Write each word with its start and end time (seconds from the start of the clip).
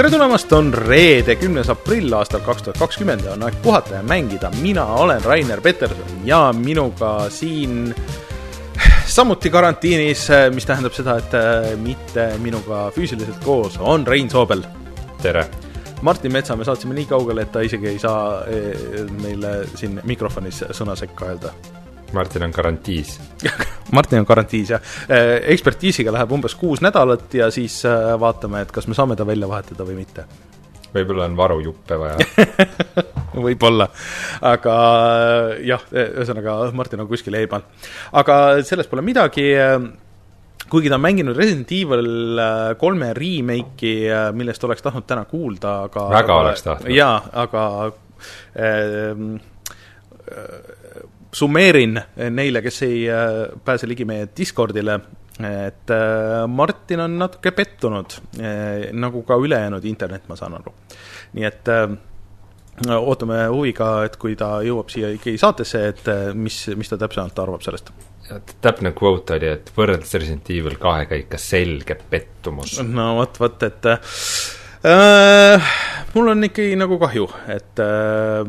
tere 0.00 0.14
tulemast, 0.14 0.52
on 0.56 0.70
reede, 0.72 1.34
kümnes 1.36 1.68
aprill 1.68 2.14
aastal 2.16 2.40
kaks 2.40 2.62
tuhat 2.64 2.78
kakskümmend 2.80 3.26
ja 3.26 3.34
on 3.34 3.42
aeg 3.44 3.58
puhata 3.60 3.98
ja 3.98 4.02
mängida. 4.02 4.48
mina 4.62 4.86
olen 4.96 5.24
Rainer 5.24 5.60
Peterson 5.60 6.22
ja 6.24 6.54
minuga 6.56 7.26
siin 7.28 7.94
samuti 9.06 9.50
karantiinis, 9.50 10.22
mis 10.54 10.64
tähendab 10.64 10.96
seda, 10.96 11.18
et 11.20 11.36
äh, 11.36 11.76
mitte 11.76 12.30
minuga 12.40 12.86
füüsiliselt 12.96 13.44
koos, 13.44 13.76
on 13.76 14.06
Rein 14.06 14.30
Soobel. 14.30 14.64
tere! 15.22 15.44
Martin 16.00 16.32
Metsa 16.32 16.56
me 16.56 16.64
saatsime 16.64 16.96
nii 16.96 17.04
kaugele, 17.04 17.44
et 17.44 17.52
ta 17.52 17.60
isegi 17.60 17.92
ei 17.92 17.98
saa 17.98 18.40
äh, 18.40 19.04
meile 19.20 19.66
siin 19.74 20.00
mikrofonis 20.04 20.64
sõna 20.72 20.96
sekka 20.96 21.28
öelda 21.28 21.52
Martin 22.12 22.46
on 22.46 22.54
garantiis 22.54 23.16
Martin 23.96 24.22
on 24.22 24.28
garantiis, 24.28 24.70
jah. 24.74 24.82
Äh, 25.10 25.36
ekspertiisiga 25.54 26.12
läheb 26.14 26.32
umbes 26.32 26.54
kuus 26.58 26.82
nädalat 26.84 27.34
ja 27.34 27.50
siis 27.54 27.82
vaatame, 28.20 28.64
et 28.64 28.72
kas 28.74 28.88
me 28.90 28.96
saame 28.98 29.16
ta 29.18 29.26
välja 29.26 29.48
vahetada 29.50 29.86
või 29.86 30.00
mitte. 30.02 30.26
võib-olla 30.94 31.26
on 31.30 31.36
varujuppe 31.38 31.98
vaja 31.98 32.18
võib-olla, 33.46 33.86
aga 34.42 34.76
jah, 35.62 35.82
ühesõnaga 35.94 36.60
Martin 36.74 37.04
on 37.04 37.10
kuskil 37.10 37.36
eemal. 37.38 37.66
aga 38.12 38.36
sellest 38.66 38.90
pole 38.90 39.04
midagi, 39.06 39.46
kuigi 40.70 40.90
ta 40.90 40.98
on 40.98 41.04
mänginud 41.04 41.38
Resident 41.38 41.70
Evil 41.74 42.42
kolme 42.78 43.12
remake'i, 43.16 44.10
millest 44.34 44.66
oleks 44.66 44.82
tahtnud 44.86 45.06
täna 45.06 45.24
kuulda, 45.30 45.76
aga 45.88 46.08
väga 46.14 46.40
oleks 46.44 46.66
tahtnud. 46.66 46.94
jaa, 46.94 47.16
aga 47.44 47.64
äh, 48.58 49.14
summeerin 51.32 52.00
neile, 52.30 52.62
kes 52.62 52.82
ei 52.86 53.00
äh, 53.10 53.48
pääse 53.64 53.88
ligi 53.88 54.04
meie 54.08 54.28
Discordile, 54.36 54.98
et 55.40 55.90
äh, 55.94 56.44
Martin 56.50 57.00
on 57.06 57.18
natuke 57.22 57.52
pettunud 57.56 58.18
äh,, 58.40 58.90
nagu 58.92 59.22
ka 59.26 59.38
ülejäänud 59.40 59.84
internet, 59.88 60.28
ma 60.28 60.36
saan 60.36 60.58
aru. 60.58 60.74
nii 61.32 61.44
et 61.46 61.68
ootame 62.90 63.42
huviga, 63.52 64.04
et 64.08 64.16
kui 64.20 64.36
ta 64.38 64.60
jõuab 64.64 64.88
siia 64.92 65.10
ikkagi 65.14 65.38
saatesse, 65.38 65.82
et 65.92 66.08
mis, 66.34 66.56
mis 66.80 66.88
ta 66.88 66.96
täpsemalt 67.00 67.38
arvab 67.42 67.62
sellest. 67.62 67.92
täpne 68.64 68.92
quote 68.96 69.36
oli, 69.36 69.50
et 69.52 69.70
võrreldes 69.76 70.14
Resident 70.16 70.50
Evil 70.50 70.78
kahega 70.80 71.18
ikka 71.20 71.38
selge 71.38 71.98
pettumus. 72.10 72.78
no 72.82 73.12
vot, 73.20 73.38
vot, 73.42 73.62
et 73.68 73.90
äh, 73.92 75.70
mul 76.14 76.32
on 76.34 76.50
ikkagi 76.50 76.74
nagu 76.80 76.98
kahju, 77.04 77.28
et 77.54 77.84
äh, 77.84 78.42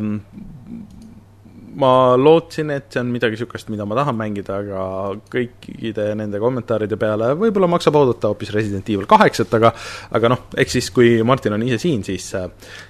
ma 1.80 2.16
lootsin, 2.20 2.72
et 2.76 2.90
see 2.92 3.02
on 3.02 3.12
midagi 3.14 3.38
niisugust, 3.38 3.70
mida 3.72 3.86
ma 3.88 3.98
tahan 4.00 4.18
mängida, 4.18 4.60
aga 4.64 4.84
kõikide 5.32 6.10
nende 6.20 6.42
kommentaaride 6.42 6.98
peale 7.00 7.32
võib-olla 7.40 7.70
maksab 7.72 7.98
oodata 8.00 8.32
hoopis 8.32 8.54
Resident 8.56 8.90
Evil 8.92 9.08
kaheksat, 9.10 9.54
aga 9.60 9.74
aga 10.18 10.34
noh, 10.34 10.46
eks 10.58 10.78
siis, 10.78 10.92
kui 10.96 11.14
Martin 11.28 11.56
on 11.58 11.66
ise 11.68 11.80
siin, 11.82 12.04
siis, 12.08 12.32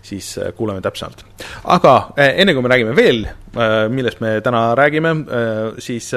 siis 0.05 0.33
kuuleme 0.57 0.83
täpsemalt. 0.83 1.25
aga 1.77 1.95
eh, 2.17 2.41
enne, 2.41 2.55
kui 2.55 2.65
me 2.65 2.73
räägime 2.73 2.95
veel, 2.97 3.25
eh, 3.27 3.87
millest 3.93 4.21
me 4.23 4.37
täna 4.45 4.71
räägime, 4.77 5.15
eh, 5.27 5.81
siis 5.81 6.13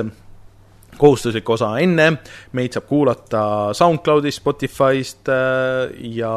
kohustuslik 0.99 1.49
osa 1.51 1.73
enne, 1.83 2.11
meid 2.57 2.77
saab 2.77 2.87
kuulata 2.89 3.45
SoundCloudist, 3.77 4.43
Spotify'st 4.43 5.31
ja 6.15 6.33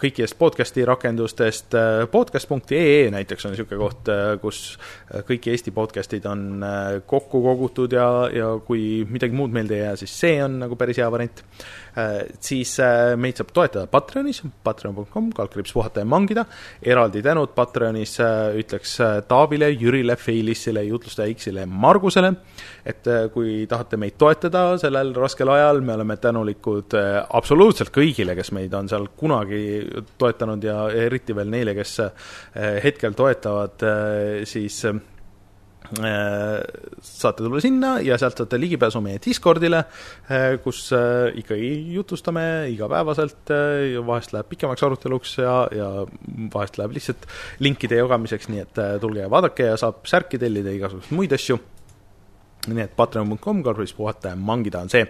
kõikidest 0.00 0.36
podcast'i 0.38 0.84
rakendustest, 0.86 1.76
podcast.ee 2.10 3.10
näiteks 3.14 3.46
on 3.46 3.54
niisugune 3.54 3.80
koht, 3.80 4.10
kus 4.42 4.60
kõik 5.28 5.50
Eesti 5.52 5.74
podcast'id 5.74 6.26
on 6.30 6.64
kokku 7.06 7.42
kogutud 7.44 7.94
ja, 7.94 8.08
ja 8.34 8.52
kui 8.66 9.04
midagi 9.08 9.36
muud 9.36 9.54
meelde 9.54 9.78
ei 9.78 9.84
jää, 9.84 9.96
siis 10.02 10.20
see 10.20 10.38
on 10.44 10.60
nagu 10.64 10.78
päris 10.78 10.98
hea 11.02 11.10
variant. 11.12 11.44
Siis 11.96 12.74
meid 13.16 13.38
saab 13.40 13.52
toetada 13.56 13.86
Patreonis, 13.88 14.42
patreon.com, 14.66 15.30
kaldkriips 15.36 15.72
puhata 15.72 16.02
ja 16.02 16.08
mangida, 16.08 16.44
eraldi 16.84 17.22
tänud 17.24 17.54
Patreonis 17.56 18.18
ütleks 18.60 18.96
Taavile, 19.28 19.70
Jürile, 19.72 20.18
Feilissile, 20.20 20.84
jutlustaja 20.84 21.32
X-ile 21.32 21.64
ja 21.64 21.70
Margusele, 21.70 22.34
et 22.84 23.08
kui 23.32 23.64
tahate 23.70 23.96
meid 24.00 24.18
toetada 24.20 24.66
sellel 24.80 25.14
raskel 25.16 25.50
ajal, 25.54 25.80
me 25.80 25.96
oleme 25.96 26.18
tänulikud 26.20 26.98
absoluutselt 27.40 27.94
kõigile, 27.96 28.36
kes 28.36 28.52
meid 28.56 28.76
on 28.76 28.92
seal 28.92 29.08
kunagi 29.16 29.64
toetanud 30.20 30.68
ja 30.68 30.82
eriti 31.06 31.36
veel 31.36 31.52
neile, 31.52 31.74
kes 31.78 31.98
hetkel 32.84 33.16
toetavad, 33.16 33.88
siis 34.44 34.82
saate 35.96 37.44
tulla 37.44 37.60
sinna 37.62 37.96
ja 38.04 38.18
sealt 38.20 38.40
saate 38.40 38.60
ligipääsu 38.60 39.00
meie 39.04 39.20
Discordile, 39.22 39.84
kus 40.64 40.88
ikkagi 41.42 41.70
jutustame 41.94 42.46
igapäevaselt 42.72 43.52
vahest 44.06 44.34
läheb 44.34 44.50
pikemaks 44.50 44.86
aruteluks 44.86 45.38
ja, 45.42 45.56
ja 45.74 45.88
vahest 46.54 46.80
läheb 46.80 46.96
lihtsalt 46.96 47.28
linkide 47.64 48.02
jagamiseks, 48.02 48.50
nii 48.52 48.66
et 48.66 48.84
tulge 49.00 49.24
ja 49.24 49.30
vaadake 49.32 49.70
ja 49.72 49.80
saab 49.80 50.04
särki 50.08 50.40
tellida, 50.42 50.74
igasuguseid 50.74 51.16
muid 51.16 51.34
asju 51.36 51.60
nii 52.74 52.86
et 52.86 52.96
patreon.com, 52.96 53.62
kaldkriips 53.64 53.94
puhata 53.96 54.32
ja 54.32 54.38
mangida 54.38 54.82
on 54.84 54.90
see. 54.92 55.06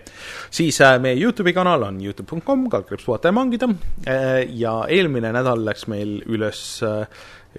siis 0.50 0.80
äh, 0.84 0.96
meie 1.02 1.16
Youtube'i 1.20 1.54
kanal 1.56 1.86
on 1.88 2.00
Youtube.com, 2.02 2.68
kaldkriips 2.72 3.06
puhata 3.06 3.32
ja 3.32 3.36
mangida 3.36 3.68
äh, 4.06 4.42
ja 4.58 4.78
eelmine 4.92 5.32
nädal 5.36 5.64
läks 5.66 5.86
meil 5.92 6.18
üles 6.26 6.62
äh, 6.86 7.06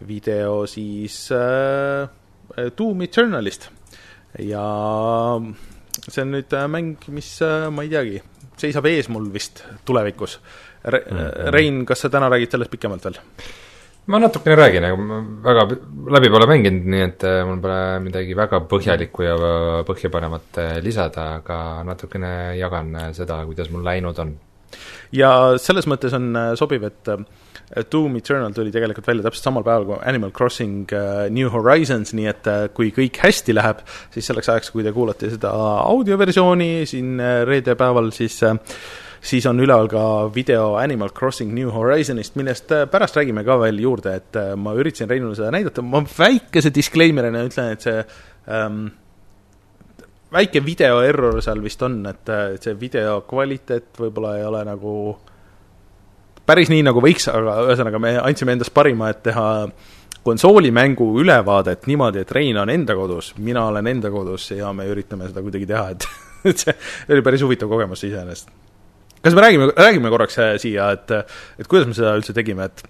video 0.07 0.65
siis 0.69 1.27
äh, 1.33 2.07
Doom 2.77 3.01
Eternalist 3.05 3.69
ja 4.43 4.63
see 6.07 6.23
on 6.23 6.33
nüüd 6.35 6.53
äh, 6.55 6.65
mäng, 6.71 6.95
mis 7.13 7.35
äh, 7.45 7.67
ma 7.73 7.85
ei 7.85 7.91
teagi, 7.91 8.21
seisab 8.59 8.87
ees 8.89 9.09
mul 9.13 9.29
vist 9.33 9.63
tulevikus 9.85 10.39
Re. 10.87 11.01
Mm 11.03 11.17
-hmm. 11.17 11.51
Rein, 11.51 11.85
kas 11.85 11.99
sa 11.99 12.09
täna 12.09 12.29
räägid 12.29 12.51
sellest 12.51 12.71
pikemalt 12.71 13.03
veel? 13.03 13.17
ma 14.07 14.19
natukene 14.19 14.55
räägin, 14.55 14.83
aga 14.83 14.95
ma 14.95 15.17
väga 15.43 15.63
läbi 16.15 16.29
pole 16.29 16.47
mänginud, 16.47 16.85
nii 16.93 17.01
et 17.03 17.23
äh, 17.23 17.45
mul 17.45 17.59
pole 17.59 17.99
midagi 17.99 18.35
väga 18.35 18.61
põhjalikku 18.71 19.23
ja 19.23 19.35
põhjapanevat 19.83 20.59
äh, 20.63 20.77
lisada, 20.83 21.25
aga 21.41 21.83
natukene 21.83 22.55
jagan 22.57 22.95
äh, 22.95 23.11
seda, 23.13 23.41
kuidas 23.45 23.69
mul 23.69 23.83
läinud 23.83 24.19
on. 24.19 24.37
ja 25.11 25.57
selles 25.57 25.87
mõttes 25.87 26.15
on 26.15 26.55
sobiv, 26.55 26.83
et 26.83 27.11
Doom 27.91 28.15
Eternal 28.15 28.53
tuli 28.55 28.71
tegelikult 28.71 29.09
välja 29.09 29.25
täpselt 29.25 29.49
samal 29.49 29.65
päeval 29.65 29.87
kui 29.89 29.97
Animal 30.07 30.31
Crossing 30.31 30.93
New 31.35 31.49
Horizons, 31.51 32.13
nii 32.15 32.29
et 32.31 32.47
kui 32.77 32.93
kõik 32.95 33.19
hästi 33.19 33.55
läheb, 33.57 33.81
siis 34.13 34.29
selleks 34.29 34.47
ajaks, 34.53 34.71
kui 34.71 34.85
te 34.85 34.93
kuulate 34.95 35.33
seda 35.33 35.51
audioversiooni 35.81 36.85
siin 36.87 37.19
reedepäeval, 37.49 38.13
siis 38.15 38.39
äh, 38.47 38.55
siis 39.21 39.45
on 39.49 39.59
üleval 39.59 39.89
ka 39.91 40.03
video 40.33 40.75
Animal 40.79 41.11
Crossing 41.15 41.53
New 41.55 41.71
Horizonist, 41.73 42.37
millest 42.39 42.71
äh, 42.71 42.85
pärast 42.89 43.17
räägime 43.17 43.43
ka 43.47 43.57
veel 43.61 43.79
juurde, 43.81 44.15
et 44.21 44.39
äh, 44.39 44.53
ma 44.59 44.75
üritasin 44.77 45.09
Reinule 45.09 45.35
seda 45.37 45.51
näidata, 45.53 45.83
ma 45.85 46.03
väikese 46.05 46.71
disclaimer'ina 46.75 47.43
ütlen, 47.47 47.73
et 47.75 47.87
see 47.87 48.03
ähm, 48.53 48.83
väike 50.33 50.63
video 50.65 51.01
error 51.05 51.41
seal 51.43 51.63
vist 51.63 51.83
on, 51.85 51.99
et, 52.09 52.23
äh, 52.29 52.57
see 52.61 52.77
video 52.79 53.21
kvaliteet 53.27 53.97
võib-olla 54.03 54.37
ei 54.39 54.45
ole 54.47 54.63
nagu 54.67 54.93
päris 56.47 56.71
nii, 56.71 56.83
nagu 56.87 57.03
võiks, 57.03 57.27
aga 57.31 57.59
ühesõnaga 57.67 58.01
me 58.01 58.15
andsime 58.21 58.55
endast 58.57 58.73
parima, 58.75 59.11
et 59.13 59.23
teha 59.27 59.47
konsoolimängu 60.27 61.07
ülevaadet 61.21 61.87
niimoodi, 61.87 62.23
et 62.23 62.31
Rein 62.35 62.57
on 62.59 62.71
enda 62.71 62.95
kodus, 62.97 63.33
mina 63.39 63.67
olen 63.71 63.87
enda 63.87 64.11
kodus 64.11 64.49
ja 64.51 64.73
me 64.75 64.87
üritame 64.91 65.29
seda 65.29 65.43
kuidagi 65.45 65.67
teha, 65.69 65.91
et 65.95 66.07
et 66.51 66.63
see 66.63 66.73
oli 67.11 67.23
päris 67.25 67.43
huvitav 67.43 67.69
kogemus 67.71 68.03
iseenesest 68.07 68.51
kas 69.21 69.35
me 69.35 69.41
räägime, 69.41 69.71
räägime 69.75 70.09
korraks 70.09 70.39
äh, 70.39 70.55
siia, 70.61 70.91
et, 70.95 71.11
et 71.59 71.67
kuidas 71.67 71.87
me 71.89 71.95
seda 71.97 72.13
üldse 72.17 72.35
tegime, 72.37 72.69
et 72.69 72.83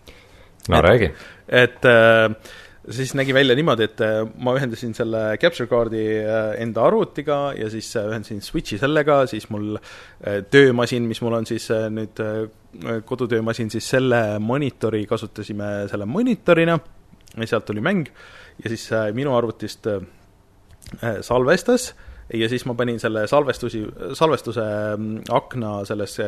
no 0.69 0.79
et, 0.79 0.85
räägi. 0.85 1.11
et 1.47 1.87
äh, 1.89 2.55
siis 2.93 3.13
nägi 3.17 3.33
välja 3.35 3.55
niimoodi, 3.57 3.87
et 3.87 4.01
äh, 4.05 4.21
ma 4.43 4.53
ühendasin 4.57 4.95
selle 4.97 5.21
capture 5.41 5.67
card'i 5.71 6.03
enda 6.63 6.85
arvutiga 6.87 7.39
ja 7.57 7.69
siis 7.73 7.89
ühendasin 7.99 8.41
Switch'i 8.43 8.79
sellega, 8.81 9.25
siis 9.27 9.49
mul 9.53 9.77
töömasin, 10.51 11.07
mis 11.09 11.21
mul 11.21 11.37
on 11.39 11.47
siis 11.49 11.69
nüüd 11.93 12.21
kodutöömasin, 13.07 13.71
siis 13.73 13.89
selle 13.89 14.21
monitori 14.39 15.05
kasutasime 15.09 15.87
selle 15.91 16.05
monitorina 16.05 16.77
sealt 17.37 17.65
tuli 17.67 17.83
mäng 17.83 18.07
ja 18.63 18.71
siis 18.71 18.89
minu 19.15 19.35
arvutist 19.37 19.87
salvestas 21.21 21.91
ja 22.33 22.49
siis 22.49 22.65
ma 22.67 22.75
panin 22.77 22.99
selle 22.99 23.27
salvestusi, 23.27 23.83
salvestuse 24.17 24.63
mm, 24.97 25.27
akna 25.31 25.79
sellesse 25.87 26.27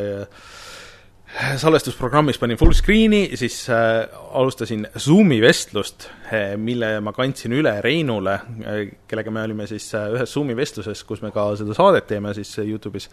salvestusprogrammis 1.61 2.39
panin 2.41 2.57
full 2.57 2.73
screen'i, 2.73 3.29
siis 3.37 3.61
äh, 3.69 4.07
alustasin 4.33 4.87
Zoomi 4.97 5.41
vestlust. 5.41 6.09
äh,, 6.09 6.18
mille 6.61 6.91
ma 7.03 7.13
kandsin 7.15 7.53
üle 7.57 7.71
Reinule 7.83 8.35
äh,, 8.35 8.79
kellega 9.09 9.31
me 9.33 9.43
olime 9.47 9.67
siis 9.69 9.87
äh, 9.97 10.09
ühes 10.13 10.33
Zoomi 10.33 10.55
vestluses, 10.57 11.03
kus 11.07 11.23
me 11.25 11.31
ka 11.35 11.47
seda 11.59 11.75
saadet 11.77 12.07
teeme 12.09 12.33
siis 12.37 12.51
Youtube'is. 12.61 13.09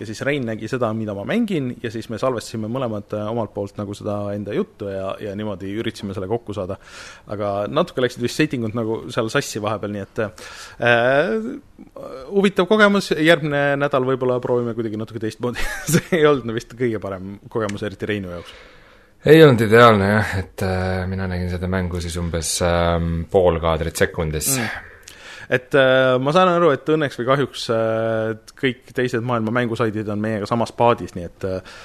ja 0.00 0.08
siis 0.08 0.20
Rein 0.26 0.46
nägi 0.48 0.68
seda, 0.70 0.90
mida 0.96 1.14
ma 1.16 1.24
mängin 1.28 1.74
ja 1.82 1.90
siis 1.94 2.08
me 2.12 2.20
salvestasime 2.20 2.70
mõlemad 2.72 3.14
omalt 3.24 3.54
poolt 3.54 3.78
nagu 3.80 3.96
seda 3.96 4.18
enda 4.36 4.54
juttu 4.56 4.90
ja, 4.92 5.14
ja 5.22 5.34
niimoodi 5.38 5.72
üritasime 5.80 6.16
selle 6.16 6.28
kokku 6.30 6.56
saada. 6.56 6.78
aga 7.26 7.52
natuke 7.68 8.04
läksid 8.04 8.22
vist 8.24 8.40
settingud 8.40 8.76
nagu 8.78 9.02
seal 9.14 9.30
sassi 9.32 9.62
vahepeal, 9.62 9.94
nii 9.94 10.06
et 10.06 10.24
äh, 10.24 11.52
huvitav 12.30 12.68
kogemus, 12.70 13.12
järgmine 13.12 13.76
nädal 13.80 14.06
võib-olla 14.08 14.40
proovime 14.44 14.74
kuidagi 14.78 15.00
natuke 15.00 15.22
teistmoodi 15.22 15.62
see 15.92 16.18
ei 16.20 16.26
olnud 16.28 16.56
vist 16.56 16.74
kõige 16.78 17.00
parem 17.02 17.38
kogemus, 17.52 17.86
eriti 17.86 18.08
Reinu 18.08 18.34
jaoks. 18.36 18.77
Ei 19.26 19.40
olnud 19.44 19.64
ideaalne 19.66 20.10
jah, 20.12 20.34
et 20.38 20.62
äh, 20.66 21.06
mina 21.10 21.26
nägin 21.30 21.50
seda 21.50 21.70
mängu 21.70 22.02
siis 22.02 22.16
umbes 22.20 22.58
äh, 22.62 22.98
pool 23.30 23.58
kaadrit 23.62 23.98
sekundis. 23.98 24.52
Mm. 24.58 24.84
Et 25.48 25.74
äh, 25.80 26.18
ma 26.20 26.32
saan 26.36 26.50
aru, 26.52 26.68
et 26.76 26.90
õnneks 26.92 27.16
või 27.18 27.26
kahjuks 27.30 27.62
äh, 27.72 28.34
kõik 28.60 28.92
teised 28.94 29.24
maailma 29.24 29.54
mängusaidid 29.56 30.10
on 30.12 30.20
meiega 30.20 30.48
samas 30.48 30.74
paadis, 30.76 31.14
nii 31.16 31.24
et 31.24 31.46
äh, 31.48 31.78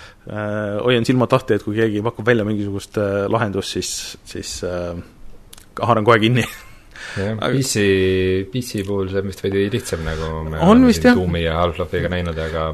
hoian 0.83 1.07
silmad 1.07 1.31
lahti, 1.31 1.55
et 1.55 1.63
kui 1.63 1.77
keegi 1.79 2.03
pakub 2.03 2.27
välja 2.27 2.43
mingisugust 2.47 2.99
äh, 2.99 3.23
lahendust, 3.31 3.77
siis, 3.77 3.93
siis 4.27 4.57
äh, 4.67 4.91
haaran 5.79 6.03
kohe 6.03 6.19
kinni. 6.19 6.43
Jah, 7.15 7.39
PC, 7.55 7.85
PC 8.51 8.83
puhul 8.87 9.09
see 9.11 9.23
on 9.23 9.31
vist 9.31 9.45
veidi 9.45 9.69
lihtsam, 9.71 10.03
nagu 10.05 10.43
me 10.49 10.59
on 10.59 10.75
oleme 10.75 10.93
siin 10.95 11.15
Doomi 11.15 11.45
ja 11.45 11.55
Half-Life'iga 11.61 12.11
näinud, 12.11 12.43
aga 12.43 12.67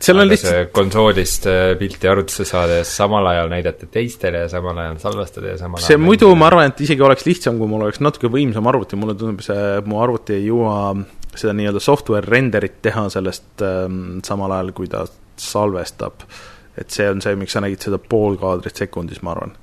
seal 0.00 0.22
on 0.22 0.28
lihtsalt 0.30 0.72
konsoolist 0.76 1.46
äh, 1.50 1.62
pilti 1.78 2.08
arvutisse 2.08 2.46
saada 2.48 2.80
ja 2.80 2.84
samal 2.88 3.26
ajal 3.32 3.50
näidata 3.52 3.88
teistele 3.92 4.44
ja 4.44 4.50
samal 4.52 4.78
ajal 4.80 5.00
salvestada 5.02 5.52
ja 5.52 5.58
samal 5.60 5.82
see 5.84 5.98
muidu, 6.00 6.30
ma 6.38 6.48
arvan, 6.50 6.70
et 6.72 6.80
isegi 6.86 7.04
oleks 7.04 7.26
lihtsam, 7.28 7.58
kui 7.60 7.68
mul 7.70 7.84
oleks 7.86 8.00
natuke 8.04 8.30
võimsam 8.32 8.68
arvuti, 8.70 8.98
mulle 9.00 9.16
tundub, 9.20 9.44
see, 9.44 9.66
mu 9.86 10.00
arvuti 10.02 10.38
ei 10.38 10.46
jõua 10.48 10.78
seda 11.30 11.54
nii-öelda 11.56 11.82
software 11.84 12.26
renderit 12.26 12.80
teha 12.82 13.06
sellest 13.12 13.64
ähm, 13.66 14.18
samal 14.26 14.56
ajal, 14.56 14.72
kui 14.76 14.88
ta 14.90 15.04
salvestab 15.40 16.24
et 16.80 16.90
see 16.94 17.06
on 17.10 17.20
see, 17.22 17.36
miks 17.38 17.56
sa 17.56 17.62
nägid 17.64 17.84
seda 17.84 17.98
pool 18.00 18.38
kaadrit 18.40 18.78
sekundis, 18.84 19.20
ma 19.26 19.34
arvan. 19.34 19.56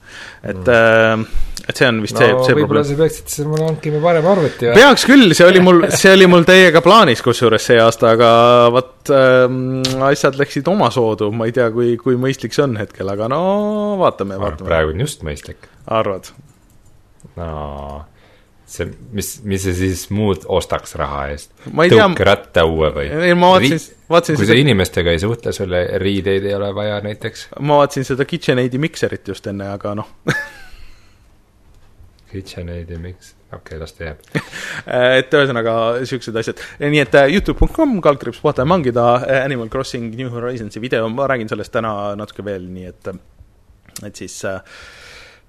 et 0.44 0.60
mm., 0.62 1.28
et 1.68 1.76
see 1.76 1.88
on 1.90 1.98
vist 2.00 2.16
no, 2.16 2.24
see, 2.24 2.36
see 2.48 2.58
võib-olla 2.62 2.84
sa 2.88 2.96
peaksid 2.96 3.32
siis 3.34 3.48
mulle 3.50 3.66
hankima 3.68 4.00
parema 4.04 4.32
arvuti 4.36 4.70
peaks 4.78 5.04
küll, 5.10 5.34
see 5.36 5.48
oli 5.50 5.64
mul, 5.64 5.82
see 5.92 6.14
oli 6.16 6.28
mul 6.32 6.46
täiega 6.48 6.82
plaanis 6.86 7.24
kusjuures 7.26 7.66
see 7.72 7.80
aasta, 7.84 8.14
aga 8.16 8.30
vot 8.74 9.12
ähm, 9.12 9.82
asjad 10.08 10.40
läksid 10.40 10.70
omasoodu, 10.72 11.32
ma 11.36 11.50
ei 11.50 11.56
tea, 11.58 11.68
kui, 11.76 11.96
kui 12.00 12.20
mõistlik 12.20 12.56
see 12.56 12.64
on 12.68 12.78
hetkel, 12.80 13.10
aga 13.12 13.28
no 13.34 13.42
vaatame, 14.00 14.40
vaatame. 14.40 14.70
praegu 14.70 14.96
on 14.96 15.04
just 15.04 15.26
mõistlik. 15.28 15.68
arvad? 16.00 16.32
no 17.36 17.50
see, 18.68 18.90
mis, 19.16 19.32
mis 19.48 19.64
sa 19.64 19.74
siis 19.76 20.08
muud 20.14 20.46
ostaks 20.52 20.96
raha 21.00 21.28
eest? 21.32 21.54
tõukeratta 21.68 22.66
uue 22.68 22.92
või? 22.96 23.08
ei, 23.30 23.36
ma 23.38 23.54
vaatasin, 23.56 23.98
vaatasin 24.12 24.38
kui 24.40 24.46
seda... 24.46 24.54
sa 24.54 24.62
inimestega 24.66 25.16
ei 25.16 25.24
suhtle, 25.24 25.56
sulle 25.56 25.84
riideid 26.04 26.46
ei 26.48 26.56
ole 26.58 26.74
vaja 26.76 27.00
näiteks? 27.06 27.48
ma 27.60 27.82
vaatasin 27.82 28.08
seda 28.12 28.28
KitchenAidi 28.28 28.82
mikserit 28.82 29.34
just 29.34 29.48
enne, 29.48 29.70
aga 29.78 29.96
noh 30.02 30.12
KitchenAidi 32.32 33.00
miks, 33.00 33.32
okei 33.48 33.78
okay,, 33.78 33.80
las 33.80 33.96
ta 33.96 34.10
jääb 34.10 34.20
et 35.22 35.40
ühesõnaga, 35.40 35.78
niisugused 36.02 36.44
asjad. 36.44 36.68
nii 36.84 37.04
et 37.06 37.16
äh, 37.16 37.32
Youtube.com, 37.38 37.98
kaldkriips 38.04 38.44
puhata 38.44 38.66
ja 38.66 38.70
mangida, 38.70 39.08
äh, 39.24 39.44
Animal 39.48 39.72
Crossing 39.74 40.12
New 40.20 40.30
Horizonsi 40.34 40.84
video, 40.84 41.08
ma 41.10 41.30
räägin 41.32 41.50
sellest 41.52 41.72
täna 41.76 41.94
natuke 42.20 42.46
veel, 42.46 42.68
nii 42.74 42.92
et 42.92 43.14
et 44.06 44.20
siis 44.20 44.36
äh, 44.46 44.60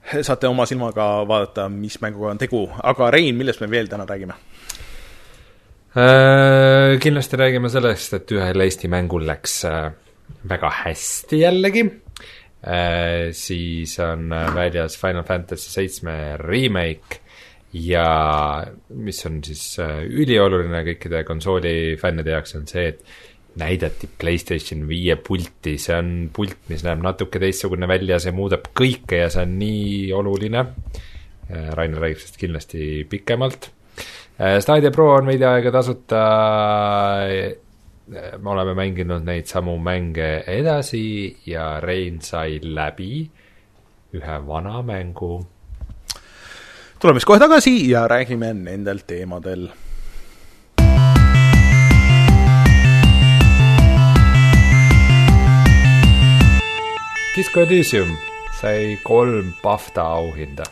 saate 0.26 0.48
oma 0.48 0.66
silmaga 0.68 1.06
vaadata, 1.28 1.68
mis 1.72 1.98
mänguga 2.02 2.32
on 2.32 2.40
tegu, 2.40 2.64
aga 2.82 3.10
Rein, 3.14 3.36
millest 3.38 3.62
me 3.62 3.70
veel 3.70 3.90
täna 3.90 4.06
räägime 4.08 4.36
äh,? 5.96 6.98
Kindlasti 7.02 7.40
räägime 7.40 7.70
sellest, 7.72 8.18
et 8.18 8.34
ühel 8.36 8.64
Eesti 8.64 8.90
mängul 8.92 9.26
läks 9.28 9.62
äh, 9.68 9.92
väga 10.48 10.72
hästi 10.82 11.42
jällegi 11.44 11.84
äh,. 11.86 13.30
siis 13.32 13.98
on 14.04 14.28
väljas 14.54 14.98
Final 15.00 15.24
Fantasy 15.28 15.70
seitsme 15.70 16.36
remake 16.40 17.22
ja 17.72 18.64
mis 18.96 19.24
on 19.28 19.42
siis 19.44 19.64
ülioluline 20.08 20.80
kõikide 20.86 21.24
konsoolifännide 21.28 22.32
jaoks, 22.32 22.54
on 22.56 22.64
see, 22.70 22.86
et 22.94 23.02
näidati 23.58 24.08
Playstation 24.20 24.86
viie 24.88 25.16
pulti, 25.16 25.76
see 25.80 25.96
on 25.96 26.12
pult, 26.34 26.58
mis 26.70 26.84
näeb 26.86 27.02
natuke 27.04 27.40
teistsugune 27.42 27.88
välja, 27.90 28.20
see 28.22 28.34
muudab 28.34 28.70
kõike 28.76 29.24
ja 29.24 29.30
see 29.32 29.44
on 29.46 29.56
nii 29.60 30.12
oluline. 30.16 30.64
Äh, 31.48 31.70
Rainer 31.76 32.02
räägib 32.02 32.20
sellest 32.20 32.40
kindlasti 32.40 33.06
pikemalt. 33.10 33.70
Äh, 34.38 34.58
Stadia 34.62 34.92
Pro 34.94 35.10
on 35.16 35.26
veidi 35.30 35.46
aega 35.48 35.72
tasuta. 35.74 36.22
Äh, 37.26 37.56
me 38.38 38.50
oleme 38.54 38.72
mänginud 38.78 39.26
neid 39.26 39.50
samu 39.50 39.76
mänge 39.82 40.44
edasi 40.48 41.36
ja 41.46 41.74
Rein 41.84 42.22
sai 42.24 42.56
läbi 42.62 43.26
ühe 44.16 44.38
vana 44.46 44.82
mängu. 44.82 45.46
tuleme 46.98 47.20
siis 47.20 47.26
kohe 47.28 47.38
tagasi 47.38 47.90
ja 47.90 48.06
räägime 48.08 48.54
nendel 48.54 49.04
teemadel 49.06 49.68
Disco 57.38 57.60
Elysium 57.62 58.08
sai 58.58 58.96
kolm 59.06 59.52
BAFTA 59.62 60.02
auhinda. 60.02 60.64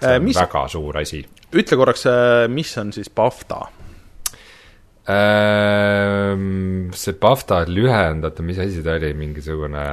see 0.00 0.08
äh, 0.08 0.16
on 0.16 0.24
mis, 0.24 0.34
väga 0.34 0.64
suur 0.72 0.96
asi. 0.98 1.20
ütle 1.54 1.78
korraks, 1.78 2.02
äh, 2.10 2.48
mis 2.50 2.72
on 2.82 2.90
siis 2.90 3.12
BAFTA? 3.14 3.60
Ähm, 5.06 6.90
see 6.98 7.14
BAFTA 7.14 7.62
lühend, 7.70 8.26
oota, 8.26 8.42
mis 8.42 8.58
asi 8.58 8.82
ta 8.82 8.98
oli, 8.98 9.12
mingisugune 9.14 9.86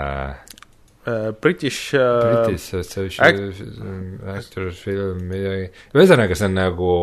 uh, 1.06 1.30
British 1.38 1.94
uh, 1.94 2.26
British 2.26 2.74
Association 2.74 4.20
Actors 4.34 4.82
Film, 4.82 5.22
midagi, 5.30 5.70
ühesõnaga 5.94 6.38
see 6.38 6.50
on 6.50 6.58
nagu, 6.58 6.94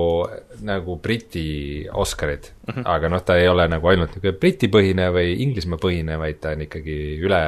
nagu 0.66 0.98
Briti 1.02 1.48
Oscarid 1.86 2.50
mhm. 2.66 2.80
-huh. 2.80 2.90
aga 2.98 3.14
noh, 3.14 3.22
ta 3.22 3.38
ei 3.38 3.46
ole 3.46 3.70
nagu 3.70 3.94
ainult 3.94 4.16
niisugune 4.16 4.40
Briti-põhine 4.42 5.12
või 5.14 5.36
Inglismaa 5.46 5.78
põhine, 5.78 6.18
vaid 6.18 6.42
ta 6.42 6.58
on 6.58 6.66
ikkagi 6.66 6.98
üle 7.22 7.44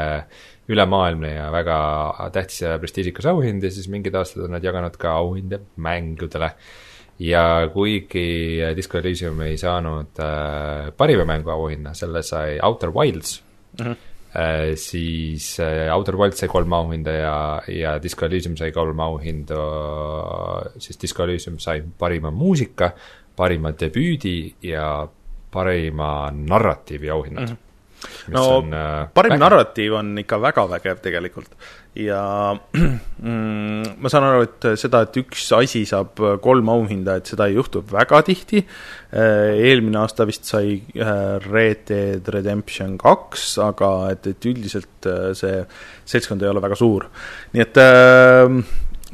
ülemaailmne 0.68 1.30
ja 1.34 1.46
väga 1.52 1.78
tähtis 2.34 2.62
ja 2.64 2.74
prestiižikas 2.82 3.28
auhind 3.30 3.64
ja 3.64 3.70
siis 3.70 3.88
mingid 3.92 4.14
aastad 4.18 4.46
on 4.46 4.56
nad 4.56 4.64
jaganud 4.64 4.96
ka 4.98 5.14
auhinde 5.20 5.60
mängudele. 5.76 6.50
ja 7.18 7.70
kuigi 7.72 8.60
Disco 8.76 8.98
Elysium 8.98 9.40
ei 9.40 9.56
saanud 9.56 10.18
äh, 10.20 10.90
parima 10.96 11.24
mängu 11.24 11.50
auhinna, 11.50 11.94
selle 11.94 12.22
sai 12.22 12.58
Outer 12.62 12.90
Wilds 12.92 13.42
mm, 13.78 13.86
-hmm. 13.86 13.96
äh, 14.36 14.74
siis 14.74 15.60
äh, 15.60 15.94
Outer 15.94 16.18
Wilds 16.18 16.38
sai 16.38 16.48
kolm 16.48 16.72
auhinda 16.72 17.10
ja, 17.10 17.62
ja 17.68 18.02
Disco 18.02 18.26
Elysium 18.26 18.56
sai 18.56 18.72
kolm 18.72 19.00
auhinda, 19.00 19.54
siis 20.78 21.02
Disco 21.02 21.22
Elysium 21.22 21.58
sai 21.58 21.82
parima 21.98 22.30
muusika, 22.30 22.90
parima 23.36 23.72
debüüdi 23.72 24.54
ja 24.62 25.08
parima 25.50 26.30
narratiivi 26.30 27.10
auhinnad 27.10 27.48
mm. 27.48 27.54
-hmm 27.54 27.65
no 28.34 28.44
on, 28.58 28.72
äh, 28.74 29.08
parim 29.14 29.36
vägev. 29.36 29.44
narratiiv 29.44 29.98
on 29.98 30.14
ikka 30.22 30.40
väga 30.42 30.66
vägev 30.76 31.02
tegelikult 31.04 31.54
ja 31.96 32.20
mm, 32.76 33.96
ma 34.02 34.12
saan 34.12 34.26
aru, 34.28 34.44
et 34.46 34.66
seda, 34.80 35.02
et 35.06 35.16
üks 35.20 35.46
asi 35.56 35.84
saab 35.88 36.20
kolm 36.44 36.68
auhinda, 36.72 37.16
et 37.18 37.30
seda 37.30 37.48
ei 37.48 37.56
juhtu 37.56 37.82
väga 37.88 38.20
tihti. 38.26 38.62
Äh, 39.16 39.56
eelmine 39.70 40.02
aasta 40.02 40.26
vist 40.28 40.48
sai 40.48 40.76
äh, 40.76 41.38
Red 41.46 41.86
Dead 41.90 42.28
Redemption 42.34 42.96
kaks, 43.00 43.54
aga 43.64 43.92
et, 44.12 44.28
et 44.34 44.50
üldiselt 44.50 45.08
äh, 45.08 45.30
see 45.36 45.62
seltskond 46.08 46.44
ei 46.44 46.52
ole 46.52 46.64
väga 46.64 46.78
suur. 46.78 47.08
nii 47.54 47.64
et 47.64 47.80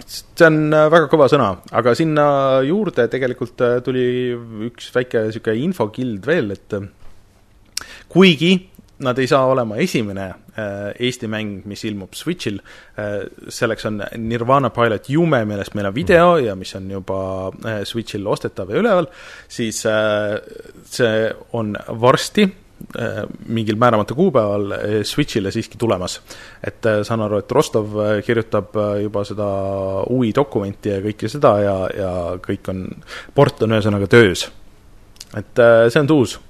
see 0.08 0.48
on 0.48 0.72
väga 0.72 1.06
kõva 1.12 1.28
sõna, 1.30 1.52
aga 1.70 1.94
sinna 1.94 2.26
juurde 2.66 3.06
tegelikult 3.12 3.60
tuli 3.84 4.04
üks 4.66 4.88
väike 4.94 5.28
niisugune 5.28 5.66
infokild 5.68 6.26
veel, 6.26 6.50
et 6.56 6.78
kuigi 8.12 8.56
nad 9.02 9.18
ei 9.18 9.28
saa 9.30 9.46
olema 9.50 9.76
esimene 9.82 10.24
äh, 10.28 10.92
Eesti 10.98 11.28
mäng, 11.30 11.62
mis 11.68 11.84
ilmub 11.88 12.14
Switch'il 12.16 12.58
äh,, 12.60 13.26
selleks 13.48 13.86
on 13.90 14.00
Nirvana 14.18 14.70
Pilot 14.74 15.10
Jume, 15.12 15.44
millest 15.48 15.76
meil 15.78 15.90
on 15.90 15.94
video 15.94 16.34
mm. 16.36 16.46
ja 16.46 16.56
mis 16.58 16.74
on 16.78 16.90
juba 16.90 17.20
äh, 17.66 17.82
Switch'il 17.88 18.26
ostetav 18.28 18.72
ja 18.72 18.82
üleval, 18.82 19.08
siis 19.48 19.82
see 19.82 21.14
on 21.58 21.76
varsti 22.00 22.48
mingil 23.46 23.76
määramata 23.78 24.14
kuupäeval 24.18 24.72
Switch'ile 25.06 25.52
siiski 25.54 25.78
tulemas. 25.78 26.16
et 26.66 26.82
saan 27.06 27.22
aru, 27.22 27.38
et 27.38 27.52
Rostov 27.54 27.94
kirjutab 28.26 28.74
juba 29.02 29.22
seda 29.24 29.46
UI 30.10 30.32
dokumenti 30.34 30.90
ja 30.90 30.98
kõike 31.04 31.30
seda 31.30 31.52
ja, 31.62 31.76
ja 31.94 32.12
kõik 32.42 32.72
on, 32.74 32.88
port 33.34 33.62
on 33.62 33.76
ühesõnaga 33.78 34.10
töös. 34.10 34.48
et 35.38 35.62
see 35.94 36.02
on 36.02 36.10
tuus 36.10 36.40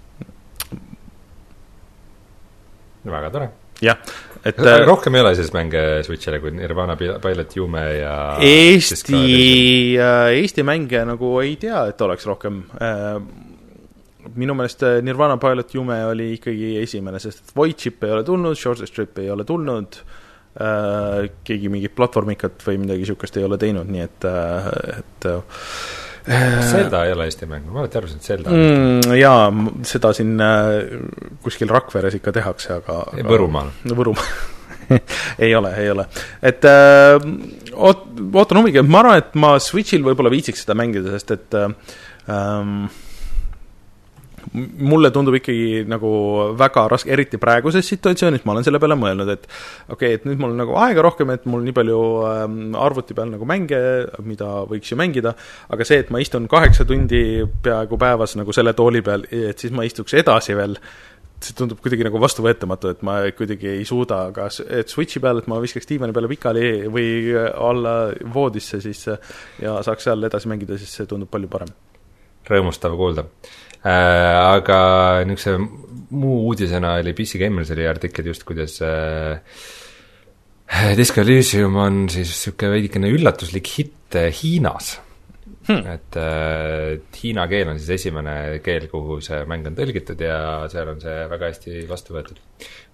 väga 3.10 3.30
tore. 3.34 3.48
jah, 3.82 3.98
et 4.46 4.58
äh, 4.62 4.80
rohkem 4.86 5.16
ei 5.16 5.24
ole 5.24 5.34
siis 5.38 5.50
mänge 5.54 5.80
Switch'ile 6.06 6.38
kui 6.42 6.52
Nirvana 6.54 6.96
Pilot 6.96 7.56
Jume 7.56 7.84
ja 7.98 8.16
Eesti, 8.38 9.22
äh, 9.98 10.28
Eesti 10.38 10.62
mänge 10.66 11.02
nagu 11.08 11.34
ei 11.42 11.56
tea, 11.60 11.86
et 11.90 12.04
oleks 12.06 12.26
rohkem 12.30 12.62
äh, 12.78 13.16
minu 14.38 14.54
meelest 14.54 14.84
Nirvana 15.02 15.38
Pilot 15.42 15.74
Jume 15.74 15.98
oli 16.06 16.32
ikkagi 16.36 16.76
esimene, 16.82 17.18
sest 17.22 17.56
Void 17.56 17.78
Chip 17.80 18.04
ei 18.06 18.14
ole 18.14 18.26
tulnud, 18.26 18.58
Shortest 18.58 18.94
Trip 18.94 19.18
ei 19.18 19.32
ole 19.34 19.44
tulnud 19.48 19.98
äh,, 19.98 21.26
keegi 21.42 21.72
mingit 21.72 21.96
platvormikat 21.98 22.62
või 22.68 22.78
midagi 22.84 23.02
niisugust 23.02 23.40
ei 23.40 23.48
ole 23.48 23.58
teinud, 23.58 23.90
nii 23.90 24.06
et, 24.06 24.30
et 25.00 25.28
Zelda 26.70 27.04
ei 27.06 27.12
ole 27.16 27.26
Eesti 27.26 27.48
mäng, 27.50 27.66
ma 27.66 27.82
alati 27.82 27.98
arvasin, 27.98 28.20
et 28.22 28.30
Zelda 28.30 28.54
mm, 28.54 29.14
jaa, 29.18 29.44
seda 29.88 30.12
siin 30.16 30.36
äh, 30.42 30.96
kuskil 31.42 31.70
Rakveres 31.72 32.18
ikka 32.18 32.34
tehakse, 32.36 32.78
aga 32.78 33.02
Võrumaal. 33.26 33.72
Võrumaal 33.90 34.50
ei 35.44 35.54
ole, 35.54 35.74
ei 35.82 35.90
ole. 35.90 36.06
et 36.42 36.64
äh, 36.68 37.16
oot-, 37.72 38.06
ootan 38.32 38.62
huviga, 38.62 38.84
ma 38.86 39.02
arvan, 39.02 39.22
et 39.22 39.38
ma 39.38 39.54
Switch'il 39.62 40.04
võib-olla 40.06 40.32
viitsiks 40.32 40.64
seda 40.64 40.76
mängida, 40.78 41.14
sest 41.16 41.34
et 41.36 41.58
äh, 41.58 41.70
ähm, 42.30 42.86
mulle 44.52 45.10
tundub 45.12 45.36
ikkagi 45.38 45.84
nagu 45.88 46.10
väga 46.58 46.84
raske, 46.92 47.10
eriti 47.14 47.40
praeguses 47.40 47.86
situatsioonis, 47.88 48.44
ma 48.44 48.54
olen 48.54 48.66
selle 48.66 48.80
peale 48.82 48.96
mõelnud, 49.00 49.30
et 49.32 49.46
okei 49.46 49.94
okay,, 49.94 50.18
et 50.18 50.26
nüüd 50.28 50.42
mul 50.42 50.56
nagu 50.58 50.76
aega 50.82 51.04
rohkem, 51.06 51.32
et 51.32 51.46
mul 51.48 51.64
nii 51.64 51.76
palju 51.76 52.00
ähm, 52.28 52.58
arvuti 52.76 53.16
peal 53.16 53.32
nagu 53.32 53.48
mänge, 53.48 53.80
mida 54.26 54.50
võiks 54.68 54.92
ju 54.92 54.98
mängida, 55.00 55.32
aga 55.72 55.86
see, 55.88 56.02
et 56.04 56.12
ma 56.12 56.20
istun 56.22 56.50
kaheksa 56.52 56.86
tundi 56.88 57.22
peaaegu 57.64 57.98
päevas 58.00 58.36
nagu 58.40 58.52
selle 58.56 58.76
tooli 58.76 59.02
peal, 59.04 59.24
et 59.32 59.62
siis 59.62 59.72
ma 59.72 59.86
istuks 59.88 60.18
edasi 60.20 60.56
veel, 60.58 60.76
see 61.42 61.56
tundub 61.58 61.80
kuidagi 61.82 62.04
nagu 62.06 62.20
vastuvõetamatu, 62.22 62.92
et 62.92 63.00
ma 63.08 63.16
kuidagi 63.34 63.72
ei 63.78 63.88
suuda, 63.88 64.26
kas, 64.36 64.60
et 64.68 64.92
Switchi 64.92 65.22
peal, 65.22 65.40
et 65.40 65.48
ma 65.50 65.58
viskaks 65.64 65.88
diivani 65.88 66.14
peale 66.14 66.30
pikali 66.30 66.68
või 66.92 67.08
alla 67.32 67.96
voodisse 68.34 68.84
siis 68.84 69.08
ja 69.08 69.80
saaks 69.82 70.10
seal 70.10 70.28
edasi 70.28 70.52
mängida, 70.52 70.76
siis 70.78 70.92
see 71.00 71.08
tundub 71.08 71.32
palju 71.32 71.50
parem. 71.50 71.72
rõõmustav 72.46 72.94
kuulda 72.98 73.24
aga 73.82 74.80
niisuguse 75.26 75.56
muu 76.12 76.42
uudisena 76.48 76.96
oli 77.00 77.14
PC 77.16 77.40
Gameris 77.40 77.72
oli 77.74 77.86
artikkel 77.88 78.28
just, 78.30 78.44
kuidas 78.48 78.76
äh, 78.84 79.40
Disco 80.96 81.20
Elysium 81.20 81.76
on 81.76 82.04
siis 82.12 82.30
niisugune 82.30 82.76
veidikene 82.76 83.10
üllatuslik 83.12 83.72
hitt 83.78 84.18
äh, 84.18 84.30
Hiinas 84.32 84.94
hmm.. 85.68 85.86
et 85.94 86.18
äh, 86.20 87.00
hiina 87.16 87.46
keel 87.50 87.72
on 87.72 87.80
siis 87.80 87.96
esimene 87.98 88.60
keel, 88.64 88.88
kuhu 88.92 89.20
see 89.24 89.42
mäng 89.50 89.68
on 89.68 89.78
tõlgitud 89.78 90.20
ja 90.24 90.38
seal 90.72 90.92
on 90.94 91.00
see 91.02 91.16
väga 91.32 91.52
hästi 91.52 91.84
vastu 91.90 92.16
võetud. 92.16 92.42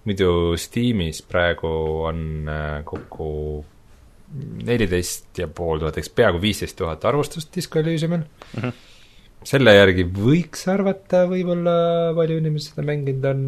muidu 0.07 0.31
Steamis 0.59 1.23
praegu 1.27 1.73
on 2.09 2.21
äh, 2.49 2.79
kokku 2.87 3.31
neliteist 4.63 5.41
ja 5.41 5.47
pool 5.49 5.81
tuhat, 5.81 5.97
eks 5.97 6.11
peaaegu 6.13 6.41
viisteist 6.41 6.77
tuhat 6.77 7.05
arvustust 7.09 7.51
Disco 7.55 7.81
Elysiumil 7.81 8.23
mm. 8.23 8.61
-hmm 8.61 8.88
selle 9.47 9.71
järgi 9.73 10.03
võiks 10.11 10.65
arvata, 10.71 11.23
võib-olla 11.29 11.73
palju 12.17 12.39
inimesi 12.41 12.73
seda 12.73 12.83
mänginud 12.87 13.27
on, 13.29 13.43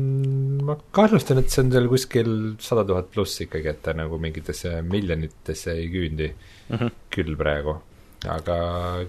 ma 0.67 0.77
kahtlustan, 0.95 1.41
et 1.41 1.51
see 1.51 1.65
on 1.65 1.71
seal 1.73 1.89
kuskil 1.91 2.31
sada 2.63 2.85
tuhat 2.87 3.09
pluss 3.11 3.43
ikkagi, 3.43 3.73
et 3.73 3.81
ta 3.83 3.95
nagu 3.97 4.19
mingitesse 4.21 4.77
miljonitesse 4.87 5.75
ei 5.75 5.89
küündi 5.91 6.29
mm 6.31 6.77
-hmm. 6.77 6.93
küll 7.11 7.35
praegu. 7.37 7.81
aga 8.21 8.55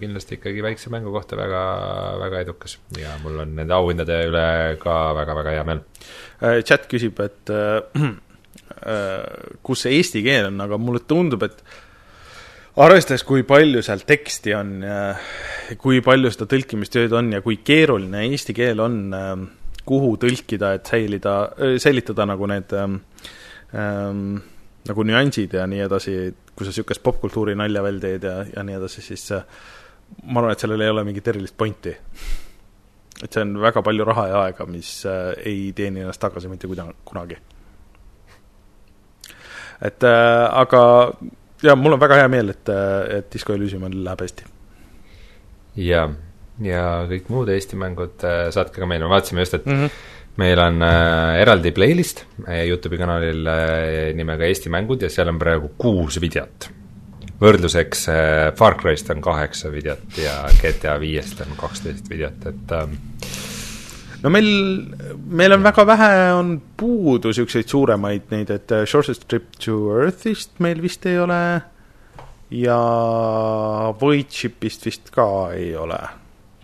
kindlasti 0.00 0.38
ikkagi 0.38 0.62
väikse 0.64 0.90
mängu 0.90 1.12
kohta 1.12 1.36
väga, 1.36 1.62
väga 2.18 2.40
edukas 2.40 2.78
ja 2.96 3.10
mul 3.22 3.40
on 3.40 3.54
nende 3.54 3.74
auhindade 3.74 4.16
üle 4.24 4.76
ka 4.80 5.12
väga-väga 5.14 5.50
hea 5.50 5.64
meel. 5.64 5.82
Äh, 6.42 6.62
chat 6.64 6.88
küsib, 6.88 7.20
et 7.20 7.50
äh, 7.50 7.82
äh, 8.86 9.58
kus 9.62 9.82
see 9.82 9.92
eesti 9.98 10.22
keel 10.22 10.46
on, 10.46 10.60
aga 10.60 10.78
mulle 10.78 11.00
tundub, 11.06 11.42
et 11.42 11.62
arvestades, 12.80 13.24
kui 13.28 13.42
palju 13.44 13.82
seal 13.84 14.04
teksti 14.08 14.54
on 14.56 14.70
ja 14.86 15.00
kui 15.80 16.00
palju 16.04 16.30
seda 16.32 16.48
tõlkimistööd 16.48 17.12
on 17.16 17.32
ja 17.34 17.42
kui 17.44 17.58
keeruline 17.64 18.24
eesti 18.30 18.54
keel 18.56 18.80
on, 18.80 19.02
ähm, 19.16 19.44
kuhu 19.88 20.14
tõlkida, 20.22 20.74
et 20.78 20.88
säilida, 20.88 21.36
äh, 21.58 21.76
säilitada 21.82 22.26
nagu 22.28 22.48
need 22.48 22.72
ähm, 22.78 22.96
ähm, 23.76 24.40
nagu 24.88 25.04
nüansid 25.06 25.54
ja 25.54 25.66
nii 25.68 25.84
edasi, 25.84 26.16
kui 26.56 26.66
sa 26.66 26.72
niisugust 26.72 27.02
popkultuuri 27.04 27.54
nalja 27.58 27.82
veel 27.84 28.00
teed 28.02 28.26
ja, 28.26 28.38
ja 28.48 28.64
nii 28.66 28.78
edasi, 28.80 29.04
siis 29.04 29.28
äh, 29.36 29.44
ma 30.24 30.40
arvan, 30.40 30.54
et 30.54 30.64
sellel 30.64 30.82
ei 30.82 30.92
ole 30.92 31.04
mingit 31.06 31.28
erilist 31.28 31.56
pointi. 31.56 31.94
et 33.22 33.30
see 33.30 33.44
on 33.44 33.54
väga 33.60 33.82
palju 33.86 34.04
raha 34.04 34.26
ja 34.30 34.40
aega, 34.46 34.66
mis 34.66 35.04
äh, 35.06 35.34
ei 35.44 35.72
teeni 35.76 36.02
ennast 36.02 36.20
tagasi 36.22 36.48
mitte 36.48 36.70
kuidagi, 36.70 36.96
kunagi. 37.04 37.36
et 39.82 40.08
äh, 40.08 40.48
aga 40.64 40.82
ja 41.62 41.76
mul 41.78 41.96
on 41.96 42.02
väga 42.02 42.20
hea 42.22 42.32
meel, 42.32 42.52
et, 42.54 42.72
et 43.18 43.30
Disco 43.32 43.54
Elysiumil 43.56 44.02
läheb 44.04 44.24
hästi. 44.24 44.48
ja, 45.82 46.06
ja 46.62 46.82
kõik 47.10 47.30
muud 47.32 47.52
Eesti 47.52 47.78
mängud 47.80 48.26
äh, 48.28 48.48
saatke 48.54 48.82
ka 48.82 48.88
meile, 48.88 49.06
me 49.06 49.14
vaatasime 49.14 49.46
just, 49.46 49.54
et 49.60 49.66
mm 49.66 49.80
-hmm. 49.80 50.04
meil 50.42 50.58
on 50.58 50.82
äh, 50.82 51.40
eraldi 51.42 51.72
playlist 51.72 52.24
Youtube'i 52.46 52.98
kanalil 52.98 53.46
äh, 53.46 54.14
nimega 54.14 54.44
Eesti 54.44 54.70
mängud 54.70 55.02
ja 55.02 55.10
seal 55.10 55.28
on 55.28 55.38
praegu 55.38 55.72
kuus 55.78 56.20
videot. 56.20 56.70
võrdluseks 57.40 58.08
äh, 58.08 58.54
Far 58.54 58.76
Cry'st 58.78 59.10
on 59.10 59.20
kaheksa 59.20 59.72
videot 59.72 60.18
ja 60.18 60.48
GTA 60.60 61.00
viiest 61.00 61.40
on 61.40 61.56
kaksteist 61.56 62.10
videot, 62.10 62.46
et 62.46 62.72
äh, 62.72 62.88
no 64.22 64.30
meil, 64.30 64.48
meil 65.26 65.56
on 65.56 65.64
väga 65.64 65.84
vähe, 65.86 66.10
on 66.38 66.54
puudu 66.78 67.32
niisuguseid 67.32 67.70
suuremaid 67.70 68.32
neid, 68.34 68.50
et 68.54 68.74
äh, 68.74 68.86
Shortest 68.88 69.26
Trip 69.28 69.54
to 69.62 69.78
Earthist 69.98 70.58
meil 70.64 70.82
vist 70.82 71.06
ei 71.10 71.18
ole 71.22 71.38
ja 72.52 72.80
Voidshipist 74.00 74.86
vist 74.88 75.14
ka 75.14 75.28
ei 75.56 75.72
ole 75.76 76.00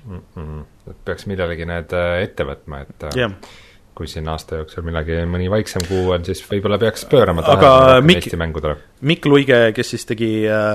mm. 0.05 0.21
-mm. 0.37 0.67
et 0.91 1.01
peaks 1.05 1.27
millalegi 1.27 1.67
need 1.69 1.97
äh, 1.97 2.21
ette 2.27 2.47
võtma, 2.47 2.85
et 2.85 3.09
yeah. 3.17 3.33
Äh, 3.33 3.65
kui 3.99 4.07
siin 4.07 4.29
aasta 4.31 4.61
jooksul 4.61 4.85
millalgi 4.87 5.17
mõni 5.27 5.49
vaiksem 5.51 5.83
kuu 5.89 6.13
on, 6.15 6.23
siis 6.23 6.45
võib-olla 6.47 6.77
peaks 6.79 7.03
pöörama 7.11 7.43
tähelepanu 7.43 8.05
Mik, 8.07 8.21
Eesti 8.21 8.39
mängudele. 8.39 8.77
Mikk 9.01 9.27
Luige, 9.27 9.59
kes 9.75 9.91
siis 9.91 10.07
tegi 10.07 10.29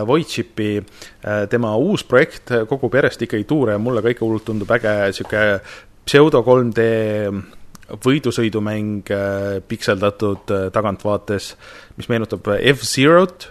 Voidshipi 0.08 0.84
tema 1.50 1.72
uus 1.80 2.04
projekt 2.04 2.52
kogub 2.68 3.00
järjest 3.00 3.24
ikkagi 3.24 3.48
tuure 3.48 3.78
ja 3.78 3.80
mulle 3.80 4.04
ka 4.04 4.12
ikka 4.12 4.25
hullult 4.25 4.44
tundub 4.50 4.75
äge, 4.75 4.98
niisugune 5.06 5.62
pseudo 6.06 6.44
3D 6.44 6.88
võidusõidumäng 8.04 9.10
äh, 9.12 9.58
pikseldatud 9.68 10.54
äh, 10.54 10.68
tagantvaates, 10.74 11.54
mis 11.98 12.10
meenutab 12.12 12.48
F-Zero't 12.74 13.50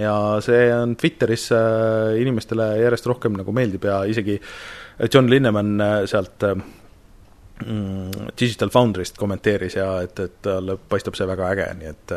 ja 0.00 0.14
see 0.42 0.68
on 0.74 0.96
Twitteris 0.98 1.50
äh, 1.54 2.14
inimestele 2.22 2.72
järjest 2.82 3.10
rohkem 3.10 3.36
nagu 3.38 3.54
meeldib 3.54 3.84
ja 3.86 4.02
isegi 4.10 4.38
John 5.12 5.28
Linneman 5.30 5.76
sealt 6.10 6.46
mm, 6.46 8.30
Digital 8.38 8.72
Foundry'st 8.74 9.18
kommenteeris 9.18 9.78
ja 9.78 9.90
et, 10.06 10.18
et 10.22 10.40
talle 10.42 10.78
paistab 10.78 11.18
see 11.18 11.28
väga 11.28 11.50
äge, 11.54 11.68
nii 11.80 11.92
et 11.92 12.16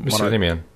mis 0.00 0.16
selle 0.16 0.34
nimi 0.36 0.52
on? 0.56 0.66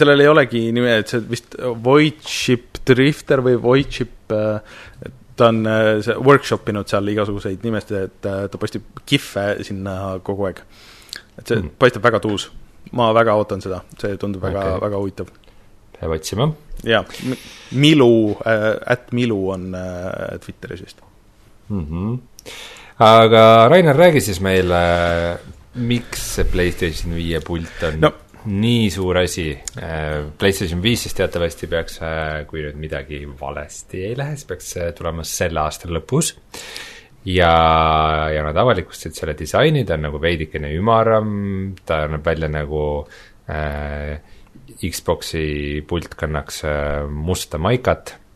sellel 0.00 0.22
ei 0.24 0.28
olegi 0.28 0.60
nime, 0.72 0.94
et 1.02 1.10
see 1.12 1.20
vist 1.28 1.56
Voidship 1.84 2.80
Drifter 2.88 3.42
või 3.44 3.58
Voidship, 3.60 4.32
et 4.32 5.19
ta 5.36 5.50
on 5.50 5.66
äh, 5.66 6.08
workshop 6.24 6.68
inud 6.72 6.88
seal 6.90 7.12
igasuguseid 7.12 7.66
nimesid, 7.66 7.92
et 7.98 8.28
äh, 8.28 8.46
ta 8.50 8.60
postib 8.60 9.02
kihve 9.08 9.46
sinna 9.66 9.94
kogu 10.26 10.48
aeg. 10.50 10.62
et 11.38 11.46
see 11.46 11.60
mm. 11.60 11.76
paistab 11.78 12.04
väga 12.06 12.22
tuus. 12.24 12.50
ma 12.92 13.10
väga 13.16 13.36
ootan 13.38 13.62
seda, 13.62 13.82
see 14.00 14.16
tundub 14.20 14.42
väga 14.42 14.64
okay., 14.66 14.80
väga 14.86 15.02
huvitav. 15.04 15.30
peab 15.98 16.16
otsima. 16.16 16.50
jaa, 16.84 17.04
Milu 17.70 18.36
äh,, 18.46 18.74
at 18.86 19.12
Milu 19.12 19.40
on 19.50 19.74
äh, 19.74 20.38
Twitteris 20.44 20.82
vist 20.82 21.02
mm. 21.68 21.86
-hmm. 21.86 22.18
aga 22.98 23.68
Rainer, 23.68 23.96
räägi 23.96 24.20
siis 24.20 24.40
meile, 24.40 25.38
miks 25.74 26.34
see 26.34 26.44
PlayStation 26.44 27.14
viie 27.14 27.40
pult 27.40 27.82
on 27.88 28.00
no 28.00 28.12
nii 28.46 28.88
suur 28.92 29.18
asi, 29.20 29.50
äh, 29.82 30.30
PlayStation 30.38 30.82
viis 30.82 31.04
siis 31.04 31.16
teatavasti 31.18 31.68
peaks, 31.70 32.00
äh, 32.02 32.46
kui 32.48 32.62
nüüd 32.64 32.78
midagi 32.80 33.22
valesti 33.40 34.04
ei 34.10 34.16
lähe, 34.18 34.36
siis 34.36 34.48
peaks 34.48 34.72
tulema 34.98 35.26
selle 35.28 35.60
aasta 35.60 35.90
lõpus. 35.90 36.34
ja, 37.24 37.52
ja 38.32 38.44
nad 38.46 38.56
avalikustasid 38.56 39.18
selle 39.18 39.34
disaini, 39.36 39.84
ta 39.84 39.98
on 39.98 40.06
nagu 40.08 40.20
veidikene 40.20 40.72
ümaram, 40.72 41.74
ta 41.84 42.06
näeb 42.08 42.24
välja 42.24 42.48
nagu 42.48 42.84
äh, 43.50 44.16
Xbox'i 44.80 45.82
pult 45.88 46.14
kannaks 46.16 46.64
äh, 46.64 47.04
musta 47.08 47.58
maikat 47.58 48.14
äh,. 48.14 48.29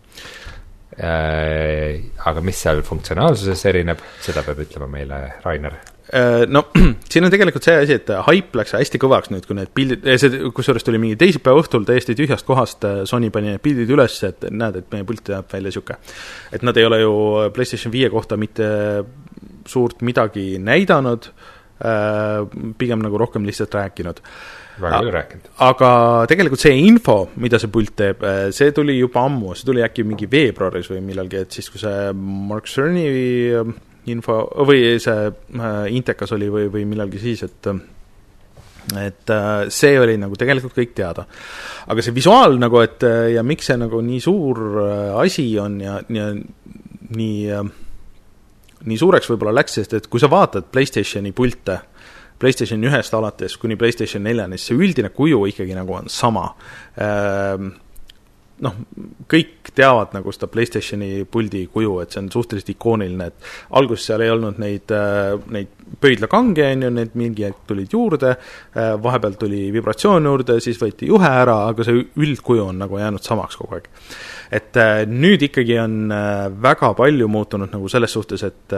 Aga 0.99 2.45
mis 2.45 2.61
seal 2.63 2.85
funktsionaalsuses 2.87 3.65
erineb, 3.73 4.05
seda 4.23 4.45
peab 4.47 4.63
ütlema 4.63 4.87
meile 4.93 5.25
Rainer 5.43 5.81
Äh, 6.13 6.47
no 6.47 6.67
siin 7.11 7.25
on 7.25 7.33
tegelikult 7.33 7.65
see 7.65 7.77
asi, 7.81 7.97
et 7.97 8.11
haip 8.27 8.57
läks 8.59 8.75
hästi 8.77 9.01
kõvaks 9.01 9.31
nüüd, 9.33 9.47
kui 9.49 9.57
need 9.57 9.71
pildid, 9.75 10.05
see 10.21 10.51
kusjuures 10.53 10.85
tuli 10.85 11.01
mingi 11.01 11.17
teisipäeva 11.21 11.63
õhtul 11.63 11.87
täiesti 11.89 12.17
tühjast 12.19 12.45
kohast, 12.45 12.85
äh, 12.85 13.01
Sony 13.09 13.31
pani 13.33 13.55
need 13.55 13.63
pildid 13.65 13.91
üles, 13.95 14.19
et 14.29 14.45
näed, 14.53 14.83
et 14.83 14.93
meie 14.93 15.07
pult 15.09 15.33
näeb 15.33 15.49
välja 15.49 15.73
niisugune. 15.73 15.97
et 16.53 16.67
nad 16.67 16.77
ei 16.77 16.85
ole 16.85 17.01
ju 17.01 17.15
PlayStation 17.57 17.95
viie 17.95 18.11
kohta 18.13 18.37
mitte 18.37 18.69
suurt 19.67 20.05
midagi 20.05 20.59
näidanud, 20.61 21.31
äh, 21.81 22.45
pigem 22.79 23.01
nagu 23.01 23.19
rohkem 23.19 23.49
lihtsalt 23.49 23.75
rääkinud 23.75 24.21
väga 24.81 24.99
palju 24.99 25.15
rääkinud. 25.15 25.49
aga 25.69 25.91
tegelikult 26.31 26.63
see 26.65 26.77
info, 26.83 27.17
mida 27.43 27.61
see 27.63 27.73
pult 27.73 27.95
teeb, 27.99 28.23
see 28.55 28.75
tuli 28.77 28.99
juba 28.99 29.25
ammu, 29.29 29.55
see 29.55 29.69
tuli 29.69 29.85
äkki 29.87 30.07
mingi 30.07 30.29
veebruaris 30.31 30.91
või 30.93 31.03
millalgi, 31.09 31.43
et 31.45 31.59
siis, 31.59 31.71
kui 31.73 31.83
see 31.83 32.13
Mark 32.15 32.71
Cerny 32.71 33.09
info 34.13 34.39
või 34.69 34.97
see 35.01 35.29
äh, 35.31 35.77
Intekas 35.95 36.35
oli 36.37 36.51
või, 36.53 36.69
või 36.73 36.85
millalgi 36.89 37.23
siis, 37.23 37.45
et 37.47 37.71
et 39.01 39.31
äh, 39.33 39.69
see 39.73 39.95
oli 40.01 40.17
nagu 40.21 40.37
tegelikult 40.37 40.75
kõik 40.77 40.93
teada. 40.97 41.25
aga 41.89 42.03
see 42.05 42.15
visuaal 42.17 42.59
nagu, 42.61 42.81
et 42.85 43.03
äh, 43.07 43.31
ja 43.37 43.43
miks 43.43 43.71
see 43.71 43.79
nagu 43.81 44.03
nii 44.05 44.21
suur 44.21 44.61
äh, 44.83 45.15
asi 45.23 45.47
on 45.59 45.81
ja, 45.81 46.01
ja 46.09 46.29
nii 46.35 47.39
äh,, 47.53 47.73
nii 48.85 49.01
suureks 49.01 49.31
võib-olla 49.31 49.55
läks, 49.61 49.79
sest 49.79 49.95
et 49.97 50.07
kui 50.13 50.21
sa 50.21 50.29
vaatad 50.29 50.69
PlayStationi 50.73 51.33
pilte 51.33 51.79
PlayStation 52.39 52.83
ühest 52.85 53.15
alates 53.15 53.57
kuni 53.61 53.79
PlayStation 53.81 54.25
neljani, 54.25 54.59
siis 54.59 54.73
see 54.73 54.83
üldine 54.89 55.11
kuju 55.15 55.45
ikkagi 55.53 55.77
nagu 55.77 55.99
on 56.01 56.11
sama 56.13 56.51
ehm, 57.01 57.73
noh, 58.63 58.77
kõik 59.31 59.73
teavad 59.75 60.13
nagu 60.15 60.33
seda 60.35 60.49
PlayStationi 60.53 61.25
puldi 61.31 61.65
kuju, 61.73 61.97
et 62.03 62.15
see 62.15 62.23
on 62.23 62.31
suhteliselt 62.33 62.71
ikooniline, 62.75 63.31
et 63.31 63.49
alguses 63.79 64.07
seal 64.11 64.23
ei 64.25 64.33
olnud 64.33 64.61
neid, 64.63 64.95
äh, 64.95 65.35
neid 65.55 65.73
pöidlakange, 66.01 66.67
on 66.77 66.87
ju, 66.87 66.93
need 66.95 67.17
mingi 67.19 67.47
hetk 67.49 67.65
tulid 67.71 67.95
juurde, 67.95 68.35
äh, 68.37 68.95
vahepeal 69.03 69.39
tuli 69.41 69.67
vibratsioon 69.75 70.31
juurde, 70.31 70.61
siis 70.65 70.79
võeti 70.81 71.11
juhe 71.11 71.31
ära, 71.43 71.65
aga 71.73 71.87
see 71.87 72.07
üldkuju 72.15 72.71
on 72.71 72.81
nagu 72.85 73.01
jäänud 73.01 73.27
samaks 73.27 73.59
kogu 73.61 73.79
aeg. 73.79 73.91
Et 74.55 74.77
äh, 74.79 75.05
nüüd 75.11 75.43
ikkagi 75.49 75.79
on 75.83 76.13
väga 76.63 76.93
palju 76.99 77.29
muutunud 77.29 77.73
nagu 77.75 77.91
selles 77.91 78.15
suhtes, 78.15 78.45
et, 78.47 78.75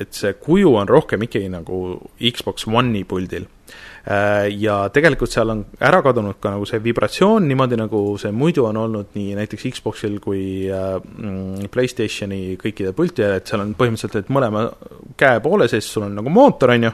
et 0.00 0.16
see 0.16 0.34
kuju 0.42 0.74
on 0.80 0.90
rohkem 0.90 1.22
ikkagi 1.28 1.52
nagu 1.52 1.84
Xbox 2.18 2.66
One'i 2.66 3.04
puldil. 3.08 3.46
Äh, 3.46 3.63
ja 4.04 4.74
tegelikult 4.92 5.32
seal 5.32 5.48
on 5.48 5.62
ära 5.80 6.02
kadunud 6.04 6.36
ka 6.42 6.50
nagu 6.52 6.66
see 6.68 6.80
vibratsioon, 6.84 7.46
niimoodi 7.48 7.78
nagu 7.80 8.00
see 8.20 8.34
muidu 8.36 8.66
on 8.68 8.76
olnud 8.82 9.14
nii 9.16 9.32
näiteks 9.38 9.64
Xboxil 9.78 10.18
kui 10.20 10.42
äh, 10.68 10.98
mm, 11.00 11.70
Playstationi 11.72 12.58
kõikide 12.60 12.92
pultidel, 12.96 13.38
et 13.38 13.48
seal 13.48 13.62
on 13.64 13.72
põhimõtteliselt, 13.78 14.26
et 14.26 14.32
mõlema 14.34 14.66
käe 15.20 15.40
poole 15.44 15.70
sees 15.72 15.88
sul 15.88 16.04
on 16.04 16.18
nagu 16.20 16.32
mootor, 16.32 16.74
on 16.74 16.84
ju, 16.84 16.90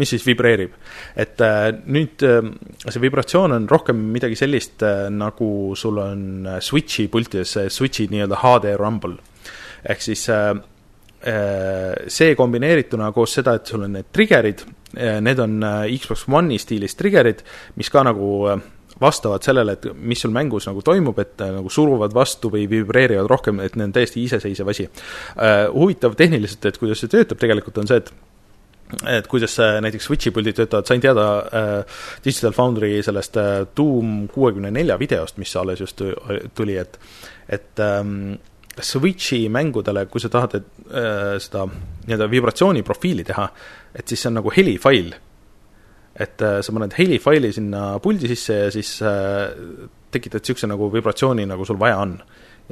mis 0.00 0.14
siis 0.14 0.24
vibreerib. 0.24 0.72
et 1.20 1.44
äh, 1.44 1.66
nüüd 1.84 2.24
see 2.24 3.02
vibratsioon 3.02 3.52
on 3.58 3.66
rohkem 3.68 4.00
midagi 4.14 4.38
sellist, 4.40 4.86
nagu 5.12 5.48
sul 5.76 6.00
on 6.00 6.48
Switchi 6.64 7.10
pultides, 7.12 7.58
see 7.58 7.68
Switchi 7.68 8.08
nii-öelda 8.08 8.38
HD 8.40 8.72
Rumble. 8.80 9.18
ehk 9.84 10.00
siis 10.00 10.24
see 12.14 12.34
kombineerituna 12.36 13.10
koos 13.12 13.36
seda, 13.36 13.54
et 13.56 13.68
sul 13.68 13.84
on 13.84 13.94
need 13.96 14.08
trigger'id, 14.12 14.64
need 14.94 15.42
on 15.42 15.58
eh, 15.62 15.96
Xbox 15.98 16.26
One'i 16.28 16.58
stiilis 16.60 16.96
trigger'id, 16.98 17.44
mis 17.78 17.90
ka 17.92 18.04
nagu 18.06 18.30
eh, 18.50 18.66
vastavad 19.00 19.42
sellele, 19.42 19.74
et 19.74 19.88
mis 19.94 20.20
sul 20.22 20.32
mängus 20.34 20.68
nagu 20.68 20.82
toimub, 20.84 21.18
et 21.18 21.40
nagu 21.42 21.70
suruvad 21.72 22.14
vastu 22.14 22.50
või 22.52 22.68
vibreerivad 22.70 23.26
rohkem, 23.30 23.58
et 23.64 23.74
need 23.74 23.90
on 23.90 23.96
täiesti 23.96 24.22
iseseisev 24.22 24.70
asi. 24.70 24.86
huvitav 25.74 26.14
tehniliselt, 26.14 26.68
et 26.70 26.78
kuidas 26.78 27.02
see 27.02 27.10
töötab 27.10 27.40
tegelikult, 27.42 27.82
on 27.82 27.90
see, 27.90 27.98
et 27.98 28.12
et 29.08 29.26
kuidas 29.26 29.56
näiteks 29.82 30.06
Switchi 30.06 30.30
puldid 30.30 30.54
töötavad, 30.54 30.86
sain 30.86 31.00
teada 31.02 31.24
äh, 31.40 32.00
Digital 32.24 32.52
Foundry 32.52 33.02
sellest 33.02 33.36
äh, 33.40 33.64
Doom 33.76 34.28
kuuekümne 34.30 34.70
nelja 34.70 34.98
videost, 35.00 35.40
mis 35.40 35.56
alles 35.56 35.80
just 35.80 36.02
tuli, 36.54 36.76
et 36.78 36.98
et 37.48 37.80
ähm, 37.80 38.36
Switchi 38.82 39.48
mängudele, 39.48 40.06
kui 40.10 40.22
sa 40.22 40.30
tahad 40.32 40.56
et, 40.58 40.70
äh, 40.90 41.36
seda 41.42 41.66
nii-öelda 41.68 42.26
vibratsiooniprofiili 42.30 43.24
teha, 43.24 43.46
et 43.94 44.08
siis 44.08 44.24
see 44.24 44.32
on 44.32 44.40
nagu 44.40 44.52
helifail. 44.54 45.14
et 46.14 46.42
äh, 46.42 46.60
sa 46.62 46.72
paned 46.72 46.92
helifaili 46.94 47.48
sinna 47.52 47.98
puldi 47.98 48.28
sisse 48.30 48.54
ja 48.54 48.70
siis 48.70 49.02
äh, 49.02 49.50
tekitad 50.14 50.44
niisuguse 50.44 50.68
nagu 50.70 50.86
vibratsiooni, 50.92 51.46
nagu 51.46 51.64
sul 51.66 51.78
vaja 51.78 51.98
on. 51.98 52.12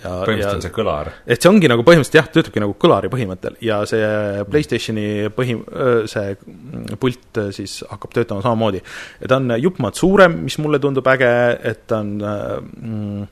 Ja, 0.01 0.13
põhimõtteliselt 0.23 0.57
on 0.57 0.65
see 0.65 0.75
kõlar? 0.75 1.11
et 1.27 1.43
see 1.43 1.51
ongi 1.51 1.71
nagu 1.71 1.85
põhimõtteliselt 1.87 2.19
jah, 2.21 2.31
töötabki 2.33 2.63
nagu 2.65 2.77
kõlari 2.81 3.11
põhimõttel 3.13 3.59
ja 3.65 3.83
see 3.89 4.07
PlayStationi 4.51 5.07
põhi, 5.37 5.59
see 6.13 6.97
pult 7.03 7.43
siis 7.57 7.81
hakkab 7.91 8.15
töötama 8.17 8.45
samamoodi. 8.45 8.81
ja 9.21 9.33
ta 9.33 9.41
on 9.41 9.57
jupp 9.61 9.83
maad 9.85 9.99
suurem, 9.99 10.41
mis 10.47 10.57
mulle 10.63 10.81
tundub 10.83 11.13
äge, 11.13 11.33
et 11.73 11.85
ta 11.91 12.01
on 12.01 12.17
mm, 12.23 13.29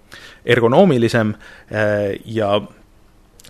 ergonoomilisem 0.56 1.34
ja 2.40 2.52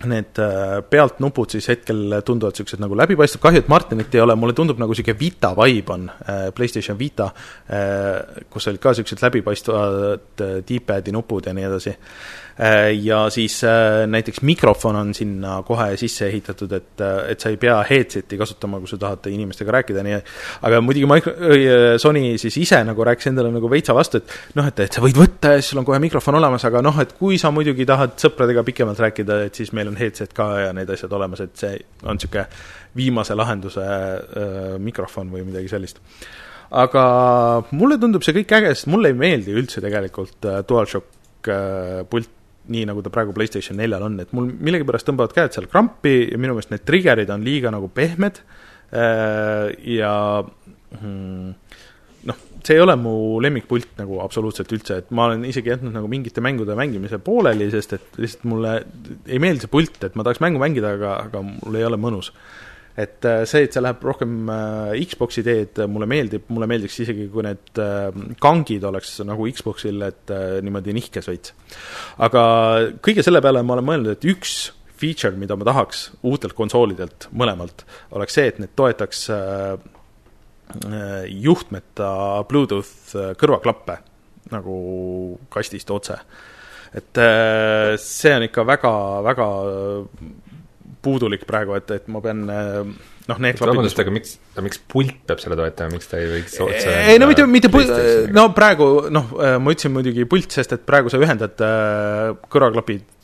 need 0.08 0.38
äh, 0.40 0.80
pealt 0.90 1.18
nupud 1.20 1.52
siis 1.52 1.66
hetkel 1.68 2.20
tunduvad 2.24 2.54
niisugused 2.54 2.80
nagu 2.80 2.96
läbipaistvad, 2.96 3.42
kahju, 3.42 3.62
et 3.62 3.70
Martinit 3.70 4.14
ei 4.16 4.22
ole, 4.24 4.36
mulle 4.38 4.54
tundub 4.56 4.80
nagu 4.80 4.94
niisugune 4.94 5.18
Vita 5.20 5.52
vibe 5.56 5.92
on, 5.92 6.06
äh, 6.08 6.46
PlayStation 6.56 6.98
Vita, 6.98 7.30
äh, 7.68 8.44
kus 8.50 8.70
olid 8.70 8.80
ka 8.80 8.94
niisugused 8.94 9.24
läbipaistvad 9.26 10.44
D-pad'i 10.68 11.12
nupud 11.12 11.50
ja 11.50 11.56
nii 11.56 11.68
edasi. 11.68 11.96
Äh, 12.60 12.92
ja 13.04 13.30
siis 13.30 13.64
äh, 13.64 14.06
näiteks 14.06 14.42
mikrofon 14.42 14.96
on 14.96 15.14
sinna 15.14 15.62
kohe 15.64 15.94
sisse 15.96 16.26
ehitatud, 16.26 16.72
et, 16.76 17.00
äh, 17.00 17.30
et 17.32 17.40
sa 17.40 17.48
ei 17.48 17.56
pea 17.56 17.78
headset'i 17.88 18.36
kasutama, 18.36 18.76
kui 18.82 18.88
sa 18.90 18.98
tahad 19.00 19.28
inimestega 19.30 19.72
rääkida, 19.78 20.02
nii 20.04 20.18
aga 20.68 20.80
muidugi 20.84 21.06
Micro-, 21.08 21.32
Sony 22.02 22.34
siis 22.42 22.58
ise 22.60 22.82
nagu 22.84 23.04
rääkis 23.06 23.30
endale 23.30 23.48
nagu 23.54 23.70
veitsa 23.70 23.94
vastu, 23.96 24.18
et 24.20 24.58
noh, 24.58 24.66
et, 24.68 24.82
et 24.84 24.92
sa 24.92 25.00
võid 25.00 25.16
võtta 25.16 25.54
ja 25.54 25.62
siis 25.62 25.70
sul 25.72 25.80
on 25.80 25.86
kohe 25.88 26.02
mikrofon 26.04 26.36
olemas, 26.36 26.66
aga 26.68 26.82
noh, 26.84 26.98
et 27.00 27.14
kui 27.16 27.38
sa 27.40 27.48
muidugi 27.54 27.86
tahad 27.88 28.18
sõpradega 28.20 28.64
pikemalt 28.66 29.00
rääkida, 29.06 29.38
et 29.46 29.56
siis 29.56 29.72
meil 29.72 29.88
on 29.88 29.96
headset 29.96 30.34
ka 30.36 30.48
ja 30.66 30.74
need 30.76 30.92
asjad 30.92 31.14
olemas, 31.16 31.40
et 31.46 31.54
see 31.62 31.78
on 32.02 32.18
niisugune 32.18 32.44
viimase 32.98 33.36
lahenduse 33.38 33.86
äh, 33.86 34.58
mikrofon 34.84 35.30
või 35.32 35.46
midagi 35.46 35.70
sellist. 35.72 36.02
Aga 36.76 37.06
mulle 37.72 37.96
tundub 38.02 38.26
see 38.26 38.36
kõik 38.36 38.52
äge, 38.58 38.74
sest 38.76 38.90
mulle 38.92 39.14
ei 39.14 39.16
meeldi 39.16 39.56
üldse 39.56 39.80
tegelikult 39.80 40.50
DualShock 40.68 41.16
pult 42.10 42.36
nii 42.70 42.86
nagu 42.88 43.02
ta 43.04 43.12
praegu 43.12 43.34
PlayStation 43.36 43.78
neljal 43.80 44.04
on, 44.06 44.18
et 44.22 44.32
mul 44.36 44.50
millegipärast 44.52 45.08
tõmbavad 45.08 45.34
käed 45.36 45.56
seal 45.56 45.68
krampi 45.70 46.14
ja 46.30 46.40
minu 46.40 46.56
meelest 46.56 46.72
need 46.74 46.86
trigger'id 46.88 47.32
on 47.34 47.44
liiga 47.46 47.72
nagu 47.74 47.90
pehmed. 47.94 48.42
Äh, 48.90 49.70
ja 49.98 50.12
hmm, 50.42 51.52
noh, 52.30 52.40
see 52.66 52.76
ei 52.76 52.82
ole 52.82 52.96
mu 53.00 53.14
lemmikpult 53.42 53.94
nagu 54.00 54.20
absoluutselt 54.24 54.72
üldse, 54.76 55.00
et 55.02 55.12
ma 55.14 55.28
olen 55.28 55.44
isegi 55.48 55.72
jätnud 55.72 55.94
nagu 55.94 56.10
mingite 56.10 56.42
mängude 56.44 56.76
mängimise 56.78 57.20
pooleli, 57.24 57.70
sest 57.72 57.96
et 57.96 58.18
lihtsalt 58.20 58.48
mulle 58.50 58.74
ei 59.26 59.40
meeldi 59.42 59.66
see 59.66 59.72
pult, 59.72 60.02
et 60.06 60.18
ma 60.18 60.26
tahaks 60.26 60.42
mängu 60.44 60.62
mängida, 60.62 60.96
aga, 60.98 61.14
aga 61.28 61.44
mul 61.46 61.78
ei 61.78 61.86
ole 61.86 62.00
mõnus 62.00 62.32
et 62.98 63.24
äh, 63.24 63.44
see, 63.46 63.64
et 63.66 63.74
see 63.74 63.82
läheb 63.82 64.02
rohkem 64.04 64.48
äh, 64.50 64.98
Xbox'i 65.06 65.44
teed, 65.46 65.78
mulle 65.90 66.08
meeldib, 66.10 66.48
mulle 66.50 66.68
meeldiks 66.70 66.98
isegi, 67.04 67.28
kui 67.32 67.44
need 67.46 67.80
äh, 67.82 68.10
kangid 68.42 68.84
oleks 68.88 69.18
nagu 69.26 69.46
Xbox'il, 69.54 70.02
et 70.06 70.34
niimoodi 70.64 70.94
nihkes 70.96 71.30
veits. 71.30 71.54
aga 72.26 72.42
kõige 73.04 73.24
selle 73.26 73.42
peale 73.44 73.62
ma 73.62 73.76
olen 73.76 73.88
mõelnud, 73.92 74.18
et 74.18 74.28
üks 74.32 74.58
feature, 75.00 75.36
mida 75.40 75.56
ma 75.56 75.64
tahaks 75.68 76.10
uutelt 76.28 76.56
konsoolidelt, 76.58 77.30
mõlemalt, 77.32 77.86
oleks 78.16 78.36
see, 78.36 78.50
et 78.50 78.60
need 78.60 78.74
toetaks 78.76 79.24
juhtmeta 81.40 82.10
Bluetooth 82.46 83.16
kõrvaklappe 83.40 83.96
nagu 84.52 84.74
kastist 85.50 85.90
otse. 85.90 86.18
et 86.94 87.20
see 88.02 88.34
on 88.36 88.44
ikka 88.44 88.66
väga, 88.66 88.92
väga 89.24 89.48
puudulik 91.04 91.46
praegu, 91.48 91.76
et, 91.78 91.90
et 91.96 92.08
ma 92.12 92.22
pean 92.24 92.42
noh, 92.46 93.38
need 93.38 93.56
klapid 93.58 93.74
vabandust, 93.74 94.02
aga 94.02 94.14
miks, 94.14 94.36
miks 94.64 94.82
pult 94.90 95.14
peab 95.28 95.42
selle 95.42 95.58
toetama, 95.58 95.94
miks 95.96 96.10
ta 96.10 96.20
ei 96.20 96.28
võiks 96.30 96.58
otse 96.64 96.96
ei 97.12 97.20
no 97.20 97.28
mitte, 97.30 97.46
mitte 97.48 97.72
pult, 97.72 97.92
no 98.34 98.48
praegu 98.56 98.90
noh, 99.12 99.32
ma 99.36 99.74
ütlesin 99.74 99.94
muidugi 99.94 100.26
pult, 100.30 100.50
sest 100.56 100.76
et 100.76 100.84
praegu 100.88 101.12
sa 101.12 101.20
ühendad 101.20 101.64
äh, 101.64 102.34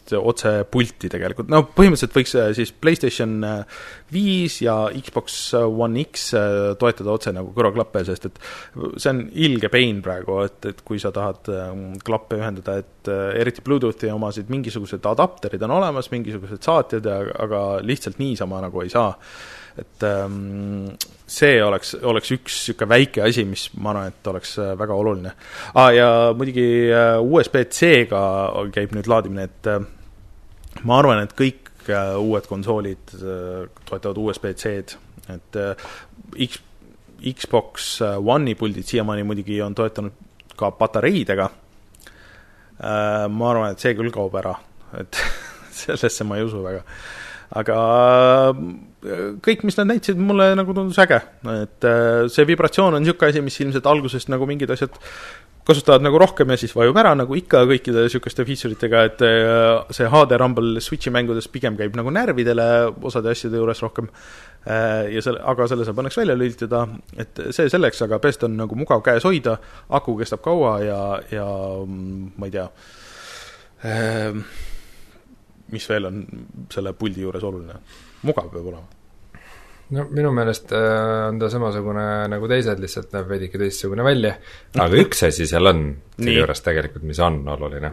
kõrvaklapid 0.06 0.28
otse 0.30 0.64
pulti 0.70 1.08
tegelikult, 1.10 1.48
no 1.50 1.62
põhimõtteliselt 1.74 2.14
võiks 2.16 2.34
äh, 2.38 2.50
siis 2.56 2.72
PlayStation 2.72 3.42
äh, 3.44 3.82
viis 4.12 4.60
ja 4.62 4.88
Xbox 4.94 5.54
One 5.56 6.04
X 6.04 6.30
toetada 6.78 7.12
otse 7.12 7.32
nagu 7.34 7.52
kõrvaklappe, 7.54 8.04
sest 8.06 8.26
et 8.26 8.38
see 8.96 9.10
on 9.10 9.24
ilge 9.34 9.68
pain 9.72 10.00
praegu, 10.02 10.40
et, 10.44 10.70
et 10.70 10.82
kui 10.86 11.00
sa 11.02 11.10
tahad 11.14 11.48
klappe 12.04 12.38
ühendada, 12.38 12.78
et 12.78 13.10
eriti 13.40 13.64
Bluetoothi 13.64 14.10
omasid, 14.12 14.50
mingisugused 14.52 15.04
adapterid 15.06 15.62
on 15.66 15.76
olemas, 15.78 16.10
mingisugused 16.12 16.62
saatjad, 16.62 17.06
aga 17.06 17.62
lihtsalt 17.82 18.20
niisama 18.22 18.62
nagu 18.62 18.82
ei 18.84 18.92
saa 18.92 19.14
et 19.76 20.02
ähm, 20.02 20.88
see 21.28 21.58
oleks, 21.62 21.94
oleks 22.00 22.32
üks 22.36 22.54
niisugune 22.56 22.88
väike 22.94 23.24
asi, 23.26 23.44
mis 23.48 23.68
ma 23.76 23.92
arvan, 23.92 24.12
et 24.12 24.30
oleks 24.30 24.56
äh, 24.62 24.72
väga 24.78 24.96
oluline 24.96 25.32
ah,. 25.74 25.90
ja 25.94 26.08
muidugi 26.36 26.66
äh, 26.88 27.18
USB-C-ga 27.20 28.22
käib 28.74 28.96
nüüd 28.96 29.10
laadimine, 29.10 29.48
et 29.50 29.70
äh, 29.70 29.84
ma 30.84 31.00
arvan, 31.00 31.22
et 31.24 31.34
kõik 31.38 31.72
uued 31.86 32.46
konsoolid 32.50 33.12
toetavad 33.86 34.18
USB-C-d, 34.18 34.96
et 35.30 35.58
X, 36.48 36.58
Xbox 37.22 38.00
One'i 38.02 38.56
puldid 38.58 38.88
siiamaani 38.88 39.22
muidugi 39.26 39.60
on 39.62 39.74
toetanud 39.78 40.16
ka 40.58 40.72
patareidega, 40.74 41.46
ma 42.82 43.50
arvan, 43.52 43.70
et 43.70 43.84
see 43.84 43.94
küll 43.94 44.10
kaob 44.14 44.34
ära, 44.42 44.56
et 44.98 45.20
sellesse 45.84 46.26
ma 46.26 46.40
ei 46.40 46.48
usu 46.48 46.64
väga. 46.64 46.82
Aga 47.54 47.76
äh, 48.50 49.36
kõik, 49.44 49.62
mis 49.66 49.76
nad 49.78 49.86
näitasid, 49.92 50.18
mulle 50.18 50.48
nagu 50.58 50.74
tundus 50.74 50.98
äge, 50.98 51.20
et 51.52 51.86
äh, 51.86 52.26
see 52.32 52.46
vibratsioon 52.48 52.96
on 52.96 53.04
niisugune 53.04 53.30
asi, 53.30 53.42
mis 53.44 53.58
ilmselt 53.62 53.86
algusest 53.86 54.32
nagu 54.32 54.48
mingid 54.50 54.72
asjad 54.74 54.96
kasutavad 55.66 56.04
nagu 56.04 56.18
rohkem 56.22 56.52
ja 56.52 56.58
siis 56.60 56.74
vajub 56.76 56.96
ära, 57.00 57.14
nagu 57.18 57.36
ikka 57.38 57.64
kõikide 57.66 58.04
niisuguste 58.06 58.46
feature 58.46 58.76
itega, 58.76 59.04
et 59.08 59.24
äh, 59.26 59.94
see 59.94 60.10
HD 60.10 60.38
Rumble 60.40 60.82
Switchi 60.84 61.12
mängudes 61.14 61.50
pigem 61.52 61.78
käib 61.78 61.96
nagu 61.98 62.12
närvidele 62.14 62.68
osade 63.06 63.32
asjade 63.34 63.58
juures 63.58 63.82
rohkem, 63.82 64.10
ja 64.66 65.22
selle, 65.22 65.40
aga 65.46 65.66
selle 65.70 65.84
saab 65.86 66.00
õnneks 66.02 66.18
välja 66.18 66.34
lülitada, 66.34 66.82
et 67.22 67.38
see 67.54 67.70
selleks, 67.70 68.00
aga 68.02 68.18
best 68.22 68.42
on 68.46 68.56
nagu 68.58 68.78
mugav 68.78 69.02
käes 69.06 69.26
hoida, 69.26 69.54
aku 69.94 70.16
kestab 70.18 70.42
kaua 70.42 70.72
ja, 70.82 71.00
ja 71.30 71.46
mm, 71.84 72.32
ma 72.34 72.48
ei 72.48 72.54
tea 72.56 72.66
äh,, 73.86 74.40
mis 75.70 75.86
veel 75.90 76.10
on 76.10 76.20
selle 76.72 76.94
puldi 76.98 77.22
juures 77.22 77.46
oluline? 77.46 77.78
mugav 78.26 78.50
peab 78.50 78.66
olema. 78.72 78.95
No 79.94 80.06
minu 80.10 80.32
meelest 80.34 80.72
äh, 80.74 81.28
on 81.28 81.38
ta 81.40 81.50
samasugune 81.52 82.04
nagu 82.32 82.48
teised, 82.50 82.80
lihtsalt 82.82 83.14
näeb 83.14 83.30
veidike 83.30 83.60
teistsugune 83.60 84.04
välja, 84.06 84.34
aga 84.82 85.02
üks 85.02 85.26
asi 85.28 85.46
seal 85.48 85.70
on 85.70 85.82
selle 86.16 86.36
juures 86.40 86.62
tegelikult, 86.64 87.06
mis 87.06 87.20
on 87.22 87.40
oluline. 87.54 87.92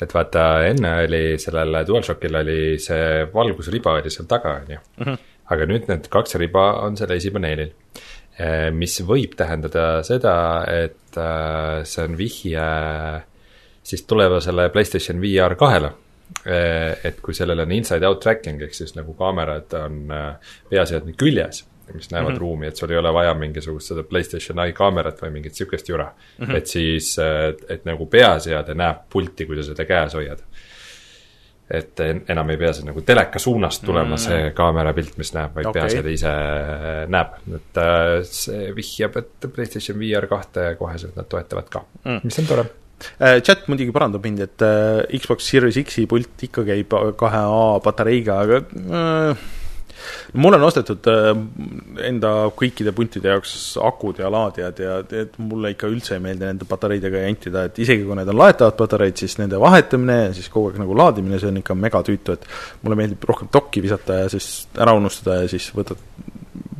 et 0.00 0.14
vaata, 0.14 0.44
enne 0.68 0.94
oli 1.04 1.22
sellel 1.42 1.82
DualShockil 1.88 2.40
oli 2.42 2.60
see 2.82 3.26
valgusriba 3.34 3.98
oli 3.98 4.12
seal 4.14 4.28
taga, 4.30 4.58
on 4.62 4.76
ju. 4.76 4.84
Mhm. 5.02 5.26
aga 5.48 5.68
nüüd 5.68 5.88
need 5.88 6.08
kaks 6.12 6.36
riba 6.40 6.70
on 6.84 6.96
seal 6.96 7.12
esipaneelil. 7.16 7.72
Äh, 8.38 8.68
mis 8.70 9.00
võib 9.02 9.32
tähendada 9.36 10.04
seda, 10.06 10.34
et 10.70 11.16
äh, 11.18 11.84
see 11.88 12.04
on 12.04 12.18
vihje 12.18 12.66
siis 13.88 14.04
tulevasele 14.06 14.68
PlayStation 14.70 15.18
VR 15.20 15.56
kahele 15.58 15.90
et 17.04 17.20
kui 17.24 17.34
sellel 17.34 17.64
on 17.64 17.72
inside-out 17.74 18.20
tracking 18.22 18.62
ehk 18.62 18.76
siis 18.76 18.94
nagu 18.96 19.14
kaamerad 19.18 19.74
on 19.80 19.98
eh, 20.14 20.54
peaseadme 20.70 21.14
küljes, 21.18 21.64
mis 21.94 22.10
näevad 22.12 22.30
mm 22.30 22.36
-hmm. 22.36 22.40
ruumi, 22.40 22.66
et 22.66 22.76
sul 22.76 22.90
ei 22.90 22.98
ole 22.98 23.12
vaja 23.12 23.34
mingisugust 23.34 23.88
seda 23.88 24.02
Playstation 24.02 24.58
Eye 24.58 24.72
kaamerat 24.72 25.22
või 25.22 25.30
mingit 25.30 25.54
sihukest 25.54 25.88
jura 25.88 26.12
mm. 26.38 26.46
-hmm. 26.46 26.56
et 26.56 26.66
siis, 26.66 27.16
et, 27.18 27.70
et 27.70 27.84
nagu 27.84 28.06
peaseade 28.06 28.74
näeb 28.74 29.06
pulti, 29.10 29.46
kui 29.46 29.56
sa 29.56 29.62
seda 29.62 29.84
käes 29.84 30.14
hoiad. 30.14 30.42
et 31.70 32.00
enam 32.28 32.50
ei 32.50 32.56
pea 32.56 32.72
see 32.72 32.84
nagu 32.84 33.00
teleka 33.00 33.38
suunast 33.38 33.82
tulema 33.84 34.14
mm, 34.14 34.18
see 34.18 34.50
kaamera 34.56 34.92
pilt, 34.92 35.18
mis 35.18 35.34
näeb, 35.34 35.54
vaid 35.54 35.66
okay. 35.66 35.82
peaseade 35.82 36.12
ise 36.12 36.32
näeb. 37.08 37.28
et 37.54 37.80
see 38.24 38.74
vihjab, 38.76 39.16
et 39.16 39.50
PlayStation 39.54 39.98
VR 40.00 40.26
kahte 40.26 40.74
koheselt 40.78 41.16
nad 41.16 41.28
toetavad 41.28 41.68
ka 41.68 41.84
mm, 42.04 42.20
mis 42.24 42.38
on 42.38 42.46
tore 42.46 42.64
chat 43.18 43.68
muidugi 43.70 43.94
parandab 43.94 44.24
mind, 44.26 44.42
et 44.46 44.64
äh, 44.66 45.18
Xbox 45.18 45.46
Series 45.50 45.78
X-i 45.84 46.06
pult 46.10 46.48
ikka 46.48 46.66
käib 46.66 46.98
kahe 47.20 47.44
A 47.46 47.78
patareiga, 47.84 48.40
aga 48.42 48.60
äh, 48.62 49.46
mul 50.38 50.56
on 50.56 50.64
ostetud 50.66 51.06
äh, 51.10 51.30
enda 52.08 52.32
kõikide 52.58 52.92
puntide 52.96 53.32
jaoks 53.32 53.52
akud 53.84 54.20
ja 54.22 54.30
laadijad 54.32 54.82
ja 54.82 54.96
et 55.22 55.38
mulle 55.42 55.72
ikka 55.74 55.90
üldse 55.90 56.16
ei 56.16 56.24
meeldi 56.24 56.46
nende 56.46 56.68
patareidega 56.68 57.22
jantida, 57.26 57.66
et 57.68 57.78
isegi 57.84 58.06
kui 58.06 58.18
need 58.18 58.32
on 58.32 58.40
laetavad 58.40 58.78
patareid, 58.78 59.18
siis 59.20 59.38
nende 59.40 59.60
vahetamine 59.62 60.18
ja 60.26 60.34
siis 60.36 60.50
kogu 60.52 60.72
aeg 60.72 60.82
nagu 60.82 60.96
laadimine, 60.98 61.40
see 61.40 61.52
on 61.52 61.62
ikka 61.62 61.78
megatüütu, 61.78 62.38
et 62.38 62.50
mulle 62.82 62.98
meeldib 63.00 63.30
rohkem 63.30 63.52
dokki 63.54 63.84
visata 63.84 64.24
ja 64.24 64.32
siis 64.32 64.68
ära 64.78 64.96
unustada 64.98 65.42
ja 65.42 65.54
siis 65.54 65.70
võtad 65.76 66.02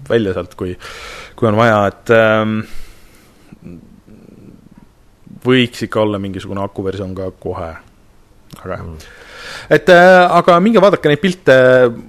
välja 0.09 0.35
sealt, 0.37 0.55
kui, 0.59 0.75
kui 1.37 1.51
on 1.51 1.59
vaja, 1.59 1.81
et 1.91 2.15
ähm, 2.17 2.61
võiks 5.45 5.87
ikka 5.87 6.03
olla 6.03 6.21
mingisugune 6.23 6.63
akuversioon 6.65 7.15
ka 7.17 7.31
kohe, 7.41 7.71
aga 8.59 8.75
jah. 8.75 8.85
Mm. 8.85 9.17
et 9.77 9.91
äh, 9.93 10.25
aga 10.41 10.59
minge 10.65 10.83
vaadake 10.83 11.11
neid 11.11 11.23
pilte, 11.23 11.57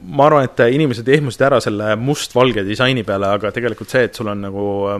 ma 0.09 0.27
arvan, 0.27 0.49
et 0.49 0.63
inimesed 0.75 1.07
ehmusid 1.17 1.45
ära 1.49 1.61
selle 1.63 1.93
mustvalge 1.99 2.65
disaini 2.67 3.05
peale, 3.07 3.33
aga 3.39 3.53
tegelikult 3.55 3.91
see, 3.91 4.07
et 4.09 4.17
sul 4.17 4.31
on 4.31 4.41
nagu 4.47 4.65
äh, 4.89 4.97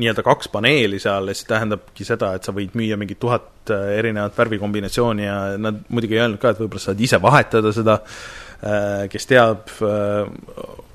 nii-öelda 0.00 0.22
kaks 0.26 0.50
paneeli 0.52 1.00
seal 1.02 1.30
ja 1.30 1.34
see 1.36 1.48
tähendabki 1.48 2.06
seda, 2.06 2.34
et 2.36 2.46
sa 2.46 2.54
võid 2.54 2.76
müüa 2.78 2.98
mingit 3.00 3.20
tuhat 3.22 3.72
äh, 3.74 3.96
erinevat 3.98 4.36
värvikombinatsiooni 4.38 5.26
ja 5.26 5.40
nad 5.58 5.82
muidugi 5.88 6.18
ei 6.18 6.24
öelnud 6.26 6.42
ka, 6.42 6.54
et 6.54 6.62
võib-olla 6.62 6.84
saad 6.84 7.02
ise 7.02 7.18
vahetada 7.22 7.74
seda 7.74 7.98
äh,, 8.04 9.08
kes 9.10 9.30
teab 9.30 9.72
äh,, 9.82 10.22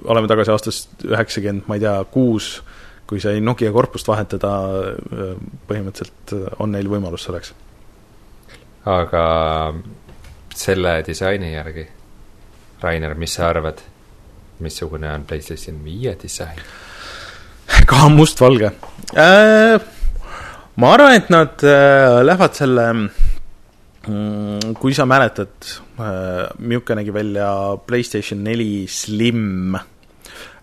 oleme 0.05 0.31
tagasi 0.31 0.53
aastast 0.53 1.05
üheksakümmend, 1.07 1.67
ma 1.67 1.79
ei 1.79 1.83
tea, 1.83 1.97
kuus 2.13 2.57
äh,, 2.61 2.74
kui 3.05 3.21
sai 3.21 3.41
Nokia 3.41 3.71
korpust 3.73 4.07
vahetada, 4.09 4.51
põhimõtteliselt 5.69 6.33
on 6.63 6.73
neil 6.73 6.89
võimalus 6.89 7.27
selleks. 7.27 7.53
aga 8.85 9.25
selle 10.55 10.95
disaini 11.05 11.53
järgi, 11.53 11.85
Rainer, 12.81 13.15
mis 13.17 13.33
sa 13.37 13.49
arvad, 13.49 13.81
missugune 14.63 15.09
on 15.11 15.25
PlayStation 15.27 15.81
viie 15.83 16.15
disain? 16.21 16.59
ka 17.89 18.09
mustvalge 18.13 18.71
äh,. 19.17 19.79
ma 20.75 20.93
arvan, 20.93 21.15
et 21.17 21.31
nad 21.33 21.63
äh, 21.65 22.21
lähevad 22.23 22.57
selle 22.57 22.85
mm, 22.93 24.75
kui 24.79 24.93
sa 24.95 25.07
mäletad 25.09 25.55
äh,, 25.99 26.45
milline 26.59 27.01
nägi 27.01 27.13
välja 27.13 27.49
PlayStation 27.87 28.43
neli 28.45 28.85
Slim 28.87 29.75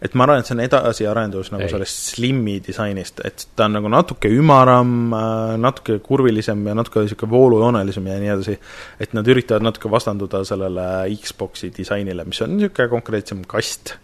et 0.02 0.14
ma 0.18 0.26
arvan, 0.26 0.42
et 0.42 0.48
see 0.48 0.56
on 0.56 0.62
edasiarendus 0.64 1.52
nagu 1.54 1.66
Ei. 1.66 1.70
sellest 1.70 2.12
Slimi 2.16 2.56
disainist, 2.64 3.22
et 3.26 3.44
ta 3.56 3.68
on 3.68 3.76
nagu 3.78 3.90
natuke 3.92 4.30
ümaram, 4.32 4.94
äh, 5.14 5.54
natuke 5.62 6.00
kurvilisem 6.04 6.64
ja 6.66 6.74
natuke 6.78 7.04
niisugune 7.04 7.30
voolujoonelisem 7.30 8.08
ja 8.10 8.18
nii 8.22 8.32
edasi. 8.34 8.56
et 9.00 9.14
nad 9.14 9.28
üritavad 9.28 9.62
natuke 9.62 9.90
vastanduda 9.90 10.42
sellele 10.48 10.86
Xbox'i 11.22 11.70
disainile, 11.76 12.24
mis 12.24 12.42
on 12.42 12.56
niisugune 12.56 12.88
konkreetsem 12.96 13.44
kast. 13.46 13.94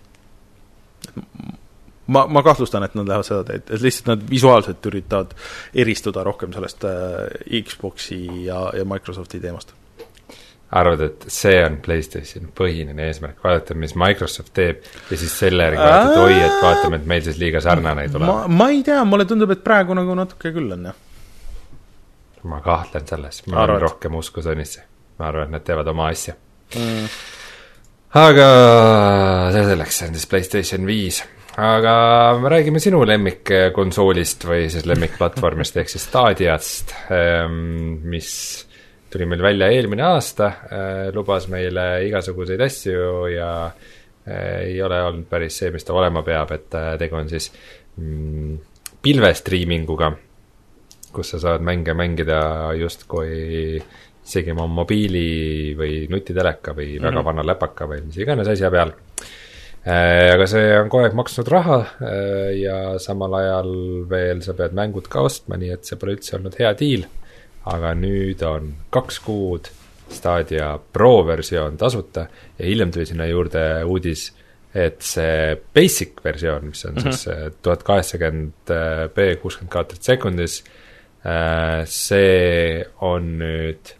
ma, 2.06 2.26
ma 2.26 2.42
kahtlustan, 2.42 2.86
et 2.86 2.94
nad 2.94 3.10
lähevad 3.10 3.26
seda 3.26 3.42
teed, 3.50 3.66
et 3.66 3.82
lihtsalt 3.82 4.14
nad 4.14 4.30
visuaalselt 4.30 4.86
üritavad 4.92 5.34
eristuda 5.74 6.22
rohkem 6.24 6.54
sellest 6.54 6.86
äh, 6.86 7.62
Xbox'i 7.64 8.22
ja, 8.46 8.68
ja 8.76 8.86
Microsofti 8.86 9.42
teemast 9.42 9.74
arvad, 10.70 11.00
et 11.00 11.24
see 11.32 11.56
on 11.64 11.78
Playstationi 11.84 12.50
põhiline 12.56 13.06
eesmärk, 13.08 13.38
vaadata, 13.44 13.76
mis 13.78 13.94
Microsoft 13.98 14.52
teeb 14.56 14.84
ja 14.84 15.16
siis 15.16 15.32
selle 15.40 15.64
järgi 15.64 15.80
vaadata, 15.80 16.10
et 16.12 16.20
oi, 16.24 16.34
et 16.44 16.58
vaatame, 16.64 17.00
et 17.00 17.08
meil 17.08 17.24
siis 17.24 17.40
liiga 17.40 17.62
sarnane 17.64 18.04
ei 18.04 18.12
tule. 18.12 18.28
ma, 18.28 18.42
ma 18.52 18.68
ei 18.74 18.82
tea, 18.86 19.00
mulle 19.08 19.24
tundub, 19.28 19.54
et 19.54 19.64
praegu 19.64 19.96
nagu 19.96 20.18
natuke 20.18 20.52
küll 20.52 20.76
on, 20.76 20.90
jah. 20.90 21.00
ma 22.52 22.60
kahtlen 22.64 23.08
selles, 23.08 23.40
ma 23.48 23.64
olen 23.64 23.80
rohkem 23.86 24.20
usku 24.20 24.44
Sonysse. 24.44 24.84
ma 25.18 25.32
arvan, 25.32 25.48
et 25.48 25.56
nad 25.56 25.64
teevad 25.64 25.88
oma 25.94 26.12
asja. 26.12 26.36
Mm.. 26.76 27.08
aga 28.20 28.52
see 29.56 29.66
selleks, 29.72 30.02
see 30.02 30.12
on 30.12 30.20
siis 30.20 30.30
Playstation 30.30 30.88
viis. 30.88 31.24
Aga 31.58 31.92
me 32.38 32.52
räägime 32.52 32.78
sinu 32.78 33.00
lemmikkonsoolist 33.08 34.44
või 34.46 34.68
siis 34.70 34.84
lemmikplatvormist 34.86 35.80
ehk 35.80 35.90
siis 35.90 36.04
Stadiast, 36.06 36.92
ehm, 37.10 37.56
mis 38.06 38.28
tuli 39.10 39.26
meil 39.26 39.42
välja 39.42 39.68
eelmine 39.72 40.04
aasta, 40.04 40.46
äh, 40.46 41.02
lubas 41.14 41.48
meile 41.52 42.04
igasuguseid 42.08 42.60
asju 42.64 43.26
ja 43.32 43.50
äh, 43.66 44.68
ei 44.68 44.82
ole 44.84 45.00
olnud 45.04 45.28
päris 45.30 45.60
see, 45.62 45.72
mis 45.74 45.86
ta 45.86 45.96
olema 45.96 46.22
peab, 46.26 46.52
et 46.56 46.76
äh, 46.76 46.92
tegu 47.00 47.16
on 47.18 47.30
siis 47.30 47.50
mm, 47.96 48.58
pilvestriiminguga, 49.02 50.12
kus 51.14 51.34
sa 51.34 51.42
saad 51.46 51.64
mänge 51.64 51.94
mängida 51.96 52.40
justkui 52.76 53.80
isegi 54.28 54.52
oma 54.52 54.66
mobiili 54.68 55.74
või 55.76 56.02
nutiteleka 56.12 56.74
või 56.76 56.90
mm 56.92 56.98
-hmm. 56.98 57.08
väga 57.08 57.24
vana 57.24 57.44
läpaka 57.46 57.88
või 57.88 58.02
mis 58.04 58.18
iganes 58.20 58.48
asja 58.48 58.70
peal. 58.70 58.92
aga 59.88 60.46
see 60.46 60.74
on 60.76 60.90
kogu 60.92 61.06
aeg 61.06 61.14
maksnud 61.16 61.48
raha 61.48 61.78
ja 62.52 62.98
samal 63.00 63.34
ajal 63.38 63.70
veel 64.10 64.42
sa 64.44 64.52
pead 64.52 64.74
mängud 64.76 65.08
ka 65.08 65.22
ostma, 65.24 65.56
nii 65.56 65.70
et 65.72 65.84
see 65.84 65.96
pole 65.96 66.12
üldse 66.12 66.36
olnud 66.36 66.58
hea 66.58 66.74
diil 66.76 67.06
aga 67.66 67.94
nüüd 67.94 68.42
on 68.46 68.74
kaks 68.90 69.20
kuud 69.24 69.70
Stadia 70.08 70.78
Pro 70.92 71.26
versioon 71.26 71.76
tasuta 71.76 72.26
ja 72.58 72.66
hiljem 72.66 72.92
tuli 72.92 73.06
sinna 73.06 73.26
juurde 73.28 73.84
uudis, 73.84 74.30
et 74.74 75.02
see 75.04 75.56
basic 75.74 76.22
versioon, 76.24 76.70
mis 76.70 76.84
on 76.84 76.94
mm 76.94 76.98
-hmm. 76.98 77.12
siis 77.12 77.56
tuhat 77.62 77.82
kaheksakümmend 77.82 78.72
B 79.14 79.36
kuuskümmend 79.42 79.72
kaadrit 79.72 80.02
sekundis, 80.02 80.64
äh, 81.26 81.84
see 81.84 82.84
on 83.00 83.38
nüüd 83.38 83.94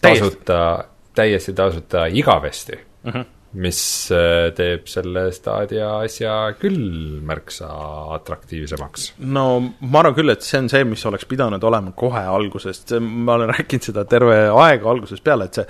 tasuta, 0.00 0.84
täiesti 1.14 1.52
tasuta 1.52 2.06
igavesti 2.06 2.78
mm. 3.04 3.10
-hmm 3.10 3.37
mis 3.56 3.80
äh, 4.12 4.50
teeb 4.56 4.88
selle 4.92 5.28
Stadia 5.32 5.94
asja 6.02 6.34
küll 6.60 7.20
märksa 7.24 7.68
atraktiivsemaks. 8.18 9.12
no 9.24 9.44
ma 9.80 10.02
arvan 10.02 10.16
küll, 10.18 10.32
et 10.34 10.44
see 10.44 10.60
on 10.60 10.68
see, 10.68 10.84
mis 10.84 11.04
oleks 11.08 11.24
pidanud 11.30 11.64
olema 11.64 11.94
kohe 11.96 12.24
algusest, 12.28 12.98
ma 13.00 13.38
olen 13.38 13.54
rääkinud 13.54 13.88
seda 13.88 14.04
terve 14.10 14.36
aeg 14.52 14.84
algusest 14.84 15.24
peale, 15.24 15.48
et 15.48 15.62
see 15.62 15.66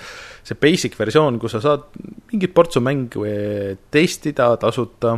see 0.49 0.59
basic 0.59 0.97
versioon, 0.99 1.39
kus 1.41 1.55
sa 1.57 1.63
saad 1.63 1.87
mingit 2.33 2.55
portsu 2.57 2.81
mänge 2.85 3.77
testida 3.93 4.51
tasuta, 4.61 5.15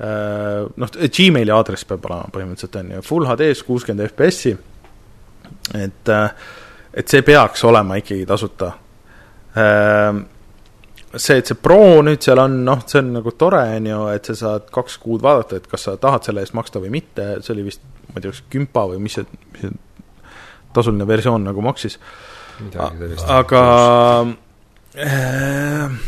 äh, 0.00 0.64
noh, 0.64 0.96
Gmaili 1.18 1.54
aadress 1.54 1.88
peab 1.88 2.06
olema 2.08 2.32
põhimõtteliselt, 2.32 2.80
on 2.80 2.96
ju, 2.96 3.04
full 3.06 3.28
HD-s 3.28 3.64
kuuskümmend 3.66 4.06
FPS-i, 4.08 4.56
et 5.84 6.16
äh, 6.16 6.50
et 6.90 7.06
see 7.06 7.22
peaks 7.22 7.62
olema 7.68 8.00
ikkagi 8.00 8.24
tasuta 8.26 8.72
see, 11.16 11.40
et 11.40 11.50
see 11.50 11.58
Pro 11.58 12.00
nüüd 12.06 12.22
seal 12.22 12.38
on, 12.42 12.60
noh, 12.66 12.82
see 12.86 13.00
on 13.02 13.12
nagu 13.16 13.32
tore, 13.38 13.62
on 13.76 13.88
ju, 13.90 14.00
et 14.14 14.30
sa 14.30 14.36
saad 14.38 14.68
kaks 14.74 14.98
kuud 15.02 15.24
vaadata, 15.24 15.58
et 15.58 15.70
kas 15.70 15.88
sa 15.88 15.96
tahad 16.00 16.26
selle 16.26 16.44
eest 16.44 16.54
maksta 16.58 16.82
või 16.82 16.92
mitte, 17.00 17.32
see 17.44 17.54
oli 17.56 17.66
vist, 17.66 17.82
ma 18.10 18.18
ei 18.18 18.26
tea, 18.26 18.34
kas 18.34 18.42
kümpa 18.52 18.86
või 18.92 19.00
mis 19.02 19.18
see, 19.18 19.40
mis 19.54 19.64
see 19.66 19.72
tasuline 20.74 21.06
versioon 21.08 21.48
nagu 21.48 21.64
maksis. 21.66 21.98
aga 23.26 23.62
äh, 24.94 25.98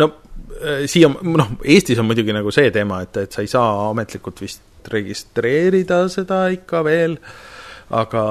no 0.00 0.10
äh, 0.58 0.82
siia, 0.90 1.12
noh, 1.12 1.54
Eestis 1.62 2.00
on 2.02 2.10
muidugi 2.10 2.34
nagu 2.34 2.50
see 2.54 2.72
teema, 2.74 3.02
et, 3.06 3.22
et 3.22 3.34
sa 3.34 3.44
ei 3.44 3.50
saa 3.50 3.88
ametlikult 3.92 4.42
vist 4.42 4.90
registreerida 4.90 6.06
seda 6.10 6.46
ikka 6.54 6.82
veel, 6.86 7.18
aga 7.94 8.24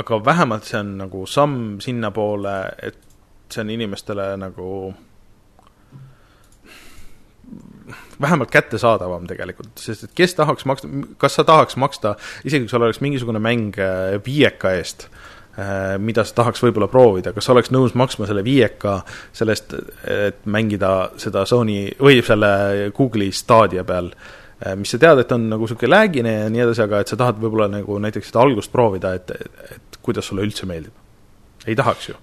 aga 0.00 0.18
vähemalt 0.24 0.64
see 0.64 0.78
on 0.80 0.92
nagu 1.02 1.26
samm 1.28 1.80
sinnapoole, 1.84 2.54
et 2.80 3.11
see 3.52 3.64
on 3.64 3.70
inimestele 3.70 4.32
nagu 4.40 4.68
vähemalt 8.20 8.50
kättesaadavam 8.50 9.26
tegelikult, 9.26 9.74
sest 9.80 10.06
et 10.06 10.14
kes 10.14 10.34
tahaks 10.38 10.64
maksta, 10.68 10.88
kas 11.18 11.36
sa 11.38 11.44
tahaks 11.44 11.76
maksta, 11.80 12.14
isegi 12.44 12.66
kui 12.66 12.72
sul 12.72 12.86
oleks 12.86 13.02
mingisugune 13.04 13.42
mäng 13.42 13.78
äh, 13.82 14.16
viieka 14.26 14.74
eest, 14.78 15.08
äh, 15.58 15.98
mida 15.98 16.24
sa 16.24 16.36
tahaks 16.42 16.62
võib-olla 16.62 16.88
proovida, 16.92 17.34
kas 17.34 17.48
sa 17.48 17.56
oleks 17.56 17.72
nõus 17.74 17.96
maksma 17.98 18.28
selle 18.30 18.44
viieka 18.46 19.00
sellest, 19.34 19.74
et 20.08 20.46
mängida 20.46 21.12
seda 21.20 21.44
Sony 21.48 21.84
või 22.00 22.22
selle 22.26 22.52
Google'i 22.96 23.32
Stadia 23.34 23.84
peal, 23.88 24.12
äh, 24.62 24.76
mis 24.78 24.94
sa 24.94 25.02
tead, 25.02 25.24
et 25.24 25.36
on 25.36 25.48
nagu 25.52 25.66
niisugune 25.66 25.94
lag'ine 25.94 26.36
ja 26.40 26.50
nii 26.52 26.66
edasi, 26.68 26.86
aga 26.86 27.02
et 27.02 27.12
sa 27.12 27.18
tahad 27.20 27.40
võib-olla 27.42 27.70
nagu 27.72 27.98
näiteks 28.02 28.32
seda 28.32 28.44
algust 28.46 28.72
proovida, 28.72 29.16
et, 29.18 29.34
et 29.76 30.02
kuidas 30.02 30.30
sulle 30.30 30.46
üldse 30.46 30.68
meeldib. 30.68 30.94
ei 31.66 31.78
tahaks 31.78 32.08
ju 32.08 32.20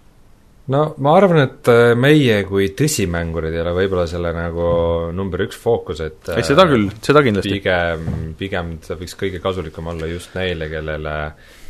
no 0.73 0.81
ma 1.03 1.13
arvan, 1.17 1.41
et 1.43 1.69
äh, 1.71 1.93
meie 1.99 2.41
kui 2.47 2.69
tõsimängurid 2.77 3.55
ei 3.55 3.61
ole 3.63 3.73
võib-olla 3.77 4.05
selle 4.09 4.31
nagu 4.35 4.67
number 5.15 5.45
üks 5.47 5.57
fookus, 5.59 6.01
et 6.05 6.31
ei, 6.35 6.45
seda 6.45 6.65
küll, 6.69 6.89
seda 7.05 7.23
kindlasti. 7.25 7.55
pigem, 7.57 8.33
pigem 8.39 8.75
ta 8.85 8.97
võiks 8.99 9.17
kõige 9.19 9.41
kasulikum 9.43 9.89
olla 9.93 10.09
just 10.11 10.35
neile, 10.37 10.69
kellele, 10.71 11.15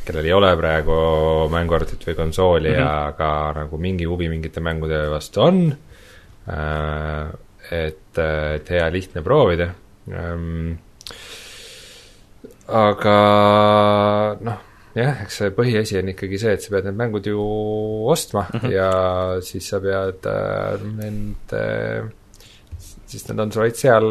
kellel 0.07 0.29
ei 0.29 0.35
ole 0.35 0.51
praegu 0.59 0.99
mänguarvutit 1.53 2.07
või 2.09 2.19
konsooli 2.19 2.73
mm 2.73 2.79
-hmm. 2.81 3.09
aga 3.13 3.31
nagu 3.63 3.81
mingi 3.81 4.09
huvi 4.09 4.29
mingite 4.31 4.63
mängude 4.63 5.05
vastu 5.12 5.45
on, 5.47 5.65
äh, 6.51 7.35
et, 7.71 8.17
et 8.19 8.71
hea 8.75 8.88
lihtne 8.91 9.23
proovida, 9.23 9.69
ähm, 10.12 10.73
aga 12.67 13.19
noh 14.41 14.68
jah, 14.99 15.23
eks 15.25 15.39
see 15.41 15.53
põhiasi 15.55 15.99
on 16.01 16.12
ikkagi 16.13 16.39
see, 16.41 16.53
et 16.57 16.65
sa 16.65 16.73
pead 16.73 16.89
need 16.89 16.99
mängud 16.99 17.29
ju 17.29 17.39
ostma 18.12 18.45
mm 18.47 18.59
-hmm. 18.59 18.75
ja 18.75 18.91
siis 19.45 19.69
sa 19.69 19.79
pead 19.83 20.29
äh, 20.29 20.85
nende 20.99 21.63
äh,, 21.63 22.12
siis 23.09 23.27
need 23.27 23.39
on 23.39 23.51
sul 23.51 23.65
vaid 23.65 23.77
seal, 23.79 24.07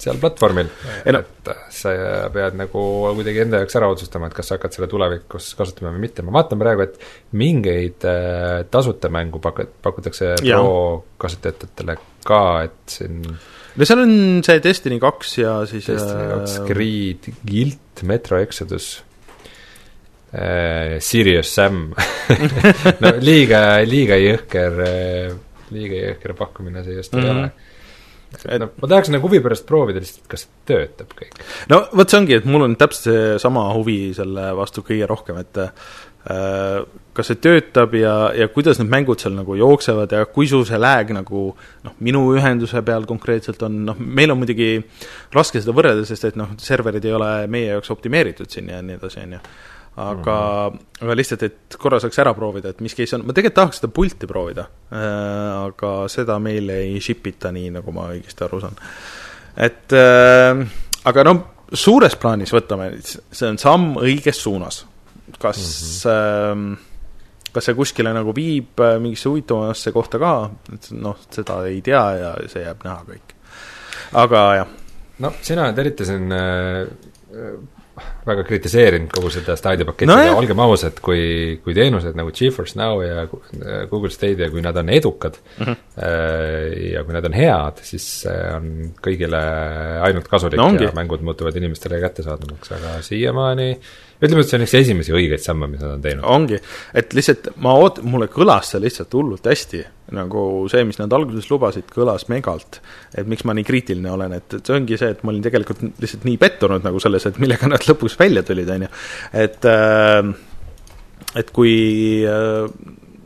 seal 0.00 0.18
platvormil. 0.20 0.68
No. 1.12 1.20
et 1.20 1.48
äh, 1.52 1.64
sa 1.70 1.94
pead 2.34 2.58
nagu 2.58 2.84
kuidagi 3.16 3.44
enda 3.44 3.62
jaoks 3.62 3.76
ära 3.80 3.90
otsustama, 3.92 4.26
et 4.30 4.34
kas 4.34 4.48
sa 4.50 4.58
hakkad 4.58 4.76
selle 4.76 4.88
tulevikus 4.92 5.54
kasutama 5.58 5.92
või 5.94 6.06
mitte, 6.06 6.24
ma 6.26 6.36
vaatan 6.38 6.60
praegu, 6.60 6.86
et 6.88 6.98
mingeid 7.32 8.06
äh, 8.10 8.64
tasuta 8.70 9.10
mängu 9.12 9.40
pak-, 9.44 9.66
pakutakse 9.82 10.34
pro 10.40 11.04
kasutajatele 11.18 11.98
ka, 12.24 12.44
et 12.64 12.96
siin 12.98 13.20
no 13.74 13.88
seal 13.88 14.04
on 14.04 14.14
see 14.46 14.60
Destiny 14.64 15.00
kaks 15.02 15.38
ja 15.38 15.56
siis 15.68 15.88
Destiny 15.90 16.28
kaks 16.30 16.60
äh,, 16.60 16.68
Grid, 16.70 17.32
Guilt, 17.46 18.04
Metro 18.08 18.40
Exodus 18.42 18.96
äh, 20.34 20.96
Sirius 21.04 21.54
Sam 21.54 21.86
no 23.02 23.14
liiga, 23.22 23.62
liiga 23.88 24.18
jõhker, 24.20 24.82
äh, 24.84 25.36
liiga 25.74 26.02
jõhker 26.10 26.36
pakkumine 26.38 26.84
see 26.84 26.98
just 26.98 27.14
mm 27.14 27.20
-hmm. 27.20 27.30
ei 27.30 27.38
ole 27.38 27.52
et 28.42 28.60
noh, 28.60 28.72
ma 28.80 28.90
tahaks 28.90 29.12
nagu 29.12 29.28
huvi 29.28 29.40
pärast 29.44 29.66
proovida 29.68 30.02
lihtsalt, 30.02 30.26
kas 30.30 30.48
töötab 30.68 31.14
kõik. 31.14 31.38
no 31.70 31.84
vot, 31.92 32.10
see 32.10 32.20
ongi, 32.20 32.38
et 32.40 32.48
mul 32.48 32.66
on 32.66 32.76
täpselt 32.80 33.06
seesama 33.10 33.68
huvi 33.76 33.98
selle 34.16 34.50
vastu 34.58 34.84
kõige 34.86 35.08
rohkem, 35.10 35.38
et 35.44 35.60
äh, 35.62 36.80
kas 37.14 37.30
see 37.30 37.40
töötab 37.44 37.94
ja, 37.98 38.14
ja 38.36 38.48
kuidas 38.52 38.80
need 38.80 38.90
mängud 38.92 39.22
seal 39.22 39.36
nagu 39.36 39.56
jooksevad 39.58 40.14
ja 40.16 40.24
kui 40.26 40.48
sul 40.50 40.64
see 40.68 40.80
lag 40.80 41.10
nagu 41.14 41.44
noh, 41.84 41.98
minu 42.04 42.24
ühenduse 42.34 42.82
peal 42.86 43.06
konkreetselt 43.08 43.62
on, 43.66 43.84
noh, 43.90 44.00
meil 44.00 44.32
on 44.32 44.40
muidugi 44.40 44.72
raske 45.34 45.62
seda 45.62 45.76
võrrelda, 45.76 46.06
sest 46.08 46.30
et 46.30 46.40
noh, 46.40 46.56
serverid 46.60 47.04
ei 47.04 47.14
ole 47.14 47.30
meie 47.52 47.74
jaoks 47.74 47.92
optimeeritud 47.94 48.50
siin 48.50 48.72
ja 48.72 48.82
nii 48.82 48.98
edasi, 48.98 49.22
on 49.26 49.38
ju 49.38 49.44
aga 49.96 50.70
mm, 50.70 50.76
-hmm. 50.76 51.04
aga 51.06 51.16
lihtsalt, 51.16 51.42
et 51.42 51.76
korra 51.78 52.00
saaks 52.02 52.18
ära 52.18 52.34
proovida, 52.34 52.72
et 52.74 52.80
mis 52.80 52.94
case 52.94 53.16
on, 53.16 53.26
ma 53.26 53.32
tegelikult 53.32 53.60
tahaks 53.60 53.80
seda 53.80 53.92
pulti 53.94 54.26
proovida 54.26 54.66
äh,, 54.90 55.66
aga 55.68 55.92
seda 56.10 56.38
meile 56.42 56.80
ei 56.82 57.00
ship 57.00 57.26
ita, 57.26 57.52
nii 57.54 57.70
nagu 57.76 57.92
ma 57.94 58.08
õigesti 58.14 58.46
aru 58.46 58.60
saan. 58.64 58.80
et 59.56 59.92
äh, 59.92 60.64
aga 61.04 61.24
no 61.24 61.36
suures 61.72 62.16
plaanis 62.16 62.52
võtame, 62.54 62.90
see 63.02 63.48
on 63.48 63.58
samm 63.58 63.94
õiges 64.02 64.42
suunas. 64.42 64.84
kas 65.38 65.58
mm, 66.04 66.10
-hmm. 66.10 66.72
äh, 66.74 66.90
kas 67.54 67.68
see 67.68 67.78
kuskile 67.78 68.12
nagu 68.14 68.34
viib 68.34 68.80
äh, 68.82 68.96
mingisse 69.02 69.28
huvitavamasse 69.30 69.92
kohta 69.94 70.18
ka, 70.18 70.32
et 70.74 70.90
noh, 70.90 71.18
seda 71.30 71.60
ei 71.70 71.80
tea 71.86 72.02
ja 72.18 72.34
see 72.50 72.64
jääb 72.64 72.82
näha 72.84 73.06
kõik. 73.12 73.34
aga 74.24 74.42
jah. 74.58 74.74
no 75.18 75.32
sina 75.40 75.68
oled 75.68 75.78
eriti 75.78 76.08
siin 76.08 76.32
äh, 76.34 76.82
väga 78.26 78.44
kritiseerinud 78.48 79.12
kogu 79.14 79.30
seda 79.30 79.56
Stadia 79.58 79.86
paketti 79.86 80.08
no, 80.10 80.16
ja 80.18 80.34
olgem 80.36 80.60
ausad, 80.64 80.98
kui, 81.04 81.58
kui 81.64 81.76
teenused 81.76 82.16
nagu 82.18 82.32
GeForce 82.34 82.78
Now 82.80 83.02
ja 83.04 83.26
Google 83.90 84.10
Stadia, 84.10 84.48
kui 84.50 84.64
nad 84.64 84.76
on 84.80 84.90
edukad 84.90 85.38
mm 85.58 85.66
-hmm. 85.66 85.76
ja 86.92 87.04
kui 87.04 87.14
nad 87.14 87.24
on 87.24 87.36
head, 87.38 87.82
siis 87.82 88.08
see 88.24 88.40
on 88.56 88.66
kõigile 89.04 89.42
ainult 90.08 90.28
kasulik 90.28 90.58
no, 90.58 90.66
ongi. 90.72 90.84
ja 90.84 90.92
mängud 90.96 91.22
muutuvad 91.22 91.56
inimestele 91.56 92.00
kättesaadavamaks, 92.00 92.72
aga 92.72 93.02
siiamaani 93.02 93.70
ütleme, 94.26 94.44
et 94.44 94.50
see 94.50 94.58
on 94.58 94.66
üks 94.66 94.76
esimesi 94.78 95.14
õigeid 95.14 95.42
samme, 95.44 95.68
mis 95.70 95.82
nad 95.82 95.96
on 95.96 96.04
teinud. 96.04 96.24
ongi, 96.36 96.60
et 96.94 97.14
lihtsalt 97.16 97.52
ma 97.64 97.74
oot-, 97.80 98.02
mulle 98.06 98.28
kõlas 98.32 98.72
see 98.72 98.82
lihtsalt 98.82 99.14
hullult 99.16 99.46
hästi 99.50 99.84
nagu 100.14 100.40
see, 100.70 100.84
mis 100.84 100.98
nad 101.00 101.12
alguses 101.16 101.46
lubasid, 101.50 101.86
kõlas 101.92 102.26
megalt. 102.32 102.80
et 103.16 103.28
miks 103.30 103.44
ma 103.48 103.54
nii 103.56 103.66
kriitiline 103.66 104.10
olen, 104.12 104.34
et, 104.36 104.48
et 104.58 104.66
see 104.66 104.76
ongi 104.76 104.98
see, 105.00 105.12
et 105.14 105.22
ma 105.24 105.32
olin 105.32 105.44
tegelikult 105.44 105.80
lihtsalt 106.02 106.26
nii 106.28 106.40
pettunud 106.40 106.84
nagu 106.84 107.00
selles, 107.02 107.26
et 107.28 107.40
millega 107.42 107.70
nad 107.70 107.86
lõpuks 107.88 108.18
välja 108.20 108.44
tulid, 108.46 108.70
on 108.74 108.86
ju. 108.86 108.90
et 109.44 109.70
äh, 109.70 110.34
et 111.40 111.50
kui 111.54 111.74
äh, 112.28 112.68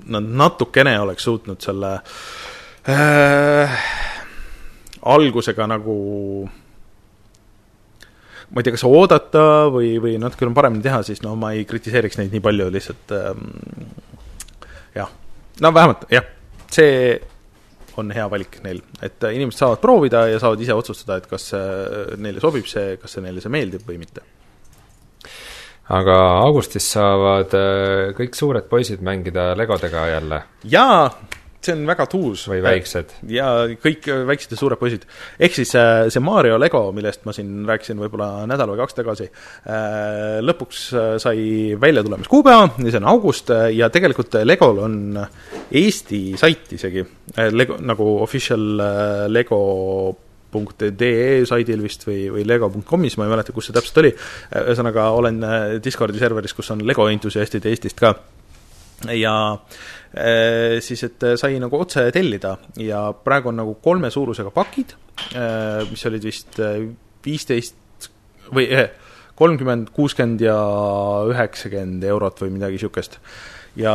nad 0.08 0.30
natukene 0.42 0.94
oleks 1.02 1.26
suutnud 1.28 1.61
selle 1.64 1.98
äh, 2.88 3.82
algusega 5.08 5.66
nagu 5.68 5.98
ma 8.48 8.61
ei 8.61 8.66
tea, 8.66 8.74
kas 8.74 8.87
oodata 8.88 9.44
või, 9.72 9.96
või 10.02 10.16
natukene 10.20 10.56
paremini 10.56 10.84
teha, 10.84 11.02
siis 11.06 11.20
no 11.24 11.34
ma 11.37 11.52
ei 11.56 11.66
kritiseeriks 11.68 12.20
neid 12.20 12.34
nii 12.34 12.44
palju, 12.44 12.70
lihtsalt 12.74 13.14
ähm, 13.18 13.46
jah, 14.96 15.12
no 15.61 15.72
vähemalt 15.74 16.08
jah 16.12 16.26
see 16.72 17.20
on 17.98 18.12
hea 18.14 18.26
valik 18.30 18.61
neil, 18.62 18.80
et 19.02 19.24
inimesed 19.32 19.58
saavad 19.58 19.80
proovida 19.82 20.22
ja 20.30 20.38
saavad 20.38 20.61
ise 20.62 20.76
otsustada, 20.76 21.18
et 21.18 21.26
kas 21.30 21.50
neile 22.22 22.42
sobib 22.42 22.68
see, 22.70 22.96
kas 23.00 23.16
see 23.16 23.24
neile 23.24 23.42
see 23.42 23.52
meeldib 23.52 23.87
või 23.88 23.98
mitte. 23.98 24.22
aga 25.98 26.16
augustis 26.44 26.84
saavad 26.92 27.54
äh, 27.56 28.12
kõik 28.16 28.37
suured 28.37 28.68
poisid 28.70 29.02
mängida 29.02 29.50
legodega 29.58 30.06
jälle? 30.12 30.42
jaa, 30.68 31.08
see 31.64 31.75
on 31.75 31.87
väga 31.88 32.07
tuus. 32.11 32.44
või 32.49 32.61
väiksed. 32.62 33.14
ja 33.33 33.49
kõik 33.83 34.07
väiksed 34.29 34.55
ja 34.55 34.61
suured 34.61 34.79
poisid. 34.81 35.05
ehk 35.38 35.57
siis 35.59 35.75
äh, 35.79 36.07
see 36.12 36.23
Mario 36.23 36.59
Lego, 36.61 36.85
millest 36.94 37.25
ma 37.27 37.35
siin 37.37 37.66
rääkisin 37.68 37.99
võib-olla 37.99 38.47
nädal 38.51 38.73
või 38.73 38.83
kaks 38.83 38.99
tagasi, 38.99 39.29
äh, 39.66 40.38
lõpuks 40.44 40.85
äh, 40.94 41.11
sai 41.23 41.75
väljatulemiskuupäeva 41.81 42.71
ja 42.79 42.92
see 42.92 43.03
on 43.03 43.11
august 43.11 43.53
ja 43.75 43.90
tegelikult 43.90 44.38
Legol 44.44 44.81
on 44.85 44.97
Eesti 45.68 46.23
sait 46.38 46.71
isegi, 46.73 47.05
Lego, 47.53 47.77
nagu 47.83 48.09
official 48.23 49.29
Lego 49.33 49.61
.de 50.49 51.11
saidil 51.44 51.83
vist 51.85 52.07
või, 52.09 52.23
või 52.33 52.47
lego.com'is, 52.49 53.18
ma 53.21 53.27
ei 53.27 53.35
mäleta, 53.35 53.53
kus 53.53 53.68
see 53.68 53.77
täpselt 53.77 54.01
oli, 54.01 54.14
ühesõnaga 54.62 55.11
olen 55.12 55.44
Discordi 55.85 56.16
serveris, 56.23 56.57
kus 56.57 56.73
on 56.73 56.87
Lego 56.88 57.05
entusiastid 57.12 57.68
Eestist 57.68 58.01
ka 58.01 58.14
ja 59.06 59.34
äh, 59.54 60.78
siis, 60.80 61.04
et 61.06 61.26
sai 61.38 61.58
nagu 61.62 61.78
otse 61.78 62.08
tellida 62.14 62.56
ja 62.82 63.08
praegu 63.12 63.52
on 63.52 63.61
nagu 63.62 63.76
kolme 63.82 64.11
suurusega 64.11 64.50
pakid, 64.54 64.96
äh, 65.34 65.84
mis 65.90 66.06
olid 66.08 66.26
vist 66.26 66.58
äh, 66.62 66.80
viisteist 67.24 68.11
või 68.54 68.66
kolmkümmend, 69.38 69.92
kuuskümmend 69.94 70.42
ja 70.42 70.58
üheksakümmend 71.30 72.04
eurot 72.11 72.42
või 72.42 72.56
midagi 72.56 72.78
niisugust. 72.78 73.18
ja 73.78 73.94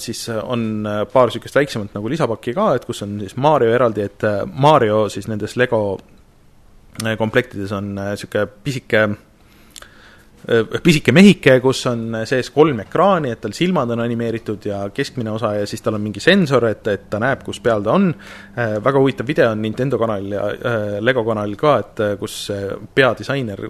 siis 0.00 0.24
on 0.28 0.88
paar 1.12 1.30
niisugust 1.30 1.54
väiksemat 1.54 1.94
nagu 1.94 2.10
lisapakki 2.10 2.54
ka, 2.56 2.72
et 2.74 2.86
kus 2.88 3.04
on 3.06 3.18
siis 3.20 3.36
Mario 3.36 3.70
eraldi, 3.70 4.02
et 4.02 4.26
Mario 4.50 5.04
siis 5.12 5.28
nendes 5.30 5.54
Lego 5.60 6.00
komplektides 7.18 7.70
on 7.72 7.94
niisugune 7.94 8.48
pisike 8.64 9.04
Äh, 9.06 9.29
pisike 10.82 11.12
mehike, 11.12 11.58
kus 11.62 11.82
on 11.90 12.20
sees 12.28 12.50
kolm 12.54 12.80
ekraani, 12.84 13.32
et 13.34 13.42
tal 13.42 13.54
silmad 13.56 13.90
on 13.94 14.02
animeeritud 14.04 14.66
ja 14.70 14.82
keskmine 14.94 15.32
osa 15.34 15.54
ja 15.58 15.66
siis 15.68 15.84
tal 15.84 15.98
on 15.98 16.04
mingi 16.04 16.22
sensor, 16.24 16.68
et, 16.70 16.86
et 16.88 17.08
ta 17.12 17.20
näeb, 17.22 17.44
kus 17.46 17.60
peal 17.64 17.84
ta 17.84 17.96
on. 17.96 18.10
Äh, 18.56 18.76
väga 18.84 19.02
huvitav 19.02 19.28
video 19.28 19.50
on 19.52 19.62
Nintendo 19.62 20.00
kanalil 20.00 20.36
ja 20.38 20.46
äh, 20.52 20.86
Lego 21.04 21.24
kanalil 21.28 21.58
ka, 21.60 21.78
et 21.84 22.04
kus 22.20 22.42
peadisainer 22.94 23.66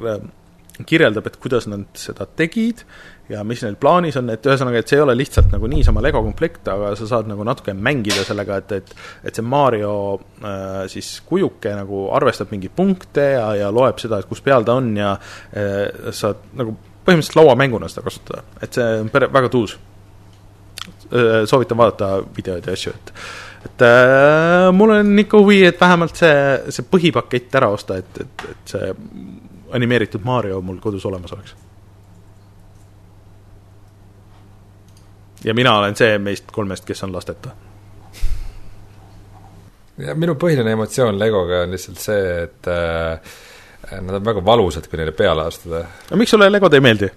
kirjeldab, 0.86 1.26
et 1.26 1.40
kuidas 1.42 1.66
nad 1.68 1.88
seda 1.98 2.26
tegid 2.38 2.84
ja 3.30 3.42
mis 3.46 3.62
neil 3.64 3.76
plaanis 3.80 4.18
on, 4.18 4.30
et 4.32 4.46
ühesõnaga, 4.46 4.80
et 4.80 4.90
see 4.90 4.98
ei 4.98 5.04
ole 5.04 5.14
lihtsalt 5.18 5.52
nagu 5.54 5.68
niisama 5.70 6.02
Lego 6.04 6.22
komplekt, 6.24 6.66
aga 6.70 6.92
sa 6.98 7.08
saad 7.08 7.28
nagu 7.30 7.44
natuke 7.46 7.74
mängida 7.76 8.24
sellega, 8.26 8.60
et, 8.62 8.72
et 8.80 8.94
et 9.30 9.36
see 9.36 9.46
Mario 9.46 9.92
äh, 10.16 10.86
siis 10.90 11.12
kujuke 11.26 11.74
nagu 11.76 12.06
arvestab 12.16 12.50
mingeid 12.54 12.74
punkte 12.76 13.26
ja, 13.36 13.46
ja 13.58 13.70
loeb 13.74 14.00
seda, 14.02 14.20
et 14.20 14.30
kus 14.30 14.42
peal 14.44 14.66
ta 14.66 14.78
on 14.80 14.90
ja 14.98 15.12
äh, 15.14 16.10
saad 16.16 16.42
nagu 16.58 16.74
põhimõtteliselt 17.06 17.38
lauamänguna 17.40 17.90
seda 17.90 18.06
kasutada, 18.08 18.42
et 18.62 18.74
see 18.76 18.90
on 19.04 19.12
pere, 19.12 19.30
väga 19.32 19.52
tuus 19.52 19.76
äh,. 19.76 21.46
soovitan 21.46 21.78
vaadata 21.80 22.18
videoid 22.36 22.66
ja 22.66 22.76
asju, 22.76 22.96
et 22.96 23.14
et 23.60 23.82
äh, 23.84 24.70
mul 24.72 24.94
on 24.96 25.18
ikka 25.20 25.38
huvi, 25.38 25.62
et 25.68 25.80
vähemalt 25.80 26.16
see, 26.16 26.36
see 26.72 26.86
põhipakett 26.88 27.58
ära 27.60 27.68
osta, 27.74 27.98
et, 28.00 28.22
et, 28.24 28.46
et 28.54 28.72
see 28.74 28.94
animeeritud 29.76 30.24
Mario 30.24 30.62
mul 30.64 30.80
kodus 30.82 31.04
olemas 31.06 31.34
oleks. 31.36 31.54
Ja 35.44 35.54
mina 35.54 35.76
olen 35.78 35.96
see 35.96 36.18
meist 36.18 36.50
kolmest, 36.52 36.84
kes 36.88 37.04
on 37.06 37.12
lasteta. 37.12 37.54
ja 39.98 40.14
minu 40.14 40.36
põhiline 40.40 40.76
emotsioon 40.76 41.18
Legoga 41.18 41.64
on 41.64 41.74
lihtsalt 41.76 41.98
see, 42.02 42.28
et 42.44 42.70
äh, 42.72 43.32
nad 44.00 44.20
on 44.20 44.24
väga 44.24 44.44
valusad, 44.44 44.86
kui 44.88 45.00
neile 45.00 45.12
peale 45.16 45.48
astuda. 45.48 45.84
no 46.10 46.20
miks 46.20 46.36
sulle 46.36 46.50
Legod 46.52 46.74
ei 46.74 46.84
meeldi? 46.84 47.10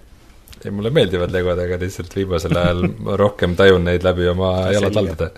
ei, 0.64 0.70
mulle 0.70 0.90
meeldivad 0.90 1.32
Legod, 1.32 1.60
aga 1.60 1.78
lihtsalt 1.80 2.16
viimasel 2.16 2.56
ajal 2.56 2.88
ma 2.98 3.16
rohkem 3.24 3.56
tajun 3.56 3.88
neid 3.90 4.04
läbi 4.06 4.28
oma 4.32 4.56
jalataldade 4.72 5.32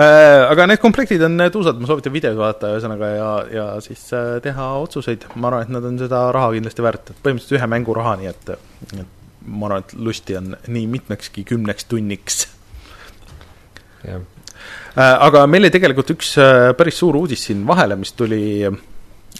Äh, 0.00 0.46
aga 0.48 0.64
need 0.70 0.80
komplektid 0.80 1.22
on 1.26 1.34
tuusad, 1.52 1.80
ma 1.82 1.88
soovitan 1.88 2.14
videos 2.14 2.36
vaadata 2.38 2.70
ühesõnaga 2.72 3.08
ja, 3.10 3.30
ja 3.52 3.64
siis 3.84 4.04
äh, 4.16 4.36
teha 4.44 4.68
otsuseid, 4.80 5.26
ma 5.34 5.50
arvan, 5.50 5.66
et 5.66 5.72
nad 5.74 5.88
on 5.88 5.98
seda 6.00 6.22
raha 6.32 6.52
kindlasti 6.54 6.84
väärt, 6.86 7.10
et 7.10 7.18
põhimõtteliselt 7.24 7.58
ühe 7.58 7.68
mängu 7.68 7.96
raha, 7.98 8.14
nii 8.20 8.30
et, 8.30 8.52
et 8.86 9.02
ma 9.50 9.68
arvan, 9.68 9.86
et 9.86 9.94
lusti 9.98 10.36
on 10.38 10.54
nii 10.66 10.86
mitmekski 10.90 11.44
kümneks 11.48 11.88
tunniks. 11.90 12.44
jah. 14.06 14.22
Äh, 14.96 15.14
aga 15.28 15.46
meil 15.48 15.68
jäi 15.68 15.74
tegelikult 15.78 16.12
üks 16.16 16.34
päris 16.78 16.98
suur 17.00 17.16
uudis 17.20 17.46
siin 17.48 17.64
vahele, 17.68 17.96
mis 18.00 18.12
tuli 18.12 18.42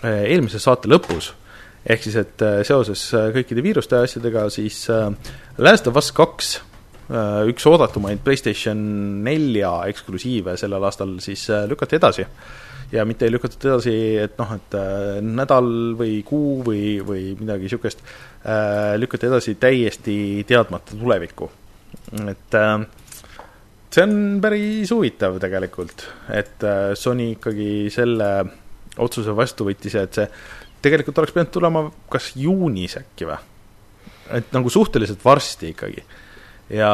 eelmise 0.00 0.60
saate 0.62 0.88
lõpus, 0.88 1.32
ehk 1.84 2.04
siis, 2.06 2.16
et 2.16 2.42
seoses 2.64 3.02
kõikide 3.34 3.62
viiruste 3.64 3.98
ja 3.98 4.06
asjadega, 4.06 4.46
siis 4.54 4.86
Last 5.58 5.90
of 5.90 5.98
Us 6.00 6.12
kaks 6.16 6.54
Äh, 7.10 7.48
üks 7.50 7.64
oodatumaid 7.66 8.20
PlayStation 8.22 8.78
nelja 9.26 9.72
eksklusiive 9.90 10.54
sellel 10.60 10.84
aastal 10.86 11.16
siis 11.22 11.42
äh, 11.50 11.64
lükati 11.66 11.98
edasi. 11.98 12.26
Ja 12.92 13.04
mitte 13.06 13.26
ei 13.26 13.34
lükatud 13.34 13.66
edasi, 13.68 13.94
et 14.22 14.38
noh, 14.40 14.54
et 14.56 14.76
äh, 14.78 15.18
nädal 15.24 15.70
või 15.98 16.20
kuu 16.26 16.60
või, 16.66 16.84
või 17.06 17.34
midagi 17.38 17.68
niisugust, 17.68 18.02
lükati 18.96 19.28
edasi 19.28 19.54
täiesti 19.60 20.14
teadmata 20.48 20.96
tulevikku. 20.96 21.50
et 22.30 22.56
see 23.90 24.04
on 24.06 24.14
päris 24.40 24.94
huvitav 24.94 25.36
tegelikult, 25.42 26.06
et 26.32 26.64
Sony 26.96 27.34
ikkagi 27.34 27.90
selle 27.92 28.30
otsuse 29.04 29.34
vastu 29.36 29.68
võttis 29.68 29.98
ja 29.98 30.06
et 30.08 30.16
see 30.16 30.26
tegelikult 30.80 31.20
oleks 31.20 31.36
pidanud 31.36 31.52
tulema 31.52 31.84
kas 32.10 32.32
juunis 32.40 32.96
äkki 33.02 33.28
või? 33.28 33.38
et 34.40 34.52
nagu 34.54 34.70
suhteliselt 34.72 35.24
varsti 35.24 35.74
ikkagi 35.74 36.04
ja 36.70 36.92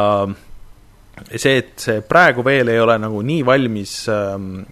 see, 1.35 1.59
et 1.61 1.75
see 1.81 2.03
praegu 2.07 2.45
veel 2.47 2.73
ei 2.73 2.81
ole 2.81 2.97
nagu 3.01 3.21
nii 3.25 3.45
valmis, 3.47 3.95
ähm, 4.13 4.65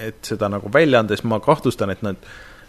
et 0.00 0.20
seda 0.26 0.48
nagu 0.52 0.72
välja 0.72 1.00
anda, 1.00 1.16
siis 1.16 1.26
ma 1.28 1.40
kahtlustan, 1.42 1.92
et 1.94 2.02
nad 2.02 2.20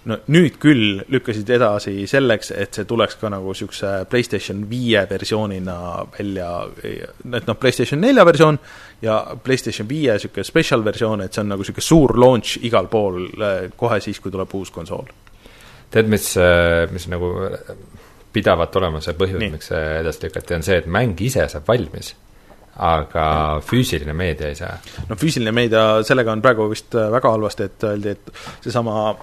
no 0.09 0.17
nüüd 0.31 0.59
küll 0.61 1.01
lükkasid 1.11 1.49
edasi 1.55 2.05
selleks, 2.09 2.51
et 2.53 2.77
see 2.77 2.87
tuleks 2.87 3.17
ka 3.21 3.31
nagu 3.33 3.53
niisuguse 3.53 3.91
PlayStation 4.09 4.61
viie 4.69 5.01
versioonina 5.09 5.77
välja, 6.13 6.49
et 6.85 7.49
noh, 7.49 7.57
PlayStation 7.61 8.01
nelja 8.01 8.25
versioon 8.27 8.59
ja 9.05 9.19
PlayStation 9.43 9.89
viie 9.89 10.13
niisugune 10.15 10.45
special 10.47 10.85
versioon, 10.85 11.25
et 11.25 11.33
see 11.33 11.41
on 11.41 11.53
nagu 11.53 11.65
niisugune 11.65 11.87
suur 11.87 12.15
launch 12.21 12.59
igal 12.67 12.89
pool 12.91 13.23
äh, 13.39 13.69
kohe 13.77 13.99
siis, 14.03 14.21
kui 14.21 14.33
tuleb 14.33 14.53
uus 14.57 14.73
konsool. 14.75 15.09
tead, 15.91 16.09
mis, 16.11 16.33
äh, 16.41 16.85
mis 16.93 17.09
nagu 17.09 17.31
pidavat 18.35 18.75
olema 18.75 19.01
see 19.01 19.15
põhjus, 19.17 19.41
miks 19.41 19.71
see 19.71 19.83
edasi 20.01 20.27
lükati, 20.27 20.59
on 20.59 20.65
see, 20.67 20.77
et 20.83 20.91
mäng 20.91 21.21
ise 21.23 21.47
saab 21.49 21.67
valmis, 21.71 22.13
aga 22.75 23.27
füüsiline 23.63 24.13
meedia 24.17 24.49
ei 24.51 24.57
saa. 24.59 24.73
no 25.09 25.17
füüsiline 25.19 25.53
meedia, 25.55 25.85
sellega 26.07 26.33
on 26.33 26.43
praegu 26.43 26.67
vist 26.71 26.95
äh, 26.97 27.07
väga 27.13 27.31
halvasti, 27.35 27.69
et 27.69 27.87
öeldi, 27.91 28.15
et 28.15 28.33
seesama 28.65 29.13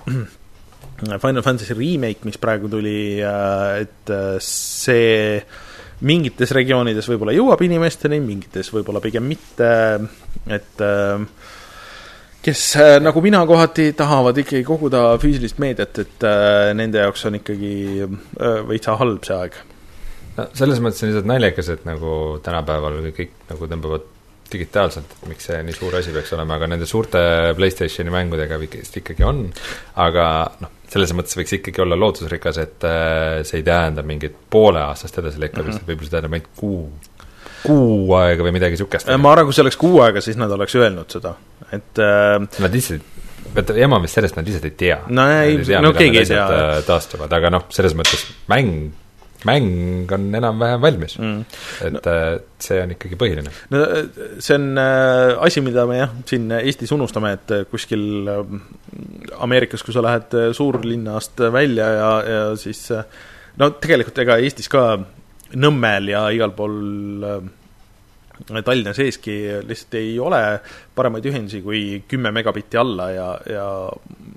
Final 1.02 1.42
Fantasy 1.42 1.74
remake, 1.74 2.24
mis 2.24 2.38
praegu 2.40 2.70
tuli, 2.72 3.20
äh, 3.20 3.82
et 3.84 4.12
äh, 4.14 4.36
see 4.42 5.42
mingites 6.02 6.50
regioonides 6.56 7.06
võib-olla 7.10 7.34
jõuab 7.36 7.60
inimesteni, 7.62 8.18
mingites 8.22 8.72
võib-olla 8.74 9.02
pigem 9.04 9.26
mitte, 9.28 9.72
et 10.50 10.82
äh, 10.82 11.26
kes 12.42 12.62
äh, 12.76 12.96
nagu 13.02 13.22
mina 13.22 13.44
kohati 13.46 13.92
tahavad 13.96 14.38
ikkagi 14.42 14.64
koguda 14.66 15.04
füüsilist 15.22 15.60
meediat, 15.62 15.98
et 16.02 16.26
äh, 16.26 16.72
nende 16.74 17.04
jaoks 17.04 17.28
on 17.28 17.38
ikkagi 17.38 17.74
äh, 18.02 18.56
veitsa 18.68 18.96
halb 18.98 19.28
see 19.28 19.36
aeg. 19.36 19.60
No 20.38 20.48
selles 20.56 20.82
mõttes 20.84 21.04
on 21.04 21.12
lihtsalt 21.12 21.30
naljakas, 21.30 21.70
et 21.76 21.86
nagu 21.88 22.16
tänapäeval 22.44 22.98
kõik 23.16 23.38
nagu 23.50 23.70
tõmbavad 23.70 24.10
digitaalselt, 24.52 25.14
et 25.16 25.28
miks 25.30 25.46
see 25.48 25.62
nii 25.64 25.74
suur 25.76 25.94
asi 25.96 26.12
peaks 26.12 26.34
olema, 26.36 26.58
aga 26.58 26.68
nende 26.68 26.88
suurte 26.88 27.20
PlayStationi 27.56 28.12
mängudega 28.12 28.58
vist 28.60 28.98
ikkagi 29.00 29.24
on, 29.24 29.46
aga 30.04 30.26
noh, 30.60 30.74
selles 30.92 31.14
mõttes 31.16 31.38
võiks 31.38 31.56
ikkagi 31.56 31.80
olla 31.84 31.96
lootusrikas, 31.96 32.58
et 32.60 32.84
see 33.48 33.62
ei 33.62 33.64
tähenda 33.64 34.04
mingit 34.04 34.36
pooleaastast 34.52 35.22
edasilükkamist 35.22 35.78
mm, 35.78 35.80
-hmm. 35.80 35.88
võib-olla 35.88 36.08
see 36.08 36.16
tähendab 36.16 36.36
ainult 36.36 36.52
kuu 36.56 36.84
kuu 37.62 38.14
aega 38.18 38.44
või 38.44 38.54
midagi 38.56 38.76
niisugust. 38.76 39.10
ma 39.22 39.32
arvan, 39.32 39.48
kui 39.48 39.56
see 39.56 39.64
oleks 39.64 39.78
kuu 39.80 40.00
aega, 40.04 40.22
siis 40.24 40.38
nad 40.40 40.50
oleks 40.52 40.74
öelnud 40.78 41.12
seda, 41.14 41.36
et 41.70 42.02
äh, 42.02 42.38
Nad 42.62 42.74
lihtsalt, 42.74 43.04
vaata 43.54 43.76
ema 43.78 44.00
vist 44.02 44.18
sellest 44.18 44.38
nad 44.38 44.48
lihtsalt 44.48 44.66
ei 44.68 44.74
tea. 44.84 44.98
no 45.08 45.28
ei, 45.30 45.58
no 45.84 45.92
keegi 45.96 46.22
ei 46.24 46.30
tea. 46.32 46.46
Äh, 46.46 46.72
taastuvad, 46.86 47.32
aga 47.38 47.52
noh, 47.54 47.68
selles 47.74 47.94
mõttes 47.98 48.26
mäng, 48.50 48.90
mäng 49.48 50.12
on 50.12 50.28
enam-vähem 50.34 50.82
valmis 50.82 51.16
mm.. 51.18 51.40
et 51.86 51.96
no, 51.96 52.02
äh, 52.10 52.36
see 52.62 52.80
on 52.82 52.94
ikkagi 52.94 53.18
põhiline. 53.20 53.52
no 53.72 53.82
see 54.38 54.58
on 54.58 54.68
äh, 54.80 55.32
asi, 55.46 55.64
mida 55.64 55.86
me 55.88 55.98
jah, 56.02 56.12
siin 56.28 56.50
Eestis 56.60 56.92
unustame, 56.94 57.34
et 57.38 57.56
kuskil 57.70 58.28
äh, 58.30 58.54
Ameerikas, 59.42 59.84
kui 59.86 59.94
sa 59.94 60.04
lähed 60.04 60.34
suurlinnast 60.56 61.40
välja 61.52 61.88
ja, 61.96 62.12
ja 62.28 62.44
siis 62.60 62.84
no 63.58 63.72
tegelikult 63.78 64.22
ega 64.24 64.38
Eestis 64.42 64.70
ka 64.72 64.86
Nõmmel 65.52 66.06
ja 66.14 66.22
igal 66.32 66.54
pool 66.56 67.26
äh, 67.28 67.42
Tallinna 68.64 68.94
seeski 68.96 69.34
lihtsalt 69.68 69.96
ei 70.00 70.14
ole 70.20 70.40
paremaid 70.96 71.26
ühendusi 71.28 71.60
kui 71.62 72.02
kümme 72.08 72.32
megabitti 72.34 72.80
alla 72.80 73.10
ja, 73.12 73.26
ja 73.46 73.66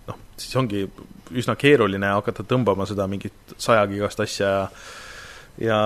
noh, 0.10 0.20
siis 0.38 0.58
ongi 0.60 0.84
üsna 1.32 1.56
keeruline 1.56 2.08
hakata 2.14 2.44
tõmbama 2.44 2.86
seda 2.86 3.08
mingit 3.08 3.56
sajagigast 3.58 4.20
asja 4.20 4.48
ja 4.48 4.70
ja 5.62 5.78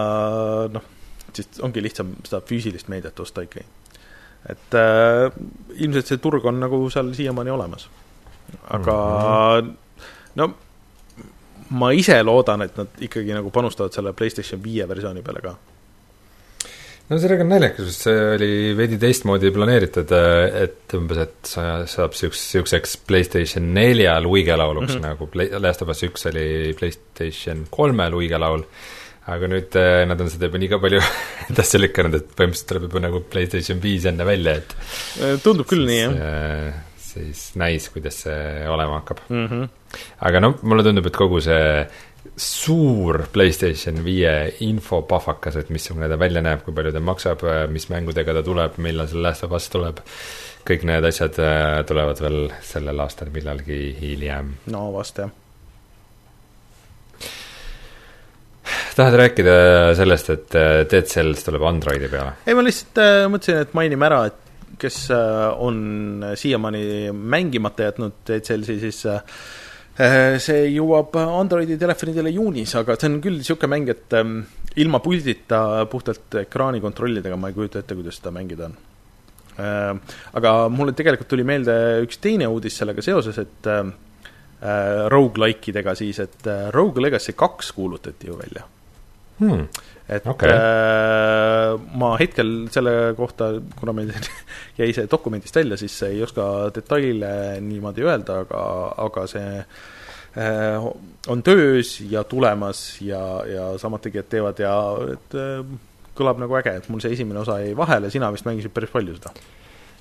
noh, 0.72 0.86
siis 1.34 1.62
ongi 1.66 1.84
lihtsam 1.84 2.14
seda 2.26 2.42
füüsilist 2.46 2.90
meediat 2.90 3.20
osta 3.20 3.44
ikkagi. 3.46 3.66
et 4.50 4.76
äh, 4.78 5.28
ilmselt 5.76 6.08
see 6.08 6.18
turg 6.18 6.46
on 6.46 6.60
nagu 6.60 6.82
seal 6.90 7.14
siiamaani 7.14 7.52
olemas. 7.52 7.90
aga 8.70 8.96
mm 9.62 9.68
-hmm. 9.68 9.76
no 10.36 10.54
ma 11.70 11.92
ise 11.92 12.24
loodan, 12.24 12.62
et 12.62 12.78
nad 12.78 12.88
ikkagi 13.00 13.34
nagu 13.34 13.52
panustavad 13.52 13.94
selle 13.94 14.14
PlayStation 14.14 14.64
viie 14.64 14.88
versiooni 14.88 15.22
peale 15.22 15.42
ka. 15.42 15.56
No 17.10 17.18
sellega 17.18 17.46
on 17.46 17.52
naljakas, 17.54 17.90
sest 17.90 18.06
see 18.06 18.28
oli 18.36 18.52
veidi 18.78 19.00
teistmoodi 19.02 19.52
planeeritud, 19.56 20.14
et 20.64 20.96
umbes, 20.98 21.22
et 21.26 21.52
sa 21.52 21.66
saab 21.90 22.14
niisuguseks, 22.14 22.46
niisuguseks 22.46 22.96
PlayStation 23.10 23.72
nelja 23.76 24.20
luigelauluks 24.24 24.94
mm, 24.94 25.00
-hmm. 25.00 25.08
nagu 25.08 25.30
Play-, 25.34 25.54
Last 25.62 25.82
of 25.86 25.94
Us 25.94 26.04
üks 26.06 26.28
oli 26.30 26.76
PlayStation 26.80 27.66
kolme 27.74 28.10
luigelaul, 28.14 28.66
aga 29.30 29.50
nüüd 29.50 29.80
eh, 29.82 30.04
nad 30.10 30.22
on 30.22 30.30
seda 30.30 30.50
juba 30.50 30.62
nii 30.62 30.74
ka 30.76 30.82
palju 30.86 31.02
edasi 31.52 31.82
lükanud, 31.82 32.20
et 32.20 32.30
põhimõtteliselt 32.36 32.70
tuleb 32.74 32.86
juba 32.90 33.08
nagu 33.08 33.24
PlayStation 33.32 33.82
viis 33.82 34.06
enne 34.10 34.28
välja, 34.30 34.60
et 34.62 35.42
tundub 35.44 35.68
küll 35.70 35.90
nii, 35.90 36.06
jah 36.06 36.86
siis 37.10 37.56
näis, 37.60 37.90
kuidas 37.94 38.24
see 38.26 38.68
olema 38.70 39.00
hakkab 39.00 39.24
mm. 39.30 39.48
-hmm. 39.48 39.98
aga 40.28 40.42
noh, 40.44 40.60
mulle 40.62 40.86
tundub, 40.86 41.08
et 41.10 41.18
kogu 41.18 41.42
see 41.42 41.64
suur 42.40 43.24
PlayStation 43.34 44.00
viie 44.04 44.34
infopahvakas, 44.66 45.60
et 45.60 45.74
missugune 45.74 46.10
ta 46.12 46.20
välja 46.20 46.44
näeb, 46.46 46.64
kui 46.66 46.76
palju 46.76 46.94
ta 46.96 47.02
maksab, 47.04 47.44
mis 47.72 47.90
mängudega 47.92 48.36
ta 48.36 48.44
tuleb, 48.46 48.80
millal 48.84 49.10
see 49.12 49.22
Last 49.24 49.46
of 49.48 49.56
Us 49.56 49.70
tuleb, 49.72 50.02
kõik 50.68 50.88
need 50.88 51.08
asjad 51.10 51.40
äh, 51.44 51.82
tulevad 51.88 52.20
veel 52.24 52.42
sellel 52.66 53.06
aastal 53.06 53.32
millalgi 53.34 53.80
hiljem. 54.00 54.56
no 54.74 54.90
vast, 54.96 55.24
jah 55.24 55.36
tahad 59.00 59.16
rääkida 59.16 59.56
sellest, 59.96 60.30
et 60.34 60.56
äh, 60.60 60.84
Dead 60.92 61.08
Cells 61.08 61.46
tuleb 61.46 61.64
Androidi 61.64 62.10
peale? 62.12 62.36
ei, 62.46 62.56
ma 62.58 62.66
lihtsalt 62.66 63.02
äh, 63.02 63.24
mõtlesin, 63.32 63.64
et 63.64 63.76
mainime 63.78 64.08
ära, 64.10 64.22
et 64.30 64.78
kes 64.80 65.00
äh, 65.16 65.62
on 65.64 66.26
siiamaani 66.36 66.84
mängimata 67.14 67.90
jätnud 67.90 68.20
Dead 68.28 68.46
Cellsi, 68.46 68.80
siis 68.84 69.06
äh, 69.10 69.22
see 70.00 70.68
jõuab 70.72 71.18
Androidi 71.20 71.76
telefonidele 71.80 72.32
juunis, 72.32 72.72
aga 72.80 72.96
see 72.96 73.10
on 73.10 73.18
küll 73.24 73.40
niisugune 73.42 73.74
mäng, 73.74 73.90
et 73.92 74.16
ähm, 74.16 74.38
ilma 74.80 75.02
puldita, 75.04 75.86
puhtalt 75.92 76.40
ekraani 76.46 76.80
kontrollidega 76.84 77.36
ma 77.36 77.52
ei 77.52 77.58
kujuta 77.58 77.82
ette, 77.82 77.98
kuidas 77.98 78.20
seda 78.22 78.32
mängida 78.36 78.70
on. 78.70 78.78
Äh, 79.60 80.18
aga 80.40 80.54
mulle 80.72 80.96
tegelikult 80.96 81.32
tuli 81.34 81.44
meelde 81.48 81.76
üks 82.06 82.22
teine 82.24 82.48
uudis 82.48 82.80
sellega 82.80 83.04
seoses, 83.06 83.42
et 83.44 83.74
rogu-likeidega 84.60 85.94
siis, 85.96 86.18
et 86.20 86.48
Rogue 86.76 87.00
Legacy 87.00 87.32
kaks 87.32 87.70
kuulutati 87.78 88.28
ju 88.28 88.34
välja 88.36 88.66
hmm 89.40 89.68
et 90.10 90.26
Okei. 90.28 90.50
äh, 90.50 91.76
ma 92.02 92.14
hetkel 92.20 92.54
selle 92.74 92.94
kohta, 93.18 93.52
kuna 93.80 93.94
meil 93.96 94.12
jäi 94.80 94.90
see 94.96 95.10
dokumendist 95.12 95.60
välja, 95.62 95.78
siis 95.80 95.96
ei 96.08 96.24
oska 96.26 96.70
detaile 96.76 97.32
niimoodi 97.64 98.06
öelda, 98.08 98.42
aga, 98.46 98.64
aga 99.06 99.28
see 99.30 99.54
äh, 99.60 100.90
on 101.30 101.46
töös 101.46 102.00
ja 102.10 102.26
tulemas 102.28 102.84
ja, 103.06 103.22
ja 103.50 103.70
samad 103.82 104.04
tegijad 104.06 104.32
teevad 104.34 104.66
ja 104.66 104.74
et 105.14 105.38
äh, 105.38 105.64
kõlab 106.20 106.42
nagu 106.42 106.60
äge, 106.60 106.76
et 106.82 106.92
mul 106.92 107.04
see 107.04 107.14
esimene 107.16 107.44
osa 107.44 107.62
jäi 107.62 107.78
vahele, 107.78 108.12
sina 108.12 108.34
vist 108.34 108.50
mängisid 108.50 108.74
päris 108.76 108.92
palju 108.92 109.16
seda. 109.20 109.32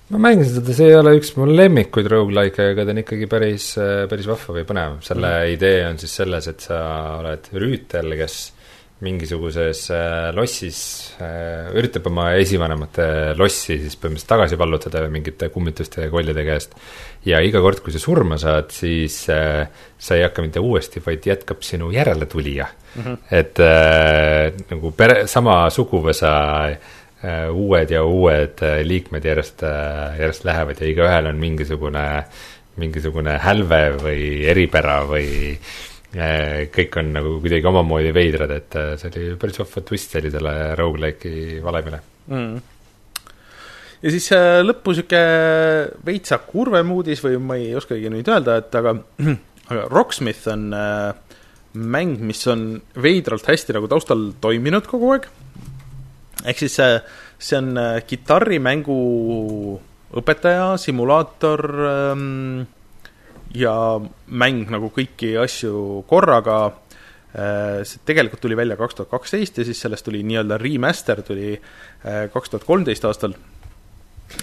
ma 0.08 0.24
mängisin 0.24 0.62
seda, 0.62 0.74
see 0.74 0.88
ei 0.88 0.96
ole 0.98 1.18
üks 1.20 1.36
mu 1.36 1.46
lemmikuid 1.52 2.08
rogu-like'e, 2.10 2.72
aga 2.72 2.88
ta 2.88 2.96
on 2.96 3.04
ikkagi 3.04 3.28
päris, 3.30 3.74
päris 4.08 4.30
vahva 4.30 4.56
või 4.56 4.68
põnev. 4.72 5.02
selle 5.04 5.34
mm. 5.36 5.56
idee 5.58 5.82
on 5.92 6.00
siis 6.00 6.16
selles, 6.22 6.48
et 6.48 6.64
sa 6.64 6.78
oled 7.20 7.52
rüütel, 7.60 8.16
kes 8.24 8.38
mingisuguses 9.04 9.84
äh, 9.94 10.30
lossis 10.34 10.78
äh, 11.22 11.70
üritab 11.78 12.08
oma 12.10 12.32
esivanemate 12.40 13.34
lossi 13.38 13.76
siis 13.78 13.94
põhimõtteliselt 13.94 14.30
tagasi 14.32 14.58
vallutada 14.58 15.04
mingite 15.12 15.50
kummituste 15.54 16.02
ja 16.06 16.10
kollide 16.10 16.42
käest. 16.46 16.74
ja 17.28 17.38
iga 17.44 17.62
kord, 17.62 17.78
kui 17.84 17.94
sa 17.94 18.02
surma 18.02 18.38
saad, 18.42 18.72
siis 18.74 19.20
äh, 19.30 19.68
sa 19.98 20.18
ei 20.18 20.24
hakka 20.26 20.42
mitte 20.42 20.62
uuesti, 20.62 21.02
vaid 21.04 21.26
jätkab 21.30 21.62
sinu 21.62 21.92
järeletulija 21.94 22.66
mm. 22.66 23.02
-hmm. 23.02 23.18
et 23.30 23.60
äh, 23.62 24.52
nagu 24.72 24.90
pere, 24.90 25.26
sama 25.26 25.60
suguvõsa 25.70 26.32
äh, 26.74 27.46
uued 27.54 27.90
ja 27.94 28.02
uued 28.02 28.64
liikmed 28.82 29.24
järjest 29.24 29.62
järjest 29.62 30.44
lähevad 30.44 30.80
ja 30.80 30.90
igaühel 30.90 31.30
on 31.30 31.38
mingisugune, 31.38 32.24
mingisugune 32.76 33.38
hälve 33.38 33.82
või 34.02 34.42
eripära 34.50 35.04
või 35.06 35.54
äh, 35.54 35.76
kõik 36.74 36.98
on 37.00 37.12
nagu 37.14 37.36
kuidagi 37.42 37.68
omamoodi 37.70 38.14
veidrad, 38.16 38.52
et 38.54 38.76
äh, 38.78 38.94
see 39.00 39.10
oli 39.12 39.36
päris 39.40 39.60
vahva 39.60 39.84
twist 39.86 40.16
sellisele 40.16 40.54
rogu-like'i 40.78 41.60
valemile 41.64 42.00
mm. 42.26 42.56
ja 44.02 44.14
siis 44.14 44.30
äh, 44.36 44.60
lõppu 44.64 44.94
niisugune 44.94 46.02
veitsa 46.08 46.40
kurvem 46.46 46.92
uudis 46.96 47.22
või 47.24 47.38
ma 47.42 47.58
ei 47.60 47.74
oskagi 47.78 48.12
nüüd 48.12 48.30
öelda, 48.32 48.58
et 48.62 48.78
aga, 48.80 48.96
aga 49.70 49.88
Rocksmith 49.92 50.48
on 50.52 50.70
äh, 50.76 51.12
mäng, 51.78 52.18
mis 52.24 52.40
on 52.50 52.70
veidralt 52.98 53.46
hästi 53.48 53.76
nagu 53.76 53.90
taustal 53.90 54.30
toiminud 54.40 54.88
kogu 54.88 55.12
aeg. 55.14 55.28
ehk 56.46 56.64
siis 56.64 56.78
see, 56.80 56.96
see 57.38 57.60
on 57.60 57.76
äh, 57.78 58.00
kitarrimängu 58.06 58.98
õpetaja, 60.18 60.72
simulaator 60.80 61.64
ähm, 61.84 62.66
ja 63.54 63.74
mäng 64.26 64.68
nagu 64.72 64.90
kõiki 64.94 65.34
asju 65.40 66.02
korraga 66.08 66.58
äh,. 66.68 67.84
see 67.84 68.02
tegelikult 68.08 68.42
tuli 68.44 68.56
välja 68.56 68.76
kaks 68.76 68.98
tuhat 68.98 69.10
kaksteist 69.12 69.58
ja 69.58 69.64
siis 69.64 69.80
sellest 69.80 70.04
tuli 70.04 70.22
nii-öelda 70.26 70.58
remaster 70.60 71.22
tuli 71.22 71.54
äh, 71.54 72.26
kaks 72.32 72.50
tuhat 72.50 72.66
kolmteist 72.68 73.04
aastal 73.04 73.36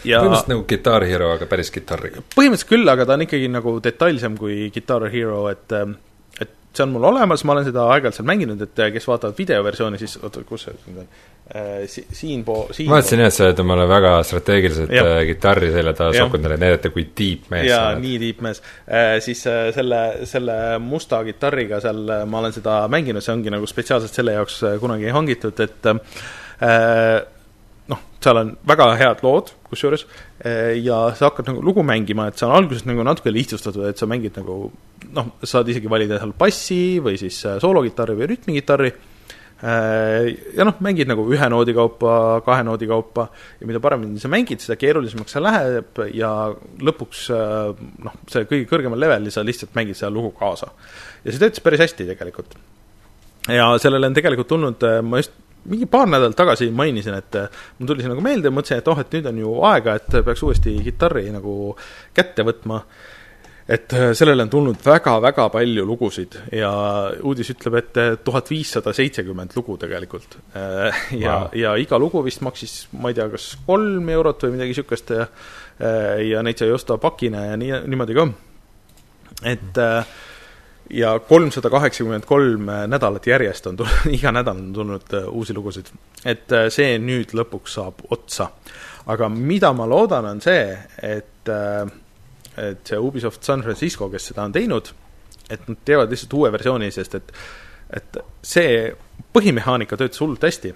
ja 0.06 0.22
põhimõtteliselt 0.22 0.51
nagu 0.53 0.66
Guitar 0.70 1.06
Hero, 1.06 1.32
aga 1.36 1.45
päris 1.49 1.72
kitarriga. 1.74 2.24
põhimõtteliselt 2.36 2.72
küll, 2.72 2.89
aga 2.89 3.06
ta 3.06 3.18
on 3.18 3.26
ikkagi 3.28 3.49
nagu 3.51 3.78
detailsem 3.84 4.38
kui 4.38 4.70
Guitar 4.74 5.08
Hero, 5.14 5.45
et 5.51 5.76
ähm, 5.78 5.97
et 5.97 6.14
see 6.78 6.86
on 6.86 6.91
mul 6.93 7.07
olemas, 7.11 7.43
ma 7.47 7.55
olen 7.55 7.65
seda 7.67 7.86
aeg-ajalt 7.93 8.19
seal 8.19 8.28
mänginud, 8.30 8.61
et 8.65 8.82
äh, 8.84 8.91
kes 8.95 9.07
vaatavad 9.09 9.38
videoversiooni, 9.38 9.99
siis 10.01 10.17
oota, 10.21 10.43
kus 10.47 10.67
see 10.67 10.76
nüüd 10.86 11.01
on 11.03 11.09
äh, 11.09 11.84
si-, 11.91 12.05
siinpool, 12.19 12.71
siin 12.76 12.89
ma 12.89 12.97
vaatasin 12.99 13.23
jah, 13.23 13.32
et 13.32 13.38
sa 13.38 13.45
oled 13.47 13.61
omale 13.65 13.88
väga 13.89 14.13
strateegiliselt 14.30 14.95
Jah. 14.95 15.11
äh, 15.11 15.21
kitarri 15.32 15.71
selja 15.76 15.95
taha 15.97 16.15
sokkunud, 16.19 16.55
et 16.55 16.63
näidata, 16.65 16.93
kui 16.95 17.07
deep 17.11 17.51
mees 17.53 17.69
sa 17.71 17.82
oled. 17.91 18.03
nii 18.05 18.17
tiipmees 18.26 18.63
äh,. 18.63 19.11
siis 19.26 19.45
selle, 19.78 20.01
selle 20.30 20.57
musta 20.84 21.21
kitarriga 21.28 21.82
seal 21.84 22.03
ma 22.30 22.41
olen 22.43 22.55
seda 22.55 22.82
mänginud, 22.91 23.26
see 23.26 23.36
ongi 23.36 23.53
nagu 23.53 23.69
spetsiaalselt 23.69 24.21
selle 24.21 24.36
jaoks 24.39 24.61
kunagi 24.82 25.13
hangitud, 25.15 25.63
et 25.65 25.93
äh, 25.93 27.23
noh, 27.92 28.02
seal 28.24 28.40
on 28.42 28.52
väga 28.66 28.88
head 29.00 29.24
lood 29.26 29.52
kusjuures 29.70 30.06
äh, 30.06 30.76
ja 30.82 31.00
sa 31.18 31.30
hakkad 31.30 31.52
nagu 31.52 31.64
lugu 31.66 31.86
mängima, 31.86 32.30
et 32.30 32.40
see 32.40 32.48
on 32.48 32.56
alguses 32.58 32.86
nagu 32.90 33.06
natuke 33.06 33.34
lihtsustatud, 33.34 33.86
et 33.90 34.02
sa 34.02 34.10
mängid 34.10 34.38
nagu 34.40 34.70
noh, 35.16 35.34
saad 35.46 35.70
isegi 35.72 35.92
valida 35.92 36.20
seal 36.22 36.34
bassi 36.38 36.98
või 37.04 37.20
siis 37.22 37.42
äh, 37.46 37.60
soolokitarri 37.62 38.18
või 38.18 38.30
rütmikitarri 38.34 38.92
äh, 38.92 40.32
ja 40.58 40.68
noh, 40.68 40.80
mängid 40.86 41.12
nagu 41.12 41.28
ühe 41.30 41.50
noodi 41.54 41.78
kaupa, 41.78 42.42
kahe 42.48 42.66
noodi 42.66 42.90
kaupa 42.90 43.28
ja 43.62 43.70
mida 43.70 43.84
paremini 43.84 44.22
sa 44.22 44.32
mängid, 44.34 44.64
seda 44.66 44.80
keerulisemaks 44.82 45.38
see 45.38 45.46
läheb 45.46 46.04
ja 46.18 46.34
lõpuks 46.90 47.28
noh, 47.30 48.22
see 48.32 48.50
kõige 48.50 48.70
kõrgemal 48.72 49.02
levelil 49.06 49.34
sa 49.34 49.46
lihtsalt 49.46 49.78
mängid 49.78 50.00
seda 50.00 50.14
lugu 50.14 50.34
kaasa. 50.38 50.74
ja 51.22 51.30
see 51.30 51.42
töötas 51.42 51.62
päris 51.62 51.86
hästi 51.86 52.10
tegelikult. 52.16 52.58
ja 53.46 53.76
sellele 53.78 54.10
on 54.10 54.18
tegelikult 54.18 54.50
tulnud, 54.50 54.90
ma 55.06 55.22
just 55.22 55.45
mingi 55.70 55.89
paar 55.89 56.07
nädalat 56.09 56.38
tagasi 56.38 56.70
mainisin, 56.76 57.18
et 57.20 57.36
äh, 57.39 57.66
mul 57.80 57.89
tuli 57.91 58.05
see 58.05 58.11
nagu 58.11 58.24
meelde 58.24 58.53
mõtlesin, 58.53 58.82
et 58.82 58.89
oh, 58.91 59.01
et 59.01 59.18
nüüd 59.18 59.30
on 59.32 59.43
ju 59.43 59.57
aega, 59.72 59.99
et 59.99 60.18
peaks 60.26 60.45
uuesti 60.45 60.78
kitarri 60.86 61.28
nagu 61.34 61.76
kätte 62.16 62.45
võtma 62.47 62.82
et 63.66 63.93
äh, 63.97 64.11
sellele 64.13 64.45
on 64.45 64.51
tulnud 64.53 64.82
väga-väga 64.86 65.47
palju 65.53 65.86
lugusid 65.89 66.38
ja 66.53 66.72
uudis 67.26 67.49
ütleb, 67.55 67.80
et 67.82 67.99
tuhat 68.26 68.51
viissada 68.53 68.93
seitsekümmend 68.93 69.55
lugu 69.57 69.78
tegelikult. 69.82 70.38
ja 70.53 71.36
Wow. 71.36 71.49
ja 71.57 71.76
iga 71.82 71.99
lugu 71.99 72.22
vist 72.26 72.45
maksis, 72.45 72.86
ma 72.93 73.09
ei 73.09 73.18
tea, 73.18 73.30
kas 73.34 73.55
kolm 73.66 74.09
eurot 74.13 74.45
või 74.45 74.57
midagi 74.57 74.76
niisugust 74.76 75.16
ja 75.16 75.30
ja 76.24 76.39
neid 76.45 76.61
sai 76.61 76.70
osta 76.72 76.95
pakina 77.01 77.41
ja 77.49 77.57
nii, 77.59 77.82
niimoodi 77.89 78.16
ka. 78.16 78.30
et 79.43 79.82
äh, 79.82 80.13
ja 80.90 81.20
kolmsada 81.20 81.70
kaheksakümmend 81.70 82.26
kolm 82.26 82.70
nädalat 82.88 83.28
järjest 83.28 83.68
on 83.68 83.78
tulnud, 83.78 84.08
iga 84.18 84.32
nädal 84.32 84.58
on 84.58 84.74
tulnud 84.74 85.14
äh, 85.14 85.28
uusi 85.28 85.54
lugusid. 85.54 85.90
et 86.26 86.52
äh, 86.52 86.68
see 86.70 86.98
nüüd 87.02 87.34
lõpuks 87.34 87.78
saab 87.80 88.06
otsa. 88.10 88.50
aga 89.06 89.30
mida 89.30 89.74
ma 89.74 89.88
loodan, 89.90 90.26
on 90.26 90.42
see, 90.42 90.78
et 91.02 91.50
äh, 91.50 91.86
et 92.58 92.88
see 92.88 92.98
Ubisoft 92.98 93.44
San 93.44 93.64
Francisco, 93.64 94.10
kes 94.10 94.32
seda 94.32 94.46
on 94.46 94.54
teinud, 94.56 94.94
et 95.50 95.68
nad 95.68 95.78
teevad 95.86 96.12
lihtsalt 96.12 96.34
uue 96.34 96.52
versiooni, 96.52 96.92
sest 96.92 97.16
et 97.16 97.34
et 97.94 98.18
see 98.42 98.94
põhimehaanika 99.34 99.98
töötas 99.98 100.22
hullult 100.22 100.44
hästi 100.44 100.72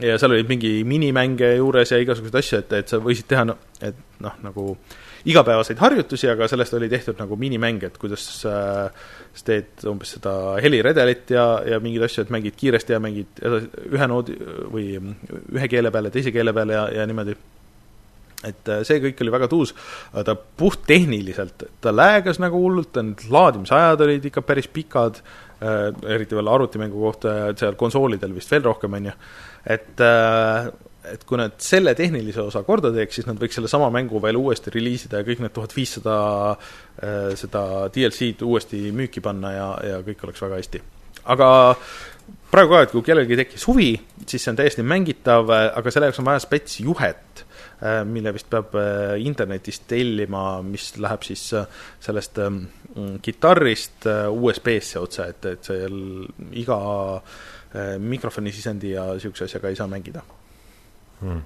ja 0.00 0.18
seal 0.18 0.34
oli 0.36 0.44
mingi 0.48 0.84
minimänge 0.84 1.54
juures 1.56 1.90
ja 1.90 1.98
igasuguseid 2.02 2.38
asju, 2.38 2.58
et, 2.58 2.72
et 2.72 2.90
sa 2.90 3.00
võisid 3.02 3.26
teha, 3.30 3.56
et 3.82 3.98
noh, 4.22 4.36
nagu 4.42 4.76
igapäevaseid 5.24 5.80
harjutusi, 5.80 6.28
aga 6.28 6.48
sellest 6.50 6.76
oli 6.76 6.88
tehtud 6.92 7.18
nagu 7.20 7.36
minimäng, 7.40 7.82
et 7.86 7.96
kuidas 8.00 8.26
äh, 8.48 9.08
sa 9.34 9.46
teed 9.48 9.86
umbes 9.88 10.14
seda 10.18 10.34
heliredelit 10.62 11.32
ja, 11.34 11.46
ja 11.74 11.80
mingeid 11.82 12.06
asju, 12.08 12.26
et 12.26 12.32
mängid 12.34 12.58
kiiresti 12.60 12.96
ja 12.96 13.00
mängid 13.02 13.40
edasi 13.42 13.70
ühe 13.94 14.08
noodi 14.10 14.36
või 14.72 14.86
ühe 15.00 15.70
keele 15.72 15.92
peale, 15.94 16.12
teise 16.14 16.32
keele 16.34 16.54
peale 16.56 16.76
ja, 16.76 16.86
ja 17.00 17.08
niimoodi. 17.08 17.36
Et 18.44 18.68
äh, 18.68 18.82
see 18.84 19.00
kõik 19.00 19.24
oli 19.24 19.32
väga 19.32 19.48
tuus, 19.48 19.72
aga 20.12 20.26
ta 20.28 20.36
puhttehniliselt, 20.60 21.64
ta 21.80 21.94
läägas 21.94 22.40
nagu 22.42 22.60
hullult, 22.60 23.00
need 23.00 23.24
laadimisajad 23.32 24.04
olid 24.04 24.28
ikka 24.28 24.44
päris 24.44 24.68
pikad 24.68 25.22
äh,, 25.22 25.88
eriti 26.12 26.36
veel 26.36 26.52
arvutimängu 26.52 27.06
kohta 27.06 27.38
ja 27.38 27.52
seal 27.56 27.78
konsoolidel 27.80 28.36
vist 28.36 28.52
veel 28.52 28.66
rohkem, 28.68 29.00
on 29.00 29.08
ju, 29.08 29.16
et 29.72 30.04
äh, 30.04 30.68
et 31.12 31.24
kui 31.28 31.38
nad 31.40 31.54
selle 31.62 31.94
tehnilise 31.98 32.42
osa 32.44 32.62
korda 32.66 32.92
teeks, 32.94 33.20
siis 33.20 33.28
nad 33.28 33.40
võiks 33.40 33.58
sellesama 33.58 33.90
mängu 33.94 34.22
veel 34.22 34.38
uuesti 34.40 34.72
reliisida 34.74 35.20
ja 35.20 35.26
kõik 35.26 35.44
need 35.44 35.54
tuhat 35.56 35.76
viissada 35.76 36.16
äh, 36.54 37.32
seda 37.38 37.64
DLC-d 37.94 38.44
uuesti 38.46 38.86
müüki 38.96 39.22
panna 39.24 39.52
ja, 39.54 39.68
ja 39.94 40.02
kõik 40.06 40.26
oleks 40.26 40.44
väga 40.44 40.60
hästi. 40.62 40.82
aga 41.34 41.48
praegu 42.54 42.76
ka, 42.76 42.82
et 42.84 42.92
kui 42.94 43.02
kellelgi 43.04 43.38
tekkis 43.40 43.66
huvi, 43.68 43.90
siis 44.26 44.44
see 44.44 44.52
on 44.52 44.60
täiesti 44.60 44.84
mängitav, 44.86 45.50
aga 45.50 45.92
selle 45.92 46.10
jaoks 46.10 46.22
on 46.22 46.28
vaja 46.28 46.42
spets 46.44 46.78
juhet, 46.84 47.44
mille 48.08 48.32
vist 48.32 48.46
peab 48.48 48.76
äh, 48.78 49.16
internetist 49.20 49.88
tellima, 49.90 50.62
mis 50.64 50.92
läheb 51.02 51.26
siis 51.26 51.42
äh, 51.58 51.66
sellest 52.00 52.38
ähm, 52.40 52.62
kitarrist 53.22 54.06
äh, 54.08 54.30
USB-sse 54.30 55.02
otse, 55.02 55.26
et, 55.34 55.50
et 55.50 55.68
seal 55.68 55.98
iga 56.56 56.78
äh, 57.18 57.96
mikrofoni 57.98 58.54
sisendi 58.54 58.94
ja 58.94 59.10
niisuguse 59.12 59.48
asjaga 59.48 59.72
ei 59.72 59.76
saa 59.76 59.90
mängida. 59.90 60.22
hmm.. 61.20 61.42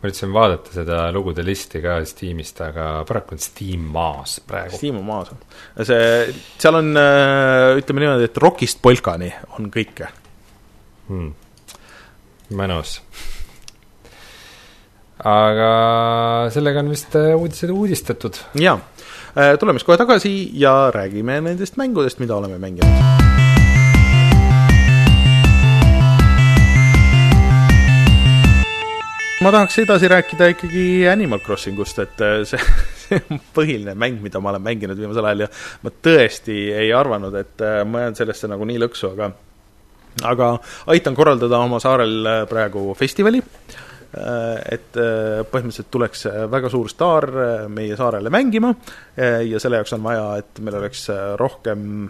ma 0.00 0.08
üritasin 0.08 0.32
vaadata 0.34 0.74
seda 0.74 1.00
lugude 1.14 1.44
listi 1.46 1.82
ka 1.84 1.98
Steamist, 2.08 2.60
aga 2.64 2.88
paraku 3.08 3.36
on 3.36 3.42
Steam 3.42 3.88
maas 3.94 4.38
praegu. 4.46 4.78
Steam 4.78 5.00
on 5.00 5.06
maas. 5.08 5.32
see, 5.82 6.32
seal 6.60 6.80
on, 6.80 6.92
ütleme 7.80 8.04
niimoodi, 8.04 8.30
et 8.30 8.40
rokist 8.42 8.82
polkani 8.84 9.32
on 9.58 9.70
kõike. 9.72 10.10
hmm. 11.08 11.34
mõnus. 12.60 13.00
aga 15.20 15.70
sellega 16.54 16.84
on 16.84 16.94
vist 16.94 17.18
äh, 17.20 17.34
uudised 17.36 17.74
uudistatud. 17.74 18.40
jaa, 18.60 18.78
tuleme 19.60 19.78
siis 19.78 19.88
kohe 19.88 20.00
tagasi 20.00 20.34
ja 20.60 20.90
räägime 20.94 21.42
nendest 21.44 21.76
mängudest, 21.80 22.22
mida 22.24 22.40
oleme 22.40 22.58
mänginud. 22.58 23.39
Ma 29.40 29.52
tahaks 29.54 29.78
edasi 29.80 30.08
rääkida 30.08 30.50
ikkagi 30.52 30.84
Animal 31.08 31.40
Crossingust, 31.40 31.98
et 32.02 32.20
äh, 32.20 32.40
see, 32.48 32.60
see 33.00 33.20
on 33.30 33.40
põhiline 33.56 33.94
mäng, 33.98 34.20
mida 34.20 34.40
ma 34.40 34.52
olen 34.52 34.64
mänginud 34.64 35.00
viimasel 35.00 35.28
ajal 35.30 35.46
ja 35.46 35.52
ma 35.84 35.92
tõesti 36.08 36.56
ei 36.76 36.90
arvanud, 36.96 37.36
et 37.40 37.64
äh, 37.64 37.80
ma 37.88 38.04
jään 38.04 38.18
sellesse 38.18 38.50
nagu 38.50 38.68
nii 38.68 38.80
lõksu, 38.84 39.14
aga 39.14 39.30
aga 40.26 40.50
aitan 40.90 41.14
korraldada 41.16 41.60
oma 41.62 41.78
saarel 41.80 42.18
äh, 42.26 42.42
praegu 42.50 42.90
festivali 42.98 43.42
et 44.10 44.96
põhimõtteliselt 45.52 45.86
tuleks 45.94 46.24
väga 46.50 46.66
suur 46.66 46.88
staar 46.90 47.28
meie 47.70 47.94
saarele 47.94 48.26
mängima 48.34 48.72
ja 49.14 49.60
selle 49.62 49.78
jaoks 49.78 49.94
on 49.94 50.02
vaja, 50.02 50.24
et 50.42 50.58
meil 50.66 50.80
oleks 50.80 51.04
rohkem 51.38 52.08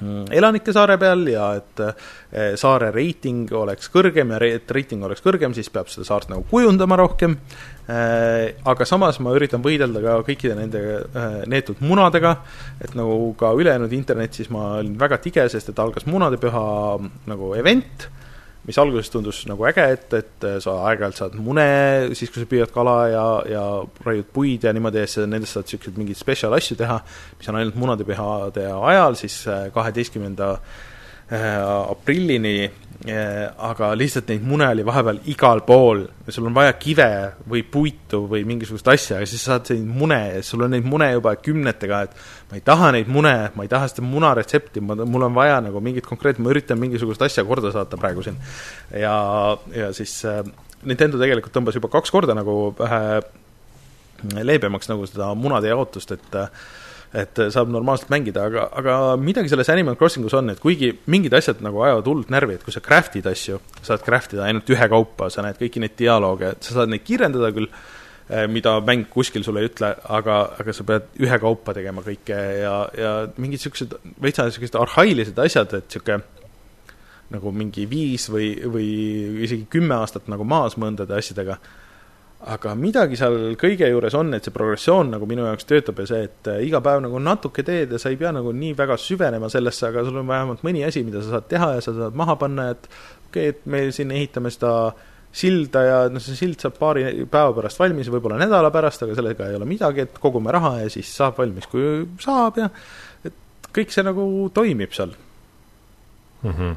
mm, 0.00 0.26
elanikke 0.36 0.74
saare 0.74 0.98
peal 1.00 1.24
ja 1.30 1.50
et 1.60 1.82
saare 2.60 2.90
reiting 2.94 3.52
oleks 3.56 3.90
kõrgem 3.92 4.34
ja 4.34 4.40
et 4.48 4.74
reiting 4.76 5.04
oleks 5.06 5.24
kõrgem, 5.24 5.54
siis 5.56 5.70
peab 5.72 5.90
seda 5.92 6.06
saart 6.08 6.30
nagu 6.32 6.44
kujundama 6.50 6.98
rohkem. 7.00 7.38
aga 7.86 8.84
samas 8.84 9.20
ma 9.22 9.30
üritan 9.36 9.62
võidelda 9.62 10.02
ka 10.02 10.16
kõikide 10.26 10.56
nende 10.58 10.80
neetud 11.46 11.78
munadega, 11.80 12.34
et 12.82 12.96
nagu 12.98 13.30
ka 13.38 13.52
ülejäänud 13.54 13.92
internetis 13.94 14.50
ma 14.50 14.76
olin 14.80 14.98
väga 14.98 15.20
tige, 15.22 15.48
sest 15.48 15.70
et 15.70 15.78
algas 15.78 16.06
munadepüha 16.10 16.66
nagu 17.30 17.54
event 17.54 18.08
mis 18.66 18.78
alguses 18.82 19.10
tundus 19.12 19.44
nagu 19.46 19.66
äge, 19.68 19.84
et, 19.94 20.16
et 20.18 20.46
sa 20.62 20.74
aeg-ajalt 20.88 21.20
saad 21.20 21.36
mune, 21.38 21.66
siis 22.18 22.32
kui 22.32 22.42
sa 22.42 22.48
püüad 22.50 22.72
kala 22.74 22.96
ja, 23.12 23.26
ja 23.50 23.62
raiud 24.06 24.26
puid 24.34 24.66
ja 24.66 24.72
niimoodi 24.74 25.04
ja 25.04 25.26
nendest 25.30 25.54
saad 25.54 25.68
niisuguseid 25.68 26.00
mingeid 26.00 26.18
spetsial 26.18 26.56
asju 26.56 26.78
teha, 26.80 26.98
mis 27.38 27.52
on 27.52 27.60
ainult 27.60 27.78
munadepühade 27.78 28.66
ajal, 28.66 29.18
siis 29.20 29.38
äh, 29.50 29.68
kaheteistkümnenda 29.74 30.56
äh, 30.56 31.62
aprillini 31.92 32.58
aga 33.04 33.90
lihtsalt 33.94 34.30
neid 34.32 34.44
mune 34.46 34.66
oli 34.72 34.84
vahepeal 34.86 35.18
igal 35.28 35.60
pool 35.66 36.00
ja 36.26 36.32
sul 36.32 36.46
on 36.48 36.54
vaja 36.56 36.72
kive 36.80 37.08
või 37.48 37.60
puitu 37.68 38.22
või 38.30 38.40
mingisugust 38.48 38.88
asja 38.88 39.20
ja 39.20 39.28
siis 39.28 39.44
sa 39.44 39.58
saad 39.58 39.68
neid 39.74 39.90
mune 39.98 40.18
ja 40.38 40.42
sul 40.42 40.64
on 40.64 40.72
neid 40.72 40.86
mune 40.88 41.10
juba 41.12 41.34
kümnetega, 41.36 42.00
et 42.06 42.16
ma 42.50 42.56
ei 42.56 42.64
taha 42.64 42.94
neid 42.96 43.10
mune, 43.12 43.34
ma 43.52 43.66
ei 43.66 43.70
taha 43.70 43.90
seda 43.92 44.06
munaretsepti, 44.06 44.80
ma, 44.80 44.96
mul 45.04 45.28
on 45.28 45.36
vaja 45.36 45.60
nagu 45.66 45.82
mingit 45.84 46.08
konkreetset, 46.08 46.40
ma 46.42 46.54
üritan 46.54 46.80
mingisugust 46.80 47.22
asja 47.26 47.44
korda 47.44 47.74
saata 47.74 48.00
praegu 48.00 48.24
siin. 48.24 48.40
ja, 48.96 49.14
ja 49.76 49.92
siis 49.96 50.16
äh, 50.24 50.40
Nintendo 50.88 51.20
tegelikult 51.20 51.54
tõmbas 51.54 51.76
juba 51.76 51.92
kaks 51.92 52.14
korda 52.14 52.34
nagu 52.36 52.72
vähe 52.80 53.20
leebemaks 54.40 54.88
nagu 54.88 55.04
seda 55.06 55.34
munade 55.36 55.68
jaotust, 55.68 56.16
et 56.16 56.40
äh, 56.40 56.48
et 57.16 57.38
saab 57.52 57.70
normaalselt 57.72 58.10
mängida, 58.12 58.44
aga, 58.50 58.66
aga 58.76 58.94
midagi 59.20 59.48
selles 59.48 59.70
Animal 59.72 59.96
Crossingus 59.96 60.34
on, 60.36 60.50
et 60.52 60.60
kuigi 60.60 60.90
mingid 61.12 61.34
asjad 61.36 61.62
nagu 61.64 61.80
ajavad 61.86 62.10
hullult 62.10 62.32
närvi, 62.32 62.58
et 62.58 62.64
kui 62.66 62.74
sa 62.74 62.82
craft'id 62.84 63.26
asju, 63.30 63.60
saad 63.86 64.04
craft 64.04 64.36
ida 64.36 64.44
ainult 64.48 64.68
ühekaupa, 64.74 65.30
sa 65.32 65.44
näed 65.46 65.56
kõiki 65.60 65.80
neid 65.82 65.96
dialoogi, 65.98 66.50
et 66.52 66.68
sa 66.68 66.80
saad 66.80 66.92
neid 66.92 67.06
kirjeldada 67.06 67.52
küll, 67.56 67.70
eh, 68.28 68.44
mida 68.52 68.76
mäng 68.84 69.08
kuskil 69.12 69.46
sulle 69.46 69.64
ei 69.64 69.70
ütle, 69.70 69.94
aga, 70.18 70.38
aga 70.60 70.76
sa 70.76 70.86
pead 70.90 71.08
ühekaupa 71.24 71.76
tegema 71.78 72.04
kõike 72.04 72.40
ja, 72.60 72.76
ja 72.98 73.14
mingid 73.36 73.62
niisugused 73.62 73.96
veitsa 74.22 74.48
niisugused 74.50 74.76
arhailised 74.82 75.40
asjad, 75.46 75.72
et 75.78 75.88
niisugune 75.88 76.20
nagu 77.32 77.50
mingi 77.50 77.88
viis 77.90 78.28
või, 78.30 78.52
või 78.70 78.90
isegi 79.46 79.64
kümme 79.70 79.96
aastat 79.96 80.28
nagu 80.30 80.44
maas 80.46 80.76
mõndade 80.78 81.16
asjadega 81.16 81.56
aga 82.44 82.74
midagi 82.76 83.16
seal 83.16 83.56
kõige 83.58 83.88
juures 83.88 84.14
on, 84.14 84.34
et 84.36 84.44
see 84.44 84.54
progressioon 84.54 85.14
nagu 85.14 85.26
minu 85.28 85.46
jaoks 85.46 85.66
töötab 85.68 86.02
ja 86.02 86.06
see, 86.10 86.28
et 86.28 86.50
äh, 86.52 86.60
iga 86.66 86.82
päev 86.84 87.00
nagu 87.06 87.20
natuke 87.22 87.64
teed 87.66 87.94
ja 87.94 88.00
sa 88.00 88.12
ei 88.12 88.18
pea 88.20 88.32
nagu 88.36 88.52
nii 88.52 88.74
väga 88.76 88.98
süvenema 89.00 89.48
sellesse, 89.52 89.88
aga 89.88 90.04
sul 90.04 90.20
on 90.20 90.28
vähemalt 90.28 90.64
mõni 90.66 90.84
asi, 90.86 91.02
mida 91.06 91.22
sa 91.24 91.36
saad 91.36 91.48
teha 91.50 91.72
ja 91.78 91.84
sa 91.84 91.94
saad 91.96 92.18
maha 92.18 92.36
panna, 92.40 92.70
et 92.76 92.88
okei 92.88 93.48
okay,, 93.48 93.54
et 93.54 93.66
me 93.72 93.86
siin 93.94 94.12
ehitame 94.12 94.52
seda 94.52 94.74
silda 95.36 95.82
ja 95.84 95.96
noh, 96.12 96.22
see 96.22 96.36
sild 96.38 96.60
saab 96.60 96.76
paari 96.80 97.06
päeva 97.24 97.54
pärast 97.56 97.80
valmis, 97.80 98.12
võib-olla 98.12 98.38
nädala 98.40 98.70
pärast, 98.74 99.02
aga 99.04 99.16
sellega 99.16 99.48
ei 99.50 99.56
ole 99.58 99.68
midagi, 99.68 100.06
et 100.06 100.20
kogume 100.20 100.52
raha 100.54 100.76
ja 100.84 100.92
siis 100.92 101.10
saab 101.16 101.40
valmis, 101.40 101.68
kui 101.72 102.04
saab 102.22 102.60
ja 102.60 102.68
et 103.26 103.72
kõik 103.76 103.92
see 103.92 104.04
nagu 104.06 104.28
toimib 104.56 104.94
seal 104.96 105.16
mm. 106.44 106.52
-hmm. 106.52 106.76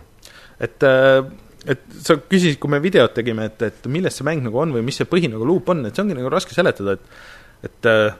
et 0.65 0.87
äh, 0.87 1.23
et 1.67 1.83
sa 1.99 2.15
küsisid, 2.21 2.59
kui 2.61 2.71
me 2.71 2.79
videot 2.83 3.13
tegime, 3.15 3.49
et, 3.49 3.67
et 3.67 3.91
milles 3.91 4.15
see 4.15 4.27
mäng 4.27 4.45
nagu 4.45 4.61
on 4.61 4.71
või 4.77 4.85
mis 4.85 4.99
see 4.99 5.09
põhi 5.09 5.31
nagu 5.31 5.47
luup 5.47 5.69
on, 5.73 5.85
et 5.87 5.95
see 5.95 6.05
ongi 6.05 6.17
nagu 6.17 6.31
raske 6.31 6.55
seletada, 6.55 6.95
et 6.95 7.67
et 7.67 7.87
äh, 7.91 8.13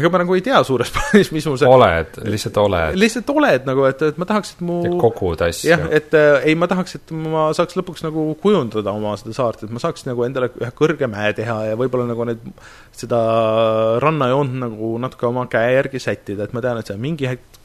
ega 0.00 0.10
ma 0.12 0.20
nagu 0.22 0.36
ei 0.38 0.42
tea 0.44 0.60
suures 0.64 0.90
plaanis, 0.94 1.32
mis 1.34 1.46
mul 1.50 1.58
see 1.60 1.68
oled, 1.68 2.18
lihtsalt 2.30 2.60
oled. 2.62 2.96
lihtsalt 3.00 3.32
oled 3.34 3.68
nagu, 3.68 3.84
et, 3.90 4.04
et 4.08 4.20
ma 4.22 4.28
tahaks, 4.30 4.54
et 4.56 4.64
mu 4.64 4.78
kogud 5.02 5.44
asju. 5.44 5.68
jah, 5.72 5.84
et 5.92 6.16
äh, 6.16 6.48
ei, 6.48 6.56
ma 6.58 6.70
tahaks, 6.70 6.96
et 7.00 7.12
ma 7.12 7.48
saaks 7.56 7.76
lõpuks 7.80 8.06
nagu 8.06 8.30
kujundada 8.42 8.94
oma 8.96 9.16
seda 9.20 9.36
saart, 9.36 9.66
et 9.66 9.74
ma 9.74 9.82
saaks 9.82 10.06
nagu 10.08 10.24
endale 10.26 10.52
ühe 10.54 10.72
kõrge 10.78 11.10
mäe 11.10 11.34
teha 11.36 11.58
ja 11.72 11.78
võib-olla 11.80 12.08
nagu 12.08 12.28
need, 12.30 12.48
seda 12.96 13.20
rannajoont 14.02 14.60
nagu 14.64 14.94
natuke 15.02 15.28
oma 15.28 15.44
käe 15.52 15.74
järgi 15.76 16.02
sättida, 16.02 16.46
et 16.46 16.56
ma 16.56 16.64
tean, 16.64 16.80
et 16.80 16.88
see 16.88 17.00
mingi 17.00 17.28
hetk 17.28 17.59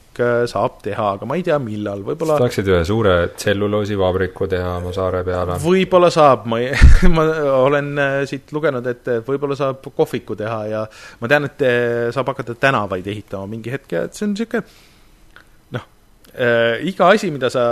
saab 0.49 0.79
teha, 0.83 1.07
aga 1.17 1.27
ma 1.27 1.37
ei 1.39 1.43
tea, 1.45 1.57
millal, 1.61 2.01
võib-olla 2.05 2.37
tahaksid 2.39 2.69
ühe 2.71 2.81
suure 2.87 3.13
tselluloosivabriku 3.35 4.47
teha 4.51 4.75
oma 4.79 4.93
saare 4.95 5.23
peale? 5.27 5.57
võib-olla 5.63 6.09
saab, 6.13 6.47
ma 6.51 6.61
ma 7.15 7.27
olen 7.59 7.91
äh, 8.01 8.17
siit 8.29 8.53
lugenud, 8.55 8.87
et 8.91 9.11
võib-olla 9.27 9.57
saab 9.59 9.85
kohviku 9.95 10.37
teha 10.39 10.59
ja 10.71 10.83
ma 11.21 11.31
tean, 11.31 11.49
et 11.49 11.65
äh, 11.65 12.09
saab 12.15 12.33
hakata 12.33 12.57
tänavaid 12.59 13.07
ehitama 13.11 13.49
mingi 13.51 13.73
hetk 13.73 13.97
ja 13.97 14.05
et 14.07 14.17
see 14.17 14.27
on 14.27 14.35
niisugune 14.35 14.63
noh 15.75 15.87
äh,, 16.33 16.81
iga 16.91 17.11
asi, 17.13 17.31
mida 17.35 17.51
sa 17.53 17.65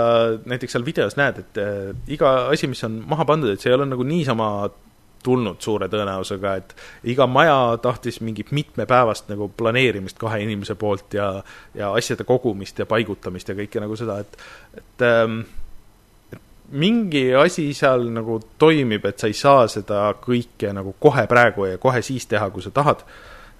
näiteks 0.44 0.76
seal 0.76 0.86
videos 0.86 1.18
näed, 1.20 1.42
et 1.44 1.62
äh, 1.62 1.92
iga 2.14 2.36
asi, 2.52 2.70
mis 2.70 2.84
on 2.86 3.02
maha 3.08 3.26
pandud, 3.28 3.54
et 3.54 3.62
see 3.62 3.72
ei 3.72 3.78
ole 3.78 3.88
nagu 3.90 4.06
niisama 4.06 4.50
tulnud 5.24 5.60
suure 5.64 5.88
tõenäosusega, 5.90 6.54
et 6.60 6.74
iga 7.14 7.26
maja 7.26 7.56
tahtis 7.82 8.20
mingit 8.20 8.52
mitmepäevast 8.54 9.28
nagu 9.32 9.48
planeerimist 9.56 10.20
kahe 10.20 10.42
inimese 10.44 10.76
poolt 10.78 11.16
ja 11.16 11.28
ja 11.74 11.92
asjade 11.92 12.24
kogumist 12.28 12.78
ja 12.78 12.86
paigutamist 12.86 13.48
ja 13.48 13.58
kõike 13.58 13.82
nagu 13.82 13.96
seda, 13.98 14.20
et 14.20 14.38
et 14.78 15.06
ähm, 15.08 15.42
mingi 16.74 17.34
asi 17.34 17.68
seal 17.74 18.08
nagu 18.14 18.40
toimib, 18.58 19.04
et 19.04 19.20
sa 19.20 19.28
ei 19.30 19.36
saa 19.36 19.68
seda 19.68 20.06
kõike 20.20 20.72
nagu 20.76 20.94
kohe 21.00 21.26
praegu 21.30 21.68
ja 21.68 21.78
kohe 21.78 22.02
siis 22.02 22.26
teha, 22.30 22.50
kui 22.50 22.64
sa 22.64 22.72
tahad 22.74 23.04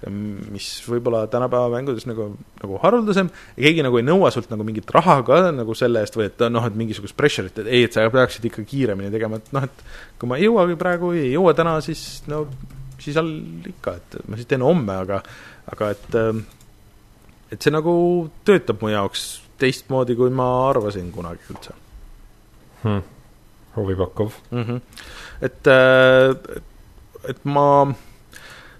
mis 0.09 0.67
võib-olla 0.85 1.23
tänapäeva 1.31 1.69
mängudes 1.73 2.05
nagu, 2.05 2.27
nagu 2.61 2.79
haruldasem 2.83 3.31
keegi 3.57 3.85
nagu 3.85 3.97
ei 3.99 4.05
nõua 4.05 4.29
sult 4.33 4.51
nagu 4.51 4.65
mingit 4.67 4.91
raha 4.93 5.17
ka 5.25 5.39
nagu 5.55 5.75
selle 5.77 6.03
eest 6.05 6.17
või 6.17 6.27
et 6.29 6.43
noh, 6.51 6.65
et 6.67 6.77
mingisugust 6.77 7.17
pressure'it, 7.17 7.63
et 7.63 7.69
ei, 7.71 7.87
et 7.87 7.95
sa 7.95 8.05
peaksid 8.13 8.45
ikka 8.49 8.65
kiiremini 8.69 9.13
tegema, 9.13 9.39
et 9.41 9.49
noh, 9.55 9.65
et 9.65 9.85
kui 10.21 10.29
ma 10.29 10.37
ei 10.37 10.45
jõuagi 10.45 10.77
praegu, 10.81 11.13
ei 11.17 11.31
jõua 11.33 11.55
täna, 11.57 11.77
siis 11.85 12.23
no 12.29 12.45
siis 13.01 13.17
all 13.21 13.31
ikka, 13.71 13.97
et 13.97 14.19
ma 14.29 14.39
siis 14.39 14.49
teen 14.49 14.65
homme, 14.65 14.99
aga 15.05 15.21
aga 15.73 15.89
et 15.95 16.19
et 17.55 17.61
see 17.61 17.73
nagu 17.73 17.95
töötab 18.47 18.81
mu 18.81 18.91
jaoks 18.93 19.25
teistmoodi, 19.61 20.17
kui 20.19 20.33
ma 20.33 20.47
arvasin 20.69 21.11
kunagi 21.15 21.45
üldse 21.53 21.75
hmm.. 22.83 23.05
huvipakkuv 23.77 24.33
mm. 24.51 24.63
-hmm. 24.63 24.81
et, 25.41 25.67
et 27.29 27.45
ma 27.45 27.67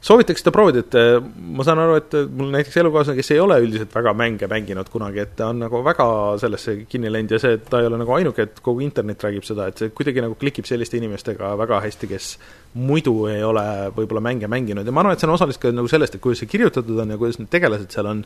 soovitaks 0.06 0.44
seda 0.44 0.54
proovida, 0.54 0.84
et 0.84 0.96
äh, 1.00 1.18
ma 1.58 1.66
saan 1.66 1.82
aru, 1.82 1.96
et 1.98 2.16
mul 2.38 2.52
näiteks 2.54 2.78
elukaaslane, 2.82 3.18
kes 3.18 3.32
ei 3.34 3.40
ole 3.42 3.58
üldiselt 3.64 3.94
väga 3.96 4.14
mänge 4.18 4.50
mänginud 4.52 4.90
kunagi, 4.94 5.24
et 5.24 5.34
ta 5.40 5.50
on 5.54 5.64
nagu 5.64 5.82
väga 5.86 6.08
sellesse 6.42 6.76
kinni 6.92 7.10
läinud 7.14 7.34
ja 7.36 7.40
see, 7.42 7.56
et 7.58 7.66
ta 7.72 7.82
ei 7.82 7.90
ole 7.90 8.00
nagu 8.02 8.14
ainuke, 8.18 8.46
et 8.46 8.62
kogu 8.66 8.84
internet 8.86 9.26
räägib 9.26 9.48
seda, 9.48 9.70
et 9.72 9.82
see 9.82 9.94
kuidagi 9.96 10.22
nagu 10.26 10.38
klikib 10.42 10.70
selliste 10.70 11.00
inimestega 11.00 11.54
väga 11.62 11.82
hästi, 11.88 12.12
kes 12.12 12.30
muidu 12.78 13.16
ei 13.32 13.42
ole 13.46 13.66
võib-olla 13.96 14.22
mänge 14.28 14.50
mänginud. 14.52 14.86
Ja 14.86 14.94
ma 14.94 15.04
arvan, 15.04 15.18
et 15.18 15.24
see 15.24 15.30
on 15.30 15.38
osaliselt 15.38 15.64
ka 15.64 15.74
nagu 15.74 15.90
sellest, 15.92 16.18
et 16.18 16.24
kuidas 16.24 16.44
see 16.44 16.52
kirjutatud 16.52 17.02
on 17.02 17.16
ja 17.16 17.22
kuidas 17.22 17.42
need 17.42 17.50
tegelased 17.54 17.96
seal 17.96 18.12
on, 18.12 18.22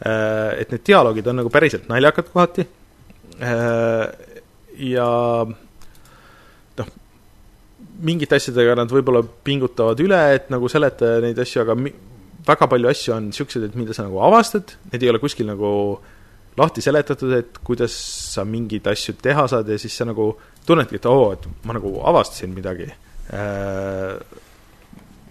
äh, 0.00 0.62
et 0.62 0.72
need 0.72 0.86
dialoogid 0.88 1.28
on 1.28 1.42
nagu 1.42 1.52
päriselt 1.52 1.90
naljakad 1.92 2.32
kohati. 2.32 2.64
Äh, 3.44 4.08
ja 4.94 5.10
mingite 8.02 8.38
asjadega 8.40 8.74
nad 8.78 8.90
võib-olla 8.90 9.22
pingutavad 9.46 10.00
üle, 10.02 10.18
et 10.34 10.50
nagu 10.52 10.68
seletada 10.70 11.22
neid 11.22 11.38
asju, 11.38 11.62
aga 11.62 11.76
väga 12.44 12.68
palju 12.70 12.90
asju 12.90 13.14
on 13.16 13.30
niisugused, 13.30 13.68
et 13.68 13.78
mida 13.78 13.96
sa 13.96 14.06
nagu 14.06 14.20
avastad, 14.26 14.74
need 14.92 15.04
ei 15.04 15.12
ole 15.12 15.22
kuskil 15.22 15.48
nagu 15.48 15.70
lahti 16.58 16.84
seletatud, 16.84 17.32
et 17.38 17.60
kuidas 17.66 17.94
sa 18.34 18.44
mingeid 18.46 18.86
asju 18.90 19.16
teha 19.22 19.46
saad 19.50 19.70
ja 19.70 19.78
siis 19.80 19.96
sa 19.98 20.06
nagu 20.08 20.32
tunnedki, 20.66 21.00
et 21.00 21.06
oo, 21.10 21.32
et 21.34 21.46
ma 21.66 21.76
nagu 21.76 21.96
avastasin 22.10 22.54
midagi. 22.54 22.90
Äh, 23.34 24.42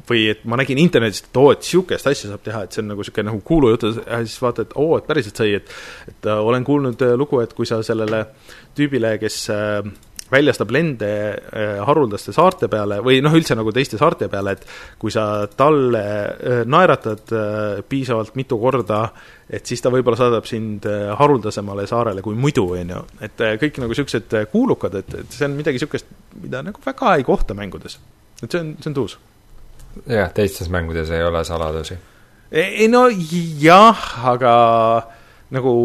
või 0.10 0.26
et 0.34 0.42
ma 0.50 0.58
nägin 0.60 0.80
internetist, 0.82 1.30
et 1.30 1.38
oo, 1.40 1.52
et 1.54 1.64
niisugust 1.64 2.08
asja 2.10 2.32
saab 2.32 2.44
teha, 2.44 2.64
et 2.66 2.76
see 2.76 2.84
on 2.84 2.90
nagu 2.92 3.04
niisugune 3.04 3.30
nagu 3.30 3.40
kuulujutt 3.48 3.86
ja 3.88 4.20
siis 4.26 4.40
vaatad, 4.44 4.68
et 4.68 4.76
oo, 4.80 4.98
et 5.00 5.08
päriselt 5.08 5.40
sai, 5.40 5.54
et 5.60 5.70
et 6.10 6.28
äh, 6.28 6.40
olen 6.52 6.66
kuulnud 6.68 7.06
äh, 7.06 7.14
lugu, 7.20 7.40
et 7.44 7.54
kui 7.56 7.70
sa 7.70 7.80
sellele 7.86 8.26
tüübile, 8.76 9.16
kes 9.22 9.38
äh, 9.54 9.80
väljastab 10.34 10.72
lende 10.74 11.10
äh, 11.34 11.80
haruldaste 11.86 12.34
saarte 12.36 12.70
peale 12.72 13.00
või 13.06 13.22
noh, 13.24 13.34
üldse 13.38 13.56
nagu 13.58 13.72
teiste 13.76 14.00
saarte 14.02 14.30
peale, 14.32 14.56
et 14.58 14.66
kui 15.02 15.14
sa 15.14 15.46
talle 15.58 16.04
äh, 16.04 16.62
naeratad 16.70 17.34
äh, 17.34 17.82
piisavalt 17.90 18.36
mitu 18.40 18.58
korda, 18.62 19.04
et 19.54 19.68
siis 19.70 19.84
ta 19.84 19.92
võib-olla 19.94 20.20
saadab 20.20 20.48
sind 20.50 20.88
haruldasemale 21.20 21.86
saarele 21.90 22.24
kui 22.26 22.38
muidu, 22.40 22.66
on 22.78 22.94
ju. 22.96 23.02
et 23.28 23.44
kõik 23.62 23.82
nagu 23.84 23.94
niisugused 23.94 24.38
kuulukad, 24.52 24.96
et, 25.02 25.20
et 25.24 25.36
see 25.36 25.46
on 25.48 25.58
midagi 25.58 25.78
niisugust, 25.78 26.10
mida 26.42 26.64
nagu 26.66 26.82
väga 26.86 27.18
ei 27.20 27.28
kohta 27.28 27.58
mängudes. 27.58 28.00
et 28.42 28.48
see 28.48 28.62
on, 28.62 28.74
see 28.80 28.90
on 28.92 28.98
tuus. 29.02 29.18
jah, 30.08 30.32
teistes 30.34 30.72
mängudes 30.74 31.12
ei 31.14 31.24
ole 31.24 31.44
saladusi. 31.46 32.00
ei 32.52 32.88
no 32.90 33.06
jah, 33.12 34.08
aga 34.34 34.56
nagu 35.54 35.76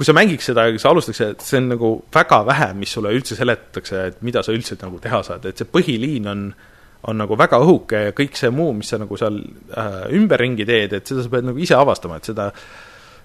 kui 0.00 0.08
sa 0.08 0.14
mängiks 0.16 0.46
seda, 0.48 0.64
sa 0.80 0.94
alustaks, 0.94 1.18
et 1.20 1.42
see 1.44 1.58
on 1.60 1.66
nagu 1.74 1.88
väga 2.14 2.38
vähe, 2.48 2.70
mis 2.80 2.92
sulle 2.96 3.12
üldse 3.12 3.36
seletatakse, 3.36 4.04
et 4.08 4.22
mida 4.24 4.40
sa 4.40 4.54
üldse 4.56 4.78
nagu 4.80 4.96
teha 5.02 5.18
saad, 5.26 5.44
et 5.50 5.60
see 5.60 5.68
põhiliin 5.68 6.30
on 6.30 6.46
on 7.08 7.16
nagu 7.16 7.36
väga 7.38 7.60
õhuke 7.64 8.00
ja 8.08 8.14
kõik 8.16 8.34
see 8.36 8.50
muu, 8.52 8.74
mis 8.76 8.90
sa 8.92 8.98
nagu 9.00 9.16
seal 9.16 9.38
äh, 9.40 10.02
ümberringi 10.16 10.66
teed, 10.68 10.98
et 10.98 11.08
seda 11.08 11.24
sa 11.24 11.32
pead 11.32 11.46
nagu 11.48 11.62
ise 11.62 11.76
avastama, 11.76 12.18
et 12.20 12.28
seda 12.28 12.50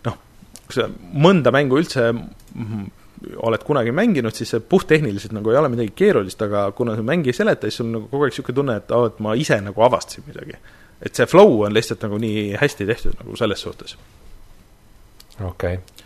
noh, 0.06 0.16
kui 0.62 0.78
sa 0.78 0.86
mõnda 0.88 1.52
mängu 1.56 1.82
üldse 1.82 2.06
oled 3.48 3.64
kunagi 3.66 3.92
mänginud, 3.96 4.36
siis 4.36 4.52
see 4.54 4.64
puhttehniliselt 4.64 5.34
nagu 5.36 5.52
ei 5.52 5.60
ole 5.60 5.72
midagi 5.74 5.92
keerulist, 5.98 6.42
aga 6.46 6.70
kuna 6.78 6.96
sa 6.96 7.04
mängi 7.04 7.32
ei 7.32 7.38
seleta, 7.38 7.68
siis 7.68 7.82
sul 7.82 7.90
on 7.90 7.98
nagu 7.98 8.10
kogu 8.12 8.28
aeg 8.28 8.36
niisugune 8.36 8.60
tunne, 8.60 8.78
et 8.80 8.96
aa, 8.96 9.12
et 9.12 9.22
ma 9.24 9.36
ise 9.40 9.60
nagu 9.64 9.86
avastasin 9.88 10.28
midagi. 10.28 10.60
et 11.06 11.16
see 11.16 11.28
flow 11.28 11.66
on 11.68 11.74
lihtsalt 11.76 12.06
nagu 12.06 12.18
nii 12.18 12.56
hästi 12.56 12.86
tehtud 12.88 13.18
nagu 13.20 13.36
selles 13.36 13.62
suhtes. 13.62 13.98
okei 15.42 15.74
okay. 15.74 16.05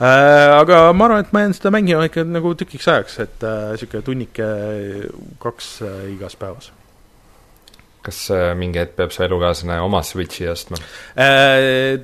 Äh,. 0.00 0.60
Aga 0.62 0.84
ma 0.92 1.08
arvan, 1.08 1.24
et 1.24 1.32
ma 1.32 1.46
jään 1.46 1.56
seda 1.58 1.72
mängima 1.74 2.06
ikka 2.08 2.24
nagu 2.28 2.54
tükiks 2.58 2.88
ajaks, 2.88 3.18
et 3.26 3.42
niisugune 3.42 4.02
äh, 4.02 4.06
tunnike 4.06 4.52
kaks 5.42 5.74
äh, 5.86 6.06
igas 6.14 6.38
päevas 6.38 6.72
kas 8.02 8.18
mingi 8.58 8.80
hetk 8.82 8.96
peab 8.98 9.12
su 9.14 9.22
elukaaslane 9.24 9.78
oma 9.82 10.02
Switchi 10.06 10.48
ostma? 10.50 10.78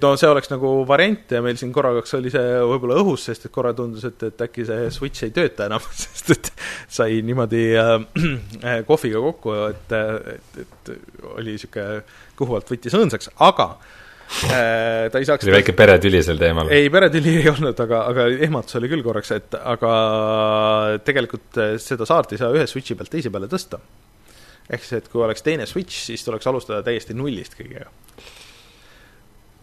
No 0.03 0.13
see 0.21 0.31
oleks 0.31 0.51
nagu 0.53 0.73
variant 0.89 1.35
ja 1.35 1.43
meil 1.45 1.59
siin 1.61 1.73
korraks 1.75 2.15
oli 2.19 2.33
see 2.33 2.61
võib-olla 2.71 3.01
õhus, 3.03 3.27
sest 3.29 3.49
et 3.49 3.55
korra 3.55 3.75
tundus, 3.77 4.07
et, 4.09 4.23
et 4.31 4.47
äkki 4.47 4.67
see 4.69 4.89
Switch 4.95 5.27
ei 5.27 5.35
tööta 5.35 5.67
enam, 5.67 5.85
sest 6.05 6.35
et 6.37 6.53
sai 7.01 7.21
niimoodi 7.27 7.65
äh, 7.75 7.95
äh, 8.63 8.83
kohviga 8.91 9.23
kokku, 9.27 9.57
et, 9.73 9.97
et, 10.35 10.61
et 10.65 10.93
oli 11.35 11.57
niisugune 11.57 12.03
kõhuvalt 12.39 12.71
võttis 12.71 12.95
õõnsaks, 12.95 13.33
aga 13.43 13.73
äh, 13.75 13.97
ta 14.29 15.21
ei 15.21 15.25
saaks 15.25 15.47
oli 15.47 15.55
väike 15.57 15.73
peretüli 15.77 16.21
sel 16.25 16.41
teemal? 16.41 16.69
ei, 16.75 16.91
peretüli 16.93 17.39
ei 17.41 17.49
olnud, 17.49 17.79
aga, 17.87 18.03
aga 18.13 18.29
ehmatus 18.49 18.77
oli 18.81 18.91
küll 18.93 19.07
korraks, 19.07 19.33
et 19.37 19.57
aga 19.59 19.93
tegelikult 21.07 21.63
seda 21.81 22.09
saart 22.09 22.37
ei 22.37 22.43
saa 22.43 22.53
ühe 22.53 22.67
Switchi 22.69 22.99
pealt 22.99 23.15
teise 23.15 23.33
peale 23.33 23.49
tõsta 23.49 23.81
ehk 24.69 24.85
siis, 24.85 24.99
et 25.01 25.09
kui 25.13 25.23
oleks 25.25 25.45
teine 25.45 25.67
Switch, 25.69 26.05
siis 26.09 26.25
tuleks 26.25 26.49
alustada 26.51 26.83
täiesti 26.87 27.17
nullist 27.17 27.57
kõigega. 27.59 27.89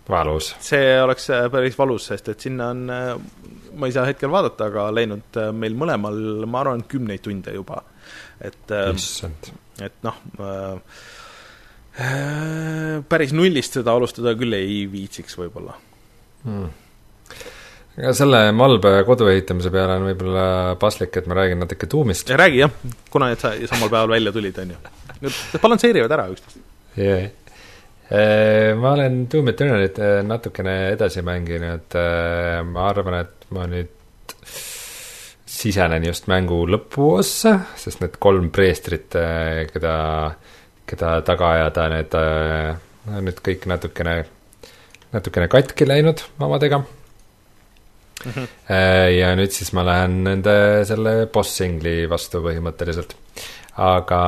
valus. 0.09 0.51
see 0.61 1.01
oleks 1.01 1.29
äh, 1.33 1.47
päris 1.51 1.77
valus, 1.77 2.07
sest 2.11 2.29
et 2.33 2.47
sinna 2.47 2.69
on, 2.73 2.85
äh, 2.93 3.11
ma 3.73 3.89
ei 3.89 3.95
saa 3.95 4.05
hetkel 4.09 4.31
vaadata, 4.33 4.69
aga 4.71 4.87
läinud 4.93 5.41
äh, 5.41 5.51
meil 5.53 5.77
mõlemal, 5.77 6.45
ma 6.45 6.61
arvan, 6.61 6.85
kümneid 6.89 7.25
tunde 7.25 7.53
juba. 7.53 7.83
et, 8.41 8.71
et 9.81 10.01
noh 10.05 10.17
äh,, 10.39 10.97
päris 11.95 13.31
nullist 13.31 13.77
seda 13.77 13.93
alustada 13.95 14.33
küll 14.35 14.57
ei 14.57 14.81
viitsiks 14.91 15.37
võib-olla 15.39 15.77
hmm 16.43 16.73
aga 17.95 18.11
selle 18.15 18.41
Malbe 18.55 18.91
kodu 19.07 19.29
ehitamise 19.31 19.71
peale 19.73 19.95
on 19.99 20.09
võib-olla 20.09 20.45
paslik, 20.79 21.15
et 21.15 21.27
ma 21.31 21.37
räägin 21.39 21.61
natuke 21.63 21.87
tuumist. 21.91 22.29
räägi 22.29 22.61
jah, 22.63 22.77
kuna 23.11 23.31
need 23.31 23.41
sa 23.41 23.53
samal 23.71 23.89
päeval 23.89 24.15
välja 24.17 24.33
tulid, 24.35 24.59
on 24.59 24.75
ju. 24.75 24.79
Nad 25.23 25.61
balansseerivad 25.63 26.11
ära 26.11 26.27
üksteist. 26.33 26.59
jah, 26.99 27.29
äh, 28.09 28.73
ma 28.79 28.93
olen 28.97 29.21
Doom 29.31 29.51
Eternalit 29.53 29.99
äh, 29.99 30.19
natukene 30.27 30.75
edasi 30.95 31.23
mänginud, 31.23 31.95
äh, 31.95 32.59
ma 32.67 32.89
arvan, 32.89 33.21
et 33.23 33.47
ma 33.55 33.67
nüüd 33.71 33.93
sisenen 35.55 36.03
just 36.03 36.27
mängu 36.27 36.65
lõpuossa, 36.67 37.55
sest 37.79 38.03
need 38.03 38.19
kolm 38.19 38.49
preestrit, 38.51 39.15
keda, 39.71 39.95
keda 40.89 41.19
taga 41.25 41.51
ajada, 41.57 41.87
need 41.93 42.15
on 42.15 43.25
nüüd 43.25 43.41
kõik 43.45 43.65
natukene, 43.69 44.15
natukene 45.13 45.47
katki 45.51 45.87
läinud 45.87 46.23
omadega 46.41 46.81
mm. 48.25 48.31
-hmm. 48.31 48.47
ja 49.17 49.35
nüüd 49.37 49.53
siis 49.53 49.73
ma 49.73 49.85
lähen 49.85 50.23
nende 50.25 50.55
selle 50.89 51.13
boss-singli 51.33 52.09
vastu 52.09 52.41
põhimõtteliselt. 52.45 53.15
aga 53.75 54.21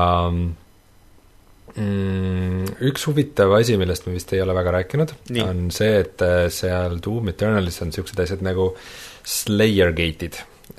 mm, 1.76 2.66
üks 2.90 3.08
huvitav 3.08 3.54
asi, 3.60 3.78
millest 3.78 4.08
me 4.08 4.14
vist 4.18 4.34
ei 4.34 4.42
ole 4.42 4.54
väga 4.58 4.76
rääkinud, 4.80 5.14
on 5.46 5.72
see, 5.72 5.94
et 6.04 6.22
äh, 6.26 6.50
seal 6.54 7.00
Doom 7.04 7.30
Eternalis 7.34 7.82
on 7.82 7.92
niisugused 7.92 8.20
asjad 8.26 8.42
nagu 8.46 8.76
Slayer 9.28 9.92
gate'id 9.96 10.36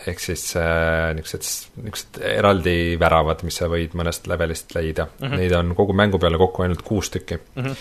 ehk 0.07 0.21
siis 0.21 0.45
äh, 0.61 1.15
niisugused, 1.17 1.73
niisugused 1.81 2.21
eraldi 2.29 2.77
väravad, 3.01 3.43
mis 3.47 3.59
sa 3.61 3.71
võid 3.73 3.97
mõnest 3.99 4.29
levelist 4.31 4.75
leida 4.77 5.09
mm. 5.09 5.25
-hmm. 5.25 5.41
Neid 5.41 5.57
on 5.59 5.75
kogu 5.79 5.97
mängu 5.97 6.21
peale 6.23 6.39
kokku 6.41 6.65
ainult 6.65 6.83
kuus 6.83 7.11
tükki 7.11 7.39
mm. 7.39 7.65
-hmm. 7.65 7.77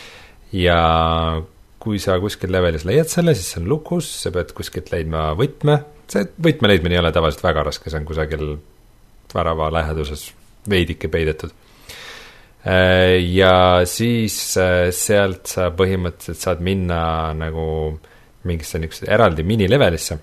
ja 0.61 0.79
kui 1.79 1.99
sa 1.99 2.17
kuskil 2.19 2.51
levelis 2.51 2.85
leiad 2.85 3.07
selle, 3.11 3.35
siis 3.35 3.51
see 3.53 3.61
on 3.61 3.69
lukus, 3.69 4.09
sa 4.23 4.31
pead 4.33 4.51
kuskilt 4.57 4.91
leidma 4.91 5.29
võtme, 5.37 5.77
see 6.07 6.25
võtme 6.43 6.71
leidmine 6.71 6.97
ei 6.97 6.99
ole 7.03 7.11
tavaliselt 7.15 7.43
väga 7.43 7.63
raske, 7.69 7.89
see 7.89 7.99
on 7.99 8.07
kusagil 8.07 8.57
värava 9.33 9.69
läheduses 9.71 10.31
veidike 10.69 11.07
peidetud. 11.07 11.53
Äh, 12.67 13.19
ja 13.23 13.85
siis 13.85 14.57
äh, 14.59 14.89
sealt 14.91 15.47
sa 15.47 15.69
põhimõtteliselt 15.71 16.41
saad 16.41 16.63
minna 16.65 17.33
nagu 17.37 17.67
mingisse 18.47 18.79
niisugusesse 18.79 19.11
eraldi 19.13 19.45
minilevelisse, 19.47 20.17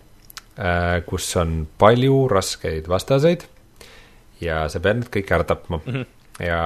kus 1.07 1.29
on 1.41 1.65
palju 1.79 2.29
raskeid 2.31 2.87
vastaseid 2.87 3.43
ja 4.41 4.69
sa 4.71 4.79
pead 4.81 5.01
need 5.01 5.09
kõik 5.11 5.33
ära 5.35 5.47
tapma 5.49 5.81
mm. 5.81 5.93
-hmm. 5.93 6.45
ja 6.47 6.61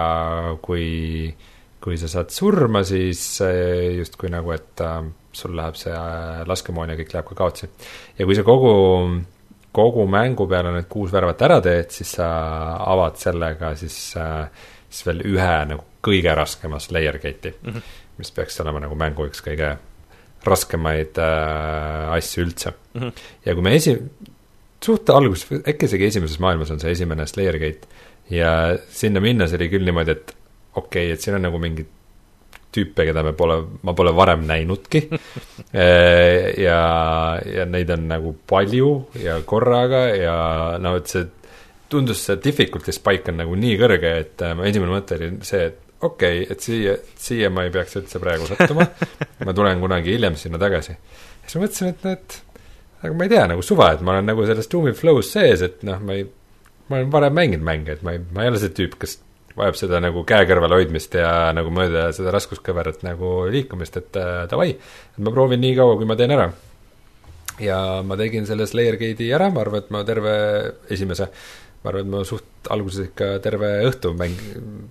kui 0.60 0.88
äh, 1.30 1.46
kui 1.82 1.98
sa 1.98 2.10
saad 2.10 2.32
surma, 2.34 2.82
siis 2.86 3.22
justkui 3.96 4.30
nagu, 4.32 4.52
et 4.54 4.82
äh, 4.84 5.02
sul 5.34 5.54
läheb 5.56 5.78
see 5.78 5.94
äh, 5.94 6.42
laskemoon 6.48 6.92
ja 6.92 6.96
kõik 6.98 7.14
läheb 7.14 7.28
ka 7.30 7.38
kaotsi. 7.38 7.68
ja 8.18 8.26
kui 8.26 8.36
sa 8.36 8.44
kogu, 8.46 8.72
kogu 9.74 10.06
mängu 10.10 10.48
peale 10.50 10.74
need 10.74 10.88
kuus 10.90 11.14
värvat 11.14 11.44
ära 11.46 11.60
teed, 11.64 11.92
siis 11.94 12.16
sa 12.18 12.28
avad 12.82 13.18
sellega 13.20 13.74
siis 13.78 13.98
äh,, 14.18 14.48
siis 14.88 15.06
veel 15.06 15.22
ühe 15.28 15.54
nagu 15.70 15.84
kõige 16.04 16.34
raskema 16.34 16.80
Slayer 16.82 17.20
gate'i 17.22 17.54
mm, 17.54 17.70
-hmm. 17.72 17.94
mis 18.18 18.32
peaks 18.32 18.60
olema 18.64 18.82
nagu 18.82 18.98
mängu 18.98 19.28
üks 19.28 19.44
kõige 19.44 19.76
raskemaid 20.46 21.18
äh, 21.22 22.16
asju 22.16 22.44
üldse 22.46 22.72
mm. 22.72 23.00
-hmm. 23.00 23.12
ja 23.44 23.54
kui 23.54 23.66
me 23.66 23.74
esi-, 23.76 23.98
suht 24.84 25.10
alguses, 25.10 25.62
äkki 25.66 25.88
isegi 25.90 26.10
esimeses 26.12 26.40
maailmas 26.42 26.70
on 26.70 26.80
see 26.80 26.94
esimene 26.94 27.26
Slayer 27.26 27.58
gate 27.58 27.88
ja 28.30 28.76
sinna 28.90 29.20
minnes 29.20 29.54
oli 29.56 29.70
küll 29.72 29.86
niimoodi, 29.88 30.14
et 30.14 30.34
okei 30.74 31.08
okay,, 31.08 31.14
et 31.14 31.24
siin 31.24 31.38
on 31.38 31.46
nagu 31.48 31.58
mingid 31.62 31.94
tüüpe, 32.72 33.06
keda 33.08 33.22
me 33.24 33.32
pole, 33.32 33.56
ma 33.82 33.94
pole 33.96 34.12
varem 34.16 34.44
näinudki 34.46 35.00
eh, 35.72 36.52
ja, 36.66 36.80
ja 37.40 37.64
neid 37.64 37.90
on 37.94 38.06
nagu 38.10 38.34
palju 38.46 38.90
ja 39.22 39.40
korraga 39.48 40.04
ja 40.12 40.36
noh, 40.82 40.98
et 41.00 41.10
see 41.10 41.26
tundus 41.88 42.26
see 42.26 42.36
difficulty 42.44 42.92
spike 42.92 43.32
on 43.32 43.40
nagu 43.42 43.56
nii 43.56 43.76
kõrge, 43.80 44.14
et 44.24 44.44
äh, 44.44 44.64
esimene 44.68 44.92
mõte 44.92 45.16
oli 45.16 45.30
see, 45.48 45.70
et 45.72 45.84
okei 46.00 46.42
okay,, 46.42 46.46
et 46.52 46.64
siia, 46.64 46.96
siia 47.18 47.50
ma 47.50 47.66
ei 47.66 47.72
peaks 47.74 47.96
üldse 48.00 48.20
praegu 48.22 48.46
sattuma 48.46 48.86
ma 49.46 49.54
tulen 49.56 49.80
kunagi 49.82 50.14
hiljem 50.14 50.36
sinna 50.38 50.60
tagasi. 50.60 50.94
siis 51.44 51.56
ma 51.58 51.64
mõtlesin, 51.64 51.94
et, 51.94 52.06
et 52.12 52.42
aga 53.02 53.14
ma 53.14 53.26
ei 53.26 53.32
tea, 53.32 53.46
nagu 53.50 53.64
suva, 53.64 53.92
et 53.94 54.02
ma 54.02 54.16
olen 54.16 54.28
nagu 54.32 54.44
selles 54.46 54.70
Doomi 54.70 54.94
flow's 54.96 55.30
sees, 55.34 55.62
et 55.66 55.82
noh, 55.86 56.00
ma 56.02 56.18
ei, 56.18 56.26
ma 56.88 57.00
olen 57.00 57.10
varem 57.14 57.34
mänginud 57.38 57.66
mänge, 57.66 57.98
et 57.98 58.04
ma 58.06 58.14
ei, 58.14 58.22
ma 58.34 58.44
ei 58.44 58.52
ole 58.52 58.62
see 58.62 58.74
tüüp, 58.74 58.98
kes 59.02 59.18
vajab 59.58 59.78
seda 59.78 60.00
nagu 60.02 60.22
käe 60.28 60.46
kõrval 60.48 60.76
hoidmist 60.76 61.14
ja 61.18 61.50
nagu 61.56 61.70
mööda 61.74 62.08
seda 62.14 62.32
raskuskõverat 62.34 63.02
nagu 63.06 63.42
liikumist, 63.50 63.98
et 64.00 64.18
äh, 64.18 64.42
davai, 64.50 64.72
et 64.76 65.22
ma 65.22 65.34
proovin 65.34 65.62
nii 65.62 65.76
kaua, 65.78 65.96
kui 65.98 66.08
ma 66.08 66.18
teen 66.18 66.34
ära. 66.34 66.50
ja 67.58 67.78
ma 68.06 68.18
tegin 68.18 68.46
selle 68.46 68.68
Slayer 68.70 68.98
Gate'i 69.00 69.32
ära, 69.34 69.50
ma 69.50 69.64
arvan, 69.64 69.82
et 69.82 69.90
ma 69.94 70.04
terve 70.06 70.34
esimese, 70.94 71.30
ma 71.82 71.92
arvan, 71.92 72.06
et 72.06 72.12
ma 72.12 72.22
suht 72.26 72.70
alguses 72.74 73.10
ikka 73.10 73.36
terve 73.44 73.70
õhtu 73.88 74.12
mäng-, 74.18 74.40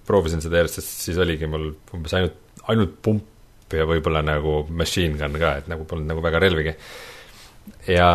proovisin 0.07 0.43
seda 0.43 0.61
järjest, 0.61 0.79
sest 0.79 1.07
siis 1.07 1.19
oligi 1.21 1.49
mul 1.49 1.69
umbes 1.95 2.15
ainult, 2.17 2.37
ainult 2.71 2.95
pump 3.03 3.75
ja 3.75 3.87
võib-olla 3.87 4.21
nagu 4.23 4.61
machine 4.71 5.19
gun 5.19 5.35
ka, 5.41 5.57
et 5.59 5.67
nagu 5.71 5.83
polnud 5.87 6.07
nagu 6.07 6.23
väga 6.23 6.39
relvigi. 6.43 6.73
ja 7.91 8.09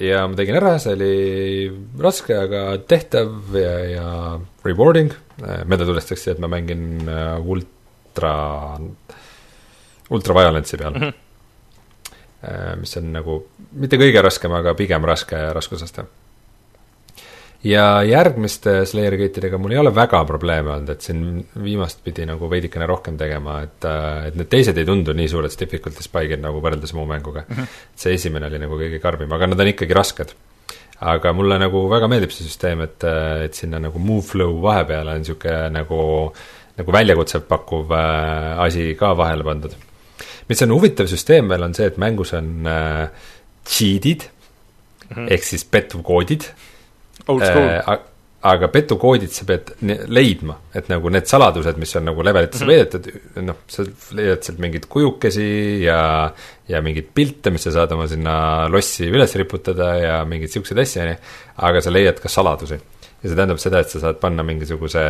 ja 0.00 0.22
ma 0.30 0.38
tegin 0.38 0.56
ära, 0.56 0.76
see 0.80 0.94
oli 0.96 1.14
raske, 2.00 2.36
aga 2.38 2.62
tehtav 2.88 3.56
ja, 3.58 3.74
ja 3.92 4.08
rewarding. 4.64 5.12
meelde 5.38 5.86
tulestaks, 5.86 6.28
et 6.32 6.40
ma 6.42 6.48
mängin 6.50 7.04
äh, 7.06 7.36
ultra, 7.38 8.32
ultra 10.10 10.38
violence'i 10.40 10.80
peal 10.80 10.96
mm. 10.96 11.02
-hmm. 11.04 12.80
mis 12.80 12.96
on 12.96 13.12
nagu 13.12 13.42
mitte 13.72 14.00
kõige 14.00 14.22
raskem, 14.22 14.52
aga 14.52 14.74
pigem 14.74 15.04
raske 15.04 15.36
raskusaste 15.52 16.06
ja 17.66 18.02
järgmiste 18.06 18.82
Slayer 18.86 19.16
gate'idega 19.18 19.58
mul 19.58 19.74
ei 19.74 19.80
ole 19.80 19.90
väga 19.94 20.20
probleeme 20.28 20.72
olnud, 20.76 20.92
et 20.92 21.02
siin 21.02 21.22
viimast 21.62 22.04
pidi 22.04 22.26
nagu 22.28 22.50
veidikene 22.50 22.86
rohkem 22.86 23.16
tegema, 23.18 23.58
et, 23.66 23.80
äh, 23.88 24.28
et 24.28 24.38
need 24.38 24.50
teised 24.52 24.78
ei 24.78 24.86
tundu 24.86 25.14
nii 25.16 25.30
suured 25.30 25.56
difficulty 25.60 26.04
spike'id 26.04 26.42
nagu 26.44 26.62
võrreldes 26.62 26.94
muu 26.94 27.06
mänguga 27.08 27.44
mm. 27.48 27.56
-hmm. 27.56 27.80
see 27.96 28.14
esimene 28.14 28.46
oli 28.46 28.62
nagu 28.62 28.78
kõige 28.78 29.02
karmim, 29.02 29.32
aga 29.32 29.50
nad 29.50 29.60
on 29.60 29.72
ikkagi 29.72 29.94
rasked. 29.94 30.34
aga 31.00 31.32
mulle 31.32 31.58
nagu 31.58 31.88
väga 31.90 32.08
meeldib 32.08 32.30
see 32.34 32.46
süsteem, 32.46 32.80
et, 32.80 33.04
äh, 33.04 33.44
et 33.46 33.54
sinna 33.54 33.78
nagu 33.78 33.98
move 33.98 34.22
flow 34.22 34.62
vahepeale 34.62 35.10
on 35.10 35.18
niisugune 35.18 35.70
nagu, 35.70 36.32
nagu 36.78 36.92
väljakutset 36.92 37.48
pakkuv 37.48 37.92
äh, 37.92 38.58
asi 38.58 38.94
ka 38.94 39.16
vahele 39.16 39.44
pandud. 39.44 39.74
mis 40.48 40.62
on 40.62 40.70
huvitav 40.70 41.06
süsteem 41.06 41.48
veel, 41.48 41.62
on 41.62 41.74
see, 41.74 41.86
et 41.86 41.98
mängus 41.98 42.32
on 42.32 42.66
äh, 42.66 43.08
cheat'id 43.66 44.30
mm 45.10 45.16
-hmm. 45.16 45.32
ehk 45.32 45.42
siis 45.42 45.66
school 45.66 46.24
äh, 47.28 47.98
aga 48.46 48.68
petukoodid 48.70 49.32
sa 49.34 49.46
pead 49.48 49.72
leidma, 50.14 50.54
et 50.76 50.86
nagu 50.90 51.10
need 51.10 51.26
saladused, 51.26 51.78
mis 51.80 51.94
on 51.98 52.04
nagu 52.06 52.22
levelitesse 52.22 52.64
mm 52.64 52.70
-hmm. 52.70 52.92
peidetud, 52.92 53.42
noh, 53.48 53.56
sa 53.66 53.84
leiad 54.14 54.44
sealt 54.46 54.60
mingeid 54.62 54.86
kujukesi 54.86 55.82
ja 55.82 56.30
ja 56.68 56.82
mingeid 56.82 57.08
pilte, 57.14 57.50
mis 57.50 57.62
sa 57.62 57.72
saad 57.72 57.92
oma 57.92 58.06
sinna 58.06 58.68
lossi 58.68 59.10
üles 59.10 59.34
riputada 59.34 59.96
ja 59.96 60.24
mingeid 60.24 60.50
niisuguseid 60.50 60.78
asju, 60.78 61.02
on 61.02 61.08
ju, 61.08 61.16
aga 61.56 61.80
sa 61.80 61.90
leiad 61.90 62.20
ka 62.20 62.28
saladusi. 62.28 62.78
ja 63.22 63.28
see 63.28 63.34
tähendab 63.34 63.58
seda, 63.58 63.80
et 63.80 63.90
sa 63.90 64.00
saad 64.00 64.20
panna 64.20 64.42
mingisuguse, 64.42 65.02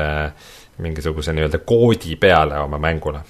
mingisuguse 0.78 1.32
nii-öelda 1.32 1.58
koodi 1.58 2.16
peale 2.16 2.58
oma 2.58 2.78
mängule. 2.78 3.20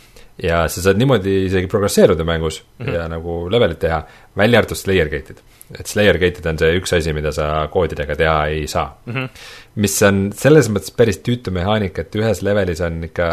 ja 0.43 0.69
sa 0.69 0.83
saad 0.83 0.97
niimoodi 0.97 1.47
isegi 1.47 1.67
progresseeruda 1.67 2.25
mängus 2.25 2.63
mm 2.63 2.87
-hmm. 2.87 2.95
ja 2.95 3.09
nagu 3.09 3.51
levelit 3.51 3.79
teha, 3.79 4.07
välja 4.37 4.59
arvatud 4.59 4.77
Slayer 4.77 5.09
gate'id 5.09 5.43
et 5.77 5.87
Slayer 5.91 6.17
gate'id 6.21 6.47
on 6.49 6.59
see 6.61 6.77
üks 6.79 6.95
asi, 6.97 7.13
mida 7.17 7.33
sa 7.35 7.67
koodidega 7.73 8.17
teha 8.17 8.39
ei 8.55 8.67
saa 8.71 8.89
mm. 9.05 9.15
-hmm. 9.15 9.47
mis 9.85 9.97
on 10.09 10.21
selles 10.37 10.71
mõttes 10.73 10.95
päris 10.97 11.21
tüütu 11.25 11.53
mehaanika, 11.55 12.03
et 12.03 12.21
ühes 12.21 12.43
levelis 12.47 12.81
on 12.85 13.03
ikka 13.11 13.29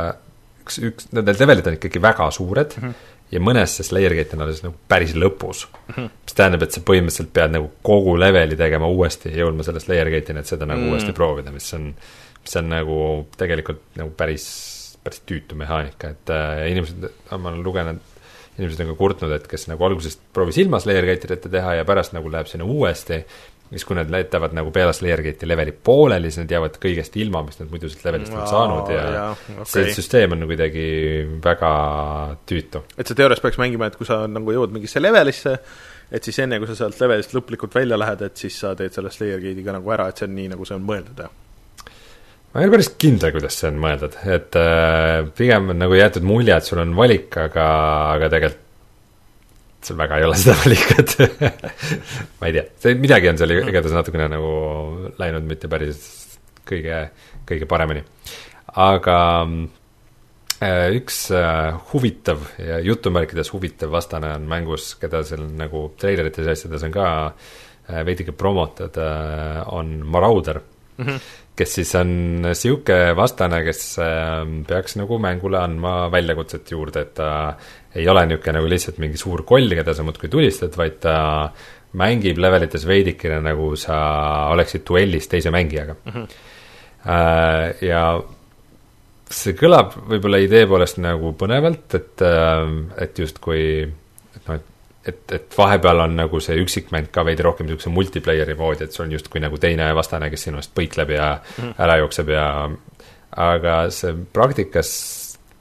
üks, 0.66 0.80
üks, 0.90 1.12
need 1.16 1.40
levelid 1.40 1.70
on 1.70 1.78
ikkagi 1.80 2.02
väga 2.02 2.30
suured 2.36 2.76
mm 2.76 2.88
-hmm. 2.88 3.14
ja 3.32 3.40
mõnes 3.40 3.78
see 3.78 3.88
Slayer 3.88 4.16
gate 4.18 4.36
on 4.36 4.46
alles 4.48 4.64
nagu 4.66 4.76
päris 4.88 5.16
lõpus 5.16 5.66
mm. 5.72 5.94
-hmm. 5.94 6.10
mis 6.26 6.38
tähendab, 6.40 6.64
et 6.64 6.72
sa 6.72 6.82
põhimõtteliselt 6.82 7.34
pead 7.34 7.56
nagu 7.56 7.72
kogu 7.82 8.18
leveli 8.20 8.60
tegema 8.60 8.88
uuesti, 8.88 9.32
jõudma 9.32 9.64
selle 9.64 9.80
Slayer 9.80 10.12
gate'ini, 10.12 10.40
et 10.40 10.52
seda 10.52 10.66
nagu 10.66 10.82
mm 10.82 10.88
-hmm. 10.88 10.92
uuesti 10.92 11.14
proovida, 11.14 11.52
mis 11.52 11.74
on, 11.74 11.94
mis 12.42 12.56
on 12.56 12.70
nagu 12.70 13.28
tegelikult 13.38 13.82
nagu 13.96 14.12
päris, 14.18 14.98
päris 15.04 15.22
tüütu 15.26 15.56
mehaanika, 15.56 16.10
et 16.10 16.30
äh, 16.30 16.72
inimesed, 16.72 17.10
ma 17.38 17.50
olen 17.50 17.64
lugenud 17.64 18.15
inimesed 18.58 18.86
on 18.86 18.94
ka 18.94 19.00
kurtnud, 19.00 19.34
et 19.36 19.50
kes 19.52 19.68
nagu 19.72 19.84
algusest 19.88 20.22
proovis 20.34 20.60
ilma 20.64 20.80
Slayer 20.84 21.08
gate'i 21.10 21.36
ette 21.36 21.52
teha 21.52 21.76
ja 21.80 21.88
pärast 21.88 22.16
nagu 22.16 22.32
läheb 22.32 22.50
sinna 22.50 22.68
uuesti, 22.68 23.20
siis 23.70 23.86
kui 23.88 23.98
nad 23.98 24.12
jätavad 24.12 24.54
nagu 24.56 24.72
peale 24.76 24.94
Slayer 24.96 25.24
gate'i 25.26 25.50
leveli 25.50 25.74
pooleli, 25.76 26.30
siis 26.32 26.44
nad 26.44 26.54
jäävad 26.56 26.78
kõigest 26.82 27.18
ilma, 27.20 27.44
mis 27.48 27.60
nad 27.60 27.72
muidu 27.72 27.90
sealt 27.92 28.06
levelist 28.08 28.36
on 28.36 28.48
saanud 28.50 28.92
ja, 28.94 29.06
ja 29.16 29.26
okay. 29.34 29.68
see 29.74 29.96
süsteem 29.98 30.38
on 30.38 30.46
kuidagi 30.48 30.86
väga 31.44 31.72
tüütu. 32.48 32.86
et 32.96 33.08
sa 33.08 33.18
teoorias 33.18 33.44
peaks 33.44 33.60
mängima, 33.62 33.90
et 33.92 34.00
kui 34.00 34.08
sa 34.08 34.24
nagu 34.32 34.56
jõuad 34.56 34.76
mingisse 34.76 35.04
levelisse, 35.04 35.58
et 36.12 36.28
siis 36.28 36.40
enne, 36.46 36.62
kui 36.62 36.70
sa 36.72 36.78
sealt 36.84 37.02
levelist 37.02 37.36
lõplikult 37.36 37.76
välja 37.76 38.00
lähed, 38.00 38.24
et 38.30 38.46
siis 38.46 38.60
sa 38.64 38.76
teed 38.78 38.96
selle 38.96 39.12
Slayer 39.12 39.44
gate'i 39.44 39.66
ka 39.66 39.76
nagu 39.80 39.98
ära, 39.98 40.08
et 40.12 40.22
see 40.22 40.30
on 40.30 40.38
nii, 40.38 40.54
nagu 40.54 40.70
see 40.70 40.78
on 40.78 40.88
mõeldud, 40.88 41.26
jah? 41.26 41.42
Ma 42.56 42.62
ei 42.62 42.70
ole 42.70 42.78
päris 42.78 42.94
kindel, 42.96 43.34
kuidas 43.36 43.58
see 43.60 43.68
on 43.68 43.80
mõeldud, 43.84 44.14
et 44.32 44.56
äh, 44.56 45.26
pigem 45.36 45.74
on 45.74 45.82
nagu 45.82 45.98
jäetud 45.98 46.24
mulje, 46.24 46.56
et 46.56 46.64
sul 46.64 46.80
on 46.80 46.94
valik, 46.96 47.28
aga, 47.36 47.66
aga 48.16 48.30
tegelikult 48.32 48.64
seal 49.86 50.00
väga 50.00 50.18
ei 50.18 50.26
ole 50.26 50.38
seda 50.40 50.56
valikut 50.64 51.12
ma 52.40 52.48
ei 52.48 52.56
tea, 52.56 52.64
see 52.82 52.96
midagi 52.98 53.30
on 53.30 53.42
seal 53.42 53.54
igatahes 53.58 53.94
natukene 53.94 54.30
nagu 54.32 54.54
läinud 55.20 55.46
mitte 55.50 55.70
päris 55.70 56.00
kõige, 56.66 57.04
kõige 57.46 57.68
paremini. 57.70 58.02
aga 58.82 59.20
äh, 60.64 60.88
üks 60.96 61.20
äh, 61.36 61.76
huvitav 61.92 62.48
ja 62.58 62.80
jutumärkides 62.88 63.52
huvitav 63.54 63.94
vastane 63.94 64.32
on 64.40 64.48
mängus, 64.50 64.94
keda 65.02 65.26
seal 65.28 65.46
nagu 65.60 65.90
treilerites 66.00 66.48
ja 66.48 66.56
asjades 66.58 66.88
on 66.88 66.96
ka 66.96 67.08
äh, 67.28 68.02
veidike 68.08 68.32
promotud 68.32 68.96
äh,, 68.96 69.62
on 69.76 70.00
Marauder 70.08 70.64
mm. 70.98 71.06
-hmm 71.06 71.44
kes 71.56 71.78
siis 71.80 71.94
on 72.00 72.10
niisugune 72.44 73.16
vastane, 73.18 73.62
kes 73.66 73.82
ähm, 74.04 74.58
peaks 74.68 74.98
nagu 75.00 75.20
mängule 75.24 75.60
andma 75.62 75.96
väljakutset 76.14 76.72
juurde, 76.76 77.06
et 77.06 77.16
ta 77.18 77.30
ei 77.96 78.08
ole 78.12 78.26
niisugune 78.28 78.60
nagu 78.60 78.70
lihtsalt 78.72 79.00
mingi 79.04 79.20
suur 79.22 79.46
koll, 79.48 79.72
keda 79.78 79.96
sa 79.96 80.06
muudkui 80.08 80.32
tulistad, 80.32 80.76
vaid 80.80 81.00
ta 81.06 81.18
mängib 81.96 82.40
levelites 82.44 82.84
veidikene 82.88 83.40
nagu 83.44 83.72
sa 83.80 83.98
oleksid 84.52 84.84
duellis 84.88 85.30
teise 85.32 85.52
mängijaga 85.54 85.96
mm. 86.04 86.12
-hmm. 86.12 86.28
Ja 87.86 88.02
see 89.30 89.54
kõlab 89.58 89.94
võib-olla 90.10 90.40
idee 90.42 90.66
poolest 90.70 90.98
nagu 91.02 91.34
põnevalt, 91.38 91.94
et, 91.98 92.22
ähm, 92.26 92.90
et 92.98 93.20
justkui 93.20 93.62
et 93.86 94.48
noh, 94.48 94.56
et 94.60 94.75
et, 95.06 95.22
et 95.38 95.58
vahepeal 95.58 96.02
on 96.06 96.16
nagu 96.18 96.40
see 96.44 96.58
üksikmäng 96.62 97.12
ka 97.14 97.26
veidi 97.28 97.46
rohkem 97.46 97.68
niisuguse 97.68 97.94
multiplayer'i 97.94 98.58
moodi, 98.58 98.88
et 98.88 98.96
sul 98.96 99.06
on 99.06 99.14
justkui 99.16 99.44
nagu 99.44 99.60
teine 99.62 99.92
vastane, 99.98 100.32
kes 100.34 100.48
sinu 100.48 100.62
eest 100.62 100.74
põikleb 100.78 101.14
ja 101.16 101.30
mm. 101.38 101.76
ära 101.86 102.00
jookseb 102.02 102.32
ja 102.34 102.48
aga 103.46 103.78
see 103.94 104.16
praktikas 104.34 104.92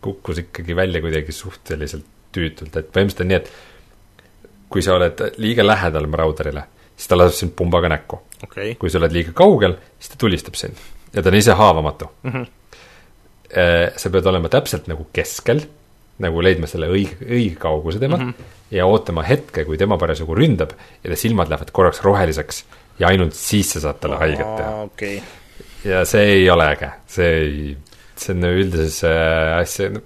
kukkus 0.05 0.45
ikkagi 0.45 0.77
välja 0.77 1.03
kuidagi 1.05 1.33
suhteliselt 1.33 2.11
tüütult, 2.35 2.75
et 2.77 2.91
põhimõtteliselt 2.91 3.25
on 3.25 3.31
nii, 3.31 3.41
et 3.43 4.69
kui 4.73 4.83
sa 4.83 4.97
oled 4.97 5.21
liiga 5.39 5.65
lähedal 5.67 6.09
Marauderile, 6.11 6.65
siis 6.97 7.11
ta 7.11 7.19
laseb 7.19 7.39
sind 7.39 7.55
pumbaga 7.57 7.91
näkku 7.93 8.19
okay.. 8.43 8.75
kui 8.81 8.91
sa 8.91 8.99
oled 9.01 9.15
liiga 9.15 9.35
kaugel, 9.37 9.77
siis 9.99 10.13
ta 10.13 10.21
tulistab 10.21 10.59
sind 10.59 10.81
ja 11.15 11.23
ta 11.23 11.31
on 11.31 11.39
ise 11.39 11.55
haavamatu 11.55 12.11
mm. 12.23 12.33
-hmm. 12.33 12.47
sa 13.97 14.11
pead 14.11 14.27
olema 14.27 14.49
täpselt 14.49 14.89
nagu 14.91 15.07
keskel 15.13 15.63
nagu 16.23 16.43
leidma 16.45 16.69
selle 16.71 16.89
õige, 16.93 17.17
õige 17.27 17.57
kauguse 17.59 17.99
temalt 17.99 18.23
mm 18.23 18.31
-hmm. 18.31 18.59
ja 18.77 18.87
ootama 18.87 19.25
hetke, 19.27 19.65
kui 19.65 19.79
tema 19.79 19.99
parasjagu 19.99 20.35
ründab 20.35 20.75
ja 21.03 21.11
ta 21.11 21.17
silmad 21.19 21.51
lähevad 21.51 21.71
korraks 21.75 22.03
roheliseks 22.03 22.65
ja 22.99 23.09
ainult 23.09 23.35
siis 23.35 23.73
sa 23.75 23.81
saad 23.81 24.01
talle 24.01 24.21
haiget 24.21 24.57
teha 24.57 24.83
okay.. 24.83 25.21
ja 25.85 26.05
see 26.05 26.25
ei 26.39 26.51
ole 26.51 26.69
äge, 26.77 26.91
see 27.07 27.31
ei, 27.41 27.77
see 28.17 28.35
on 28.35 28.51
üldises 28.51 29.01
äh, 29.09 29.59
asja 29.59 29.91
no, 29.91 30.03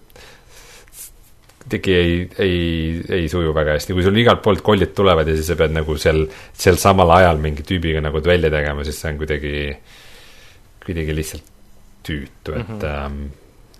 kuidagi 1.68 1.94
ei, 1.94 2.12
ei, 2.40 3.02
ei 3.18 3.28
suju 3.28 3.52
väga 3.52 3.74
hästi, 3.76 3.92
kui 3.92 4.06
sul 4.06 4.16
igalt 4.16 4.40
poolt 4.44 4.62
kollid 4.64 4.94
tulevad 4.96 5.28
ja 5.28 5.34
siis 5.36 5.50
sa 5.50 5.56
pead 5.60 5.74
nagu 5.76 5.96
seal, 6.00 6.22
seal 6.56 6.80
samal 6.80 7.12
ajal 7.18 7.42
mingi 7.42 7.66
tüübiga 7.68 8.00
nagu 8.00 8.22
duelli 8.24 8.48
tegema, 8.52 8.86
siis 8.86 8.96
see 9.02 9.12
on 9.12 9.18
kuidagi, 9.20 9.52
kuidagi 10.86 11.18
lihtsalt 11.18 11.52
tüütu, 12.08 12.54
et 12.56 12.64
mm 12.64 12.78
-hmm. 12.78 12.86
ähm, 12.88 13.28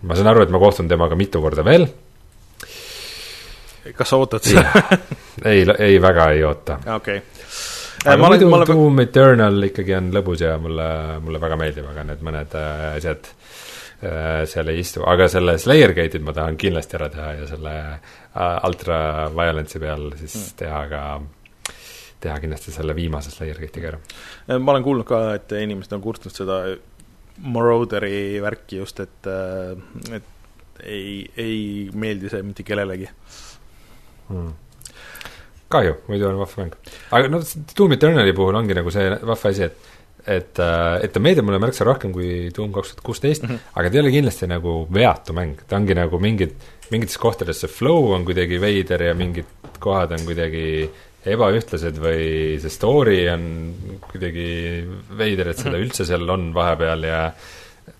ma 0.02 0.14
saan 0.18 0.28
aru, 0.28 0.42
et 0.44 0.52
ma 0.52 0.60
kohtun 0.60 0.88
temaga 0.88 1.16
mitu 1.16 1.40
korda 1.40 1.64
veel 1.64 1.88
kas 3.96 4.12
sa 4.12 4.20
ootad 4.20 4.44
seda 4.44 4.82
ei, 5.44 5.64
ei 5.78 6.02
väga 6.02 6.30
ei 6.34 6.44
oota. 6.44 6.78
okei 6.96 7.18
okay. 7.18 7.22
aga 8.04 8.16
äh, 8.16 8.22
muidu 8.24 8.50
olen... 8.52 8.66
Doom 8.68 9.02
Eternal 9.04 9.68
ikkagi 9.70 9.96
on 9.98 10.12
lõbus 10.14 10.44
ja 10.44 10.56
mulle, 10.62 10.88
mulle 11.24 11.40
väga 11.42 11.58
meeldib, 11.60 11.88
aga 11.92 12.06
need 12.10 12.24
mõned 12.26 12.58
äh, 12.58 12.84
asjad 12.96 13.30
äh, 13.30 14.44
seal 14.50 14.72
ei 14.72 14.82
istu, 14.84 15.04
aga 15.08 15.28
selle 15.32 15.58
Slayer 15.60 15.94
gate'id 15.96 16.26
ma 16.26 16.36
tahan 16.36 16.60
kindlasti 16.60 16.98
ära 17.00 17.10
teha 17.14 17.32
ja 17.40 17.50
selle 17.50 17.74
Ultra 18.68 19.00
Violence'i 19.34 19.82
peal 19.82 20.12
siis 20.20 20.36
mm. 20.36 20.54
teha 20.60 20.84
ka 20.92 21.02
teha 22.22 22.38
kindlasti 22.42 22.74
selle 22.74 22.94
viimase 22.98 23.32
Slayer 23.34 23.58
gate'iga 23.62 23.94
ära. 23.94 24.00
ma 24.58 24.74
olen 24.74 24.86
kuulnud 24.86 25.08
ka, 25.08 25.22
et 25.38 25.58
inimesed 25.62 25.94
on 25.96 26.04
kurtnud 26.04 26.34
seda 26.34 26.62
Marauderi 27.38 28.40
värki 28.42 28.80
just, 28.80 28.98
et, 28.98 29.28
et 30.10 30.24
ei, 30.82 31.26
ei 31.38 31.90
meeldi 31.94 32.30
see 32.32 32.42
mitte 32.42 32.64
kellelegi 32.66 33.06
hmm.. 34.28 34.56
kahju, 35.74 36.00
muidu 36.08 36.30
on 36.30 36.40
vahva 36.42 36.64
mäng. 36.64 36.74
aga 37.18 37.30
noh, 37.32 37.54
Doom 37.76 37.96
Eternali 37.98 38.34
puhul 38.36 38.60
ongi 38.60 38.76
nagu 38.78 38.92
see 38.94 39.10
vahva 39.18 39.54
asi, 39.54 39.68
et 39.68 39.96
et, 40.28 40.58
äh, 40.60 40.98
et 41.04 41.12
ta 41.14 41.20
meeldib 41.22 41.46
mulle 41.46 41.60
märksa 41.62 41.86
rohkem 41.88 42.12
kui 42.12 42.50
Doom 42.54 42.72
kaks 42.74 42.92
tuhat 42.92 43.04
kuusteist, 43.06 43.46
mhm. 43.46 43.60
aga 43.74 43.88
ta 43.88 43.98
ei 43.98 44.02
ole 44.02 44.14
kindlasti 44.14 44.48
nagu 44.50 44.80
veatu 44.92 45.36
mäng, 45.36 45.62
ta 45.68 45.78
ongi 45.78 45.96
nagu 45.96 46.20
mingid, 46.22 46.56
mingites 46.92 47.18
kohtades 47.20 47.62
see 47.62 47.72
flow 47.72 48.12
on 48.16 48.26
kuidagi 48.28 48.60
veider 48.60 49.08
ja 49.08 49.14
mingid 49.16 49.48
kohad 49.80 50.12
on 50.16 50.26
kuidagi 50.28 50.66
ebaühtlased 51.28 51.98
või 52.00 52.58
see 52.62 52.72
story 52.72 53.22
on 53.32 53.46
kuidagi 54.08 54.50
veider, 55.18 55.52
et 55.52 55.60
seda 55.60 55.76
mhm. 55.76 55.86
üldse 55.86 56.08
seal 56.08 56.28
on 56.34 56.50
vahepeal 56.56 57.08
ja 57.08 57.22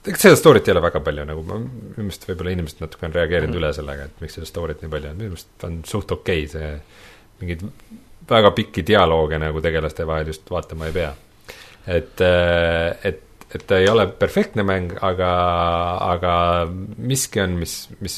eks 0.07 0.27
seda 0.27 0.39
story't 0.39 0.69
ei 0.69 0.75
ole 0.75 0.83
väga 0.85 1.03
palju, 1.05 1.29
nagu 1.29 1.45
ma, 1.47 1.61
minu 1.61 2.07
meelest 2.07 2.27
võib-olla 2.29 2.55
inimesed 2.55 2.83
natuke 2.85 3.09
on 3.09 3.15
reageerinud 3.17 3.55
mm 3.55 3.59
-hmm. 3.59 3.67
üle 3.67 3.77
sellega, 3.77 4.09
et 4.09 4.21
miks 4.25 4.37
seda 4.39 4.49
story't 4.49 4.83
nii 4.83 4.93
palju 4.93 5.11
on, 5.11 5.23
minu 5.23 5.35
meelest 5.35 5.65
on 5.69 5.81
suht 5.89 6.13
okei 6.15 6.45
okay, 6.45 6.53
see, 6.53 6.75
mingeid 7.41 7.65
väga 8.29 8.53
pikki 8.57 8.85
dialoogi 8.87 9.41
nagu 9.41 9.63
tegelaste 9.65 10.07
vahel 10.07 10.29
just 10.33 10.51
vaatama 10.51 10.87
ei 10.87 10.93
pea. 10.93 11.15
et, 11.87 12.21
äh, 12.21 12.97
et, 13.03 13.23
et 13.55 13.67
ta 13.67 13.79
ei 13.81 13.89
ole 13.89 14.07
perfektne 14.07 14.63
mäng, 14.63 14.93
aga, 15.01 15.31
aga 16.13 16.33
miski 16.99 17.41
on, 17.41 17.57
mis, 17.57 17.89
mis, 18.01 18.17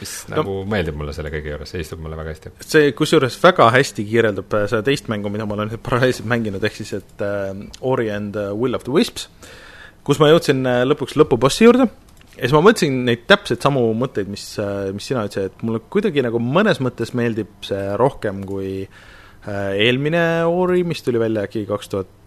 mis 0.00 0.14
no, 0.28 0.36
nagu 0.36 0.56
meeldib 0.66 0.98
mulle 0.98 1.14
selle 1.14 1.30
kõige 1.30 1.54
juures, 1.54 1.70
see 1.70 1.84
istub 1.84 2.02
mulle 2.02 2.18
väga 2.18 2.34
hästi. 2.34 2.54
see 2.66 2.92
kusjuures 2.98 3.38
väga 3.42 3.70
hästi 3.70 4.04
kirjeldab 4.04 4.54
äh, 4.58 4.68
seda 4.68 4.82
teist 4.82 5.08
mängu, 5.08 5.30
mida 5.30 5.46
ma 5.46 5.54
olen 5.54 5.76
paralleelselt 5.78 6.28
mänginud, 6.28 6.64
ehk 6.64 6.80
siis 6.82 6.92
et 6.98 7.24
äh, 7.24 7.52
Ori 7.80 8.10
and 8.10 8.36
Will 8.52 8.74
of 8.74 8.84
the 8.84 8.92
Wisps 8.92 9.28
äh,, 9.28 9.58
kus 10.06 10.20
ma 10.22 10.30
jõudsin 10.32 10.66
äh, 10.66 10.82
lõpuks 10.88 11.16
lõpubossi 11.18 11.66
juurde 11.66 11.86
ja 11.86 12.42
siis 12.42 12.54
ma 12.56 12.62
mõtlesin 12.64 13.02
neid 13.06 13.24
täpselt 13.30 13.64
samu 13.64 13.84
mõtteid, 13.98 14.30
mis, 14.32 14.46
äh, 14.62 14.90
mis 14.94 15.06
sina 15.10 15.24
ütlesid, 15.28 15.52
et 15.52 15.64
mulle 15.66 15.82
kuidagi 15.92 16.24
nagu 16.24 16.42
mõnes 16.42 16.82
mõttes 16.82 17.14
meeldib 17.18 17.52
see 17.66 17.82
rohkem 18.00 18.42
kui 18.48 18.72
äh, 18.82 19.70
eelmine 19.86 20.24
Ori, 20.50 20.82
mis 20.88 21.04
tuli 21.06 21.22
välja 21.22 21.46
äkki 21.46 21.66
kaks 21.70 21.92
tuhat 21.92 22.18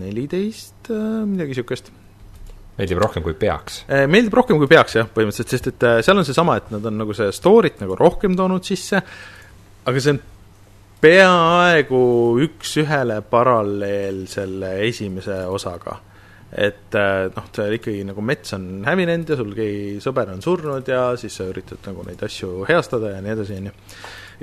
neliteist, 0.00 0.86
midagi 1.26 1.50
niisugust. 1.50 1.88
meeldib 2.78 3.00
rohkem 3.02 3.24
kui 3.26 3.34
peaks? 3.34 3.82
Meeldib 3.90 4.36
rohkem 4.38 4.60
kui 4.60 4.70
peaks 4.70 4.94
jah, 5.00 5.08
põhimõtteliselt, 5.10 5.50
sest 5.50 5.72
et 5.72 5.86
seal 6.06 6.20
on 6.20 6.26
seesama, 6.28 6.60
et 6.60 6.70
nad 6.70 6.84
on 6.86 7.00
nagu 7.02 7.16
see 7.16 7.32
story't 7.34 7.82
nagu 7.82 7.96
rohkem 7.98 8.36
toonud 8.38 8.64
sisse, 8.64 9.00
aga 9.82 10.04
see 10.04 10.14
on 10.14 10.20
peaaegu 11.02 12.04
üks-ühele 12.46 13.18
paralleel 13.32 14.22
selle 14.30 14.76
esimese 14.86 15.42
osaga 15.50 15.98
et 16.50 16.96
äh, 16.98 17.28
noh, 17.30 17.44
see 17.54 17.76
ikkagi 17.76 18.00
nagu 18.08 18.22
mets 18.26 18.56
on 18.56 18.82
hävinenud 18.82 19.28
ja 19.30 19.36
sul 19.38 19.52
keegi 19.54 20.00
sõber 20.02 20.32
on 20.32 20.40
surnud 20.42 20.88
ja 20.90 21.12
siis 21.20 21.36
sa 21.38 21.46
üritad 21.46 21.84
nagu 21.86 22.02
neid 22.06 22.22
asju 22.26 22.64
heastada 22.66 23.12
ja 23.14 23.20
nii 23.22 23.34
edasi, 23.36 23.58
on 23.60 23.68
ju. 23.70 23.74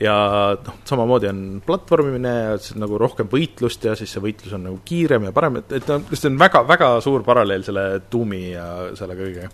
ja 0.06 0.16
noh, 0.64 0.78
samamoodi 0.88 1.28
on 1.34 1.42
platvormimine 1.68 2.32
ja 2.32 2.56
nagu 2.80 3.00
rohkem 3.02 3.28
võitlust 3.32 3.84
ja 3.90 3.98
siis 4.00 4.14
see 4.16 4.24
võitlus 4.24 4.56
on 4.56 4.64
nagu 4.70 4.80
kiirem 4.88 5.28
ja 5.28 5.34
parem, 5.36 5.60
et, 5.60 5.76
et 5.82 5.92
noh, 5.92 6.08
see 6.14 6.32
on 6.32 6.40
väga, 6.40 6.64
väga 6.70 6.94
suur 7.04 7.28
paralleel 7.28 7.68
selle 7.68 7.86
Doomi 8.08 8.42
ja 8.54 8.70
selle 8.96 9.20
kõigega. 9.20 9.52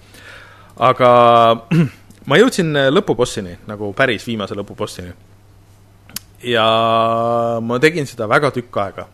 aga 0.92 1.10
ma 2.30 2.42
jõudsin 2.42 2.70
lõpubossini, 2.94 3.58
nagu 3.72 3.90
päris 3.98 4.30
viimase 4.30 4.54
lõpubossini. 4.62 5.18
ja 6.54 6.70
ma 7.66 7.82
tegin 7.82 8.06
seda 8.06 8.30
väga 8.30 8.54
tükk 8.54 8.82
aega 8.86 9.10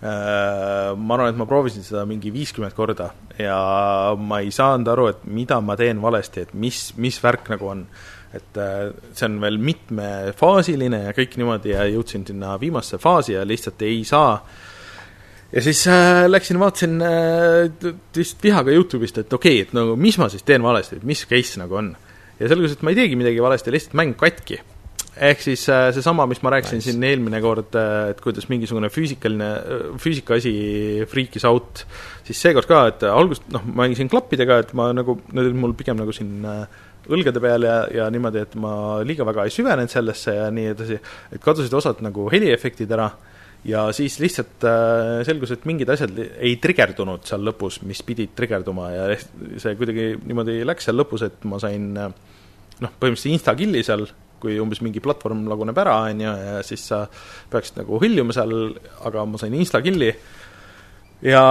ma 0.00 1.14
arvan, 1.14 1.28
et 1.28 1.36
ma 1.36 1.44
proovisin 1.44 1.84
seda 1.84 2.06
mingi 2.08 2.30
viiskümmend 2.32 2.72
korda 2.72 3.10
ja 3.40 3.58
ma 4.16 4.40
ei 4.40 4.52
saanud 4.54 4.88
aru, 4.88 5.10
et 5.12 5.26
mida 5.28 5.60
ma 5.64 5.76
teen 5.76 6.00
valesti, 6.02 6.46
et 6.46 6.56
mis, 6.56 6.90
mis 7.00 7.20
värk 7.22 7.52
nagu 7.52 7.68
on. 7.74 7.84
et 8.30 8.58
äh, 8.62 8.92
see 9.10 9.26
on 9.26 9.40
veel 9.42 9.56
mitmefaasiline 9.58 11.00
ja 11.08 11.12
kõik 11.16 11.32
niimoodi 11.34 11.72
ja 11.72 11.82
jõudsin 11.90 12.22
sinna 12.28 12.52
viimasse 12.62 13.00
faasi 13.02 13.32
ja 13.34 13.40
lihtsalt 13.42 13.82
ei 13.82 14.04
saa 14.06 14.36
ja 15.50 15.62
siis 15.66 15.80
äh, 15.90 16.28
läksin 16.30 16.60
vaatasin 16.62 17.02
äh, 17.02 17.88
lihtsalt 18.14 18.44
vihaga 18.46 18.70
Youtube'ist, 18.70 19.18
et 19.18 19.32
okei 19.34 19.56
okay,, 19.58 19.66
et 19.66 19.74
nagu 19.74 19.96
mis 19.98 20.18
ma 20.22 20.30
siis 20.30 20.46
teen 20.46 20.62
valesti, 20.62 21.00
et 21.00 21.08
mis 21.10 21.24
case 21.26 21.58
nagu 21.58 21.74
on. 21.82 21.96
ja 22.38 22.52
selgus, 22.52 22.76
et 22.76 22.86
ma 22.86 22.94
ei 22.94 23.00
teegi 23.02 23.18
midagi 23.18 23.42
valesti, 23.42 23.74
lihtsalt 23.74 23.98
mäng 23.98 24.14
katki 24.20 24.60
ehk 25.18 25.42
siis 25.42 25.62
äh, 25.72 25.88
seesama, 25.94 26.26
mis 26.30 26.42
ma 26.44 26.52
rääkisin 26.54 26.78
nice. 26.78 26.92
siin 26.92 27.06
eelmine 27.06 27.40
kord, 27.42 27.74
äh, 27.78 28.10
et 28.12 28.20
kuidas 28.22 28.46
mingisugune 28.50 28.90
füüsikaline, 28.92 29.48
äh, 29.58 29.88
füüsika 30.00 30.36
asi 30.38 30.52
freak'is 31.10 31.46
out, 31.48 31.84
siis 32.26 32.42
seekord 32.46 32.68
ka, 32.70 32.84
et 32.92 33.02
algust 33.08 33.48
noh, 33.50 33.64
ma 33.72 33.84
mängisin 33.84 34.10
klappidega, 34.12 34.60
et 34.64 34.70
ma 34.78 34.90
nagu, 34.96 35.18
need 35.32 35.48
olid 35.48 35.58
mul 35.64 35.74
pigem 35.78 35.98
nagu 36.00 36.14
siin 36.14 36.46
õlgade 37.10 37.42
peal 37.42 37.66
ja, 37.66 37.80
ja 37.90 38.06
niimoodi, 38.12 38.44
et 38.44 38.54
ma 38.60 38.72
liiga 39.06 39.26
väga 39.26 39.48
ei 39.48 39.54
süvenenud 39.54 39.90
sellesse 39.90 40.36
ja 40.36 40.46
nii 40.54 40.70
edasi, 40.76 41.00
et 41.34 41.42
kadusid 41.42 41.74
osad 41.74 42.04
nagu 42.06 42.28
heliefektid 42.30 42.92
ära 42.94 43.10
ja 43.66 43.88
siis 43.96 44.14
lihtsalt 44.22 44.62
selgus, 45.26 45.50
et 45.52 45.66
mingid 45.68 45.90
asjad 45.92 46.16
ei 46.16 46.54
trigerdunud 46.62 47.26
seal 47.28 47.42
lõpus, 47.44 47.80
mis 47.88 48.00
pidid 48.06 48.32
trigerduma 48.38 48.92
ja 48.94 49.08
see 49.18 49.74
kuidagi 49.80 50.12
niimoodi 50.22 50.60
läks 50.68 50.86
seal 50.88 51.00
lõpus, 51.00 51.26
et 51.26 51.44
ma 51.50 51.58
sain 51.60 51.90
noh, 51.96 52.92
põhimõtteliselt 53.00 53.34
insta-kill'i 53.34 53.82
seal 53.84 54.06
kui 54.40 54.58
umbes 54.62 54.82
mingi 54.84 55.02
platvorm 55.04 55.46
laguneb 55.50 55.78
ära, 55.82 55.96
on 56.10 56.22
ju, 56.24 56.36
ja 56.48 56.60
siis 56.66 56.84
sa 56.92 57.04
peaksid 57.52 57.82
nagu 57.82 58.00
hõljuma 58.02 58.36
seal, 58.36 58.54
aga 59.08 59.26
ma 59.28 59.40
sain 59.40 59.56
insta-kill'i 59.58 60.14
ja 61.22 61.42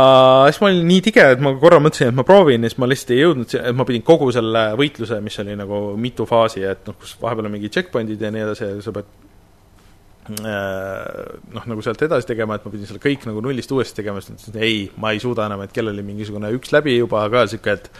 siis 0.49 0.59
ma 0.61 0.69
olin 0.69 0.87
nii 0.89 1.01
tige, 1.05 1.25
et 1.35 1.41
ma 1.43 1.53
korra 1.61 1.79
mõtlesin, 1.83 2.11
et 2.11 2.17
ma 2.17 2.25
proovin 2.27 2.65
ja 2.65 2.71
siis 2.71 2.81
ma 2.81 2.89
lihtsalt 2.89 3.13
ei 3.13 3.21
jõudnud, 3.21 3.55
et 3.61 3.77
ma 3.77 3.85
pidin 3.87 4.05
kogu 4.05 4.29
selle 4.33 4.65
võitluse, 4.79 5.19
mis 5.25 5.39
oli 5.43 5.57
nagu 5.59 5.81
mitu 6.01 6.25
faasi, 6.29 6.63
et 6.65 6.87
noh, 6.89 6.97
kus 6.99 7.15
vahepeal 7.21 7.49
on 7.49 7.57
mingid 7.57 7.75
checkpoint'id 7.75 8.23
ja 8.25 8.31
nii 8.33 8.45
edasi 8.47 8.65
ja 8.65 8.79
sa 8.85 8.93
pead 8.95 9.11
äh, 10.39 11.35
noh, 11.53 11.67
nagu 11.73 11.85
sealt 11.85 12.01
edasi 12.09 12.31
tegema, 12.31 12.57
et 12.57 12.65
ma 12.65 12.73
pidin 12.73 12.89
selle 12.89 13.03
kõik 13.03 13.29
nagu 13.29 13.43
nullist 13.45 13.73
uuesti 13.75 14.01
tegema, 14.01 14.23
siis 14.23 14.33
mõtlesin, 14.33 14.57
et 14.57 14.65
ei, 14.65 14.81
ma 14.97 15.13
ei 15.13 15.21
suuda 15.21 15.45
enam, 15.49 15.61
et 15.65 15.75
kell 15.75 15.93
oli 15.93 16.05
mingisugune 16.07 16.49
üks 16.57 16.73
läbi 16.73 16.97
juba 16.97 17.27
ka 17.29 17.45
niisugune, 17.45 17.77
et 17.77 17.93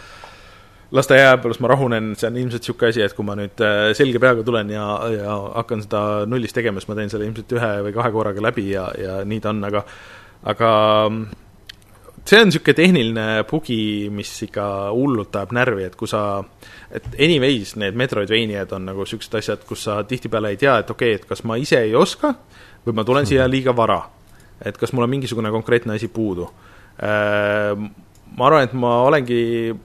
las 0.92 1.06
ta 1.06 1.18
jääb, 1.18 1.44
las 1.46 1.60
ma 1.62 1.70
rahunen, 1.70 2.14
see 2.18 2.28
on 2.28 2.38
ilmselt 2.40 2.64
niisugune 2.64 2.90
asi, 2.90 3.02
et 3.04 3.14
kui 3.14 3.26
ma 3.26 3.36
nüüd 3.38 3.62
äh, 3.62 3.90
selge 3.98 4.22
peaga 4.22 4.42
tulen 4.46 4.72
ja, 4.74 4.86
ja 5.14 5.36
hakkan 5.60 5.84
seda 5.84 6.00
nullist 6.30 6.56
tegema, 6.56 6.82
siis 6.82 6.90
ma 6.90 6.96
teen 6.98 7.12
selle 7.12 7.28
ilmselt 7.28 7.54
ühe 7.58 7.70
või 7.86 7.94
kahe 7.94 8.10
korraga 8.14 8.42
läbi 8.48 8.66
ja, 8.72 8.88
ja 8.98 9.20
nii 9.26 9.42
ta 9.44 9.52
on, 9.52 9.62
aga 9.68 9.84
aga 10.50 10.70
see 12.24 12.40
on 12.40 12.50
niisugune 12.50 12.76
tehniline 12.76 13.26
bugi, 13.50 13.80
mis 14.14 14.32
ikka 14.46 14.66
hullult 14.96 15.36
ajab 15.36 15.54
närvi, 15.56 15.86
et 15.88 15.96
kui 15.98 16.10
sa, 16.10 16.42
et 16.90 17.06
anyways, 17.18 17.76
need 17.80 17.98
Metroidvaniad 17.98 18.74
on 18.76 18.90
nagu 18.90 19.06
niisugused 19.06 19.38
asjad, 19.40 19.64
kus 19.68 19.86
sa 19.88 20.00
tihtipeale 20.08 20.54
ei 20.54 20.60
tea, 20.60 20.80
et 20.82 20.90
okei 20.90 21.14
okay,, 21.14 21.22
et 21.22 21.28
kas 21.28 21.44
ma 21.48 21.58
ise 21.60 21.80
ei 21.86 21.94
oska 21.98 22.34
või 22.86 22.96
ma 22.96 23.06
tulen 23.06 23.28
siia 23.28 23.44
mhm. 23.44 23.54
liiga 23.54 23.76
vara. 23.76 24.02
et 24.60 24.76
kas 24.76 24.92
mul 24.92 25.06
on 25.06 25.10
mingisugune 25.10 25.50
konkreetne 25.50 25.94
asi 25.94 26.08
puudu 26.12 26.44
äh, 27.00 27.78
ma 28.38 28.46
arvan, 28.46 28.66
et 28.66 28.74
ma 28.78 28.92
olengi, 29.06 29.40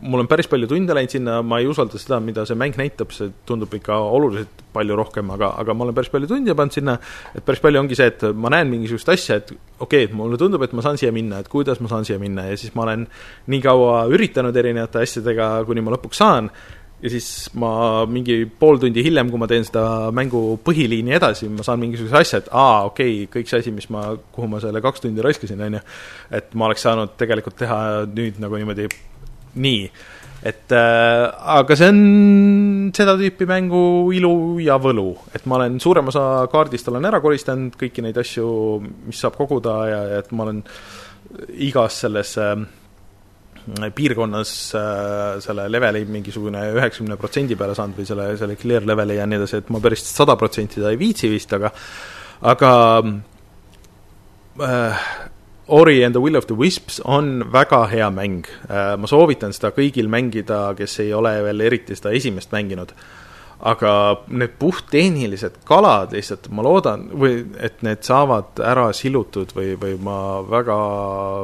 mul 0.05 0.21
on 0.23 0.29
päris 0.29 0.47
palju 0.51 0.67
tunde 0.69 0.95
läinud 0.95 1.13
sinna, 1.15 1.39
ma 1.45 1.59
ei 1.61 1.69
usalda 1.69 1.99
seda, 2.01 2.19
mida 2.23 2.45
see 2.45 2.57
mäng 2.59 2.77
näitab, 2.79 3.13
see 3.15 3.31
tundub 3.47 3.73
ikka 3.73 3.97
oluliselt 3.97 4.63
palju 4.75 4.97
rohkem, 4.99 5.31
aga, 5.33 5.51
aga 5.61 5.75
ma 5.75 5.87
olen 5.87 5.97
päris 5.97 6.11
palju 6.13 6.29
tunde 6.29 6.55
pannud 6.57 6.77
sinna, 6.77 6.97
et 7.33 7.45
päris 7.47 7.63
palju 7.63 7.81
ongi 7.81 7.97
see, 7.97 8.11
et 8.13 8.27
ma 8.37 8.51
näen 8.53 8.69
mingisugust 8.71 9.09
asja, 9.15 9.39
et 9.41 9.51
okei 9.51 9.75
okay,, 9.87 10.07
et 10.09 10.15
mulle 10.15 10.39
tundub, 10.41 10.63
et 10.65 10.75
ma 10.77 10.85
saan 10.85 11.01
siia 11.01 11.13
minna, 11.15 11.41
et 11.41 11.51
kuidas 11.51 11.81
ma 11.83 11.91
saan 11.91 12.07
siia 12.07 12.21
minna 12.21 12.47
ja 12.51 12.57
siis 12.59 12.75
ma 12.77 12.85
olen 12.85 13.07
nii 13.51 13.61
kaua 13.65 14.05
üritanud 14.13 14.55
erinevate 14.61 15.01
asjadega, 15.03 15.51
kuni 15.67 15.83
ma 15.85 15.95
lõpuks 15.95 16.21
saan, 16.21 16.51
ja 17.05 17.11
siis 17.13 17.27
ma 17.61 17.69
mingi 18.09 18.39
pool 18.59 18.79
tundi 18.81 19.03
hiljem, 19.05 19.29
kui 19.29 19.41
ma 19.41 19.47
teen 19.49 19.65
seda 19.67 20.09
mängu 20.15 20.57
põhiliini 20.65 21.13
edasi, 21.19 21.47
ma 21.53 21.65
saan 21.65 21.81
mingisuguse 21.83 22.17
asja, 22.17 22.41
et 22.41 22.49
aa, 22.49 22.85
okei 22.89 23.13
okay,, 23.25 23.31
kõik 23.35 23.51
see 23.51 23.61
asi, 23.61 23.73
mis 23.75 23.87
ma, 23.93 24.07
kuhu 24.33 24.49
ma 24.49 24.61
selle 24.63 24.81
kaks 24.83 25.03
tundi 25.03 25.23
raiskasin, 25.25 25.61
on 25.67 25.77
ju, 25.77 25.81
et 26.39 26.55
ma 26.57 26.69
oleks 26.69 26.85
saanud 26.87 27.13
tegelikult 27.19 27.59
teha 27.61 27.79
nüüd 28.09 28.41
nagu 28.41 28.57
niimoodi 28.57 28.89
nii. 29.61 29.89
et 30.45 30.73
äh, 30.77 31.23
aga 31.57 31.77
see 31.77 31.89
on 31.89 31.99
seda 32.93 33.15
tüüpi 33.19 33.47
mängu 33.49 33.83
ilu 34.13 34.33
ja 34.61 34.79
võlu, 34.81 35.11
et 35.33 35.45
ma 35.49 35.59
olen 35.59 35.77
suurema 35.81 36.13
osa 36.13 36.25
kaardist 36.51 36.89
olen 36.89 37.05
ära 37.09 37.21
koristanud, 37.21 37.77
kõiki 37.81 38.03
neid 38.05 38.17
asju, 38.21 38.47
mis 39.07 39.21
saab 39.21 39.37
koguda 39.37 39.77
ja, 39.91 40.01
ja 40.15 40.23
et 40.25 40.33
ma 40.33 40.47
olen 40.47 40.65
igas 41.69 42.01
selles 42.05 42.33
äh, 42.41 42.57
piirkonnas 43.95 44.51
äh, 44.75 45.39
selle 45.43 45.65
leveli 45.71 46.03
mingisugune 46.05 46.61
üheksakümne 46.75 47.17
protsendi 47.17 47.57
peale 47.57 47.75
saanud 47.77 47.97
või 47.97 48.07
selle, 48.07 48.27
selle 48.37 48.57
clear 48.61 48.85
leveli 48.85 49.17
ja 49.17 49.25
nii 49.25 49.39
edasi, 49.41 49.61
et 49.63 49.71
ma 49.73 49.81
päris 49.81 50.05
sada 50.05 50.35
protsenti 50.37 50.79
seda 50.79 50.91
ei 50.93 50.99
viitsi 51.01 51.29
vist, 51.31 51.53
aga 51.57 51.71
aga 52.45 52.71
äh, 54.61 55.07
Ori 55.67 56.03
and 56.05 56.13
the 56.13 56.21
Will 56.21 56.37
of 56.37 56.45
the 56.45 56.53
Wisps 56.53 56.99
on 57.03 57.39
väga 57.51 57.87
hea 57.89 58.09
mäng 58.13 58.45
äh,. 58.69 58.93
ma 59.01 59.09
soovitan 59.09 59.53
seda 59.55 59.73
kõigil 59.73 60.09
mängida, 60.11 60.75
kes 60.77 60.99
ei 61.01 61.13
ole 61.13 61.33
veel 61.47 61.65
eriti 61.65 61.97
seda 61.97 62.13
esimest 62.13 62.53
mänginud. 62.53 62.93
aga 63.65 63.91
need 64.29 64.59
puhttehnilised 64.59 65.63
kalad 65.65 66.11
lihtsalt, 66.13 66.51
ma 66.53 66.61
loodan, 66.61 67.07
või 67.17 67.45
et 67.57 67.81
need 67.87 68.03
saavad 68.05 68.59
ära 68.61 68.91
silutud 68.93 69.55
või, 69.55 69.73
või 69.79 69.95
ma 69.97 70.17
väga 70.45 70.75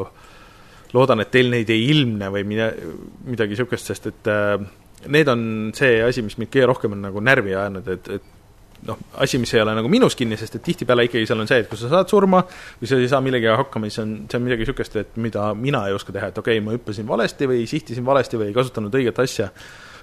äh, 0.04 0.21
loodan, 0.96 1.24
et 1.24 1.32
teil 1.34 1.50
neid 1.52 1.70
ei 1.72 1.88
ilmne 1.94 2.30
või 2.34 2.44
mida, 2.48 2.72
midagi 3.28 3.56
niisugust, 3.56 3.92
sest 3.92 4.12
et 4.12 4.30
äh, 4.32 4.58
need 5.12 5.32
on 5.32 5.44
see 5.78 6.02
asi, 6.06 6.24
mis 6.26 6.38
mind 6.40 6.52
kõige 6.54 6.70
rohkem 6.70 6.96
on 6.98 7.04
nagu 7.08 7.24
närvi 7.24 7.56
ajanud, 7.56 7.88
et, 7.96 8.10
et 8.18 8.88
noh, 8.88 8.98
asi, 9.22 9.40
mis 9.42 9.54
ei 9.54 9.62
ole 9.64 9.76
nagu 9.78 9.90
minus 9.92 10.16
kinni, 10.18 10.38
sest 10.40 10.58
et 10.58 10.66
tihtipeale 10.66 11.06
ikkagi 11.08 11.30
seal 11.30 11.42
on 11.44 11.50
see, 11.50 11.62
et 11.64 11.70
kui 11.70 11.80
sa 11.80 11.90
saad 11.92 12.10
surma 12.12 12.42
või 12.80 12.90
sa 12.90 13.00
ei 13.00 13.10
saa 13.12 13.22
millegagi 13.24 13.62
hakkama, 13.64 13.90
siis 13.90 14.04
on, 14.04 14.16
see 14.32 14.40
on 14.40 14.46
midagi 14.48 14.66
niisugust, 14.66 14.98
et 15.02 15.18
mida 15.22 15.52
mina 15.58 15.86
ei 15.90 15.98
oska 15.98 16.14
teha, 16.16 16.32
et 16.32 16.42
okei 16.42 16.60
okay,, 16.60 16.66
ma 16.66 16.76
hüppasin 16.76 17.08
valesti 17.10 17.50
või 17.50 17.64
sihtisin 17.70 18.06
valesti 18.08 18.42
või 18.42 18.50
ei 18.52 18.58
kasutanud 18.58 19.00
õiget 19.02 19.22
asja, 19.24 19.50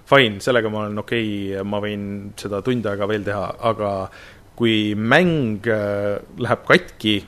fine, 0.09 0.43
sellega 0.45 0.73
ma 0.73 0.85
olen 0.85 1.03
okei 1.05 1.31
okay,, 1.53 1.65
ma 1.69 1.83
võin 1.85 2.05
seda 2.39 2.63
tund 2.67 2.87
aega 2.91 3.11
veel 3.11 3.27
teha, 3.27 3.49
aga 3.71 3.93
kui 4.59 4.95
mäng 4.99 5.67
äh, 5.71 6.19
läheb 6.43 6.65
katki 6.67 7.21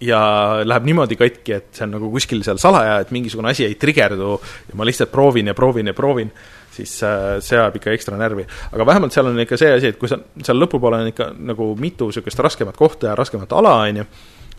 ja 0.00 0.20
läheb 0.64 0.86
niimoodi 0.88 1.18
katki, 1.20 1.56
et 1.58 1.68
see 1.76 1.84
on 1.86 1.94
nagu 1.96 2.08
kuskil 2.12 2.42
seal 2.46 2.60
salaja, 2.60 3.00
et 3.02 3.12
mingisugune 3.14 3.52
asi 3.52 3.66
ei 3.66 3.76
trigerdu 3.80 4.32
ja 4.70 4.78
ma 4.78 4.88
lihtsalt 4.88 5.12
proovin 5.12 5.52
ja 5.52 5.54
proovin 5.56 5.92
ja 5.92 5.94
proovin, 5.96 6.32
siis 6.74 6.94
äh, 7.04 7.36
see 7.44 7.58
ajab 7.58 7.76
ikka 7.80 7.94
ekstra 7.96 8.18
närvi. 8.20 8.46
aga 8.72 8.86
vähemalt 8.86 9.14
seal 9.14 9.28
on 9.30 9.40
ikka 9.44 9.58
see 9.60 9.72
asi, 9.76 9.92
et 9.92 10.00
kui 10.00 10.10
sa, 10.10 10.18
seal 10.42 10.60
lõpupoole 10.62 11.02
on 11.02 11.10
ikka 11.12 11.32
nagu 11.52 11.72
mitu 11.80 12.08
niisugust 12.10 12.40
raskemat 12.46 12.78
kohta 12.78 13.10
ja 13.10 13.18
raskemat 13.18 13.52
ala, 13.58 13.74
on 13.84 14.00
ju, 14.02 14.06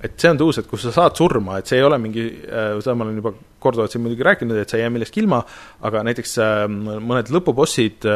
et 0.01 0.13
see 0.21 0.29
on 0.29 0.41
tõus, 0.41 0.61
et 0.61 0.69
kus 0.69 0.85
sa 0.85 0.93
saad 0.99 1.17
surma, 1.17 1.57
et 1.61 1.69
see 1.69 1.81
ei 1.81 1.87
ole 1.87 1.97
mingi 2.01 2.27
äh,, 2.45 2.77
seda 2.83 2.95
ma 2.97 3.07
olen 3.07 3.17
juba 3.23 3.33
korduvalt 3.61 3.93
siin 3.93 4.05
muidugi 4.05 4.27
rääkinud, 4.27 4.61
et 4.61 4.69
sa 4.69 4.77
ei 4.77 4.85
jää 4.85 4.93
millestki 4.93 5.23
ilma, 5.23 5.41
aga 5.89 6.05
näiteks 6.05 6.37
äh, 6.45 6.63
mõned 6.69 7.33
lõpubossid 7.33 8.09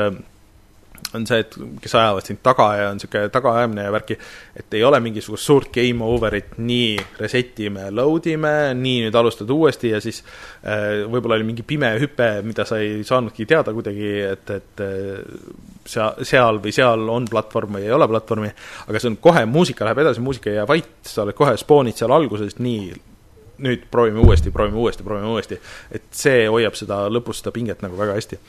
on 1.15 1.25
see, 1.27 1.41
et 1.43 1.55
kes 1.81 1.95
ajavad 1.97 2.27
sind 2.27 2.41
taga 2.45 2.67
ja 2.79 2.89
on 2.91 2.99
niisugune 2.99 3.31
tagaajamine 3.33 3.85
ja 3.87 3.93
värki, 3.95 4.17
et 4.59 4.77
ei 4.77 4.83
ole 4.87 4.99
mingisugust 5.03 5.49
suurt 5.49 5.71
game 5.75 6.05
over'it, 6.05 6.57
nii 6.57 6.91
reset 7.19 7.59
ime, 7.65 7.87
load 7.95 8.29
ime, 8.31 8.53
nii 8.79 9.05
nüüd 9.07 9.17
alustad 9.19 9.49
uuesti 9.55 9.93
ja 9.93 10.01
siis 10.03 10.21
äh, 10.21 11.05
võib-olla 11.11 11.39
oli 11.39 11.47
mingi 11.47 11.65
pime 11.67 11.93
hüpe, 12.01 12.29
mida 12.45 12.67
sa 12.67 12.79
ei 12.83 13.01
saanudki 13.07 13.47
teada 13.49 13.73
kuidagi, 13.75 14.11
et, 14.29 14.53
et 14.59 14.85
äh, 14.85 15.41
seal, 15.87 16.21
seal 16.27 16.61
või 16.63 16.75
seal 16.75 17.09
on 17.11 17.27
platvorm 17.31 17.79
või 17.79 17.87
ei 17.87 17.95
ole 17.95 18.09
platvormi, 18.11 18.53
aga 18.85 19.01
see 19.01 19.13
on 19.13 19.19
kohe, 19.23 19.45
muusika 19.49 19.87
läheb 19.87 20.05
edasi, 20.05 20.23
muusika 20.23 20.51
ei 20.51 20.59
jää 20.59 20.69
vait, 20.69 20.95
sa 21.07 21.25
oled 21.25 21.37
kohe 21.37 21.57
spoonid 21.59 21.97
seal 21.99 22.13
alguses 22.15 22.59
nii 22.59 22.93
nüüd 23.63 23.85
proovime 23.91 24.19
uuesti, 24.19 24.51
proovime 24.51 24.77
uuesti, 24.77 25.03
proovime 25.03 25.27
uuesti. 25.27 25.59
et 25.91 26.07
see 26.11 26.47
hoiab 26.51 26.75
seda 26.75 27.05
lõpus 27.11 27.41
seda 27.41 27.53
pinget 27.55 27.83
nagu 27.85 27.97
väga 27.97 28.17
hästi. 28.17 28.39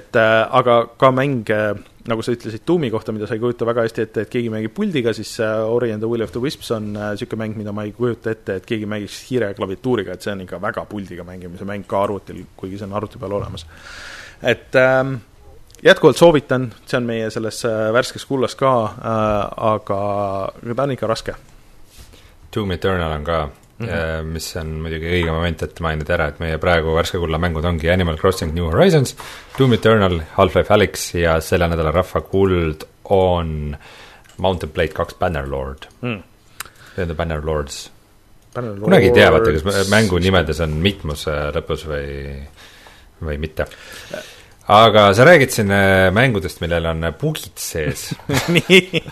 et 0.00 0.16
äh, 0.16 0.36
aga 0.50 0.78
ka 1.00 1.10
mänge 1.10 1.58
äh, 1.58 1.82
nagu 2.08 2.22
sa 2.22 2.34
ütlesid 2.34 2.64
Doomi 2.68 2.90
kohta, 2.92 3.12
mida 3.16 3.26
sa 3.26 3.36
ei 3.36 3.40
kujuta 3.40 3.66
väga 3.66 3.84
hästi 3.86 4.02
ette, 4.04 4.24
et 4.24 4.32
keegi 4.32 4.50
mängib 4.52 4.74
puldiga, 4.76 5.14
siis 5.16 5.32
äh, 5.40 5.64
Ori 5.64 5.92
and 5.92 6.04
the 6.04 6.08
Will 6.10 6.24
of 6.24 6.32
the 6.32 6.42
Wisps 6.42 6.70
on 6.76 6.92
niisugune 6.92 7.40
mäng, 7.40 7.56
mida 7.60 7.72
ma 7.72 7.86
ei 7.86 7.94
kujuta 7.96 8.34
ette, 8.34 8.58
et 8.60 8.66
keegi 8.68 8.88
mängiks 8.88 9.22
hiire 9.30 9.52
ja 9.52 9.56
klaviatuuriga, 9.56 10.16
et 10.16 10.24
see 10.24 10.34
on 10.34 10.44
ikka 10.44 10.60
väga 10.60 10.84
puldiga 10.90 11.24
mängimise 11.24 11.68
mäng 11.68 11.86
ka 11.88 12.02
arvutil, 12.04 12.44
kuigi 12.56 12.80
see 12.80 12.88
on 12.88 12.96
arvuti 12.98 13.20
peal 13.20 13.38
olemas. 13.40 13.66
et 14.42 14.76
ähm, 14.76 15.16
jätkuvalt 15.82 16.20
soovitan, 16.20 16.70
see 16.84 17.00
on 17.00 17.08
meie 17.08 17.30
selles 17.32 17.64
värskes 17.92 18.28
kullas 18.28 18.56
ka 18.60 18.74
äh,, 18.84 19.66
aga, 19.72 20.00
aga 20.60 20.76
ta 20.76 20.88
on 20.88 20.96
ikka 20.98 21.08
raske. 21.08 21.36
Doom 22.54 22.76
Eternal 22.76 23.16
on 23.16 23.24
ka 23.24 23.38
Mm 23.84 23.92
-hmm. 23.92 24.32
mis 24.34 24.48
on 24.56 24.74
muidugi 24.84 25.10
õige 25.10 25.32
moment, 25.32 25.62
et 25.62 25.80
mainida 25.80 26.14
ära, 26.16 26.28
et 26.28 26.40
meie 26.40 26.58
praegu 26.58 26.94
värske 26.96 27.18
kulla 27.18 27.38
mängud 27.38 27.64
ongi 27.64 27.90
Animal 27.90 28.16
Crossing 28.18 28.54
New 28.54 28.70
Horizons, 28.70 29.16
Doom 29.58 29.72
Eternal, 29.72 30.20
Half-Life 30.36 30.74
Alyx 30.74 31.14
ja 31.14 31.40
selle 31.40 31.68
nädala 31.68 31.92
rahvakuld 31.94 32.84
on 33.04 33.76
Mountain 34.36 34.72
Blade 34.72 34.92
kaks 34.94 35.14
Bannerlord 35.14 35.88
mm.. 36.00 36.22
Need 36.96 37.10
on 37.10 37.16
Bannerlords. 37.16 37.90
Banner 38.54 38.78
kunagi 38.78 39.10
ei 39.10 39.14
tea, 39.16 39.30
vaata, 39.34 39.52
kas 39.56 39.88
mängu 39.90 40.20
nimedes 40.22 40.60
on 40.62 40.76
mitmus 40.82 41.26
lõpus 41.26 41.88
või, 41.90 42.36
või 43.24 43.38
mitte. 43.42 43.66
aga 44.68 45.08
sa 45.14 45.26
räägid 45.26 45.50
siin 45.50 45.74
äh, 45.74 46.10
mängudest, 46.14 46.62
millel 46.62 46.86
on 46.92 47.02
bugid 47.20 47.58
sees 47.58 48.12
nii 48.54 49.02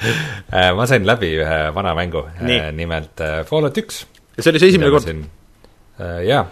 ma 0.78 0.86
sain 0.88 1.06
läbi 1.06 1.32
ühe 1.40 1.58
vana 1.74 1.94
mängu, 1.96 2.26
äh, 2.40 2.70
nimelt 2.74 3.20
äh, 3.24 3.42
Fallout 3.48 3.78
üks. 3.80 4.04
ja 4.36 4.44
see 4.44 4.52
oli 4.52 4.62
see 4.62 4.72
esimene 4.74 4.92
kord? 4.94 5.10
jaa, 5.96 6.42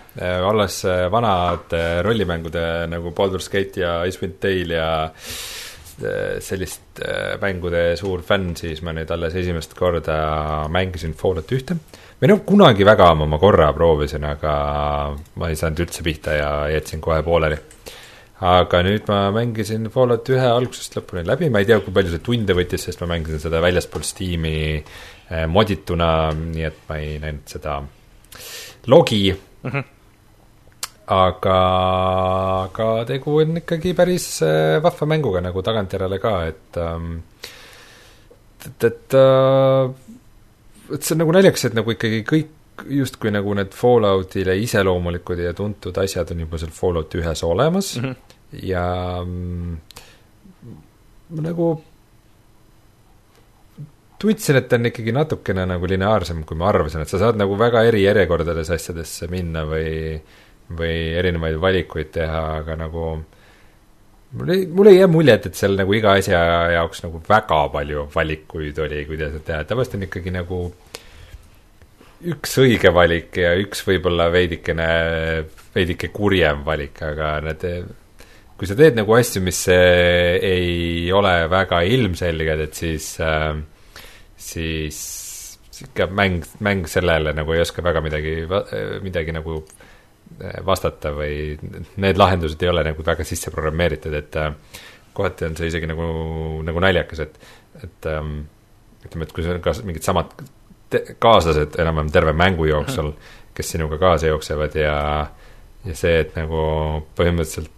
olles 0.49 0.79
vanad 1.13 1.75
rollimängude 2.07 2.63
nagu 2.89 3.11
Baldur's 3.13 3.51
Gate 3.53 3.83
ja 3.83 3.99
Icewind 4.09 4.39
Dale 4.41 4.79
ja 4.79 4.87
sellist 6.41 7.03
mängude 7.43 7.83
suur 8.01 8.25
fänn, 8.25 8.55
siis 8.57 8.81
ma 8.83 8.95
nüüd 8.97 9.13
alles 9.13 9.37
esimest 9.37 9.77
korda 9.77 10.17
mängisin 10.73 11.13
Fallout 11.13 11.53
ühte. 11.53 11.77
või 12.23 12.33
noh, 12.33 12.41
kunagi 12.49 12.89
väga 12.89 13.11
ammu 13.13 13.29
ma 13.29 13.39
korra 13.43 13.69
proovisin, 13.77 14.25
aga 14.25 14.55
ma 15.13 15.53
ei 15.53 15.61
saanud 15.61 15.85
üldse 15.85 16.07
pihta 16.09 16.39
ja 16.41 16.51
jätsin 16.73 17.05
kohe 17.05 17.21
pooleli 17.23 17.61
aga 18.43 18.83
nüüd 18.83 19.09
ma 19.09 19.19
mängisin 19.35 19.87
Fallout 19.95 20.29
ühe 20.35 20.47
algusest 20.51 20.97
lõpuni 20.99 21.23
läbi, 21.27 21.51
ma 21.53 21.63
ei 21.63 21.69
tea, 21.69 21.79
kui 21.85 21.95
palju 21.95 22.15
see 22.15 22.23
tunde 22.25 22.57
võttis, 22.57 22.87
sest 22.89 23.03
ma 23.05 23.13
mängisin 23.15 23.43
seda 23.43 23.61
väljaspool 23.63 24.03
Steam'i 24.07 24.57
eh, 24.75 25.45
modituna, 25.51 26.09
nii 26.35 26.67
et 26.67 26.81
ma 26.89 26.99
ei 27.03 27.19
näinud 27.23 27.47
seda 27.51 27.79
logi 28.91 29.29
mm. 29.31 29.71
-hmm. 29.71 29.85
aga, 31.15 31.59
aga 32.65 32.89
tegu 33.07 33.39
on 33.45 33.63
ikkagi 33.63 33.95
päris 33.95 34.27
eh, 34.43 34.81
vahva 34.83 35.07
mänguga 35.07 35.41
nagu 35.41 35.63
tagantjärele 35.63 36.19
ka, 36.19 36.35
et 36.51 36.83
ähm, 36.83 37.23
et, 38.67 38.85
et 38.85 39.15
äh, 39.15 39.95
et 40.93 41.03
see 41.03 41.15
on 41.15 41.23
nagu 41.23 41.33
naljakas, 41.33 41.65
et 41.69 41.77
nagu 41.77 41.95
ikkagi 41.95 42.25
kõik 42.29 42.53
justkui 42.83 43.31
nagu 43.35 43.55
need 43.55 43.75
Falloutile 43.77 44.57
iseloomulikud 44.59 45.39
ja 45.39 45.55
tuntud 45.55 45.97
asjad 46.03 46.31
on 46.35 46.45
juba 46.45 46.61
seal 46.61 46.73
Fallouti 46.75 47.21
ühes 47.23 47.43
olemas 47.47 47.97
mm 48.01 48.05
-hmm. 48.05 48.39
ja 48.63 48.85
mm, 49.27 49.77
nagu 51.41 51.69
tundsin, 54.19 54.57
et 54.57 54.69
ta 54.69 54.77
on 54.77 54.87
ikkagi 54.87 55.13
natukene 55.13 55.67
nagu 55.67 55.87
lineaarsem, 55.87 56.45
kui 56.45 56.57
ma 56.57 56.69
arvasin, 56.69 57.03
et 57.03 57.09
sa 57.09 57.19
saad 57.19 57.37
nagu 57.37 57.59
väga 57.59 57.83
eri 57.83 58.03
järjekordades 58.03 58.71
asjadesse 58.71 59.29
minna 59.29 59.65
või 59.69 60.21
või 60.79 61.13
erinevaid 61.21 61.61
valikuid 61.61 62.11
teha, 62.11 62.43
aga 62.59 62.77
nagu 62.77 63.25
mul 64.33 64.49
ei, 64.49 64.67
mul 64.67 64.87
ei 64.87 64.97
jää 64.99 65.07
muljet, 65.07 65.47
et 65.47 65.55
seal 65.55 65.77
nagu 65.77 65.93
iga 65.93 66.13
asja 66.13 66.39
jaoks 66.73 67.03
nagu 67.03 67.21
väga 67.29 67.69
palju 67.69 68.09
valikuid 68.15 68.79
oli, 68.79 69.05
kuidas 69.05 69.33
seda 69.33 69.45
teha, 69.45 69.65
tavaliselt 69.65 69.95
on 69.95 70.07
ikkagi 70.09 70.31
nagu 70.31 70.61
äh, 70.65 70.95
üks 72.33 72.57
õige 72.63 72.93
valik 72.95 73.37
ja 73.41 73.53
üks 73.61 73.85
võib-olla 73.87 74.31
veidikene, 74.33 74.89
veidike 75.75 76.11
kurjem 76.15 76.65
valik, 76.67 77.03
aga 77.05 77.37
need, 77.45 77.67
kui 78.57 78.71
sa 78.71 78.77
teed 78.79 78.97
nagu 78.99 79.17
asju, 79.17 79.43
mis 79.45 79.61
ei 79.71 81.11
ole 81.13 81.35
väga 81.53 81.83
ilmselged, 81.97 82.65
et 82.69 82.81
siis 82.81 83.11
äh,, 83.25 83.53
siis 84.41 85.01
ikka 85.85 86.07
mäng, 86.15 86.45
mäng 86.65 86.89
sellele 86.89 87.35
nagu 87.35 87.53
ei 87.55 87.65
oska 87.65 87.83
väga 87.85 88.03
midagi, 88.05 88.35
midagi 89.03 89.35
nagu 89.35 89.59
äh, 89.61 90.59
vastata 90.67 91.13
või 91.15 91.55
need 92.01 92.21
lahendused 92.21 92.63
ei 92.63 92.71
ole 92.71 92.85
nagu 92.87 93.07
väga 93.07 93.27
sisse 93.27 93.53
programmeeritud, 93.55 94.15
et 94.17 94.39
kohati 95.15 95.49
on 95.49 95.57
see 95.59 95.71
isegi 95.71 95.89
nagu, 95.91 96.07
nagu 96.67 96.83
naljakas, 96.83 97.25
et, 97.27 97.39
et 97.85 98.11
ähm, 98.11 98.45
ütleme, 99.05 99.27
et 99.27 99.35
kui 99.35 99.45
sul 99.45 99.57
on 99.57 99.65
ka 99.65 99.75
mingid 99.87 100.07
samad 100.07 100.33
kaaslased 101.19 101.79
enam-vähem 101.81 102.11
terve 102.13 102.33
mängu 102.33 102.69
jooksul, 102.69 103.13
kes 103.55 103.71
sinuga 103.75 103.99
kaasa 103.99 104.27
jooksevad 104.33 104.75
ja, 104.79 104.99
ja 105.85 105.97
see, 105.97 106.19
et 106.25 106.37
nagu 106.39 106.61
põhimõtteliselt 107.17 107.73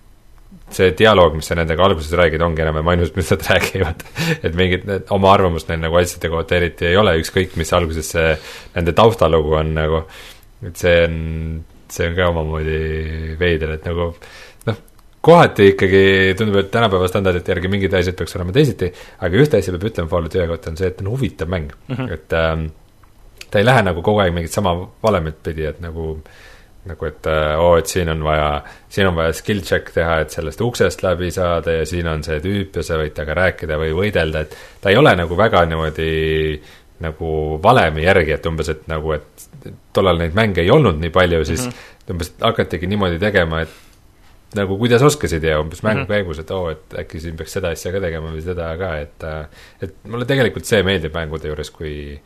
see 0.73 0.93
dialoog, 0.99 1.37
mis 1.39 1.47
sa 1.47 1.57
nendega 1.59 1.85
alguses 1.87 2.15
räägid, 2.19 2.43
ongi 2.43 2.63
enam-vähem 2.65 2.91
ainus, 2.95 3.13
mis 3.17 3.31
nad 3.33 3.45
räägivad. 3.51 4.03
et 4.43 4.57
mingit 4.59 5.13
oma 5.15 5.33
arvamust 5.35 5.71
neil 5.71 5.83
nagu 5.83 5.99
asjade 6.01 6.31
kohta 6.33 6.59
eriti 6.59 6.89
ei 6.91 6.97
ole, 6.99 7.17
ükskõik 7.21 7.55
mis 7.61 7.73
alguses 7.77 8.11
see 8.17 8.33
nende 8.75 8.95
taustalugu 8.97 9.57
on 9.61 9.73
nagu, 9.77 10.03
et 10.67 10.81
see 10.81 10.97
on, 11.07 11.21
see 11.93 12.11
on 12.11 12.19
ka 12.19 12.31
omamoodi 12.33 12.81
veider, 13.41 13.77
et 13.77 13.87
nagu 13.87 14.09
noh, 14.67 14.81
kohati 15.27 15.71
ikkagi 15.75 16.03
tundub, 16.39 16.61
et 16.63 16.73
tänapäeva 16.75 17.11
standardite 17.11 17.55
järgi 17.55 17.71
mingid 17.71 17.95
asjad 17.99 18.19
peaks 18.19 18.39
olema 18.39 18.55
teisiti, 18.57 18.91
aga 19.23 19.43
ühte 19.43 19.61
asja 19.61 19.75
peab 19.77 19.87
ütlema 19.91 20.11
Fallout 20.11 20.39
ühe 20.39 20.49
kohta, 20.51 20.75
on 20.75 20.81
see, 20.83 20.91
et 20.91 21.05
on 21.05 21.13
huvitav 21.15 21.53
mäng 21.53 21.71
mm, 21.71 21.95
-hmm. 21.95 22.13
et 22.17 22.37
ähm, 22.39 22.69
ta 23.51 23.59
ei 23.59 23.67
lähe 23.67 23.83
nagu 23.83 24.03
kogu 24.03 24.23
aeg 24.25 24.35
mingit 24.35 24.53
sama 24.53 24.75
valemit 25.03 25.43
pidi, 25.43 25.67
et 25.69 25.81
nagu 25.81 26.17
nagu 26.87 27.07
et 27.09 27.27
äh, 27.27 27.59
oo 27.59 27.73
oh,, 27.73 27.79
et 27.81 27.91
siin 27.91 28.09
on 28.13 28.23
vaja, 28.25 28.51
siin 28.89 29.09
on 29.09 29.17
vaja 29.17 29.33
skill 29.35 29.63
check 29.67 29.91
teha, 29.95 30.21
et 30.23 30.35
sellest 30.35 30.61
uksest 30.63 31.03
läbi 31.03 31.33
saada 31.35 31.81
ja 31.81 31.87
siin 31.89 32.07
on 32.11 32.23
see 32.27 32.39
tüüp 32.45 32.79
ja 32.79 32.85
sa 32.87 32.99
võid 33.01 33.15
temaga 33.17 33.39
rääkida 33.41 33.79
või 33.81 33.95
võidelda, 33.97 34.45
et 34.47 34.55
ta 34.83 34.93
ei 34.93 34.99
ole 35.01 35.17
nagu 35.19 35.39
väga 35.39 35.65
niimoodi 35.67 36.13
nagu 37.03 37.33
valemi 37.63 38.07
järgi, 38.07 38.37
et 38.39 38.47
umbes, 38.49 38.71
et 38.73 38.87
nagu, 38.89 39.17
et 39.17 39.73
tollal 39.97 40.23
neid 40.23 40.37
mänge 40.37 40.63
ei 40.63 40.71
olnud 40.73 41.01
nii 41.03 41.11
palju, 41.13 41.43
siis 41.45 41.67
mm 41.67 41.73
-hmm. 41.73 42.15
umbes 42.15 42.33
hakatigi 42.41 42.87
niimoodi 42.87 43.19
tegema, 43.21 43.61
et 43.67 43.75
nagu 44.57 44.79
kuidas 44.79 45.03
oskasid 45.03 45.45
ja 45.45 45.61
umbes 45.61 45.83
mängu 45.83 46.01
mm 46.01 46.05
-hmm. 46.05 46.09
käigus, 46.09 46.39
et 46.39 46.51
oo 46.51 46.63
oh,, 46.63 46.71
et 46.71 46.99
äkki 47.03 47.21
siin 47.21 47.37
peaks 47.37 47.53
seda 47.53 47.75
asja 47.75 47.93
ka 47.93 48.01
tegema 48.01 48.31
või 48.33 48.43
seda 48.45 48.77
ka, 48.79 48.97
et 48.99 49.25
äh, 49.25 49.47
et 49.83 49.95
mulle 50.05 50.25
tegelikult 50.25 50.65
see 50.65 50.83
meeldib 50.83 51.15
mängude 51.15 51.49
juures, 51.49 51.71
kui 51.71 52.21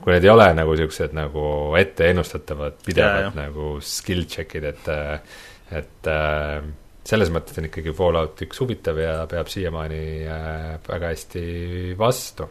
kui 0.00 0.14
need 0.14 0.26
ei 0.26 0.32
ole 0.32 0.48
nagu 0.56 0.74
niisugused 0.74 1.14
nagu 1.16 1.44
ette 1.80 2.10
ennustatavad, 2.10 2.78
pidevad 2.86 3.36
nagu 3.36 3.72
skill 3.84 4.26
check'id, 4.30 4.68
et 4.72 4.90
et 5.80 6.10
äh, 6.10 6.60
selles 7.06 7.30
mõttes 7.32 7.58
on 7.60 7.68
ikkagi 7.68 7.94
Fallout 7.96 8.42
üks 8.46 8.60
huvitav 8.62 8.98
ja 9.00 9.14
peab 9.30 9.50
siiamaani 9.52 10.02
äh, 10.26 10.74
väga 10.88 11.12
hästi 11.14 11.44
vastu 12.00 12.48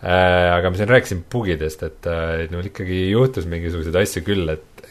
äh,. 0.00 0.48
aga 0.56 0.70
ma 0.70 0.78
siin 0.78 0.90
rääkisin 0.90 1.24
bugidest, 1.32 1.86
et 1.86 2.10
mul 2.54 2.70
ikkagi 2.72 3.04
juhtus 3.10 3.48
mingisuguseid 3.50 3.98
asju 4.02 4.24
küll, 4.26 4.56
et 4.56 4.82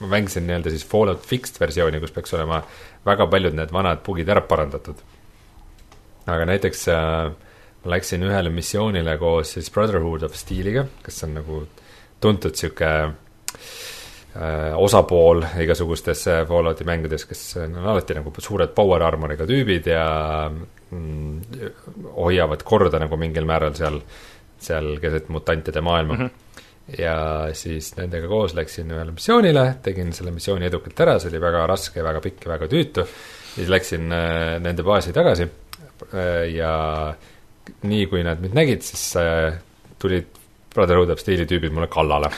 ma 0.00 0.14
mängisin 0.14 0.46
nii-öelda 0.48 0.72
siis 0.72 0.86
Fallout 0.88 1.26
Fixed 1.26 1.60
versiooni, 1.60 2.00
kus 2.00 2.12
peaks 2.14 2.32
olema 2.36 2.62
väga 3.06 3.26
paljud 3.30 3.56
need 3.56 3.72
vanad 3.72 4.02
bugid 4.06 4.28
ära 4.32 4.42
parandatud. 4.48 4.96
aga 6.30 6.46
näiteks 6.48 6.88
äh, 6.92 7.32
ma 7.84 7.94
läksin 7.94 8.24
ühele 8.26 8.52
missioonile 8.52 9.16
koos 9.20 9.54
siis 9.56 9.70
Brotherhood 9.72 10.26
of 10.26 10.36
Steeliga, 10.36 10.84
kes 11.04 11.24
on 11.26 11.36
nagu 11.38 11.60
tuntud 12.20 12.56
sihuke 12.56 12.90
äh, 13.04 14.74
osapool 14.76 15.44
igasugustes 15.64 16.26
äh, 16.28 16.42
Fallouti 16.48 16.84
mängudes, 16.88 17.24
kes 17.28 17.44
on 17.64 17.78
alati 17.80 18.18
nagu 18.18 18.32
suured 18.38 18.74
power 18.76 19.06
armor'iga 19.06 19.48
tüübid 19.48 19.88
ja 19.92 20.04
mm, 20.50 21.40
hoiavad 22.18 22.66
korda 22.68 23.00
nagu 23.00 23.16
mingil 23.20 23.48
määral 23.48 23.74
seal, 23.78 24.00
seal 24.60 24.92
keset 25.00 25.32
mutantide 25.32 25.80
maailma 25.84 26.16
mm. 26.18 26.24
-hmm 26.26 26.46
ja 26.98 27.48
siis 27.54 27.92
nendega 27.96 28.28
koos 28.28 28.54
läksin 28.56 28.90
ühele 28.90 29.12
missioonile, 29.14 29.66
tegin 29.82 30.12
selle 30.16 30.32
missiooni 30.34 30.66
edukalt 30.66 31.02
ära, 31.04 31.18
see 31.22 31.30
oli 31.30 31.42
väga 31.42 31.66
raske, 31.70 32.02
väga 32.02 32.22
pikk 32.24 32.46
ja 32.46 32.52
väga 32.54 32.68
tüütu. 32.72 33.04
siis 33.54 33.68
läksin 33.68 34.12
äh, 34.14 34.56
nende 34.62 34.82
baasi 34.82 35.12
tagasi 35.12 35.46
äh, 35.46 36.50
ja 36.54 37.14
nii 37.86 38.06
kui 38.10 38.22
nad 38.26 38.40
mind 38.42 38.56
nägid, 38.56 38.84
siis 38.86 39.04
äh, 39.20 39.58
tulid 40.00 40.28
Brotherhood 40.74 41.12
of 41.12 41.20
Steel'i 41.22 41.46
tüübid 41.50 41.74
mulle 41.74 41.90
kallale. 41.90 42.30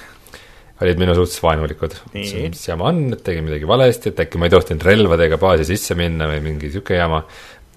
olid 0.83 0.99
minu 0.99 1.15
suhtes 1.15 1.39
vaenulikud. 1.45 1.95
mis 2.17 2.63
jama 2.67 2.89
on, 2.91 3.05
et 3.15 3.21
tegin 3.23 3.45
midagi 3.47 3.69
valesti, 3.71 4.11
et 4.11 4.23
äkki 4.25 4.41
ma 4.41 4.49
ei 4.49 4.55
tohtinud 4.55 4.83
relvadega 4.83 5.39
baasi 5.39 5.69
sisse 5.69 5.95
minna 5.99 6.27
või 6.31 6.41
mingi 6.43 6.71
niisugune 6.71 6.99
jama. 6.99 7.21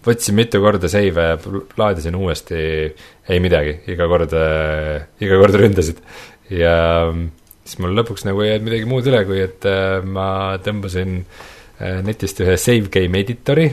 võtsin 0.06 0.38
mitu 0.38 0.62
korda 0.62 0.90
seive, 0.90 1.28
laadisin 1.78 2.16
uuesti, 2.18 2.58
ei 3.30 3.42
midagi, 3.42 3.80
iga 3.94 4.08
kord 4.10 4.34
äh,, 4.38 5.06
iga 5.22 5.40
kord 5.42 5.60
ründasid. 5.62 6.02
ja 6.50 6.76
siis 7.66 7.82
mul 7.82 7.94
lõpuks 8.00 8.26
nagu 8.26 8.42
ei 8.42 8.54
jäänud 8.54 8.70
midagi 8.70 8.90
muud 8.90 9.12
üle, 9.12 9.22
kui 9.28 9.42
et 9.44 9.70
äh, 9.70 10.00
ma 10.02 10.30
tõmbasin 10.66 11.20
äh, 11.22 12.02
netist 12.06 12.42
ühe 12.42 12.58
save 12.58 12.90
game 12.94 13.22
editori 13.22 13.70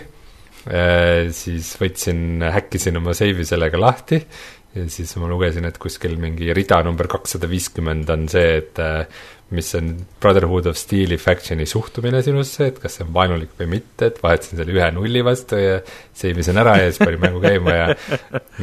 siis 0.63 1.73
võtsin, 1.81 2.43
häkkisin 2.55 3.01
oma 3.01 3.17
save'i 3.19 3.47
sellega 3.49 3.81
lahti 3.81 4.21
ja 4.73 4.89
siis 4.89 5.13
ma 5.21 5.29
lugesin, 5.29 5.67
et 5.69 5.79
kuskil 5.81 6.17
mingi 6.21 6.53
rida 6.57 6.81
number 6.87 7.09
kakssada 7.11 7.49
viiskümmend 7.51 8.09
on 8.13 8.25
see, 8.33 8.57
et 8.63 8.81
äh, 8.81 9.05
mis 9.53 9.69
on 9.77 9.91
Brotherhood 10.23 10.69
of 10.71 10.79
Steel'i 10.81 11.19
faction'i 11.21 11.67
suhtumine 11.69 12.23
sinusse, 12.25 12.71
et 12.71 12.79
kas 12.81 12.97
see 12.97 13.05
on 13.05 13.13
vaenulik 13.15 13.53
või 13.59 13.69
mitte, 13.75 14.09
et 14.09 14.21
vahetasin 14.23 14.63
selle 14.63 14.73
ühe 14.77 14.89
nulli 14.97 15.25
vastu 15.25 15.61
ja 15.61 15.79
save 16.17 16.41
isin 16.41 16.61
ära 16.63 16.79
ja 16.81 16.89
siis 16.89 17.03
panin 17.03 17.21
mängu 17.21 17.43
käima 17.45 17.77
ja 17.77 17.89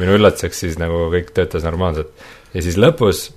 minu 0.00 0.18
üllatuseks 0.18 0.64
siis 0.66 0.80
nagu 0.82 1.06
kõik 1.14 1.30
töötas 1.36 1.66
normaalselt. 1.66 2.10
ja 2.54 2.64
siis 2.66 2.78
lõpus 2.80 3.28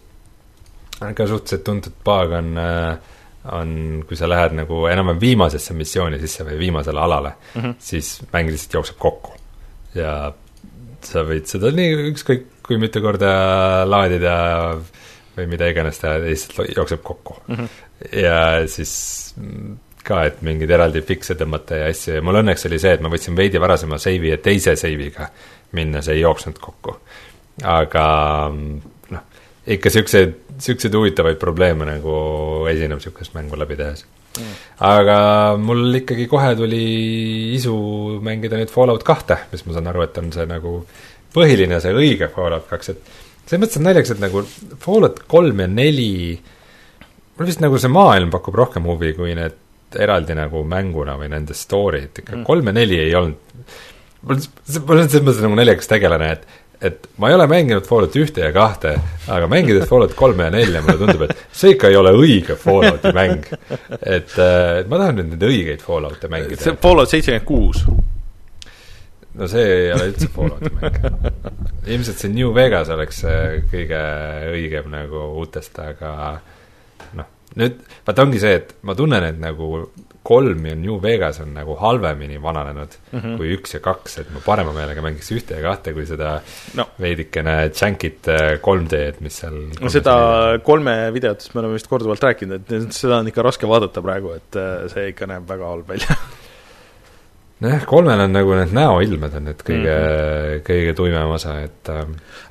ka 0.97 1.27
suhteliselt 1.27 1.65
tuntud 1.67 1.97
paag 2.05 2.39
on 2.39 2.55
äh, 2.57 3.13
on, 3.51 4.03
kui 4.07 4.17
sa 4.17 4.29
lähed 4.29 4.55
nagu 4.55 4.85
enam-vähem 4.87 5.19
viimasesse 5.21 5.75
missiooni 5.75 6.19
sisse 6.21 6.45
või 6.47 6.59
viimasele 6.61 6.99
alale 6.99 7.33
mm, 7.33 7.61
-hmm. 7.61 7.75
siis 7.79 8.21
mäng 8.33 8.51
lihtsalt 8.51 8.73
jookseb 8.79 8.97
kokku. 8.97 9.33
ja 9.95 10.33
sa 11.03 11.23
võid 11.27 11.49
seda 11.51 11.71
nii 11.71 11.95
ükskõik 12.13 12.45
kui 12.63 12.77
mitu 12.79 13.01
korda 13.03 13.83
laadida 13.85 14.35
või 15.37 15.47
mida 15.51 15.67
iganes 15.67 15.99
teha, 15.99 16.21
lihtsalt 16.23 16.75
jookseb 16.77 17.03
kokku 17.03 17.35
mm. 17.47 17.55
-hmm. 17.55 17.67
ja 18.21 18.67
siis 18.67 19.35
ka, 20.03 20.23
et 20.23 20.41
mingeid 20.41 20.71
eraldi 20.71 21.01
fikse 21.01 21.35
tõmmata 21.39 21.81
ja 21.81 21.91
asju 21.91 22.17
ja 22.17 22.21
mul 22.21 22.39
õnneks 22.41 22.67
oli 22.69 22.79
see, 22.79 22.95
et 22.95 23.03
ma 23.03 23.11
võtsin 23.11 23.35
veidi 23.35 23.59
varasema 23.61 23.97
save'i 23.97 24.33
ja 24.33 24.37
teise 24.37 24.75
save'iga 24.79 25.29
minna, 25.71 26.01
see 26.01 26.15
ei 26.15 26.23
jooksnud 26.23 26.59
kokku. 26.59 26.97
aga 27.63 28.05
ikka 29.63 29.91
siukseid, 29.93 30.35
siukseid 30.59 30.95
huvitavaid 30.95 31.39
probleeme 31.39 31.87
nagu 31.87 32.17
esineb 32.71 33.01
siukest 33.03 33.35
mängu 33.37 33.57
läbi 33.59 33.77
tehes 33.79 34.03
mm.. 34.39 34.55
aga 34.83 35.17
mul 35.61 36.01
ikkagi 36.01 36.27
kohe 36.31 36.53
tuli 36.59 36.83
isu 37.55 37.75
mängida 38.25 38.59
nüüd 38.59 38.73
Fallout 38.73 39.05
kahte, 39.07 39.45
mis 39.53 39.65
ma 39.67 39.77
saan 39.77 39.89
aru, 39.91 40.05
et 40.07 40.19
on 40.19 40.31
see 40.35 40.47
nagu 40.49 40.79
põhiline, 41.33 41.79
see 41.83 41.95
õige 41.95 42.29
Fallout 42.33 42.67
kaks, 42.69 42.93
et 42.93 43.13
selles 43.45 43.63
mõttes 43.63 43.79
on 43.79 43.87
naljakas, 43.87 44.13
et 44.15 44.23
nagu 44.23 44.43
Fallout 44.83 45.23
kolm 45.31 45.63
ja 45.63 45.69
neli, 45.71 46.35
mulle 47.37 47.49
vist 47.49 47.63
nagu 47.63 47.79
see 47.81 47.91
maailm 47.93 48.33
pakub 48.33 48.59
rohkem 48.59 48.87
huvi 48.89 49.13
kui 49.17 49.35
need 49.37 49.59
eraldi 50.03 50.35
nagu 50.37 50.63
mänguna 50.65 51.15
või 51.19 51.29
nende 51.31 51.55
story'd, 51.57 52.11
ikka 52.17 52.39
mm. 52.39 52.45
kolm 52.47 52.69
ja 52.69 52.75
neli 52.75 52.99
ei 53.03 53.15
olnud, 53.17 53.63
mul, 54.27 54.39
mul 54.43 55.03
on 55.03 55.09
selles 55.09 55.25
mõttes 55.25 55.43
nagu 55.45 55.59
naljakas 55.59 55.91
tegelane, 55.91 56.31
et 56.35 56.62
et 56.83 57.07
ma 57.17 57.29
ei 57.29 57.35
ole 57.37 57.45
mänginud 57.47 57.85
Fallout 57.87 58.15
ühte 58.19 58.43
ja 58.43 58.51
kahte, 58.55 58.95
aga 59.31 59.47
mängides 59.51 59.87
Fallout 59.89 60.15
kolme 60.19 60.49
ja 60.49 60.53
nelja, 60.53 60.81
mulle 60.83 60.99
tundub, 60.99 61.25
et 61.27 61.43
see 61.55 61.75
ikka 61.77 61.91
ei 61.91 61.99
ole 61.99 62.11
õige 62.17 62.57
Fallouti 62.59 63.13
mäng. 63.15 63.47
et 64.01 64.33
äh, 64.35 64.81
ma 64.89 64.99
tahan 64.99 65.19
nüüd 65.19 65.33
neid 65.33 65.45
õigeid 65.49 65.85
Fallout'e 65.85 66.31
mängida. 66.31 66.59
see 66.61 66.75
Fallout 66.83 67.13
seitsekümmend 67.13 67.47
kuus 67.47 67.85
no 69.33 69.47
see 69.49 69.63
ei 69.63 69.93
ole 69.95 70.09
üldse 70.11 70.29
Fallouti 70.33 70.73
mäng. 70.75 70.99
ilmselt 71.95 72.19
see 72.19 72.33
New 72.33 72.51
Vegas 72.55 72.91
oleks 72.93 73.23
kõige 73.71 74.01
õigem 74.51 74.91
nagu 74.91 75.27
uutest, 75.39 75.79
aga 75.79 76.11
noh, 77.19 77.31
nüüd 77.59 77.79
vaata 78.03 78.27
ongi 78.27 78.43
see, 78.43 78.59
et 78.59 78.75
ma 78.83 78.95
tunnen, 78.97 79.31
et 79.31 79.39
nagu 79.39 79.87
kolm 80.23 80.65
ja 80.65 80.75
New 80.79 81.01
Vegas 81.03 81.39
on 81.43 81.53
nagu 81.53 81.75
halvemini 81.79 82.41
vananenud 82.41 82.95
mm 83.11 83.19
-hmm. 83.19 83.37
kui 83.37 83.55
üks 83.57 83.75
ja 83.75 83.79
kaks, 83.83 84.17
et 84.19 84.29
ma 84.33 84.39
parema 84.45 84.73
meelega 84.73 85.01
mängiks 85.01 85.31
ühte 85.35 85.57
ja 85.59 85.61
kahte, 85.61 85.93
kui 85.93 86.05
seda 86.05 86.39
no. 86.79 86.87
veidikene 86.99 87.57
jankit 87.81 88.27
3D-d, 88.63 89.19
mis 89.19 89.41
seal 89.43 89.59
no 89.81 89.89
seda 89.89 90.15
kolme 90.63 91.11
videotest 91.13 91.53
me 91.55 91.59
oleme 91.59 91.73
vist 91.79 91.91
korduvalt 91.91 92.23
rääkinud, 92.23 92.71
et 92.71 92.93
seda 92.93 93.19
on 93.19 93.27
ikka 93.27 93.41
raske 93.41 93.67
vaadata 93.67 94.01
praegu, 94.01 94.31
et 94.39 94.55
äh, 94.55 94.87
see 94.93 95.09
ikka 95.11 95.27
näeb 95.27 95.49
väga 95.49 95.67
halb 95.67 95.87
välja 95.89 96.15
nojah, 97.63 97.85
kolmel 97.87 98.23
on 98.25 98.33
nagu 98.35 98.55
need 98.57 98.73
näoilmed 98.75 99.37
on 99.37 99.47
nüüd 99.47 99.61
kõige 99.63 99.93
mm, 99.93 100.07
-hmm. 100.07 100.63
kõige 100.67 100.95
tuimem 100.97 101.33
osa, 101.35 101.55
et 101.63 101.91
äh, 101.91 102.03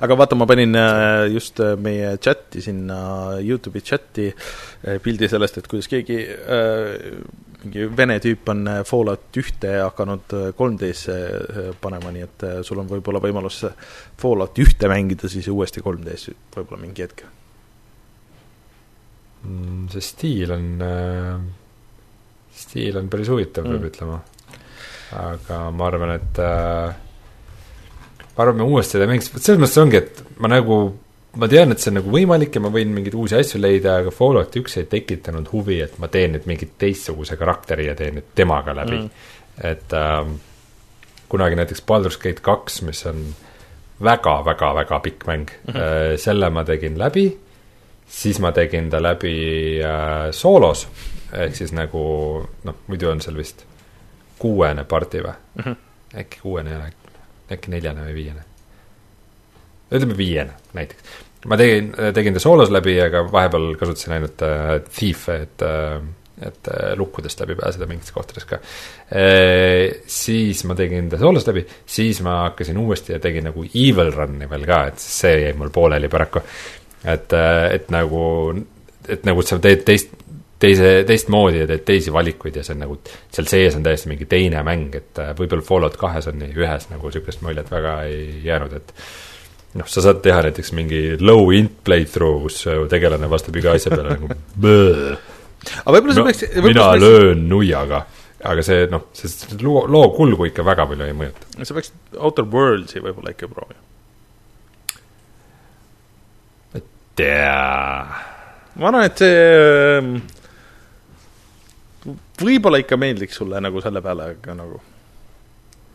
aga 0.05 0.17
vaata, 0.17 0.37
ma 0.39 0.47
panin 0.49 0.75
äh, 0.75 1.27
just 1.33 1.59
äh, 1.59 1.75
meie 1.77 2.15
chati 2.17 2.61
sinna, 2.61 2.99
Youtube'i 3.41 3.83
chati 3.83 4.31
pildi 5.03 5.29
sellest, 5.29 5.57
et 5.57 5.67
kuidas 5.67 5.87
keegi 5.87 6.17
mingi 7.63 7.87
vene 7.97 8.17
tüüp 8.23 8.49
on 8.53 8.67
Fallout 8.87 9.39
ühte 9.39 9.71
hakanud 9.79 10.35
3D-sse 10.57 11.15
panema, 11.81 12.11
nii 12.15 12.25
et 12.25 12.45
sul 12.67 12.81
on 12.83 12.89
võib-olla 12.91 13.21
võimalus 13.23 13.63
Fallout 14.19 14.59
ühte 14.63 14.91
mängida 14.91 15.31
siis 15.31 15.47
uuesti 15.51 15.83
3D-s 15.83 16.33
võib-olla 16.55 16.81
mingi 16.83 17.05
hetk. 17.05 17.25
Mm, 19.43 19.89
see 19.91 20.03
stiil 20.03 20.53
on, 20.55 20.69
stiil 22.63 23.01
on 23.01 23.11
päris 23.11 23.31
huvitav 23.33 23.67
mm., 23.67 23.75
peab 23.75 23.89
ütlema 23.91 24.21
aga 25.13 25.69
ma 25.73 25.87
arvan, 25.87 26.15
et 26.17 26.39
äh, 26.41 26.93
ma 28.33 28.45
arvan, 28.45 28.59
me 28.59 28.67
uuesti 28.67 28.97
seda 28.97 29.07
mängiks, 29.09 29.31
selles 29.37 29.61
mõttes 29.61 29.81
ongi, 29.81 30.01
et 30.01 30.21
ma 30.41 30.51
nagu, 30.51 30.79
ma 31.39 31.49
tean, 31.49 31.73
et 31.73 31.81
see 31.81 31.89
on 31.91 31.97
nagu 31.97 32.11
võimalik 32.13 32.55
ja 32.55 32.61
ma 32.61 32.69
võin 32.73 32.91
mingeid 32.93 33.15
uusi 33.17 33.37
asju 33.39 33.61
leida, 33.61 33.97
aga 34.01 34.11
Fallout 34.13 34.55
üks 34.59 34.77
ei 34.81 34.89
tekitanud 34.89 35.49
huvi, 35.53 35.79
et 35.85 35.95
ma 36.01 36.09
teen 36.11 36.35
nüüd 36.35 36.45
mingit 36.49 36.75
teistsuguse 36.81 37.37
karakteri 37.39 37.87
ja 37.89 37.95
teen 37.97 38.19
nüüd 38.19 38.33
temaga 38.37 38.75
läbi 38.77 38.99
mm.. 38.99 39.31
et 39.71 39.95
äh, 39.97 40.19
kunagi 41.33 41.57
näiteks 41.57 41.81
Baldur's 41.89 42.19
Gate 42.21 42.45
kaks, 42.45 42.81
mis 42.85 43.01
on 43.09 43.25
väga-väga-väga 44.03 44.99
pikk 44.99 45.25
mäng 45.29 45.49
mm, 45.49 45.73
-hmm. 45.73 45.81
äh, 45.81 46.19
selle 46.21 46.49
ma 46.49 46.63
tegin 46.63 46.99
läbi, 46.99 47.25
siis 48.07 48.39
ma 48.39 48.51
tegin 48.51 48.89
ta 48.89 49.01
läbi 49.01 49.79
äh, 49.81 50.29
soolos, 50.31 50.87
ehk 51.33 51.55
siis 51.55 51.73
nagu 51.73 52.03
noh, 52.63 52.75
muidu 52.87 53.09
on 53.09 53.21
seal 53.21 53.37
vist 53.37 53.65
kuuene 54.39 54.83
parti 54.83 55.23
või 55.23 55.33
mm? 55.33 55.63
-hmm. 55.63 55.75
äkki 56.19 56.39
kuuene 56.41 56.69
ei 56.69 56.77
ole, 56.77 56.93
äkki 57.51 57.71
neljane 57.71 58.05
või 58.05 58.13
viiene? 58.13 58.52
Ütleme 59.93 60.17
viiene 60.17 60.57
näiteks. 60.73 61.21
ma 61.51 61.59
tegin, 61.59 61.93
tegin 62.15 62.35
ta 62.35 62.43
soolos 62.43 62.71
läbi, 62.71 62.97
aga 63.03 63.25
vahepeal 63.31 63.73
kasutasin 63.79 64.17
ainult 64.17 64.43
äh, 64.47 64.75
Thief'e, 64.89 65.39
et 65.47 65.65
äh, 65.67 66.03
et 66.41 66.67
äh, 66.67 66.95
lukkudest 66.97 67.39
läbi 67.39 67.55
pääseda 67.55 67.85
mingites 67.85 68.11
kohtades 68.11 68.45
ka 68.49 68.57
e,. 69.11 69.25
siis 70.09 70.63
ma 70.65 70.75
tegin 70.75 71.09
ta 71.09 71.19
soolos 71.21 71.45
läbi, 71.47 71.65
siis 71.85 72.21
ma 72.25 72.39
hakkasin 72.47 72.77
uuesti 72.77 73.13
ja 73.13 73.19
tegin 73.21 73.45
nagu 73.49 73.63
Evil 73.63 74.11
Run'i 74.15 74.49
veel 74.49 74.65
ka, 74.65 74.79
et 74.89 75.03
see 75.03 75.35
jäi 75.45 75.53
mul 75.57 75.69
pooleli 75.73 76.09
paraku. 76.09 76.41
et, 77.03 77.33
äh, 77.33 77.67
et 77.75 77.89
nagu, 77.93 78.23
et 79.07 79.25
nagu 79.29 79.45
sa 79.45 79.59
teed 79.61 79.83
teist, 79.85 80.15
teise, 80.59 80.93
teistmoodi 81.07 81.63
ja 81.63 81.67
teed 81.69 81.85
teisi 81.85 82.13
valikuid 82.13 82.57
ja 82.57 82.63
see 82.63 82.77
on 82.77 82.85
nagu, 82.87 82.97
seal 83.33 83.51
sees 83.51 83.77
on 83.77 83.85
täiesti 83.85 84.09
mingi 84.11 84.25
teine 84.29 84.63
mäng, 84.65 84.95
et 84.95 85.21
võib-olla 85.37 85.65
Fallout 85.65 85.99
kahes 86.01 86.31
on 86.31 86.41
ühes 86.49 86.89
nagu 86.89 87.11
niisugust 87.11 87.45
muljet 87.45 87.69
väga 87.71 87.99
ei 88.09 88.41
jäänud, 88.47 88.73
et 88.79 88.95
noh, 89.79 89.87
sa 89.89 90.03
saad 90.05 90.21
teha 90.25 90.41
näiteks 90.47 90.73
mingi 90.77 91.03
low 91.21 91.51
int 91.55 91.79
playthrough, 91.85 92.45
kus 92.45 92.63
tegelane 92.91 93.29
vastab 93.31 93.55
iga 93.57 93.75
asja 93.77 93.93
peale 93.93 94.17
nagu 94.17 94.29
aga 95.85 95.95
võib-olla 95.95 96.17
sa 96.17 96.25
peaks 96.27 96.43
mina 96.59 96.89
peaks... 96.91 97.01
löön 97.03 97.47
nuiaga, 97.49 98.03
aga 98.51 98.65
see 98.65 98.85
noh, 98.91 99.07
see 99.17 99.57
loo, 99.63 99.85
loo 99.91 100.11
kulgu 100.15 100.49
ikka 100.49 100.65
väga 100.67 100.87
palju 100.91 101.07
ei 101.07 101.17
mõjuta. 101.17 101.49
sa 101.63 101.77
peaks 101.77 101.93
Outer 102.19 102.47
Worlds'i 102.53 103.03
võib-olla 103.03 103.33
ikka 103.33 103.49
proovima. 103.51 103.81
ma 106.73 106.81
ei 106.81 106.87
tea. 107.19 107.59
ma 108.75 108.89
arvan, 108.91 109.09
et 109.09 109.23
see 109.23 109.43
ähm, 109.57 110.15
võib-olla 112.43 112.81
ikka 112.83 112.99
meeldiks 112.99 113.39
sulle 113.39 113.61
nagu 113.63 113.83
selle 113.83 114.03
peale, 114.05 114.33
aga 114.35 114.57
nagu. 114.59 114.81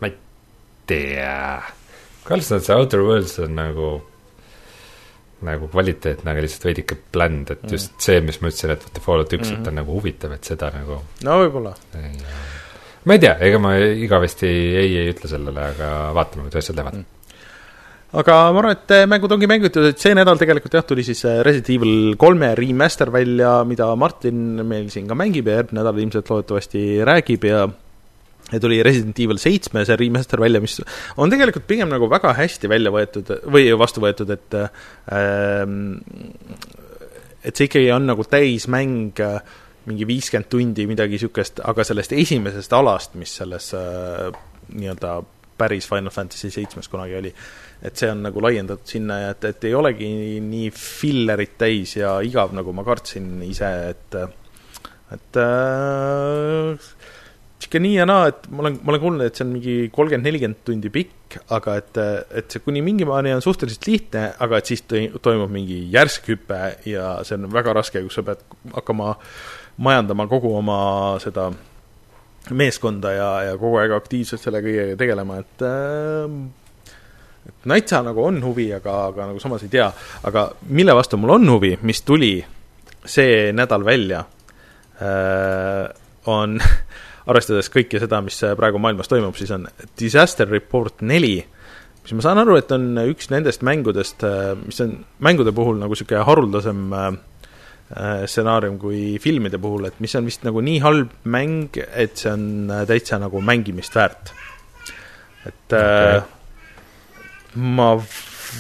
ma 0.00 0.10
ei 0.10 0.16
tea, 0.88 1.42
Karlsson, 2.28 2.62
see 2.64 2.76
Outer 2.76 3.02
Worlds 3.06 3.38
on 3.44 3.56
nagu, 3.58 3.90
nagu 5.48 5.70
kvaliteetne, 5.72 6.32
aga 6.32 6.44
lihtsalt 6.44 6.68
veidike 6.70 6.98
bland, 7.14 7.54
et 7.54 7.64
mm. 7.64 7.74
just 7.74 7.96
see, 8.04 8.20
mis 8.24 8.40
ma 8.42 8.52
ütlesin, 8.52 8.74
et 8.74 8.86
vaata 8.86 9.04
Fallout 9.04 9.32
üks 9.32 9.46
mm, 9.48 9.54
-hmm. 9.54 9.60
et 9.62 9.72
on 9.72 9.78
nagu 9.82 9.98
huvitav, 9.98 10.34
et 10.36 10.52
seda 10.52 10.72
nagu. 10.74 11.02
no 11.24 11.38
võib-olla. 11.44 11.76
ma 13.04 13.16
ei 13.16 13.22
tea, 13.22 13.36
ega 13.50 13.62
ma 13.62 13.76
igavesti 13.78 14.48
ei, 14.48 14.90
ei 15.04 15.14
ütle 15.14 15.30
sellele, 15.30 15.70
aga 15.74 15.94
vaatame, 16.16 16.48
kuidas 16.48 16.64
asjad 16.64 16.82
lähevad 16.82 17.00
mm 17.00 17.14
aga 18.16 18.36
ma 18.54 18.62
arvan, 18.62 18.76
et 18.76 18.92
mängud 19.10 19.32
ongi 19.36 19.48
mängitud, 19.50 19.90
et 19.90 20.00
see 20.00 20.14
nädal 20.16 20.38
tegelikult 20.40 20.78
jah, 20.78 20.86
tuli 20.86 21.04
siis 21.04 21.20
äh, 21.28 21.42
Resident 21.44 21.68
Evil 21.74 22.14
kolme 22.20 22.54
remaster 22.56 23.12
välja, 23.12 23.58
mida 23.68 23.90
Martin 24.00 24.62
meil 24.68 24.88
siin 24.92 25.08
ka 25.10 25.16
mängib 25.18 25.50
ja 25.50 25.58
järgmine 25.60 25.82
nädal 25.82 26.00
ilmselt 26.00 26.32
loodetavasti 26.32 26.84
räägib 27.08 27.44
ja 27.48 27.66
ja 28.52 28.60
tuli 28.60 28.80
Resident 28.82 29.18
Evil 29.20 29.40
seitsme 29.42 29.84
see 29.86 29.96
remaster 30.00 30.40
välja, 30.40 30.60
mis 30.64 30.78
on 31.16 31.30
tegelikult 31.32 31.68
pigem 31.68 31.92
nagu 31.92 32.08
väga 32.10 32.32
hästi 32.38 32.70
välja 32.70 32.92
võetud 32.94 33.32
või 33.52 33.70
vastu 33.78 34.02
võetud, 34.04 34.32
et 34.34 34.58
ähm, 34.58 35.78
et 37.44 37.54
see 37.54 37.68
ikkagi 37.68 37.92
on 37.94 38.08
nagu 38.08 38.24
täismäng, 38.28 39.20
mingi 39.88 40.06
viiskümmend 40.08 40.50
tundi, 40.52 40.86
midagi 40.90 41.16
niisugust, 41.16 41.62
aga 41.64 41.84
sellest 41.86 42.12
esimesest 42.16 42.72
alast, 42.76 43.14
mis 43.20 43.32
selles 43.40 43.70
äh, 43.76 44.28
nii-öelda 44.74 45.18
päris 45.58 45.88
Final 45.88 46.12
Fantasy 46.14 46.50
seitsmes 46.54 46.88
kunagi 46.88 47.16
oli. 47.18 47.32
et 47.82 47.94
see 47.96 48.08
on 48.10 48.24
nagu 48.26 48.42
laiendatud 48.42 48.90
sinna 48.90 49.20
ja 49.20 49.30
et, 49.30 49.44
et 49.52 49.64
ei 49.68 49.74
olegi 49.78 50.08
nii 50.42 50.70
fillerit 50.74 51.52
täis 51.60 51.94
ja 51.94 52.16
igav, 52.26 52.50
nagu 52.56 52.72
ma 52.74 52.82
kartsin 52.86 53.38
ise, 53.46 53.70
et 53.92 54.18
et 55.14 55.38
äh, 55.40 56.88
sihuke 57.68 57.82
nii 57.84 57.98
ja 57.98 58.06
naa, 58.08 58.28
et 58.32 58.46
ma 58.48 58.64
olen, 58.64 58.78
ma 58.80 58.92
olen 58.94 59.02
kuulnud, 59.02 59.24
et 59.28 59.36
see 59.36 59.44
on 59.44 59.52
mingi 59.52 59.74
kolmkümmend, 59.92 60.24
nelikümmend 60.24 60.60
tundi 60.64 60.90
pikk, 60.92 61.36
aga 61.52 61.76
et, 61.76 61.98
et 62.40 62.48
see 62.48 62.64
kuni 62.64 62.80
mingi 62.84 63.04
maani 63.04 63.34
on 63.36 63.44
suhteliselt 63.44 63.84
lihtne, 63.86 64.22
aga 64.40 64.58
et 64.58 64.70
siis 64.72 64.84
toimub 64.88 65.52
mingi 65.52 65.82
järsk 65.92 66.30
hüpe 66.32 66.60
ja 66.88 67.18
see 67.28 67.36
on 67.36 67.50
väga 67.52 67.76
raske, 67.76 68.00
kus 68.06 68.16
sa 68.16 68.24
pead 68.24 68.40
hakkama 68.72 69.12
majandama 69.84 70.26
kogu 70.30 70.54
oma 70.56 70.78
seda 71.20 71.50
meeskonda 72.56 73.12
ja, 73.12 73.28
ja 73.50 73.58
kogu 73.60 73.76
aeg 73.82 73.92
aktiivselt 73.98 74.40
selle 74.40 74.64
kõigega 74.64 74.96
tegelema, 74.96 75.42
et 75.44 75.68
äh, 75.68 76.24
et 77.48 77.68
Natsa 77.68 78.00
nagu 78.04 78.24
on 78.24 78.40
huvi, 78.44 78.70
aga, 78.76 78.96
aga 79.12 79.28
nagu 79.30 79.40
samas 79.40 79.62
ei 79.64 79.72
tea. 79.72 79.92
aga 80.24 80.50
mille 80.72 80.96
vastu 80.96 81.20
mul 81.20 81.36
on 81.36 81.48
huvi, 81.52 81.76
mis 81.82 82.00
tuli 82.04 82.38
see 83.04 83.52
nädal 83.52 83.84
välja 83.84 84.24
äh,, 85.00 85.88
on 86.28 86.58
arvestades 87.28 87.68
kõike 87.72 88.00
seda, 88.00 88.20
mis 88.24 88.38
praegu 88.58 88.80
maailmas 88.82 89.10
toimub, 89.10 89.36
siis 89.38 89.52
on 89.54 89.66
Disaster 90.00 90.48
Report 90.48 91.02
neli, 91.06 91.36
mis 92.04 92.14
ma 92.16 92.24
saan 92.24 92.40
aru, 92.42 92.56
et 92.60 92.70
on 92.72 92.86
üks 93.04 93.28
nendest 93.32 93.64
mängudest, 93.66 94.24
mis 94.64 94.80
on 94.84 94.94
mängude 95.24 95.52
puhul 95.56 95.76
nagu 95.80 95.92
niisugune 95.92 96.24
haruldasem 96.24 96.86
äh, 96.96 97.10
stsenaarium 98.24 98.78
kui 98.80 99.02
filmide 99.22 99.60
puhul, 99.60 99.90
et 99.90 100.00
mis 100.04 100.16
on 100.16 100.28
vist 100.28 100.46
nagu 100.48 100.62
nii 100.64 100.80
halb 100.84 101.12
mäng, 101.28 101.76
et 101.76 102.16
see 102.20 102.32
on 102.32 102.72
täitsa 102.88 103.20
nagu 103.20 103.42
mängimist 103.44 103.96
väärt. 103.98 104.32
et 105.48 105.76
okay. 105.76 106.16
äh, 106.16 106.34
ma 107.58 107.92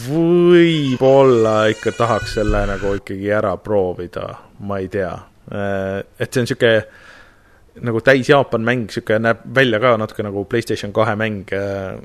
võib-olla 0.08 1.56
ikka 1.72 1.92
tahaks 1.96 2.36
selle 2.38 2.64
nagu 2.68 2.94
ikkagi 2.98 3.30
ära 3.32 3.56
proovida, 3.60 4.28
ma 4.60 4.78
ei 4.82 4.88
tea. 4.92 5.12
Äh, 5.48 6.04
et 6.20 6.28
see 6.28 6.42
on 6.42 6.48
niisugune 6.48 7.07
nagu 7.84 8.00
täis 8.04 8.28
Jaapan 8.28 8.64
mäng, 8.66 8.86
niisugune 8.88 9.22
näeb 9.26 9.42
välja 9.54 9.80
ka 9.82 9.96
natuke 10.00 10.24
nagu 10.26 10.44
PlayStation 10.48 10.92
kahe 10.96 11.14
mäng. 11.18 11.52
Äh, 11.54 11.98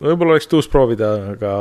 võib-olla 0.00 0.36
oleks 0.36 0.48
tuus 0.50 0.68
proovida, 0.70 1.10
aga, 1.34 1.54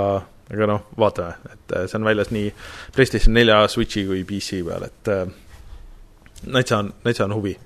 aga 0.54 0.70
noh, 0.70 0.86
vaatame, 0.99 1.38
et 1.54 1.76
äh, 1.76 1.88
see 1.90 1.99
on 1.99 2.08
väljas 2.08 2.32
nii 2.34 2.52
PlayStation 2.95 3.36
nelja, 3.38 3.64
Switchi 3.72 4.06
kui 4.10 4.24
PC 4.28 4.62
peal, 4.68 4.88
et 4.90 5.14
äh, 5.14 5.26
täitsa 6.45 6.84
on, 6.84 6.94
täitsa 7.04 7.26
on 7.26 7.38
huvi. 7.38 7.58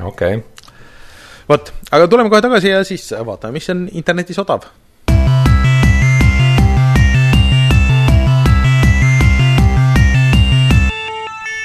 okei 0.00 0.38
okay.. 0.38 0.70
vot, 1.48 1.74
aga 1.92 2.08
tuleme 2.08 2.32
kohe 2.32 2.42
tagasi 2.42 2.72
ja 2.72 2.80
siis 2.84 3.10
vaatame, 3.26 3.60
mis 3.60 3.70
on 3.70 3.86
internetis 3.92 4.40
odav 4.42 4.64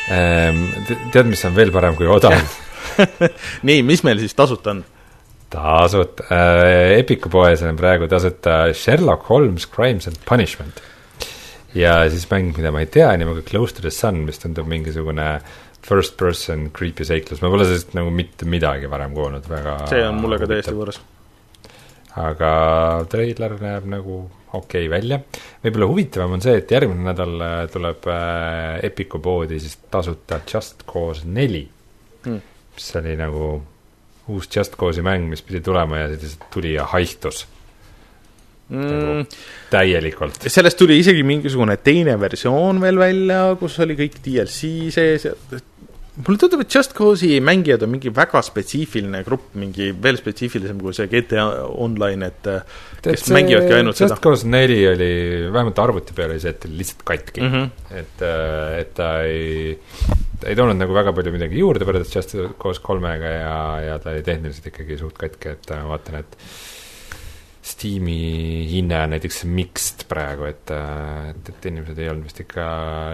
tead, 0.10 1.28
mis 1.30 1.46
on 1.46 1.56
veel 1.58 1.74
parem 1.74 1.98
kui 1.98 2.10
odav 2.10 2.38
nii, 3.68 3.84
mis 3.86 4.02
meil 4.06 4.22
siis 4.22 4.36
tasuta 4.38 4.74
on? 4.74 4.84
tasuta 5.50 6.26
äh,, 6.34 7.00
Epiku 7.00 7.32
poes 7.34 7.64
on 7.66 7.78
praegu 7.80 8.10
tasuta 8.10 8.62
Sherlock 8.74 9.30
Holmes 9.30 9.68
Crimes 9.70 10.08
and 10.10 10.18
Punishment. 10.26 10.82
ja 11.74 12.02
siis 12.10 12.28
mäng, 12.32 12.54
mida 12.58 12.74
ma 12.74 12.84
ei 12.84 12.90
tea, 12.92 13.10
nimega 13.18 13.46
Close 13.46 13.78
to 13.78 13.86
the 13.86 13.94
Sun, 13.94 14.24
mis 14.26 14.42
tundub 14.42 14.70
mingisugune 14.70 15.30
first 15.86 16.18
person 16.18 16.70
creepy 16.76 17.06
seiklus, 17.08 17.42
ma 17.42 17.50
pole 17.50 17.66
sellest 17.66 17.96
nagu 17.98 18.12
mitte 18.14 18.46
midagi 18.50 18.90
varem 18.92 19.14
kuulnud, 19.16 19.46
väga 19.50 19.78
see 19.92 20.04
on 20.06 20.20
mulle 20.22 20.42
ka 20.42 20.50
täiesti 20.50 20.76
võõras. 20.76 21.00
aga 22.20 22.52
treiler 23.10 23.56
näeb 23.62 23.88
nagu 23.90 24.24
okei 24.54 24.88
okay 24.88 24.92
välja. 24.92 25.20
võib-olla 25.64 25.90
huvitavam 25.92 26.38
on 26.38 26.44
see, 26.44 26.58
et 26.62 26.72
järgmine 26.72 27.06
nädal 27.12 27.36
äh, 27.46 27.60
tuleb 27.74 28.08
äh, 28.10 28.80
Epiku 28.90 29.22
poodi 29.24 29.60
siis 29.62 29.78
tasuta 29.92 30.42
Just 30.46 30.86
Cause 30.90 31.28
neli 31.28 31.66
mm., 32.26 32.42
mis 32.76 32.90
oli 33.02 33.16
nagu 33.20 33.52
uus 34.30 34.50
Just 34.56 34.78
Cause'i 34.80 35.06
mäng, 35.06 35.30
mis 35.30 35.42
pidi 35.46 35.62
tulema 35.66 36.04
ja 36.04 36.12
siis 36.16 36.38
tuli 36.54 36.74
ja 36.76 36.86
haihtus 36.90 37.46
mm.. 38.70 38.86
Nagu 38.86 39.26
täielikult. 39.70 40.48
sellest 40.48 40.80
tuli 40.80 41.00
isegi 41.02 41.24
mingisugune 41.26 41.78
teine 41.84 42.18
versioon 42.22 42.82
veel 42.82 43.02
välja, 43.02 43.42
kus 43.60 43.80
oli 43.86 43.98
kõik 44.00 44.22
DLC 44.26 44.94
sees 44.94 45.30
ja 45.30 45.36
mulle 46.26 46.40
tundub, 46.42 46.62
et 46.64 46.76
Just 46.76 46.94
Cause'i 46.98 47.40
mängijad 47.44 47.84
on 47.86 47.92
mingi 47.94 48.12
väga 48.14 48.42
spetsiifiline 48.46 49.22
grupp, 49.28 49.54
mingi 49.60 49.90
veel 50.04 50.20
spetsiifilisem 50.20 50.80
kui 50.82 50.96
see 50.96 51.08
GTA 51.12 51.46
Online, 51.70 52.30
et 52.32 52.50
kes 53.06 53.28
et 53.28 53.36
mängivadki 53.36 53.78
ainult 53.78 53.96
Just 53.96 54.04
seda. 54.04 54.16
Just 54.18 54.26
Cause 54.26 54.50
neli 54.50 54.80
oli, 54.90 55.12
vähemalt 55.54 55.84
arvuti 55.84 56.16
peal 56.18 56.34
oli 56.34 56.42
see, 56.44 56.56
et 56.56 56.68
oli 56.68 56.82
lihtsalt 56.82 57.06
katki 57.08 57.44
mm. 57.46 57.54
-hmm. 57.54 57.94
et, 58.02 58.26
äh, 58.32 58.80
et 58.82 58.94
ta 58.98 59.12
ei, 59.24 59.78
ei 60.46 60.56
toonud 60.60 60.80
nagu 60.80 60.96
väga 60.96 61.14
palju 61.16 61.36
midagi 61.36 61.62
juurde 61.62 61.88
võrreldes 61.88 62.16
Just 62.16 62.36
Cause 62.62 62.84
kolmega 62.84 63.36
ja, 63.36 63.56
ja 63.88 64.00
ta 64.04 64.12
oli 64.16 64.26
tehniliselt 64.26 64.68
ikkagi 64.74 65.00
suht 65.00 65.18
katki, 65.18 65.56
et 65.56 65.72
ma 65.76 65.96
vaatan, 65.96 66.20
et 66.24 66.38
Steam'i 67.70 68.18
hinne 68.72 69.04
on 69.04 69.14
näiteks 69.16 69.44
mixed 69.50 70.08
praegu, 70.10 70.48
et, 70.50 70.74
et, 70.74 71.52
et 71.54 71.70
inimesed 71.72 72.00
ei 72.02 72.10
olnud 72.12 72.30
vist 72.30 72.42
ikka 72.44 72.66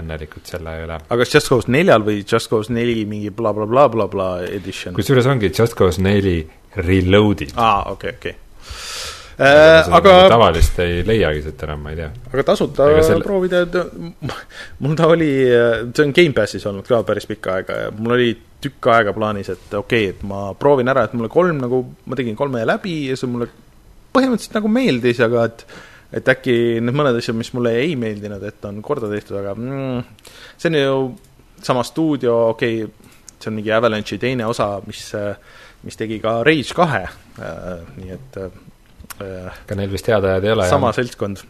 õnnelikud 0.01 0.47
selle 0.47 0.77
üle. 0.85 1.01
aga 1.01 1.19
kas 1.23 1.35
Just 1.35 1.51
Cause 1.51 1.71
neljal 1.71 2.05
või 2.07 2.21
Just 2.23 2.51
Cause 2.51 2.73
neli 2.73 3.03
mingi 3.09 3.33
blablabla 3.35 3.89
bla, 3.89 3.89
bla, 3.89 4.07
bla, 4.07 4.31
bla 4.39 4.55
edition? 4.55 4.95
kusjuures 4.97 5.29
ongi 5.31 5.51
Just 5.51 5.77
Cause 5.77 6.03
neli 6.03 6.39
reloaded. 6.79 7.55
aa, 7.55 7.91
okei, 7.93 8.17
okei 8.17 8.41
Äh, 9.35 9.83
aga 9.91 10.11
nagu 10.13 10.29
tavalist 10.31 10.77
ei 10.79 11.01
leiagi 11.03 11.41
siit 11.43 11.63
enam, 11.65 11.81
ma 11.83 11.91
ei 11.91 11.97
tea. 11.99 12.07
aga 12.31 12.43
tasuta 12.47 12.85
selle... 13.03 13.23
proovida, 13.23 13.65
mul 14.79 14.93
ta 14.95 15.09
oli, 15.11 15.27
see 15.91 16.05
on 16.05 16.13
Gamepassis 16.15 16.63
olnud 16.69 16.87
ka 16.87 17.01
päris 17.03 17.27
pikka 17.27 17.57
aega 17.57 17.79
ja 17.81 17.89
mul 17.91 18.15
oli 18.15 18.29
tükk 18.63 18.87
aega 18.93 19.11
plaanis, 19.17 19.49
et 19.51 19.75
okei 19.75 20.07
okay,, 20.07 20.13
et 20.13 20.23
ma 20.23 20.45
proovin 20.55 20.87
ära, 20.87 21.03
et 21.03 21.17
mulle 21.19 21.27
kolm 21.33 21.59
nagu, 21.65 21.81
ma 22.07 22.15
tegin 22.15 22.37
kolme 22.39 22.63
läbi 22.63 22.95
ja 23.09 23.19
see 23.19 23.27
mulle 23.27 23.49
põhimõtteliselt 24.15 24.57
nagu 24.59 24.71
meeldis, 24.71 25.21
aga 25.25 25.45
et 25.51 25.67
et 26.15 26.29
äkki 26.31 26.53
need 26.79 26.95
mõned 26.95 27.17
asjad, 27.19 27.35
mis 27.35 27.49
mulle 27.55 27.73
ei 27.81 27.95
meeldinud, 27.99 28.43
et 28.47 28.65
on 28.69 28.77
korda 28.85 29.09
tehtud, 29.11 29.35
aga 29.41 29.55
mm, 29.57 30.29
see 30.55 30.69
on 30.71 30.77
ju 30.79 30.99
sama 31.65 31.83
stuudio, 31.83 32.35
okei 32.53 32.83
okay,, 32.85 33.11
see 33.39 33.49
on 33.51 33.57
mingi 33.57 33.73
Avalanche'i 33.75 34.19
teine 34.21 34.45
osa, 34.47 34.69
mis, 34.87 35.01
mis 35.83 35.99
tegi 35.99 36.21
ka 36.23 36.37
Rage 36.45 36.77
kahe 36.77 37.03
äh,, 37.03 37.83
nii 37.97 38.15
et 38.15 38.39
äh, 38.45 38.55
ega 39.19 39.77
neil 39.79 39.91
vist 39.91 40.07
head 40.11 40.25
ajad 40.29 40.47
ei 40.47 40.55
ole? 40.55 40.69
sama 40.69 40.91
jah. 40.91 40.99
seltskond. 41.01 41.43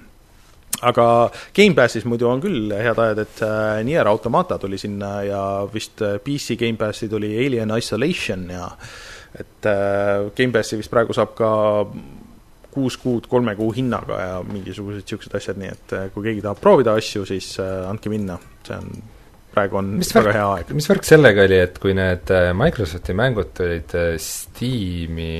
aga 0.85 1.07
Gamepassis 1.55 2.05
muidu 2.09 2.29
on 2.29 2.43
küll 2.43 2.73
head 2.73 2.99
ajad, 3.05 3.21
et 3.25 3.43
äh, 3.45 3.81
Nier 3.87 4.07
Automata 4.11 4.57
tuli 4.61 4.79
sinna 4.81 5.17
ja 5.27 5.41
vist 5.71 6.01
äh, 6.01 6.17
PC 6.23 6.57
Gamepassi 6.59 7.09
tuli 7.11 7.35
Alien 7.45 7.75
Isolation 7.77 8.49
ja 8.49 8.69
et 9.35 9.67
äh, 9.69 10.31
Gamepassi 10.35 10.79
vist 10.79 10.93
praegu 10.93 11.15
saab 11.15 11.35
ka 11.37 11.51
kuus 12.75 12.97
kuud 13.01 13.27
kolme 13.31 13.55
kuu 13.57 13.71
hinnaga 13.75 14.19
ja 14.21 14.37
mingisugused 14.45 15.03
niisugused 15.03 15.35
asjad, 15.39 15.59
nii 15.61 15.71
et 15.71 15.95
äh, 15.95 16.07
kui 16.13 16.27
keegi 16.27 16.43
tahab 16.45 16.61
proovida 16.63 16.95
asju, 16.99 17.25
siis 17.29 17.53
äh, 17.63 17.87
andke 17.89 18.11
minna, 18.11 18.37
see 18.67 18.77
on, 18.77 18.91
praegu 19.55 19.79
on 19.79 19.95
mis 20.01 20.11
väga 20.15 20.29
värk, 20.29 20.39
hea 20.39 20.45
aeg. 20.57 20.75
mis 20.77 20.89
värk 20.91 21.07
sellega 21.07 21.47
oli, 21.47 21.59
et 21.67 21.81
kui 21.81 21.95
need 21.97 22.31
äh, 22.35 22.51
Microsofti 22.57 23.15
mängud 23.17 23.51
tulid 23.57 23.97
Steam'i, 24.21 25.33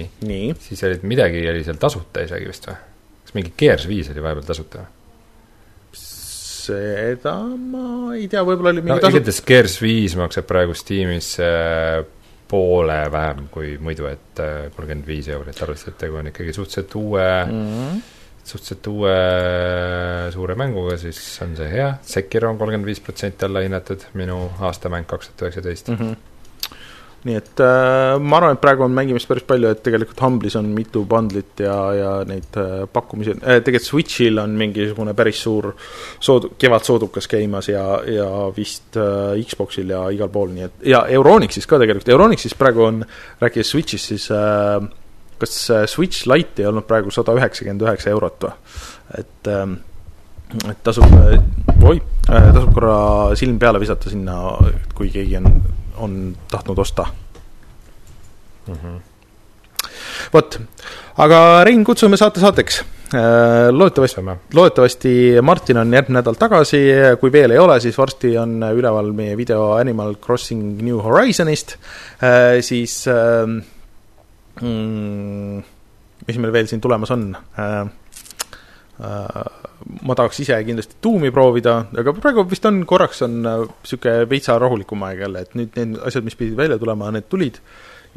siis 0.66 0.84
olid 0.88 1.08
midagi, 1.08 1.46
oli 1.52 1.64
seal 1.68 1.80
tasuta 1.82 2.26
isegi 2.26 2.52
vist 2.52 2.70
või? 2.72 2.78
kas 3.26 3.38
mingi 3.38 3.56
Gears 3.60 3.88
viis 3.90 4.12
oli 4.14 4.24
vahepeal 4.24 4.52
tasuta 4.52 4.84
või? 4.84 4.92
seda 6.66 7.36
ma 7.46 8.16
ei 8.18 8.26
tea, 8.32 8.42
võib-olla 8.42 8.72
oli 8.74 8.82
mingi 8.82 8.96
no, 8.96 9.02
tasuta 9.04 9.20
igatahes 9.20 9.44
Gears 9.46 9.80
viis 9.84 10.16
maksab 10.18 10.48
praegu 10.50 10.74
Steamis 10.78 11.36
poole 12.48 12.98
vähem 13.12 13.48
kui 13.52 13.78
muidu, 13.82 14.10
et 14.12 14.44
äh, 14.44 14.68
kolmkümmend 14.76 15.08
viis 15.08 15.30
eurot, 15.34 15.64
arvestades, 15.66 15.96
et 15.96 16.04
tegu 16.06 16.20
on 16.22 16.30
ikkagi 16.32 16.54
suhteliselt 16.54 16.96
uue 17.00 17.26
mm, 17.46 17.66
-hmm. 17.72 18.04
suhteliselt 18.44 18.88
uue 18.88 19.18
suure 20.36 20.56
mänguga, 20.56 20.98
siis 20.98 21.20
on 21.42 21.56
see 21.58 21.72
hea, 21.72 21.90
Sekiro 22.02 22.50
on 22.50 22.58
kolmkümmend 22.58 22.86
viis 22.86 23.00
protsenti 23.00 23.46
alla 23.46 23.66
hinnatud, 23.66 24.08
minu 24.14 24.40
aastamäng 24.60 25.08
kaks 25.08 25.30
tuhat 25.30 25.42
üheksateist. 25.50 25.94
Mhm 25.96 26.35
nii 27.26 27.38
et 27.40 27.62
äh, 27.64 28.16
ma 28.22 28.38
arvan, 28.38 28.54
et 28.54 28.62
praegu 28.62 28.86
on 28.86 28.94
mängimist 28.94 29.28
päris 29.30 29.46
palju, 29.50 29.72
et 29.74 29.82
tegelikult 29.86 30.20
Humble'is 30.22 30.58
on 30.60 30.68
mitu 30.76 31.02
bundlit 31.10 31.64
ja, 31.66 31.78
ja 31.98 32.12
neid 32.30 32.60
äh, 32.62 32.84
pakkumisi 32.92 33.34
äh,, 33.40 33.62
tegelikult 33.66 33.90
Switch'il 33.90 34.38
on 34.42 34.54
mingisugune 34.60 35.16
päris 35.18 35.40
suur 35.42 35.72
sood-, 36.24 36.52
kevadsoodukas 36.62 37.30
käimas 37.32 37.72
ja, 37.72 37.86
ja 38.10 38.28
vist 38.56 39.00
äh, 39.02 39.34
Xbox'il 39.42 39.90
ja 39.96 40.04
igal 40.14 40.30
pool, 40.34 40.54
nii 40.54 40.68
et 40.68 40.86
ja 40.94 41.02
Euronixis 41.18 41.66
ka 41.70 41.82
tegelikult, 41.82 42.14
Euronixis 42.14 42.54
praegu 42.60 42.86
on, 42.86 43.02
rääkides 43.42 43.74
Switch'ist, 43.74 44.14
siis 44.14 44.30
äh, 44.36 44.78
kas 45.42 45.58
äh, 45.74 45.88
Switch 45.90 46.30
Lite 46.30 46.62
ei 46.62 46.70
olnud 46.70 46.86
praegu 46.86 47.14
sada 47.14 47.34
üheksakümmend 47.38 47.88
üheksa 47.88 48.14
eurot 48.14 48.48
või? 48.48 48.54
et 49.18 49.50
äh, 49.50 49.66
et 50.70 50.84
tasub, 50.86 51.10
äh, 51.26 51.42
oi, 51.90 51.98
äh, 52.30 52.52
tasub 52.54 52.70
korra 52.76 53.00
silm 53.36 53.58
peale 53.60 53.82
visata 53.82 54.14
sinna, 54.14 54.38
kui 54.94 55.10
keegi 55.14 55.40
on 55.42 55.50
on 55.98 56.36
tahtnud 56.52 56.78
osta 56.78 57.06
mm. 58.68 58.74
-hmm. 58.74 59.00
vot, 60.34 60.60
aga 61.18 61.64
Rein 61.64 61.84
kutsume 61.84 62.18
saate 62.18 62.40
saateks 62.40 62.84
Äh, 63.14 63.70
loodetavasti, 63.72 64.22
loodetavasti 64.54 65.12
Martin 65.42 65.78
on 65.78 65.94
järgmine 65.94 66.18
nädal 66.20 66.36
tagasi, 66.40 66.80
kui 67.22 67.30
veel 67.32 67.54
ei 67.54 67.60
ole, 67.62 67.78
siis 67.80 67.98
varsti 67.98 68.32
on 68.42 68.58
üleval 68.74 69.12
meie 69.14 69.38
video 69.38 69.76
Animal 69.78 70.16
Crossing 70.24 70.82
New 70.82 70.98
Horizonist, 71.06 71.76
äh, 72.18 72.58
siis 72.66 73.04
ähm, 73.08 73.60
mm, 74.58 75.62
mis 76.28 76.42
meil 76.42 76.56
veel 76.56 76.72
siin 76.72 76.82
tulemas 76.82 77.14
on? 77.14 77.30
Äh, 79.86 80.02
ma 80.06 80.16
tahaks 80.18 80.40
ise 80.42 80.58
kindlasti 80.66 80.98
tuumi 81.04 81.32
proovida, 81.34 81.78
aga 81.98 82.14
praegu 82.18 82.46
vist 82.50 82.66
on, 82.70 82.82
korraks 82.90 83.22
on 83.26 83.42
niisugune 83.44 84.30
veitsa 84.30 84.58
rahulikum 84.62 85.04
aeg 85.08 85.26
jälle, 85.26 85.44
et 85.46 85.54
nüüd 85.58 85.78
need 85.78 86.00
asjad, 86.08 86.26
mis 86.26 86.38
pidid 86.40 86.58
välja 86.58 86.80
tulema, 86.82 87.12
need 87.14 87.30
tulid 87.30 87.60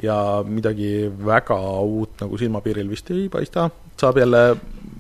ja 0.03 0.16
midagi 0.47 1.09
väga 1.11 1.59
uut 1.85 2.23
nagu 2.23 2.39
silmapiiril 2.40 2.89
vist 2.90 3.11
ei 3.15 3.28
paista, 3.32 3.69
saab 4.01 4.20
jälle 4.23 4.43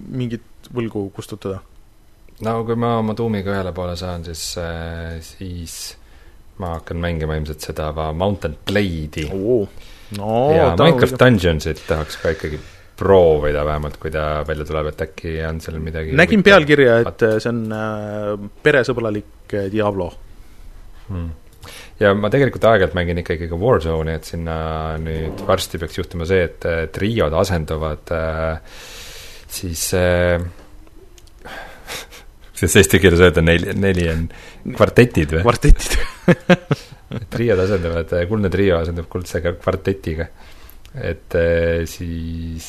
mingit 0.08 0.68
võlgu 0.74 1.08
kustutada? 1.16 1.62
no 2.44 2.58
kui 2.66 2.78
ma 2.78 2.98
oma 3.00 3.16
tuumiga 3.18 3.54
ühele 3.56 3.72
poole 3.74 3.96
saan, 3.98 4.26
siis, 4.28 4.44
äh, 4.60 5.18
siis 5.24 5.96
ma 6.60 6.76
hakkan 6.76 7.00
mängima 7.00 7.38
ilmselt 7.38 7.64
seda 7.64 7.92
Mountain 8.12 8.58
Blade'i. 8.66 9.28
No, 10.18 10.32
ja 10.54 10.72
Minecraft 10.78 11.18
Dungeonsit 11.20 11.82
tahaks 11.86 12.16
ka 12.22 12.32
ikkagi 12.32 12.58
proovida 12.98 13.64
vähemalt, 13.66 13.98
kui 14.02 14.10
ta 14.14 14.44
välja 14.46 14.66
tuleb, 14.68 14.92
et 14.92 15.04
äkki 15.08 15.34
on 15.48 15.60
seal 15.64 15.78
midagi 15.82 16.16
nägin 16.18 16.42
pealkirja, 16.46 17.02
et 17.06 17.26
see 17.38 17.52
on 17.52 17.60
äh, 17.74 18.32
peresõbralik 18.64 19.58
äh, 19.58 19.68
Diablo 19.72 20.12
hmm 21.08 21.28
ja 21.98 22.12
ma 22.16 22.30
tegelikult 22.32 22.66
aeg-ajalt 22.68 22.94
mängin 22.96 23.22
ikkagi 23.22 23.48
ka 23.50 23.58
Warzone'i, 23.58 24.14
et 24.18 24.28
sinna 24.28 24.58
nüüd 25.02 25.42
varsti 25.48 25.80
peaks 25.82 25.98
juhtuma 25.98 26.28
see, 26.28 26.44
et 26.46 26.66
triod 26.94 27.34
asenduvad 27.40 28.12
äh, 28.14 28.78
siis 29.50 29.82
äh, 29.98 30.38
kuidas 32.54 32.76
eesti 32.82 33.02
keeles 33.02 33.24
öelda, 33.26 33.44
neli, 33.44 33.74
neli 33.78 34.06
on 34.12 34.28
kvartetid 34.76 35.38
või? 35.38 35.46
kvartetid 35.46 35.98
triod 37.34 37.64
asenduvad, 37.64 38.14
kuldne 38.30 38.52
trio 38.52 38.78
asendub 38.82 39.08
kuldse 39.10 39.42
kvartetiga. 39.48 40.28
et 40.94 41.38
äh, 41.38 41.82
siis 41.90 42.68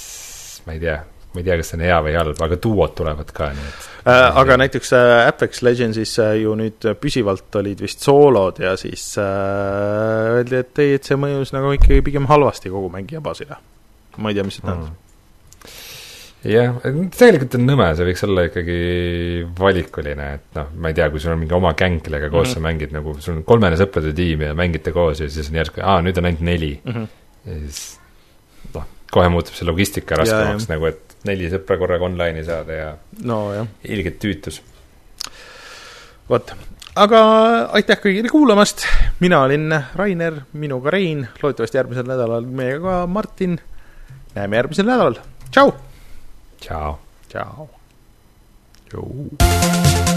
ma 0.69 0.75
ei 0.77 0.83
tea, 0.83 0.99
ma 1.33 1.41
ei 1.41 1.47
tea, 1.47 1.57
kas 1.57 1.71
see 1.71 1.79
on 1.79 1.85
hea 1.87 1.97
või 2.05 2.15
halb, 2.19 2.43
aga 2.45 2.59
duod 2.61 2.95
tulevad 2.99 3.33
ka, 3.33 3.49
nii 3.57 3.67
et 3.71 3.89
äh, 4.13 4.39
aga 4.43 4.59
näiteks 4.61 4.93
äh, 4.99 5.15
Apex 5.25 5.63
Legendsis 5.65 6.15
äh, 6.21 6.35
ju 6.43 6.53
nüüd 6.59 6.89
püsivalt 7.01 7.59
olid 7.61 7.81
vist 7.81 8.05
soolod 8.05 8.61
ja 8.61 8.75
siis 8.77 9.11
äh, 9.17 10.37
öeldi, 10.37 10.61
et 10.61 10.85
ei, 10.85 10.95
et 10.99 11.09
see 11.09 11.17
mõjus 11.19 11.55
nagu 11.57 11.73
ikkagi 11.73 12.05
pigem 12.05 12.29
halvasti 12.29 12.71
kogu 12.73 12.93
mängija 12.93 13.25
baasile. 13.25 13.57
ma 14.19 14.29
ei 14.29 14.37
tea, 14.37 14.45
mis 14.45 14.61
see 14.61 14.67
tähendab 14.67 14.91
mm 14.93 15.05
jah, 16.47 16.77
tegelikult 17.11 17.57
on 17.57 17.65
nõme, 17.67 17.87
see 17.97 18.07
võiks 18.07 18.25
olla 18.27 18.45
ikkagi 18.47 18.79
valikuline, 19.57 20.27
et 20.37 20.59
noh, 20.59 20.69
ma 20.79 20.91
ei 20.91 20.97
tea, 20.97 21.09
kui 21.11 21.19
sul 21.23 21.33
on 21.33 21.41
mingi 21.41 21.55
oma 21.57 21.73
gäng, 21.79 21.99
kellega 22.05 22.29
koos 22.31 22.47
mm 22.47 22.51
-hmm. 22.51 22.61
sa 22.61 22.67
mängid 22.67 22.95
nagu, 22.95 23.15
sul 23.19 23.35
on 23.37 23.43
kolmene 23.43 23.79
sõprade 23.79 24.13
tiim 24.15 24.45
ja 24.47 24.53
mängite 24.55 24.93
koos 24.95 25.19
ja 25.19 25.29
siis 25.29 25.49
on 25.49 25.59
järsku, 25.59 25.81
aa, 25.83 26.01
nüüd 26.01 26.17
on 26.17 26.25
ainult 26.25 26.41
neli 26.41 26.79
mm. 26.83 26.91
-hmm. 26.93 27.07
ja 27.45 27.59
siis 27.59 27.99
kohe 29.11 29.29
muutub 29.33 29.57
see 29.57 29.67
logistika 29.67 30.19
raskemaks 30.19 30.69
nagu, 30.69 30.89
et 30.91 31.17
neli 31.27 31.49
sõpra 31.51 31.79
korraga 31.81 32.07
online'i 32.07 32.45
saada 32.47 32.79
ja 32.79 32.89
no 33.25 33.39
ilgelt 33.83 34.19
tüütus. 34.21 34.61
vot, 36.29 36.53
aga 36.95 37.19
aitäh 37.79 38.01
kõigile 38.03 38.31
kuulamast, 38.31 38.85
mina 39.19 39.43
olin 39.47 39.73
Rainer, 39.95 40.41
minuga 40.53 40.93
Rein, 40.95 41.27
loodetavasti 41.41 41.81
järgmisel 41.81 42.09
nädalal 42.09 42.47
meiega 42.47 42.81
ka 42.85 43.03
Martin, 43.07 43.59
näeme 44.37 44.61
järgmisel 44.61 44.91
nädalal, 44.91 45.21
tšau! 45.51 45.71
Ciao. 47.29 47.69
Jo. 48.93 50.08